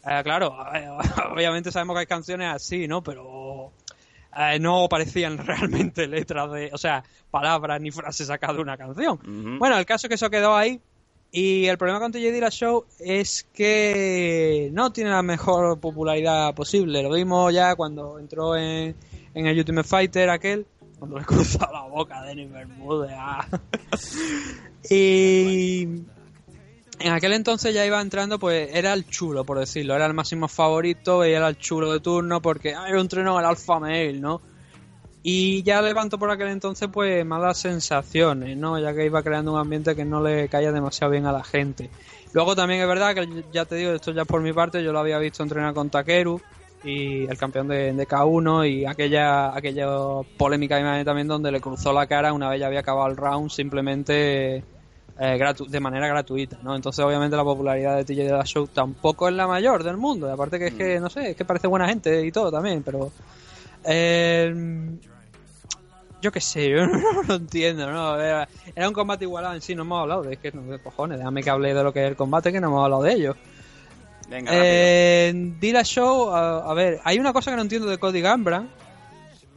Eh, 0.06 0.20
claro, 0.22 0.54
obviamente 1.32 1.72
sabemos 1.72 1.94
que 1.94 2.00
hay 2.00 2.06
canciones 2.06 2.54
así, 2.54 2.86
¿no? 2.88 3.02
Pero 3.02 3.22
eh, 4.36 4.58
no 4.60 4.88
parecían 4.88 5.38
realmente 5.46 6.06
letras 6.06 6.50
de, 6.52 6.70
o 6.72 6.78
sea, 6.78 7.02
palabras 7.30 7.80
ni 7.80 7.90
frases 7.90 8.26
sacadas 8.26 8.56
de 8.56 8.62
una 8.62 8.76
canción. 8.76 9.18
Bueno, 9.58 9.78
el 9.78 9.86
caso 9.86 10.06
es 10.06 10.08
que 10.08 10.14
eso 10.14 10.30
quedó 10.30 10.56
ahí. 10.56 10.80
Y 11.32 11.66
el 11.66 11.78
problema 11.78 12.00
con 12.00 12.10
TJ 12.10 12.40
la 12.40 12.50
Show 12.50 12.86
es 12.98 13.46
que 13.52 14.68
no 14.72 14.92
tiene 14.92 15.10
la 15.10 15.22
mejor 15.22 15.78
popularidad 15.78 16.54
posible. 16.54 17.04
Lo 17.04 17.12
vimos 17.12 17.54
ya 17.54 17.76
cuando 17.76 18.18
entró 18.18 18.56
en, 18.56 18.96
en 19.34 19.46
el 19.46 19.58
Ultimate 19.58 19.86
Fighter 19.86 20.28
aquel, 20.28 20.66
cuando 20.98 21.18
le 21.18 21.24
cruzó 21.26 21.60
la 21.72 21.82
boca 21.82 22.18
a 22.18 22.24
Denis 22.24 22.50
Bermúdez. 22.50 23.12
Ah. 23.14 23.46
y 24.90 25.86
en 27.00 27.12
aquel 27.12 27.32
entonces 27.32 27.74
ya 27.74 27.86
iba 27.86 28.00
entrando, 28.00 28.38
pues 28.38 28.70
era 28.74 28.92
el 28.92 29.06
chulo, 29.06 29.44
por 29.44 29.58
decirlo, 29.58 29.96
era 29.96 30.06
el 30.06 30.14
máximo 30.14 30.48
favorito 30.48 31.24
y 31.24 31.32
era 31.32 31.48
el 31.48 31.56
chulo 31.56 31.92
de 31.92 32.00
turno 32.00 32.42
porque 32.42 32.70
era 32.70 33.00
un 33.00 33.08
treno 33.08 33.38
el 33.38 33.46
alfa 33.46 33.80
male, 33.80 34.12
¿no? 34.14 34.42
Y 35.22 35.62
ya 35.62 35.82
levanto 35.82 36.18
por 36.18 36.30
aquel 36.30 36.48
entonces, 36.48 36.88
pues 36.92 37.24
malas 37.26 37.58
sensaciones, 37.58 38.56
¿no? 38.56 38.78
Ya 38.78 38.94
que 38.94 39.04
iba 39.04 39.22
creando 39.22 39.52
un 39.52 39.58
ambiente 39.58 39.96
que 39.96 40.04
no 40.04 40.22
le 40.22 40.48
caía 40.48 40.72
demasiado 40.72 41.10
bien 41.10 41.26
a 41.26 41.32
la 41.32 41.44
gente. 41.44 41.90
Luego 42.32 42.54
también 42.54 42.80
es 42.80 42.86
verdad 42.86 43.14
que 43.14 43.44
ya 43.52 43.64
te 43.64 43.76
digo, 43.76 43.92
esto 43.92 44.12
ya 44.12 44.24
por 44.24 44.40
mi 44.40 44.52
parte, 44.52 44.82
yo 44.82 44.92
lo 44.92 44.98
había 44.98 45.18
visto 45.18 45.42
entrenar 45.42 45.74
con 45.74 45.90
Takeru 45.90 46.40
y 46.84 47.24
el 47.24 47.36
campeón 47.36 47.68
de, 47.68 47.94
K1 48.08 48.70
y 48.70 48.86
aquella 48.86 49.54
aquella 49.54 49.86
polémica 50.38 50.78
también 51.04 51.28
donde 51.28 51.52
le 51.52 51.60
cruzó 51.60 51.92
la 51.92 52.06
cara 52.06 52.32
una 52.32 52.48
vez 52.48 52.58
ya 52.58 52.68
había 52.68 52.80
acabado 52.80 53.10
el 53.10 53.18
round 53.18 53.50
simplemente 53.50 54.64
eh, 55.22 55.38
de 55.68 55.80
manera 55.80 56.08
gratuita, 56.08 56.58
¿no? 56.62 56.74
Entonces, 56.74 57.04
obviamente, 57.04 57.36
la 57.36 57.44
popularidad 57.44 57.96
de 57.96 58.04
TJ 58.06 58.22
de 58.22 58.44
Show 58.44 58.66
tampoco 58.68 59.28
es 59.28 59.34
la 59.34 59.46
mayor 59.46 59.84
del 59.84 59.98
mundo. 59.98 60.32
aparte 60.32 60.58
que 60.58 60.68
es 60.68 60.74
que, 60.74 60.98
mm. 60.98 61.02
no 61.02 61.10
sé, 61.10 61.30
es 61.32 61.36
que 61.36 61.44
parece 61.44 61.66
buena 61.66 61.86
gente 61.86 62.24
y 62.24 62.32
todo 62.32 62.50
también, 62.50 62.82
pero... 62.82 63.12
Eh, 63.84 64.54
yo 66.22 66.32
qué 66.32 66.40
sé, 66.40 66.70
yo 66.70 66.86
no 66.86 67.22
lo 67.22 67.34
entiendo, 67.34 67.90
¿no? 67.90 68.18
Era, 68.18 68.48
un 68.76 68.94
combate 68.94 69.24
igualado 69.24 69.54
en 69.54 69.60
sí, 69.60 69.74
no 69.74 69.82
hemos 69.82 70.00
hablado 70.00 70.22
de, 70.22 70.34
es 70.34 70.38
que, 70.38 70.52
no, 70.52 70.62
de 70.62 70.78
cojones, 70.78 71.18
déjame 71.18 71.42
que 71.42 71.50
hable 71.50 71.74
de 71.74 71.82
lo 71.82 71.92
que 71.92 72.02
es 72.02 72.08
el 72.08 72.16
combate, 72.16 72.50
que 72.50 72.60
no 72.60 72.68
hemos 72.68 72.84
hablado 72.84 73.02
de 73.02 73.12
ello. 73.12 73.36
Venga, 74.30 74.52
eh, 74.54 75.32
Dila 75.60 75.82
Show, 75.82 76.30
a, 76.30 76.72
ver, 76.72 76.98
hay 77.04 77.18
una 77.18 77.34
cosa 77.34 77.50
que 77.50 77.56
no 77.56 77.62
entiendo 77.62 77.88
de 77.88 77.98
Cody 77.98 78.22
Gambra, 78.22 78.64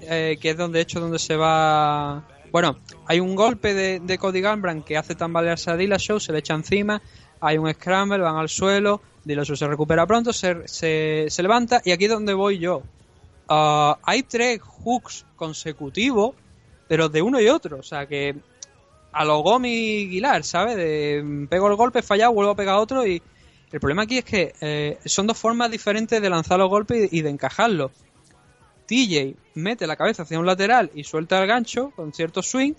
eh, 0.01 0.37
que 0.41 0.49
es 0.49 0.57
donde, 0.57 0.79
de 0.79 0.83
hecho, 0.83 0.99
donde 0.99 1.19
se 1.19 1.37
va 1.37 2.23
bueno, 2.53 2.77
hay 3.07 3.19
un 3.19 3.35
golpe 3.35 3.73
de, 3.73 4.17
Cody 4.19 4.39
Gambran 4.39 4.83
que 4.83 4.95
hace 4.95 5.15
tambalearse 5.15 5.71
a 5.71 5.75
Dillashaw, 5.75 6.19
se 6.19 6.31
le 6.31 6.37
echa 6.37 6.53
encima, 6.53 7.01
hay 7.41 7.57
un 7.57 7.73
scramble, 7.73 8.19
van 8.19 8.35
al 8.35 8.47
suelo, 8.47 9.01
Dillashaw 9.25 9.55
se 9.55 9.67
recupera 9.67 10.05
pronto, 10.05 10.31
se, 10.31 10.67
se, 10.67 11.41
levanta 11.41 11.81
y 11.83 11.89
aquí 11.89 12.05
es 12.05 12.11
donde 12.11 12.35
voy 12.35 12.59
yo. 12.59 12.83
Ah, 13.49 13.97
hay 14.03 14.21
tres 14.21 14.61
hooks 14.61 15.25
consecutivos, 15.35 16.35
pero 16.87 17.09
de 17.09 17.23
uno 17.23 17.41
y 17.41 17.47
otro, 17.49 17.79
o 17.79 17.83
sea 17.83 18.05
que 18.05 18.35
a 19.11 19.25
lo 19.25 19.39
Gomi 19.39 20.07
Guilar, 20.09 20.43
¿sabes? 20.43 20.75
De, 20.75 21.47
pego 21.49 21.69
el 21.69 21.75
golpe, 21.75 22.03
fallado, 22.03 22.33
vuelvo 22.33 22.51
a 22.51 22.55
pegar 22.55 22.75
otro 22.75 23.07
y 23.07 23.19
el 23.71 23.79
problema 23.79 24.03
aquí 24.03 24.19
es 24.19 24.25
que 24.25 24.53
eh, 24.61 24.99
son 25.05 25.25
dos 25.25 25.39
formas 25.39 25.71
diferentes 25.71 26.21
de 26.21 26.29
lanzar 26.29 26.59
los 26.59 26.69
golpes 26.69 27.11
y 27.11 27.23
de 27.23 27.31
encajarlos. 27.31 27.91
TJ 28.93 29.35
mete 29.55 29.87
la 29.87 29.95
cabeza 29.95 30.21
hacia 30.21 30.37
un 30.37 30.45
lateral 30.45 30.91
y 30.93 31.03
suelta 31.03 31.41
el 31.41 31.47
gancho 31.47 31.91
con 31.95 32.13
cierto 32.13 32.43
swing. 32.43 32.73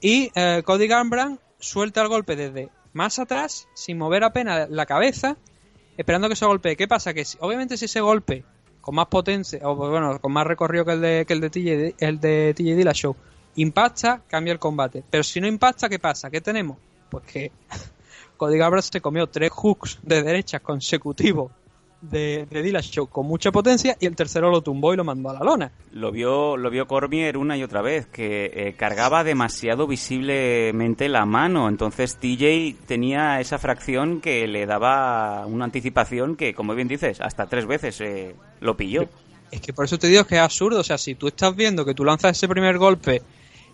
Y 0.00 0.32
eh, 0.34 0.62
Cody 0.64 0.86
Gambran 0.86 1.38
suelta 1.58 2.00
el 2.00 2.08
golpe 2.08 2.36
desde 2.36 2.70
más 2.94 3.18
atrás, 3.18 3.68
sin 3.74 3.98
mover 3.98 4.24
apenas 4.24 4.70
la 4.70 4.86
cabeza, 4.86 5.36
esperando 5.98 6.30
que 6.30 6.36
se 6.36 6.46
golpee. 6.46 6.74
¿Qué 6.74 6.88
pasa? 6.88 7.12
Que 7.12 7.24
obviamente 7.40 7.76
si 7.76 7.84
ese 7.84 8.00
golpe 8.00 8.44
con 8.80 8.94
más 8.94 9.08
potencia, 9.08 9.60
o 9.62 9.76
bueno, 9.76 10.18
con 10.22 10.32
más 10.32 10.46
recorrido 10.46 10.86
que 10.86 10.92
el 10.92 11.00
de, 11.02 11.24
que 11.26 11.34
el 11.34 11.40
de 11.40 11.50
TJ, 11.50 11.94
el 11.98 12.18
de 12.18 12.54
TJ 12.54 13.14
impacta, 13.56 14.22
cambia 14.28 14.54
el 14.54 14.58
combate. 14.58 15.04
Pero 15.10 15.22
si 15.22 15.38
no 15.38 15.46
impacta, 15.46 15.90
¿qué 15.90 15.98
pasa? 15.98 16.30
¿Qué 16.30 16.40
tenemos? 16.40 16.78
Pues 17.10 17.24
que 17.24 17.52
Cody 18.38 18.56
Gambran 18.56 18.82
se 18.82 19.02
comió 19.02 19.26
tres 19.26 19.50
hooks 19.50 19.98
de 20.02 20.22
derecha 20.22 20.60
consecutivos 20.60 21.52
de, 22.02 22.46
de 22.50 23.06
con 23.08 23.26
mucha 23.26 23.52
potencia 23.52 23.96
y 24.00 24.06
el 24.06 24.16
tercero 24.16 24.50
lo 24.50 24.60
tumbó 24.60 24.92
y 24.92 24.96
lo 24.96 25.04
mandó 25.04 25.30
a 25.30 25.34
la 25.34 25.40
lona. 25.40 25.72
Lo 25.92 26.10
vio, 26.10 26.56
lo 26.56 26.68
vio 26.68 26.86
Cormier 26.86 27.36
una 27.38 27.56
y 27.56 27.62
otra 27.62 27.80
vez, 27.80 28.06
que 28.06 28.50
eh, 28.54 28.74
cargaba 28.76 29.24
demasiado 29.24 29.86
visiblemente 29.86 31.08
la 31.08 31.24
mano. 31.24 31.68
Entonces 31.68 32.16
TJ 32.16 32.74
tenía 32.86 33.40
esa 33.40 33.58
fracción 33.58 34.20
que 34.20 34.46
le 34.46 34.66
daba 34.66 35.46
una 35.46 35.64
anticipación 35.64 36.36
que, 36.36 36.54
como 36.54 36.74
bien 36.74 36.88
dices, 36.88 37.20
hasta 37.20 37.46
tres 37.46 37.66
veces 37.66 38.00
eh, 38.00 38.34
lo 38.60 38.76
pilló. 38.76 39.08
Es 39.50 39.60
que 39.60 39.72
por 39.72 39.84
eso 39.84 39.98
te 39.98 40.08
digo 40.08 40.24
que 40.24 40.36
es 40.36 40.40
absurdo. 40.40 40.80
O 40.80 40.84
sea, 40.84 40.98
si 40.98 41.14
tú 41.14 41.28
estás 41.28 41.54
viendo 41.54 41.84
que 41.84 41.94
tú 41.94 42.04
lanzas 42.04 42.36
ese 42.36 42.48
primer 42.48 42.78
golpe 42.78 43.22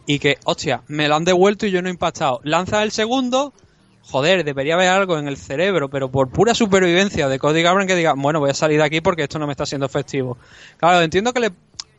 y 0.07 0.19
que, 0.19 0.39
hostia, 0.45 0.83
me 0.89 1.09
lo 1.09 1.17
han 1.17 1.25
devuelto 1.25 1.67
y 1.67 1.71
yo 1.71 1.81
no 1.81 1.89
he 1.89 1.93
impactado. 1.93 2.41
Lanzas 2.43 2.83
el 2.83 2.91
segundo, 2.91 3.53
joder, 4.11 4.45
debería 4.45 4.75
haber 4.75 4.89
algo 4.89 5.19
en 5.19 5.29
el 5.29 5.37
cerebro, 5.37 5.89
pero 5.89 6.11
por 6.11 6.31
pura 6.31 6.55
supervivencia 6.55 7.29
de 7.29 7.39
Cody 7.39 7.63
Garbrandt 7.63 7.89
que 7.89 7.97
diga, 7.97 8.15
bueno, 8.17 8.41
voy 8.41 8.51
a 8.51 8.55
salir 8.55 8.79
de 8.79 8.85
aquí 8.85 9.01
porque 9.01 9.25
esto 9.25 9.39
no 9.39 9.47
me 9.47 9.53
está 9.53 9.67
siendo 9.67 9.87
efectivo. 9.87 10.39
Claro, 10.79 11.03
entiendo 11.03 11.33
que 11.33 11.41
le 11.41 11.51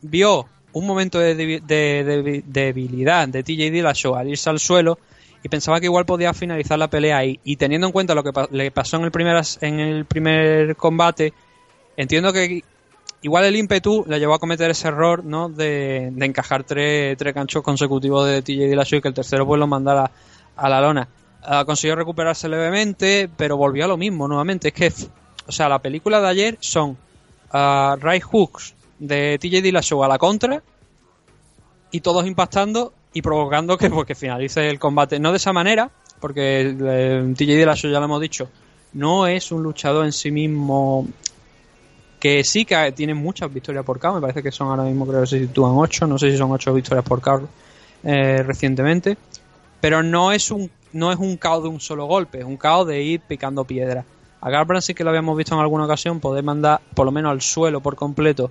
vio 0.02 0.46
un 0.72 0.86
momento 0.86 1.18
de, 1.18 2.42
debilidad 2.46 3.28
de 3.28 3.42
TJ 3.42 3.70
Dillashaw 3.70 4.14
al 4.16 4.28
irse 4.28 4.50
al 4.50 4.58
suelo 4.58 4.98
y 5.42 5.48
pensaba 5.48 5.80
que 5.80 5.86
igual 5.86 6.04
podía 6.04 6.34
finalizar 6.34 6.78
la 6.78 6.88
pelea 6.88 7.18
ahí. 7.18 7.40
Y 7.44 7.56
teniendo 7.56 7.86
en 7.86 7.92
cuenta 7.92 8.14
lo 8.14 8.24
que 8.24 8.32
le 8.50 8.70
pasó 8.70 8.96
en 8.96 9.04
el 9.04 9.10
primer, 9.10 9.40
en 9.60 9.80
el 9.80 10.04
primer 10.04 10.76
combate, 10.76 11.32
entiendo 11.96 12.32
que 12.32 12.62
igual 13.22 13.44
el 13.44 13.56
ímpetu 13.56 14.04
le 14.08 14.18
llevó 14.18 14.34
a 14.34 14.38
cometer 14.38 14.70
ese 14.70 14.88
error 14.88 15.24
¿no? 15.24 15.48
de, 15.48 16.08
encajar 16.20 16.64
tres, 16.64 17.16
tres 17.16 17.34
ganchos 17.34 17.62
consecutivos 17.62 18.26
de 18.26 18.42
TJ 18.42 18.68
Dillashaw 18.68 18.98
y 18.98 19.02
que 19.02 19.08
el 19.08 19.14
tercero 19.14 19.46
pues 19.46 19.60
lo 19.60 19.66
mandara 19.66 20.10
a 20.56 20.68
la 20.68 20.80
lona. 20.80 21.08
Ah, 21.42 21.64
consiguió 21.64 21.96
recuperarse 21.96 22.48
levemente, 22.48 23.28
pero 23.36 23.56
volvió 23.56 23.84
a 23.84 23.88
lo 23.88 23.96
mismo 23.96 24.28
nuevamente. 24.28 24.68
Es 24.68 24.74
que, 24.74 24.92
o 25.46 25.52
sea, 25.52 25.68
la 25.68 25.78
película 25.80 26.20
de 26.20 26.28
ayer 26.28 26.58
son 26.60 26.96
uh, 27.52 27.96
right 27.96 28.22
hooks 28.22 28.74
de 28.98 29.38
TJ 29.38 29.62
Dillashaw 29.62 30.04
a 30.04 30.08
la 30.08 30.18
contra 30.18 30.62
y 31.90 32.00
todos 32.00 32.26
impactando 32.26 32.92
y 33.12 33.22
provocando 33.22 33.78
que, 33.78 33.88
pues, 33.90 34.18
finalice 34.18 34.68
el 34.68 34.78
combate. 34.78 35.18
No 35.18 35.30
de 35.30 35.38
esa 35.38 35.52
manera, 35.52 35.90
porque 36.20 36.76
eh, 36.78 37.34
TJ 37.36 37.56
Dillashaw 37.56 37.90
ya 37.90 37.98
lo 37.98 38.04
hemos 38.04 38.20
dicho, 38.20 38.48
no 38.92 39.26
es 39.26 39.50
un 39.50 39.62
luchador 39.62 40.04
en 40.04 40.12
sí 40.12 40.30
mismo 40.30 41.08
que 42.18 42.44
sí 42.44 42.66
que 42.66 42.92
tiene 42.92 43.14
muchas 43.14 43.52
victorias 43.52 43.82
por 43.82 43.98
KO, 43.98 44.14
me 44.14 44.20
parece 44.20 44.42
que 44.42 44.52
son 44.52 44.68
ahora 44.68 44.82
mismo 44.82 45.06
creo 45.06 45.22
que 45.22 45.26
se 45.26 45.38
sitúan 45.38 45.72
8, 45.74 46.06
no 46.06 46.18
sé 46.18 46.30
si 46.30 46.36
son 46.36 46.52
8 46.52 46.74
victorias 46.74 47.02
por 47.02 47.22
KO 47.22 47.48
eh, 48.04 48.42
recientemente, 48.42 49.16
pero 49.80 50.02
no 50.02 50.30
es 50.30 50.50
un 50.50 50.70
no 50.92 51.12
es 51.12 51.18
un 51.18 51.36
KO 51.36 51.62
de 51.62 51.68
un 51.68 51.80
solo 51.80 52.06
golpe, 52.06 52.38
es 52.38 52.44
un 52.44 52.56
KO 52.56 52.84
de 52.84 53.02
ir 53.02 53.20
picando 53.20 53.64
piedra. 53.64 54.04
A 54.40 54.50
Garbrandt 54.50 54.84
sí 54.84 54.94
que 54.94 55.04
lo 55.04 55.10
habíamos 55.10 55.36
visto 55.36 55.54
en 55.54 55.60
alguna 55.60 55.84
ocasión 55.84 56.20
poder 56.20 56.42
mandar 56.42 56.80
por 56.94 57.04
lo 57.04 57.12
menos 57.12 57.30
al 57.30 57.42
suelo 57.42 57.80
por 57.80 57.96
completo 57.96 58.50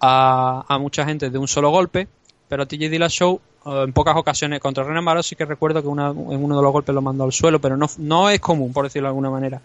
a, 0.00 0.64
a 0.68 0.78
mucha 0.78 1.04
gente 1.04 1.30
de 1.30 1.38
un 1.38 1.48
solo 1.48 1.70
golpe, 1.70 2.08
pero 2.48 2.66
TJ 2.66 2.88
Dillashaw 2.88 3.40
eh, 3.66 3.82
en 3.84 3.92
pocas 3.92 4.16
ocasiones 4.16 4.60
contra 4.60 4.84
Renan 4.84 5.04
Barros 5.04 5.26
sí 5.26 5.36
que 5.36 5.44
recuerdo 5.44 5.82
que 5.82 5.88
una, 5.88 6.08
en 6.08 6.44
uno 6.44 6.56
de 6.56 6.62
los 6.62 6.72
golpes 6.72 6.94
lo 6.94 7.02
mandó 7.02 7.24
al 7.24 7.32
suelo, 7.32 7.60
pero 7.60 7.76
no, 7.76 7.86
no 7.98 8.30
es 8.30 8.40
común, 8.40 8.72
por 8.72 8.84
decirlo 8.84 9.06
de 9.06 9.10
alguna 9.10 9.30
manera. 9.30 9.60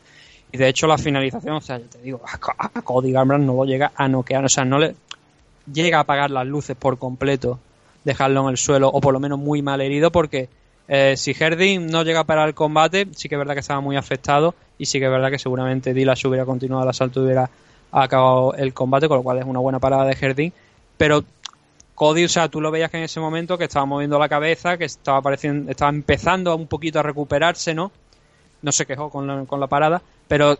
Y 0.52 0.58
de 0.58 0.68
hecho 0.68 0.88
la 0.88 0.98
finalización, 0.98 1.56
o 1.56 1.62
sea, 1.62 1.80
yo 1.80 1.86
te 1.86 2.00
digo, 2.00 2.22
a, 2.26 2.82
Cody 2.82 3.12
Garbrandt 3.12 3.46
no 3.46 3.54
lo 3.56 3.66
llega 3.66 3.92
a 3.96 4.08
noquear, 4.08 4.46
o 4.46 4.50
sea, 4.50 4.66
no 4.66 4.78
le 4.78 4.96
llega 5.72 5.98
a 5.98 6.02
apagar 6.02 6.32
las 6.32 6.46
luces 6.46 6.76
por 6.76 6.98
completo, 6.98 7.60
dejarlo 8.04 8.44
en 8.44 8.50
el 8.50 8.58
suelo, 8.58 8.90
o 8.90 9.02
por 9.02 9.14
lo 9.14 9.20
menos 9.20 9.40
muy 9.40 9.62
mal 9.62 9.82
herido, 9.82 10.12
porque 10.12 10.50
eh, 10.88 11.16
si 11.18 11.36
Herding 11.38 11.88
no 11.88 12.04
llega 12.04 12.22
a 12.22 12.24
parar 12.26 12.48
el 12.48 12.56
combate, 12.56 13.08
sí 13.16 13.30
que 13.30 13.36
es 13.36 13.40
verdad 13.40 13.54
que 13.54 13.62
estaba 13.62 13.82
muy 13.82 13.96
afectado, 13.96 14.54
y 14.78 14.86
sí 14.86 15.00
que 15.00 15.06
es 15.06 15.12
verdad 15.12 15.32
que 15.32 15.40
seguramente 15.40 15.94
Dilas 15.94 16.24
hubiera 16.26 16.46
continuado 16.46 16.84
el 16.84 16.90
asalto 16.90 17.22
y 17.22 17.26
hubiera 17.26 17.50
acabado 17.92 18.54
el 18.56 18.74
combate, 18.74 19.08
con 19.08 19.18
lo 19.18 19.24
cual 19.24 19.40
es 19.40 19.46
una 19.46 19.60
buena 19.60 19.80
parada 19.80 20.06
de 20.06 20.18
Herding, 20.20 20.52
pero 20.98 21.24
Cody, 21.96 22.26
o 22.26 22.30
sea, 22.30 22.50
tú 22.50 22.60
lo 22.60 22.72
veías 22.72 22.90
que 22.90 22.98
en 22.98 23.04
ese 23.04 23.20
momento 23.20 23.58
que 23.58 23.66
estaba 23.66 23.86
moviendo 23.86 24.18
la 24.18 24.28
cabeza, 24.28 24.78
que 24.78 24.86
estaba 24.86 25.20
apareciendo, 25.20 25.70
estaba 25.70 25.90
empezando 25.90 26.56
un 26.56 26.68
poquito 26.68 27.00
a 27.00 27.04
recuperarse, 27.04 27.74
¿no? 27.74 27.92
No 28.62 28.72
se 28.72 28.86
quejó 28.86 29.10
con 29.10 29.28
la, 29.28 29.68
parada, 29.68 30.02
pero 30.28 30.58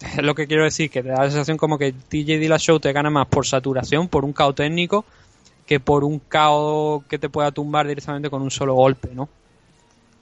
es 0.00 0.16
lo 0.22 0.34
que 0.34 0.46
quiero 0.46 0.64
decir, 0.64 0.90
que 0.90 1.02
te 1.02 1.08
da 1.08 1.24
la 1.24 1.30
sensación 1.30 1.56
como 1.56 1.76
que 1.76 1.92
TJ 1.92 2.38
Dillashaw 2.38 2.78
te 2.78 2.92
gana 2.92 3.10
más 3.10 3.26
por 3.26 3.46
saturación, 3.46 4.08
por 4.08 4.24
un 4.24 4.32
caos 4.32 4.54
técnico, 4.54 5.04
que 5.66 5.80
por 5.80 6.04
un 6.04 6.20
caos 6.20 7.02
que 7.08 7.18
te 7.18 7.28
pueda 7.28 7.50
tumbar 7.50 7.88
directamente 7.88 8.30
con 8.30 8.42
un 8.42 8.50
solo 8.50 8.74
golpe, 8.74 9.08
¿no? 9.12 9.28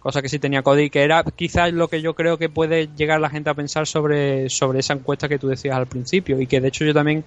Cosa 0.04 0.20
que 0.20 0.28
sí 0.28 0.38
tenía 0.38 0.60
Cody, 0.60 0.90
que 0.90 1.02
era 1.02 1.24
quizás 1.24 1.72
lo 1.72 1.88
que 1.88 2.02
yo 2.02 2.12
creo 2.12 2.36
que 2.36 2.50
puede 2.50 2.90
llegar 2.94 3.22
la 3.22 3.30
gente 3.30 3.48
a 3.48 3.54
pensar 3.54 3.86
sobre, 3.86 4.50
sobre 4.50 4.80
esa 4.80 4.92
encuesta 4.92 5.30
que 5.30 5.38
tú 5.38 5.48
decías 5.48 5.74
al 5.74 5.86
principio, 5.86 6.38
y 6.38 6.46
que 6.46 6.60
de 6.60 6.68
hecho 6.68 6.84
yo 6.84 6.92
también 6.92 7.24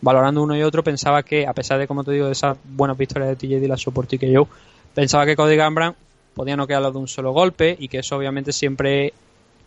valorando 0.00 0.40
uno 0.40 0.56
y 0.56 0.62
otro, 0.62 0.84
pensaba 0.84 1.24
que, 1.24 1.48
a 1.48 1.52
pesar 1.52 1.80
de, 1.80 1.88
como 1.88 2.04
te 2.04 2.12
digo, 2.12 2.26
de 2.26 2.32
esas 2.32 2.56
buenas 2.62 2.96
victorias 2.96 3.28
de 3.30 3.34
TJ 3.34 3.58
Dillashaw 3.58 3.92
por 3.92 4.06
que 4.06 4.30
yo, 4.30 4.46
pensaba 4.94 5.26
que 5.26 5.34
Cody 5.34 5.56
Gambran 5.56 5.96
podía 6.32 6.56
no 6.56 6.68
quedarlo 6.68 6.92
de 6.92 6.98
un 6.98 7.08
solo 7.08 7.32
golpe 7.32 7.76
y 7.76 7.88
que 7.88 7.98
eso 7.98 8.18
obviamente 8.18 8.52
siempre 8.52 9.12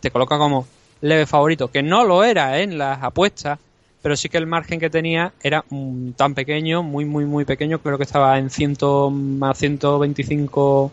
te 0.00 0.10
coloca 0.10 0.38
como 0.38 0.66
leve 1.02 1.26
favorito, 1.26 1.70
que 1.70 1.82
no 1.82 2.04
lo 2.04 2.24
era 2.24 2.58
en 2.62 2.78
las 2.78 3.02
apuestas, 3.02 3.58
pero 4.00 4.16
sí 4.16 4.30
que 4.30 4.38
el 4.38 4.46
margen 4.46 4.80
que 4.80 4.88
tenía 4.88 5.34
era 5.42 5.62
tan 6.16 6.32
pequeño, 6.32 6.82
muy, 6.82 7.04
muy, 7.04 7.26
muy 7.26 7.44
pequeño, 7.44 7.80
creo 7.80 7.98
que 7.98 8.04
estaba 8.04 8.38
en 8.38 8.48
100 8.48 8.78
más 9.38 9.58
125 9.58 10.90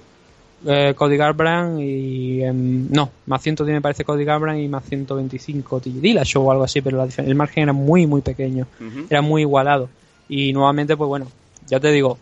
eh, 0.66 0.94
Cody 0.96 1.18
Garbrandt 1.18 1.82
y 1.82 2.42
no, 2.54 3.10
más 3.26 3.42
110 3.42 3.76
me 3.76 3.82
parece 3.82 4.06
Cody 4.06 4.24
Garbrandt 4.24 4.62
y 4.62 4.68
más 4.68 4.86
125 4.86 5.80
Dillashaw 5.80 6.46
o 6.46 6.52
algo 6.52 6.64
así, 6.64 6.82
pero 6.82 7.04
el 7.04 7.36
margen 7.36 7.64
era 7.64 7.74
muy 7.74 8.08
muy 8.08 8.22
pequeño, 8.22 8.68
era 9.10 9.22
muy 9.22 9.42
igualado. 9.42 9.90
Y 10.30 10.54
nuevamente 10.54 10.96
pues 10.96 11.08
bueno, 11.08 11.28
ya 11.68 11.80
te 11.80 11.92
digo, 11.92 12.18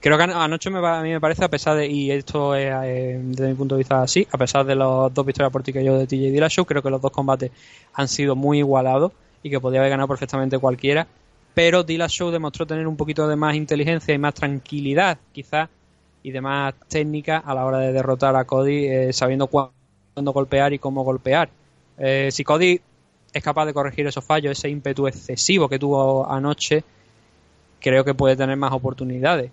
creo 0.00 0.16
que 0.16 0.24
anoche 0.24 0.70
me, 0.70 0.78
a 0.86 1.02
mí 1.02 1.10
me 1.10 1.20
parece 1.20 1.44
a 1.44 1.48
pesar 1.48 1.76
de 1.76 1.86
y 1.86 2.10
esto 2.10 2.54
es 2.54 2.72
eh, 2.84 3.20
desde 3.22 3.48
mi 3.48 3.54
punto 3.54 3.74
de 3.74 3.80
vista 3.80 4.02
así, 4.02 4.26
a 4.30 4.38
pesar 4.38 4.64
de 4.64 4.74
los 4.74 5.12
dos 5.12 5.26
victorias 5.26 5.52
por 5.52 5.62
yo 5.62 5.98
de 5.98 6.06
TJ 6.06 6.32
Dillashaw, 6.32 6.64
creo 6.64 6.82
que 6.82 6.90
los 6.90 7.00
dos 7.00 7.12
combates 7.12 7.50
han 7.94 8.08
sido 8.08 8.34
muy 8.34 8.58
igualados 8.58 9.12
y 9.42 9.50
que 9.50 9.60
podía 9.60 9.80
haber 9.80 9.90
ganado 9.90 10.08
perfectamente 10.08 10.58
cualquiera, 10.58 11.06
pero 11.54 11.82
Dillashaw 11.82 12.30
demostró 12.30 12.66
tener 12.66 12.86
un 12.86 12.96
poquito 12.96 13.28
de 13.28 13.36
más 13.36 13.54
inteligencia 13.54 14.14
y 14.14 14.18
más 14.18 14.34
tranquilidad, 14.34 15.18
quizás 15.32 15.68
y 16.22 16.30
demás 16.30 16.74
técnicas 16.88 17.42
a 17.44 17.54
la 17.54 17.64
hora 17.64 17.78
de 17.78 17.92
derrotar 17.92 18.36
a 18.36 18.44
Cody 18.44 18.86
eh, 18.86 19.12
sabiendo 19.12 19.46
cuándo 19.46 19.72
golpear 20.32 20.72
y 20.72 20.78
cómo 20.78 21.02
golpear. 21.02 21.50
Eh, 21.98 22.28
si 22.30 22.44
Cody 22.44 22.80
es 23.32 23.42
capaz 23.42 23.66
de 23.66 23.74
corregir 23.74 24.06
esos 24.06 24.24
fallos, 24.24 24.52
ese 24.52 24.68
ímpetu 24.68 25.06
excesivo 25.06 25.68
que 25.68 25.78
tuvo 25.78 26.30
anoche, 26.30 26.84
creo 27.80 28.04
que 28.04 28.14
puede 28.14 28.36
tener 28.36 28.56
más 28.56 28.72
oportunidades. 28.72 29.50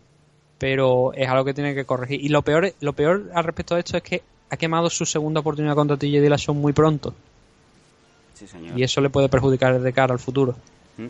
Pero 0.58 1.14
es 1.14 1.28
algo 1.30 1.46
que 1.46 1.54
tiene 1.54 1.74
que 1.74 1.86
corregir. 1.86 2.24
Y 2.24 2.30
lo 2.30 2.42
peor, 2.42 2.74
lo 2.82 2.94
peor 2.94 3.30
al 3.34 3.46
respecto 3.46 3.76
de 3.76 3.80
esto 3.80 3.98
es 3.98 4.04
que 4.04 4.22
ha 4.50 4.58
quemado 4.58 4.90
su 4.90 5.06
segunda 5.06 5.40
oportunidad 5.40 5.76
contra 5.76 5.96
TJ 5.96 6.22
Dillashaw 6.22 6.54
muy 6.54 6.74
pronto. 6.74 7.14
Y 8.76 8.84
eso 8.84 9.02
le 9.02 9.10
puede 9.10 9.30
perjudicar 9.30 9.80
de 9.80 9.94
cara 9.94 10.14
al 10.14 10.20
futuro. 10.20 10.56
Mm 10.98 11.08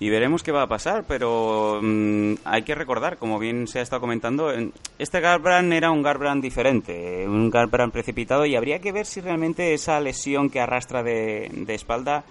y 0.00 0.08
veremos 0.08 0.42
qué 0.42 0.50
va 0.50 0.62
a 0.62 0.66
pasar, 0.66 1.04
pero 1.06 1.78
mm, 1.82 2.36
hay 2.44 2.62
que 2.62 2.74
recordar, 2.74 3.18
como 3.18 3.38
bien 3.38 3.68
se 3.68 3.80
ha 3.80 3.82
estado 3.82 4.00
comentando, 4.00 4.50
este 4.98 5.20
Garbrandt 5.20 5.74
era 5.74 5.90
un 5.90 6.02
Garbrandt 6.02 6.42
diferente, 6.42 7.28
un 7.28 7.50
Garbrandt 7.50 7.92
precipitado 7.92 8.46
y 8.46 8.56
habría 8.56 8.80
que 8.80 8.92
ver 8.92 9.04
si 9.04 9.20
realmente 9.20 9.74
esa 9.74 10.00
lesión 10.00 10.48
que 10.48 10.58
arrastra 10.58 11.02
de, 11.02 11.64
espalda 11.68 12.24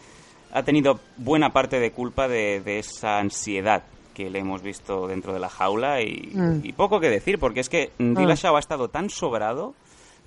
ha 0.51 0.63
tenido 0.63 0.99
buena 1.17 1.51
parte 1.51 1.79
de 1.79 1.91
culpa 1.91 2.27
de, 2.27 2.79
esa 2.79 3.19
ansiedad 3.19 3.83
que 4.15 4.31
le 4.31 4.39
hemos 4.39 4.63
visto 4.63 5.07
dentro 5.07 5.31
de 5.31 5.39
la 5.39 5.47
jaula 5.47 6.01
y, 6.01 6.31
mm. 6.33 6.73
poco 6.75 6.99
que 6.99 7.09
decir, 7.09 7.37
porque 7.37 7.59
es 7.59 7.69
que 7.69 7.91
mm. 7.99 8.15
Dillashaw 8.15 8.55
ha 8.55 8.59
estado 8.59 8.87
tan 8.87 9.11
sobrado 9.11 9.75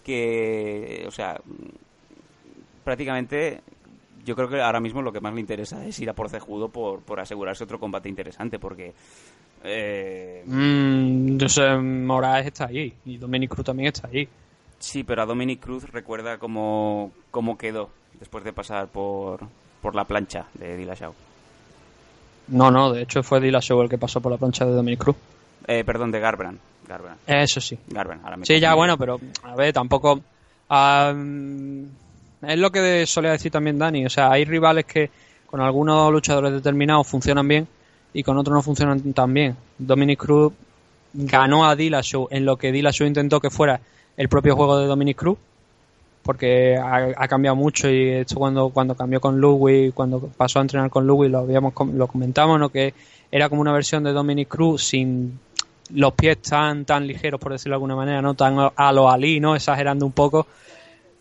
que, 0.05 1.05
o 1.09 1.11
sea, 1.11 1.41
prácticamente 2.85 3.63
yo 4.25 4.37
creo 4.37 4.49
que 4.49 4.61
ahora 4.61 4.81
mismo 4.81 5.03
lo 5.03 5.13
que 5.13 5.21
más 5.21 5.35
le 5.35 5.41
interesa 5.41 5.85
es 5.87 5.99
ir 6.01 6.09
a 6.09 6.15
por 6.15 6.29
cejudo 6.29 6.69
por, 6.69 7.01
por 7.01 7.21
asegurarse 7.21 7.65
otro 7.65 7.79
combate 7.79 8.09
interesante, 8.09 8.59
porque... 8.59 8.93
Eh... 9.65 10.43
Mm, 10.45 12.05
Moraes 12.05 12.47
está 12.47 12.67
ahí 12.67 12.93
y 13.05 13.17
Dominic 13.17 13.51
Cruz 13.51 13.67
también 13.67 13.89
está 13.89 14.09
ahí. 14.09 14.29
Sí, 14.79 15.05
pero 15.05 15.23
a 15.23 15.27
Dominic 15.27 15.61
Cruz 15.61 15.89
recuerda 15.91 16.39
cómo, 16.39 17.13
cómo 17.31 17.57
quedó 17.57 17.91
después 18.19 18.45
de 18.45 18.53
pasar 18.53 18.89
por, 18.89 19.41
por 19.81 19.95
la 19.95 20.05
plancha 20.05 20.47
de 20.55 20.77
Dillashaw. 20.77 21.15
No, 22.49 22.71
no, 22.71 22.93
de 22.93 23.03
hecho 23.03 23.23
fue 23.23 23.41
Dillashaw 23.41 23.83
el 23.83 23.89
que 23.89 23.99
pasó 23.99 24.21
por 24.21 24.33
la 24.33 24.39
plancha 24.39 24.65
de 24.65 24.73
Dominic 24.73 25.01
Cruz. 25.01 25.17
Eh, 25.67 25.85
perdón, 25.85 26.11
de 26.11 26.19
Garbrandt. 26.21 26.61
Eso 27.27 27.61
sí. 27.61 27.79
Garbrandt, 27.89 28.25
ahora 28.25 28.39
sí, 28.43 28.59
ya 28.61 28.75
bueno, 28.75 28.99
pero 28.99 29.21
a 29.45 29.55
ver, 29.55 29.73
tampoco... 29.73 30.21
Es 32.43 32.59
lo 32.59 32.71
que 32.71 33.07
solía 33.07 33.33
decir 33.33 33.53
también 33.53 33.79
Dani. 33.79 34.07
O 34.07 34.11
sea, 34.11 34.31
hay 34.31 34.45
rivales 34.45 34.85
que 34.85 35.11
con 35.47 35.61
algunos 35.61 36.13
luchadores 36.13 36.53
determinados 36.53 37.07
funcionan 37.07 37.47
bien 37.47 37.69
y 38.13 38.23
con 38.23 38.37
otros 38.37 38.55
no 38.55 38.63
funcionan 38.63 39.13
tan 39.13 39.33
bien. 39.33 39.57
Dominic 39.79 40.19
Cruz 40.19 40.53
ganó 41.13 41.67
a 41.67 41.77
Dillashaw 41.77 42.29
en 42.31 42.45
lo 42.45 42.57
que 42.57 42.73
Dillashaw 42.73 43.07
intentó 43.07 43.41
que 43.41 43.51
fuera 43.51 43.81
el 44.17 44.29
propio 44.29 44.57
juego 44.57 44.79
de 44.79 44.87
Dominic 44.87 45.17
Cruz 45.17 45.39
porque 46.23 46.77
ha, 46.79 47.27
cambiado 47.27 47.57
mucho 47.57 47.91
y 47.91 48.09
esto 48.11 48.37
cuando 48.37 48.69
cuando 48.71 48.95
cambió 48.95 49.21
con 49.21 49.41
Louis 49.41 49.93
cuando 49.93 50.21
pasó 50.21 50.61
a 50.61 50.63
entrenar 50.63 50.89
con 50.89 51.07
Louis 51.07 51.31
lo 51.31 51.39
habíamos 51.39 51.75
lo 51.93 52.07
comentamos 52.07 52.61
no 52.61 52.69
que 52.69 52.95
era 53.31 53.49
como 53.49 53.61
una 53.61 53.73
versión 53.73 54.05
de 54.05 54.13
Dominic 54.13 54.49
Cruz 54.49 54.85
sin 54.85 55.39
los 55.91 56.13
pies 56.13 56.41
tan 56.41 56.85
tan 56.85 57.07
ligeros 57.07 57.41
por 57.41 57.53
decirlo 57.53 57.73
de 57.73 57.77
alguna 57.77 57.97
manera 57.97 58.23
no 58.23 58.35
tan 58.35 58.57
a 58.75 58.93
lo 58.93 59.11
Ali 59.11 59.41
no 59.41 59.57
exagerando 59.57 60.07
un 60.07 60.13
poco 60.13 60.47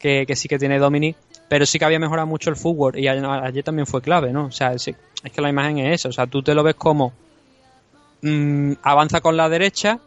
que, 0.02 0.36
sí 0.36 0.48
que 0.48 0.58
tiene 0.58 0.80
Dominic, 0.80 1.16
pero 1.48 1.66
sí 1.66 1.78
que 1.80 1.86
había 1.86 2.00
mejorado 2.00 2.28
mucho 2.28 2.50
el 2.50 2.56
fútbol 2.56 2.98
y 2.98 3.08
ayer, 3.08 3.64
también 3.64 3.86
fue 3.86 4.02
clave, 4.02 4.32
¿no? 4.34 4.46
O 4.46 4.52
sea, 4.52 4.74
es 4.74 4.86
que 4.86 5.42
la 5.42 5.50
imagen 5.50 5.78
es 5.80 6.02
eso, 6.02 6.10
o 6.10 6.12
sea, 6.12 6.28
tú 6.28 6.42
te 6.42 6.56
lo 6.56 6.64
ves 6.64 6.76
como 6.76 7.14
mm, 8.22 8.74
avanza 8.82 9.22
con 9.22 9.38
la 9.38 9.48
derecha, 9.48 10.00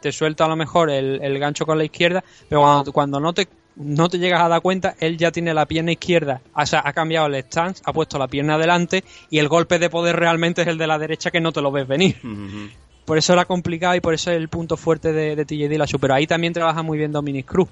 te 0.00 0.12
suelta 0.12 0.44
a 0.44 0.48
lo 0.48 0.56
mejor 0.56 0.90
el, 0.90 1.20
el 1.22 1.38
gancho 1.38 1.66
con 1.66 1.78
la 1.78 1.84
izquierda, 1.84 2.22
pero 2.48 2.60
cuando, 2.60 2.92
cuando 2.92 3.20
no 3.20 3.32
te 3.32 3.48
no 3.76 4.08
te 4.08 4.18
llegas 4.18 4.42
a 4.42 4.48
dar 4.48 4.60
cuenta, 4.60 4.94
él 5.00 5.16
ya 5.16 5.30
tiene 5.30 5.54
la 5.54 5.64
pierna 5.64 5.92
izquierda, 5.92 6.42
o 6.54 6.66
sea, 6.66 6.82
ha 6.84 6.92
cambiado 6.92 7.26
el 7.28 7.36
stance, 7.36 7.82
ha 7.86 7.92
puesto 7.92 8.18
la 8.18 8.28
pierna 8.28 8.56
adelante 8.56 9.04
y 9.30 9.38
el 9.38 9.48
golpe 9.48 9.78
de 9.78 9.88
poder 9.88 10.16
realmente 10.16 10.62
es 10.62 10.68
el 10.68 10.76
de 10.76 10.86
la 10.86 10.98
derecha 10.98 11.30
que 11.30 11.40
no 11.40 11.52
te 11.52 11.62
lo 11.62 11.70
ves 11.70 11.88
venir. 11.88 12.16
Por 13.04 13.16
eso 13.16 13.32
era 13.32 13.44
complicado 13.44 13.94
y 13.94 14.00
por 14.00 14.14
eso 14.14 14.30
es 14.30 14.36
el 14.36 14.48
punto 14.48 14.76
fuerte 14.76 15.12
de, 15.12 15.34
de 15.34 15.44
TJ 15.44 15.68
Dillashaw, 15.68 15.98
pero 15.98 16.14
ahí 16.14 16.26
también 16.26 16.52
trabaja 16.52 16.82
muy 16.82 16.98
bien 16.98 17.10
Dominic 17.10 17.46
Cruz. 17.46 17.68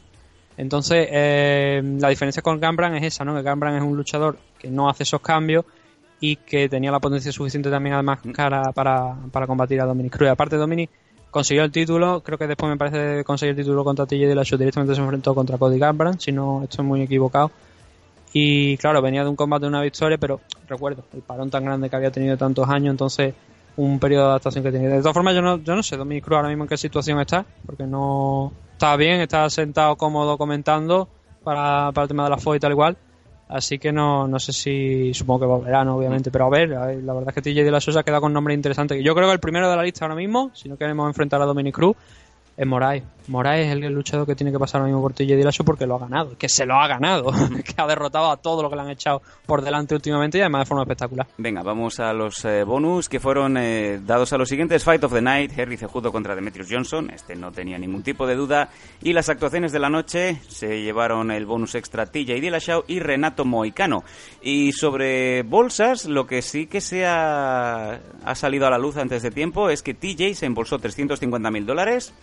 Entonces, 0.59 1.07
eh, 1.11 1.81
la 2.01 2.09
diferencia 2.09 2.43
con 2.43 2.59
Gambran 2.59 2.97
es 2.97 3.05
esa, 3.05 3.25
¿no? 3.25 3.35
Que 3.35 3.43
Gambran 3.43 3.77
es 3.77 3.83
un 3.83 3.97
luchador 3.97 4.37
que 4.59 4.69
no 4.69 4.91
hace 4.91 5.05
esos 5.05 5.21
cambios 5.21 5.65
y 6.19 6.35
que 6.35 6.69
tenía 6.69 6.91
la 6.91 6.99
potencia 6.99 7.31
suficiente 7.31 7.71
también 7.71 7.95
además 7.95 8.19
cara 8.35 8.73
para, 8.75 9.15
para 9.31 9.47
combatir 9.47 9.81
a 9.81 9.87
Dominic 9.87 10.17
Cruz. 10.17 10.29
Aparte 10.29 10.57
Dominic 10.57 10.91
consiguió 11.31 11.63
el 11.63 11.71
título, 11.71 12.23
creo 12.25 12.39
que 12.39 12.49
después 12.49 12.69
me 12.69 12.77
parece 12.77 13.23
conseguir 13.23 13.53
el 13.53 13.65
título 13.65 13.85
contra 13.85 14.05
TJ 14.05 14.27
Dillashaw 14.27 14.59
directamente 14.59 14.97
se 14.97 15.01
enfrentó 15.01 15.33
contra 15.33 15.59
Cody 15.59 15.79
Gambran, 15.79 16.19
si 16.19 16.33
no 16.33 16.65
estoy 16.65 16.85
muy 16.85 17.03
equivocado. 17.03 17.53
Y 18.33 18.77
claro, 18.79 19.01
venía 19.01 19.23
de 19.23 19.31
un 19.31 19.37
combate 19.37 19.63
de 19.63 19.69
una 19.69 19.81
victoria, 19.81 20.19
pero 20.19 20.41
recuerdo 20.67 21.05
el 21.15 21.23
parón 21.23 21.51
tan 21.51 21.65
grande 21.65 21.89
que 21.89 21.95
había 21.95 22.11
tenido 22.11 22.37
tantos 22.37 22.69
años, 22.69 22.91
entonces 22.91 23.33
un 23.79 24.01
periodo 24.01 24.25
de 24.25 24.31
adaptación 24.31 24.65
que 24.65 24.73
tenía. 24.73 24.89
De 24.89 24.99
todas 24.99 25.15
formas, 25.15 25.35
yo 25.35 25.43
no, 25.43 25.59
yo 25.63 25.77
no 25.77 25.83
sé 25.83 25.97
Dominic 25.97 26.25
Cruz 26.25 26.37
ahora 26.37 26.49
mismo 26.49 26.65
en 26.65 26.69
qué 26.69 26.77
situación 26.77 27.21
está, 27.21 27.47
porque 27.65 27.85
no 27.85 28.53
está 28.73 28.97
bien, 28.97 29.21
está 29.21 29.49
sentado 29.51 29.97
cómodo 29.97 30.37
comentando 30.37 31.09
para, 31.45 31.93
para 31.93 32.03
el 32.03 32.09
tema 32.09 32.25
de 32.25 32.31
la 32.31 32.39
FO 32.39 32.57
y 32.57 32.61
tal 32.61 32.73
igual. 32.73 32.97
Así 33.49 33.79
que 33.79 33.93
no, 33.93 34.27
no 34.27 34.39
sé 34.41 34.53
si, 34.53 35.15
supongo 35.15 35.41
que 35.41 35.47
volverá, 35.47 35.85
¿no? 35.85 35.97
obviamente, 35.97 36.31
pero 36.31 36.47
a 36.47 36.51
ver, 36.51 36.69
la 36.69 37.15
verdad 37.15 37.29
es 37.29 37.35
que 37.35 37.41
TJ 37.41 37.65
de 37.65 37.71
la 37.71 37.81
Sosa 37.81 38.03
queda 38.03 38.21
con 38.21 38.33
nombre 38.33 38.53
interesante. 38.53 39.03
Yo 39.03 39.15
creo 39.15 39.29
que 39.29 39.33
el 39.33 39.41
primero 39.41 39.71
de 39.71 39.77
la 39.77 39.85
lista 39.85 40.05
ahora 40.05 40.17
mismo, 40.17 40.51
si 40.55 40.69
no 40.69 40.77
queremos 40.77 41.07
enfrentar 41.07 41.41
a 41.41 41.47
Dominic 41.47 41.75
Cruz, 41.75 41.97
es 42.59 42.67
Moraes. 42.67 43.05
Moraes 43.29 43.69
es 43.69 43.73
el 43.73 43.93
luchador 43.93 44.27
que 44.27 44.35
tiene 44.35 44.51
que 44.51 44.59
pasar 44.59 44.81
ahora 44.81 44.89
mismo 44.89 45.03
por 45.03 45.13
TJ 45.13 45.37
Dillashaw 45.37 45.65
porque 45.65 45.87
lo 45.87 45.95
ha 45.95 45.99
ganado, 45.99 46.37
que 46.37 46.49
se 46.49 46.67
lo 46.67 46.75
ha 46.75 46.89
ganado, 46.89 47.31
que 47.65 47.75
ha 47.77 47.87
derrotado 47.87 48.31
a 48.31 48.39
todo 48.39 48.63
lo 48.63 48.71
que 48.71 48.75
le 48.75 48.83
han 48.83 48.91
echado 48.91 49.23
por 49.47 49.63
delante 49.63 49.95
últimamente 49.95 50.39
y 50.39 50.41
además 50.41 50.63
de 50.63 50.67
forma 50.67 50.83
espectacular. 50.83 51.27
Venga, 51.37 51.63
vamos 51.63 52.01
a 52.01 52.13
los 52.13 52.45
eh, 52.45 52.65
bonus 52.65 53.09
que 53.09 53.21
fueron 53.21 53.57
eh, 53.59 54.01
dados 54.05 54.33
a 54.33 54.39
los 54.39 54.49
siguientes. 54.49 54.83
Fight 54.83 55.05
of 55.05 55.13
the 55.13 55.23
Night, 55.23 55.53
Henry 55.57 55.77
Cejudo 55.77 56.11
contra 56.11 56.35
Demetrius 56.35 56.69
Johnson, 56.69 57.11
este 57.11 57.37
no 57.37 57.53
tenía 57.53 57.79
ningún 57.79 58.03
tipo 58.03 58.27
de 58.27 58.35
duda. 58.35 58.71
Y 59.03 59.13
las 59.13 59.29
actuaciones 59.29 59.71
de 59.71 59.79
la 59.79 59.91
noche 59.91 60.41
se 60.49 60.83
llevaron 60.83 61.31
el 61.31 61.47
bonus 61.47 61.77
extra 61.77 62.07
TJ 62.07 62.41
Dillashaw 62.41 62.85
y 62.89 62.99
Renato 62.99 63.45
Moicano. 63.45 64.03
Y 64.43 64.73
sobre 64.73 65.43
bolsas, 65.43 66.07
lo 66.07 66.27
que 66.27 66.43
sí 66.43 66.67
que 66.67 66.81
se 66.81 67.07
ha, 67.07 68.01
ha 68.25 68.35
salido 68.35 68.67
a 68.67 68.71
la 68.71 68.79
luz 68.79 68.97
antes 68.97 69.23
de 69.23 69.31
tiempo 69.31 69.71
es 69.71 69.83
que 69.83 69.95
TJ 69.95 70.35
se 70.35 70.47
embolsó 70.47 70.79
350 70.79 71.51
mil 71.53 71.67
dólares 71.67 72.15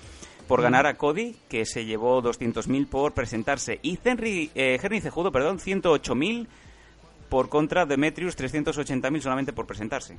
por 0.47 0.61
ganar 0.61 0.85
a 0.85 0.95
Cody, 0.95 1.35
que 1.49 1.65
se 1.65 1.85
llevó 1.85 2.21
200.000 2.21 2.87
por 2.87 3.13
presentarse, 3.13 3.79
y 3.81 3.97
Henry, 4.03 4.51
eh, 4.55 4.79
Henry 4.81 5.01
Cejudo, 5.01 5.31
perdón, 5.31 5.59
108.000 5.59 6.47
por 7.29 7.49
contra 7.49 7.85
Demetrius, 7.85 8.37
380.000 8.37 9.21
solamente 9.21 9.53
por 9.53 9.65
presentarse. 9.65 10.13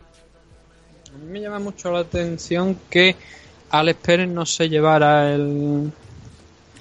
A 1.15 1.19
mí 1.19 1.31
me 1.31 1.40
llama 1.40 1.59
mucho 1.59 1.90
la 1.90 2.01
atención 2.01 2.78
que 2.90 3.16
Alex 3.70 4.01
Pérez 4.01 4.28
no 4.28 4.44
se 4.44 4.69
llevara 4.69 5.32
el, 5.32 5.93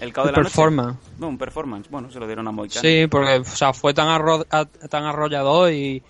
el, 0.01 0.07
el 0.09 0.13
la 0.13 0.33
performance. 0.33 0.97
No, 1.19 1.29
un 1.29 1.37
performance. 1.37 1.89
Bueno, 1.89 2.11
se 2.11 2.19
lo 2.19 2.27
dieron 2.27 2.47
a 2.47 2.51
Moicano. 2.51 2.81
Sí, 2.81 3.07
porque 3.09 3.37
o 3.37 3.45
sea, 3.45 3.73
fue 3.73 3.93
tan, 3.93 4.07
arro 4.07 4.45
a, 4.49 4.65
tan 4.65 5.05
arrollador 5.05 5.71
y 5.71 6.03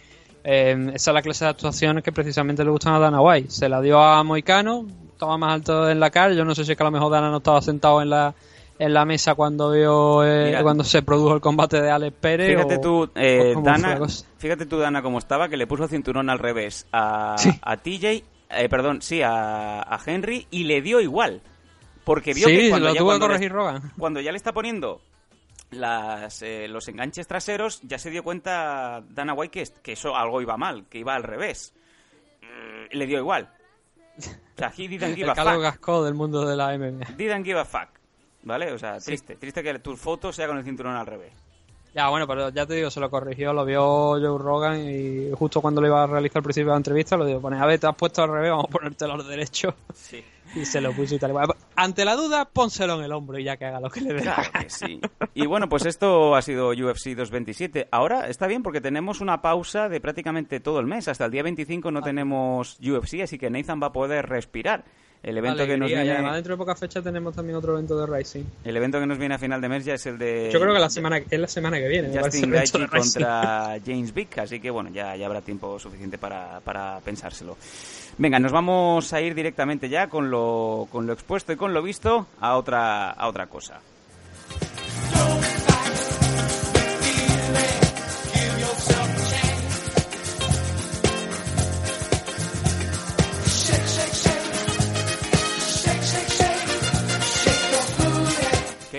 eh, 0.44 0.92
esa 0.94 1.12
es 1.12 1.14
la 1.14 1.22
clase 1.22 1.46
de 1.46 1.52
actuaciones 1.52 2.04
que 2.04 2.12
precisamente 2.12 2.64
le 2.64 2.72
gustan 2.72 2.94
a 2.94 3.00
Dana 3.00 3.22
White. 3.22 3.52
Se 3.52 3.70
la 3.70 3.82
dio 3.82 4.00
a 4.02 4.24
Moicano, 4.24 4.86
estaba 5.16 5.38
más 5.38 5.54
alto 5.54 5.90
en 5.90 6.00
la 6.00 6.10
cara. 6.12 6.34
Yo 6.34 6.46
no 6.46 6.54
sé 6.56 6.64
si 6.66 6.72
es 6.72 6.78
que 6.78 6.84
a 6.84 6.86
lo 6.86 6.92
mejor 6.92 7.12
Dana 7.12 7.30
no 7.32 7.38
estaba 7.38 7.62
sentado 7.62 8.02
en 8.02 8.10
la 8.10 8.34
en 8.78 8.94
la 8.94 9.06
mesa 9.06 9.36
cuando 9.36 9.72
vio 9.72 10.24
eh, 10.26 10.58
cuando 10.62 10.84
se 10.84 11.02
produjo 11.02 11.34
el 11.36 11.40
combate 11.42 11.82
de 11.82 11.90
Alex 11.90 12.18
Pérez. 12.20 12.50
Fíjate 12.58 12.76
o- 12.76 12.82
tú, 12.82 13.10
eh, 13.16 13.54
Dana, 13.64 14.00
fíjate 14.38 14.66
tú, 14.66 14.78
Dana, 14.80 15.02
cómo 15.02 15.18
estaba, 15.18 15.48
que 15.48 15.56
le 15.56 15.66
puso 15.66 15.84
el 15.86 15.90
cinturón 15.90 16.30
al 16.30 16.40
revés 16.40 16.86
a, 16.92 17.36
Sí. 17.38 17.52
a 17.62 17.78
TJ, 17.78 18.24
eh, 18.50 18.68
perdón, 18.70 19.02
sí, 19.02 19.22
a, 19.22 19.82
a 19.82 20.00
Henry, 20.06 20.46
y 20.52 20.66
le 20.66 20.82
dio 20.82 21.00
igual. 21.00 21.42
Porque 22.04 22.34
vio 22.34 22.48
Sí, 22.50 22.56
que 22.58 22.70
cuando 22.70 22.90
lo 22.90 22.94
ya, 22.96 23.02
cuando 23.02 23.28
le- 23.28 23.34
corregir 23.34 23.52
Rogan. 23.54 23.92
cuando 23.98 24.20
ya 24.20 24.32
le 24.32 24.38
está 24.38 24.52
poniendo 24.52 25.00
las, 25.72 26.42
eh, 26.42 26.68
los 26.68 26.88
enganches 26.90 27.28
traseros, 27.28 27.80
ya 27.84 27.98
se 27.98 28.10
dio 28.10 28.24
cuenta 28.24 29.02
Dana 29.10 29.34
White 29.34 29.52
que, 29.64 29.82
que 29.82 29.92
eso 29.94 30.16
algo 30.18 30.42
iba 30.42 30.58
mal, 30.58 30.86
que 30.90 31.00
iba 31.00 31.16
al 31.16 31.24
revés. 31.24 31.74
Mm, 32.42 32.98
Le 32.98 33.08
dio 33.08 33.20
igual. 33.20 33.50
O 34.18 34.58
sea, 34.58 34.72
he 34.78 34.88
didn't 34.88 35.16
give 35.16 35.24
El 35.24 35.30
a 35.32 35.36
fuck. 35.36 35.62
Gascó 35.62 36.04
del 36.04 36.14
mundo 36.14 36.46
de 36.46 36.56
la 36.56 36.78
MMA. 36.78 37.06
Didn't 37.18 37.46
give 37.46 37.60
a 37.60 37.66
fuck. 37.66 37.90
¿Vale? 38.44 38.72
O 38.72 38.78
sea, 38.78 39.00
triste. 39.00 39.36
Triste 39.36 39.64
que 39.64 39.80
tu 39.80 39.98
foto 39.98 40.32
sea 40.32 40.48
con 40.48 40.58
el 40.58 40.64
cinturón 40.64 40.96
al 40.96 41.06
revés. 41.06 41.34
Ya, 41.96 42.10
bueno, 42.10 42.28
pero 42.28 42.50
ya 42.50 42.66
te 42.66 42.74
digo, 42.74 42.92
se 42.92 43.00
lo 43.00 43.10
corrigió, 43.10 43.54
lo 43.54 43.64
vio 43.64 43.82
Joe 44.20 44.38
Rogan 44.38 44.86
y 44.86 45.32
justo 45.32 45.62
cuando 45.62 45.80
lo 45.80 45.88
iba 45.88 46.04
a 46.04 46.08
realizar 46.08 46.40
al 46.40 46.44
principio 46.44 46.68
de 46.68 46.72
la 46.72 46.78
entrevista, 46.78 47.16
lo 47.16 47.26
digo, 47.26 47.40
pone, 47.40 47.58
a 47.58 47.66
ver, 47.66 47.80
te 47.80 47.88
has 47.88 47.96
puesto 47.96 48.22
al 48.22 48.32
revés, 48.32 48.52
vamos 48.52 48.66
a 48.66 48.68
ponértelo 48.68 49.14
al 49.14 49.26
derecho. 49.26 49.74
Sí. 49.94 50.22
Y 50.56 50.66
se 50.66 50.82
lo 50.82 50.92
puso 50.92 51.16
y 51.16 51.20
tal. 51.20 51.34
Ante 51.76 52.04
la 52.04 52.16
duda, 52.16 52.46
pónselo 52.46 52.96
en 52.96 53.06
el 53.06 53.14
hombro 53.14 53.40
y 53.40 53.46
ya 53.46 53.56
que 53.56 53.66
haga 53.66 53.80
lo 53.80 53.90
que 53.90 54.02
le 54.02 54.14
dé. 54.14 54.22
Claro 54.22 54.44
que 54.60 54.70
sí. 54.70 55.00
Y 55.34 55.46
bueno, 55.48 55.70
pues 55.70 55.86
esto 55.86 56.36
ha 56.36 56.42
sido 56.42 56.70
UFC 56.70 57.16
227. 57.16 57.88
Ahora 57.92 58.28
está 58.28 58.48
bien 58.48 58.62
porque 58.62 58.82
tenemos 58.82 59.22
una 59.22 59.42
pausa 59.42 59.90
de 59.90 60.00
prácticamente 60.00 60.60
todo 60.60 60.80
el 60.80 60.86
mes. 60.88 61.08
Hasta 61.08 61.26
el 61.26 61.32
día 61.32 61.44
25 61.44 61.92
no 61.92 62.02
tenemos 62.02 62.78
UFC, 62.80 63.22
así 63.24 63.38
que 63.38 63.50
Nathan 63.50 63.82
va 63.82 63.88
a 63.88 63.94
poder 63.94 64.28
respirar. 64.28 64.86
El 65.26 65.40
evento 65.40 65.66
que 65.66 65.76
nos 65.76 65.90
y 65.90 65.96
además 65.96 66.18
viene, 66.20 66.36
dentro 66.36 66.54
de 66.54 66.58
poca 66.58 66.76
fecha 66.76 67.02
tenemos 67.02 67.34
también 67.34 67.58
otro 67.58 67.74
evento 67.74 67.98
de 67.98 68.06
Rising. 68.06 68.44
el 68.64 68.78
evento 68.78 69.00
que 69.00 69.08
nos 69.08 69.18
viene 69.18 69.34
a 69.34 69.40
final 69.40 69.60
de 69.60 69.70
mes 69.70 69.84
ya 69.84 69.96
es 69.96 70.06
el 70.06 70.20
de 70.20 70.52
Yo 70.54 70.60
creo 70.60 70.72
que 70.72 70.80
la 70.80 70.90
semana, 70.90 71.18
es 71.18 71.40
la 71.40 71.48
semana 71.48 71.80
que 71.80 71.88
viene. 71.88 72.16
Justin 72.16 72.52
Gaethje 72.52 72.88
contra 72.88 73.80
James 73.86 74.14
Vick, 74.14 74.38
así 74.38 74.60
que 74.60 74.70
bueno, 74.70 74.92
ya, 74.92 75.16
ya 75.16 75.26
habrá 75.26 75.42
tiempo 75.42 75.80
suficiente 75.80 76.20
para, 76.20 76.60
para 76.60 77.00
pensárselo. 77.00 77.58
Venga, 78.20 78.40
nos 78.40 78.52
vamos 78.52 79.12
a 79.14 79.20
ir 79.20 79.34
directamente 79.34 79.90
ya 79.90 80.08
con 80.10 80.30
lo, 80.30 80.88
con 80.92 81.08
lo 81.08 81.14
expuesto 81.14 81.52
y 81.52 81.56
con 81.56 81.74
lo 81.74 81.82
visto 81.82 82.28
a 82.40 82.56
otra, 82.56 83.10
a 83.10 83.28
otra 83.28 83.48
cosa. 83.48 83.82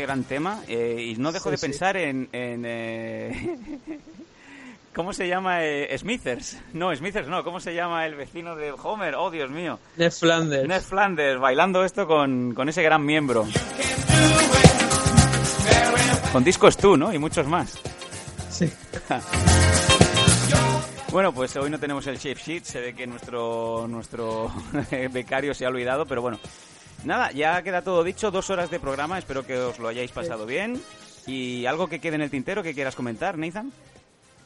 Gran 0.07 0.25
tema. 0.25 0.63
eh, 0.69 1.13
y 1.15 1.17
no 1.17 1.33
dejo 1.33 1.49
Sí, 1.49 1.51
de 1.53 1.57
sí. 1.59 1.67
pensar 1.67 1.97
en... 1.97 2.29
en, 2.33 2.65
eh, 2.67 3.59
¿Cómo 4.95 5.13
se 5.13 5.29
llama? 5.29 5.63
eh, 5.63 5.95
Smithers. 5.99 6.57
No, 6.73 6.95
Smithers 6.97 7.29
no. 7.29 7.45
¿Cómo 7.45 7.61
se 7.61 7.75
llama 7.75 8.07
el 8.07 8.15
vecino 8.15 8.57
de 8.57 8.73
Homer? 8.73 9.15
Oh, 9.17 9.31
Dios 9.31 9.51
mío. 9.51 9.79
Ned 9.99 10.11
Flanders. 10.11 10.67
Ned 10.67 10.81
Flanders 10.81 11.39
bailando 11.39 11.85
esto 11.85 12.07
con, 12.07 12.55
con 12.55 12.71
ese 12.71 12.83
gran 12.83 13.05
miembro. 13.05 13.47
Con 16.33 16.43
discos 16.45 16.79
tú, 16.79 16.97
¿no? 16.97 17.13
Y 17.13 17.19
muchos 17.19 17.47
más. 17.47 17.79
Sí. 18.51 18.73
Bueno, 21.13 21.33
pues 21.33 21.57
hoy 21.57 21.71
no 21.71 21.79
tenemos 21.79 22.07
el 22.09 22.19
shape 22.19 22.39
sheet, 22.45 22.65
se 22.65 22.79
ve 22.81 22.95
que 22.95 23.07
nuestro 23.07 23.87
nuestro 23.89 24.53
becario 25.13 25.55
se 25.55 25.65
ha 25.65 25.69
olvidado, 25.69 26.05
pero 26.05 26.21
bueno. 26.21 26.39
Nada, 27.05 27.31
ya 27.33 27.63
queda 27.63 27.83
todo 27.83 28.03
dicho, 28.03 28.31
dos 28.31 28.51
horas 28.51 28.71
de 28.71 28.81
programa, 28.81 29.19
espero 29.19 29.47
que 29.47 29.57
os 29.57 29.79
lo 29.79 29.89
hayáis 29.89 30.11
pasado 30.11 30.47
bien. 30.47 30.81
¿Y 31.27 31.67
algo 31.67 31.89
que 31.89 32.01
quede 32.01 32.17
en 32.17 32.23
el 32.23 32.31
tintero 32.31 32.63
que 32.63 32.75
quieras 32.75 32.95
comentar, 32.95 33.37
Nathan? 33.37 33.73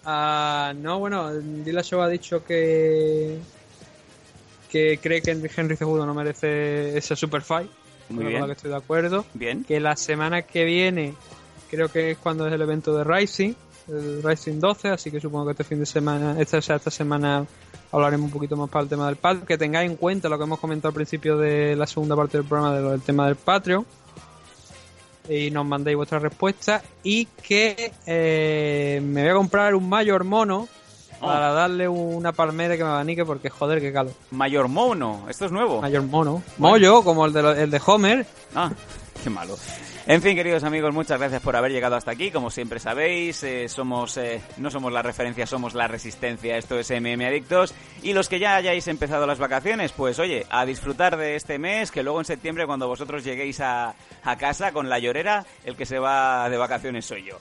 Ah, 0.04 0.72
no, 0.76 0.98
bueno, 0.98 1.32
Dillashaw 1.32 2.02
ha 2.02 2.08
dicho 2.08 2.44
que 2.44 3.38
que 4.70 4.98
cree 5.02 5.20
que 5.20 5.32
Henry 5.32 5.76
Cejudo 5.76 6.06
no 6.06 6.14
merece 6.14 6.96
ese 6.96 7.16
super 7.16 7.42
fight. 7.42 7.70
Muy 8.08 8.24
con 8.24 8.28
bien. 8.28 8.40
lo 8.40 8.46
que 8.46 8.52
estoy 8.52 8.70
de 8.70 8.76
acuerdo. 8.76 9.24
Bien. 9.34 9.64
Que 9.64 9.80
la 9.80 9.96
semana 9.96 10.42
que 10.42 10.64
viene 10.64 11.14
creo 11.70 11.88
que 11.88 12.12
es 12.12 12.18
cuando 12.18 12.46
es 12.46 12.52
el 12.52 12.62
evento 12.62 12.96
de 12.96 13.04
Rising, 13.04 13.54
el 13.90 14.22
Rising 14.22 14.60
12, 14.60 14.88
así 14.88 15.10
que 15.10 15.20
supongo 15.20 15.46
que 15.46 15.50
este 15.52 15.64
fin 15.64 15.78
de 15.80 15.86
semana, 15.86 16.40
esta, 16.40 16.58
o 16.58 16.62
sea, 16.62 16.76
esta 16.76 16.90
semana 16.90 17.44
hablaremos 17.92 18.26
un 18.26 18.30
poquito 18.32 18.56
más 18.56 18.70
para 18.70 18.82
el 18.84 18.88
tema 18.88 19.06
del 19.06 19.16
Patreon. 19.16 19.46
Que 19.46 19.58
tengáis 19.58 19.90
en 19.90 19.96
cuenta 19.96 20.28
lo 20.28 20.38
que 20.38 20.44
hemos 20.44 20.58
comentado 20.60 20.88
al 20.88 20.94
principio 20.94 21.36
de 21.36 21.74
la 21.76 21.86
segunda 21.86 22.14
parte 22.16 22.38
del 22.38 22.46
programa 22.46 22.74
de 22.76 22.82
lo 22.82 22.90
del 22.90 23.02
tema 23.02 23.26
del 23.26 23.36
Patreon. 23.36 23.84
Y 25.28 25.50
nos 25.50 25.64
mandéis 25.66 25.96
vuestra 25.96 26.18
respuesta. 26.18 26.82
Y 27.02 27.26
que 27.26 27.92
eh, 28.06 29.00
me 29.04 29.22
voy 29.22 29.30
a 29.30 29.34
comprar 29.34 29.74
un 29.74 29.88
mayor 29.88 30.24
mono 30.24 30.68
Oh. 31.22 31.26
para 31.26 31.52
darle 31.52 31.86
una 31.86 32.32
palmera 32.32 32.78
que 32.78 32.82
me 32.82 32.88
abanique 32.88 33.26
porque 33.26 33.50
joder, 33.50 33.78
qué 33.82 33.92
calor. 33.92 34.14
Mayor 34.30 34.68
Mono, 34.68 35.26
esto 35.28 35.44
es 35.44 35.52
nuevo. 35.52 35.82
Mayor 35.82 36.02
mono. 36.04 36.42
Mollo, 36.56 37.04
como 37.04 37.26
el 37.26 37.34
de, 37.34 37.62
el 37.64 37.70
de 37.70 37.78
Homer. 37.84 38.26
Ah, 38.54 38.70
Qué 39.22 39.28
malo. 39.28 39.54
En 40.10 40.20
fin, 40.22 40.34
queridos 40.34 40.64
amigos, 40.64 40.92
muchas 40.92 41.20
gracias 41.20 41.40
por 41.40 41.54
haber 41.54 41.70
llegado 41.70 41.94
hasta 41.94 42.10
aquí. 42.10 42.32
Como 42.32 42.50
siempre 42.50 42.80
sabéis, 42.80 43.44
eh, 43.44 43.68
somos 43.68 44.16
eh, 44.16 44.40
no 44.56 44.68
somos 44.68 44.92
la 44.92 45.02
referencia, 45.02 45.46
somos 45.46 45.72
la 45.74 45.86
resistencia. 45.86 46.56
Esto 46.56 46.76
es 46.80 46.90
MM 46.90 47.24
Adictos. 47.24 47.72
Y 48.02 48.12
los 48.12 48.28
que 48.28 48.40
ya 48.40 48.56
hayáis 48.56 48.88
empezado 48.88 49.24
las 49.24 49.38
vacaciones, 49.38 49.92
pues 49.92 50.18
oye, 50.18 50.46
a 50.50 50.66
disfrutar 50.66 51.16
de 51.16 51.36
este 51.36 51.60
mes, 51.60 51.92
que 51.92 52.02
luego 52.02 52.18
en 52.18 52.24
septiembre, 52.24 52.66
cuando 52.66 52.88
vosotros 52.88 53.22
lleguéis 53.22 53.60
a, 53.60 53.94
a 54.24 54.36
casa 54.36 54.72
con 54.72 54.88
la 54.88 54.98
llorera, 54.98 55.46
el 55.64 55.76
que 55.76 55.86
se 55.86 56.00
va 56.00 56.50
de 56.50 56.56
vacaciones 56.56 57.06
soy 57.06 57.22
yo. 57.22 57.38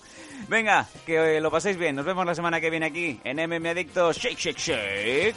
Venga, 0.48 0.86
que 1.08 1.42
lo 1.42 1.50
paséis 1.50 1.76
bien. 1.76 1.96
Nos 1.96 2.06
vemos 2.06 2.24
la 2.24 2.36
semana 2.36 2.62
que 2.62 2.70
viene 2.70 2.86
aquí 2.86 3.20
en 3.24 3.38
MM 3.50 3.66
Adictos. 3.66 4.16
Shake, 4.20 4.38
shake, 4.38 4.60
shake. 4.60 5.36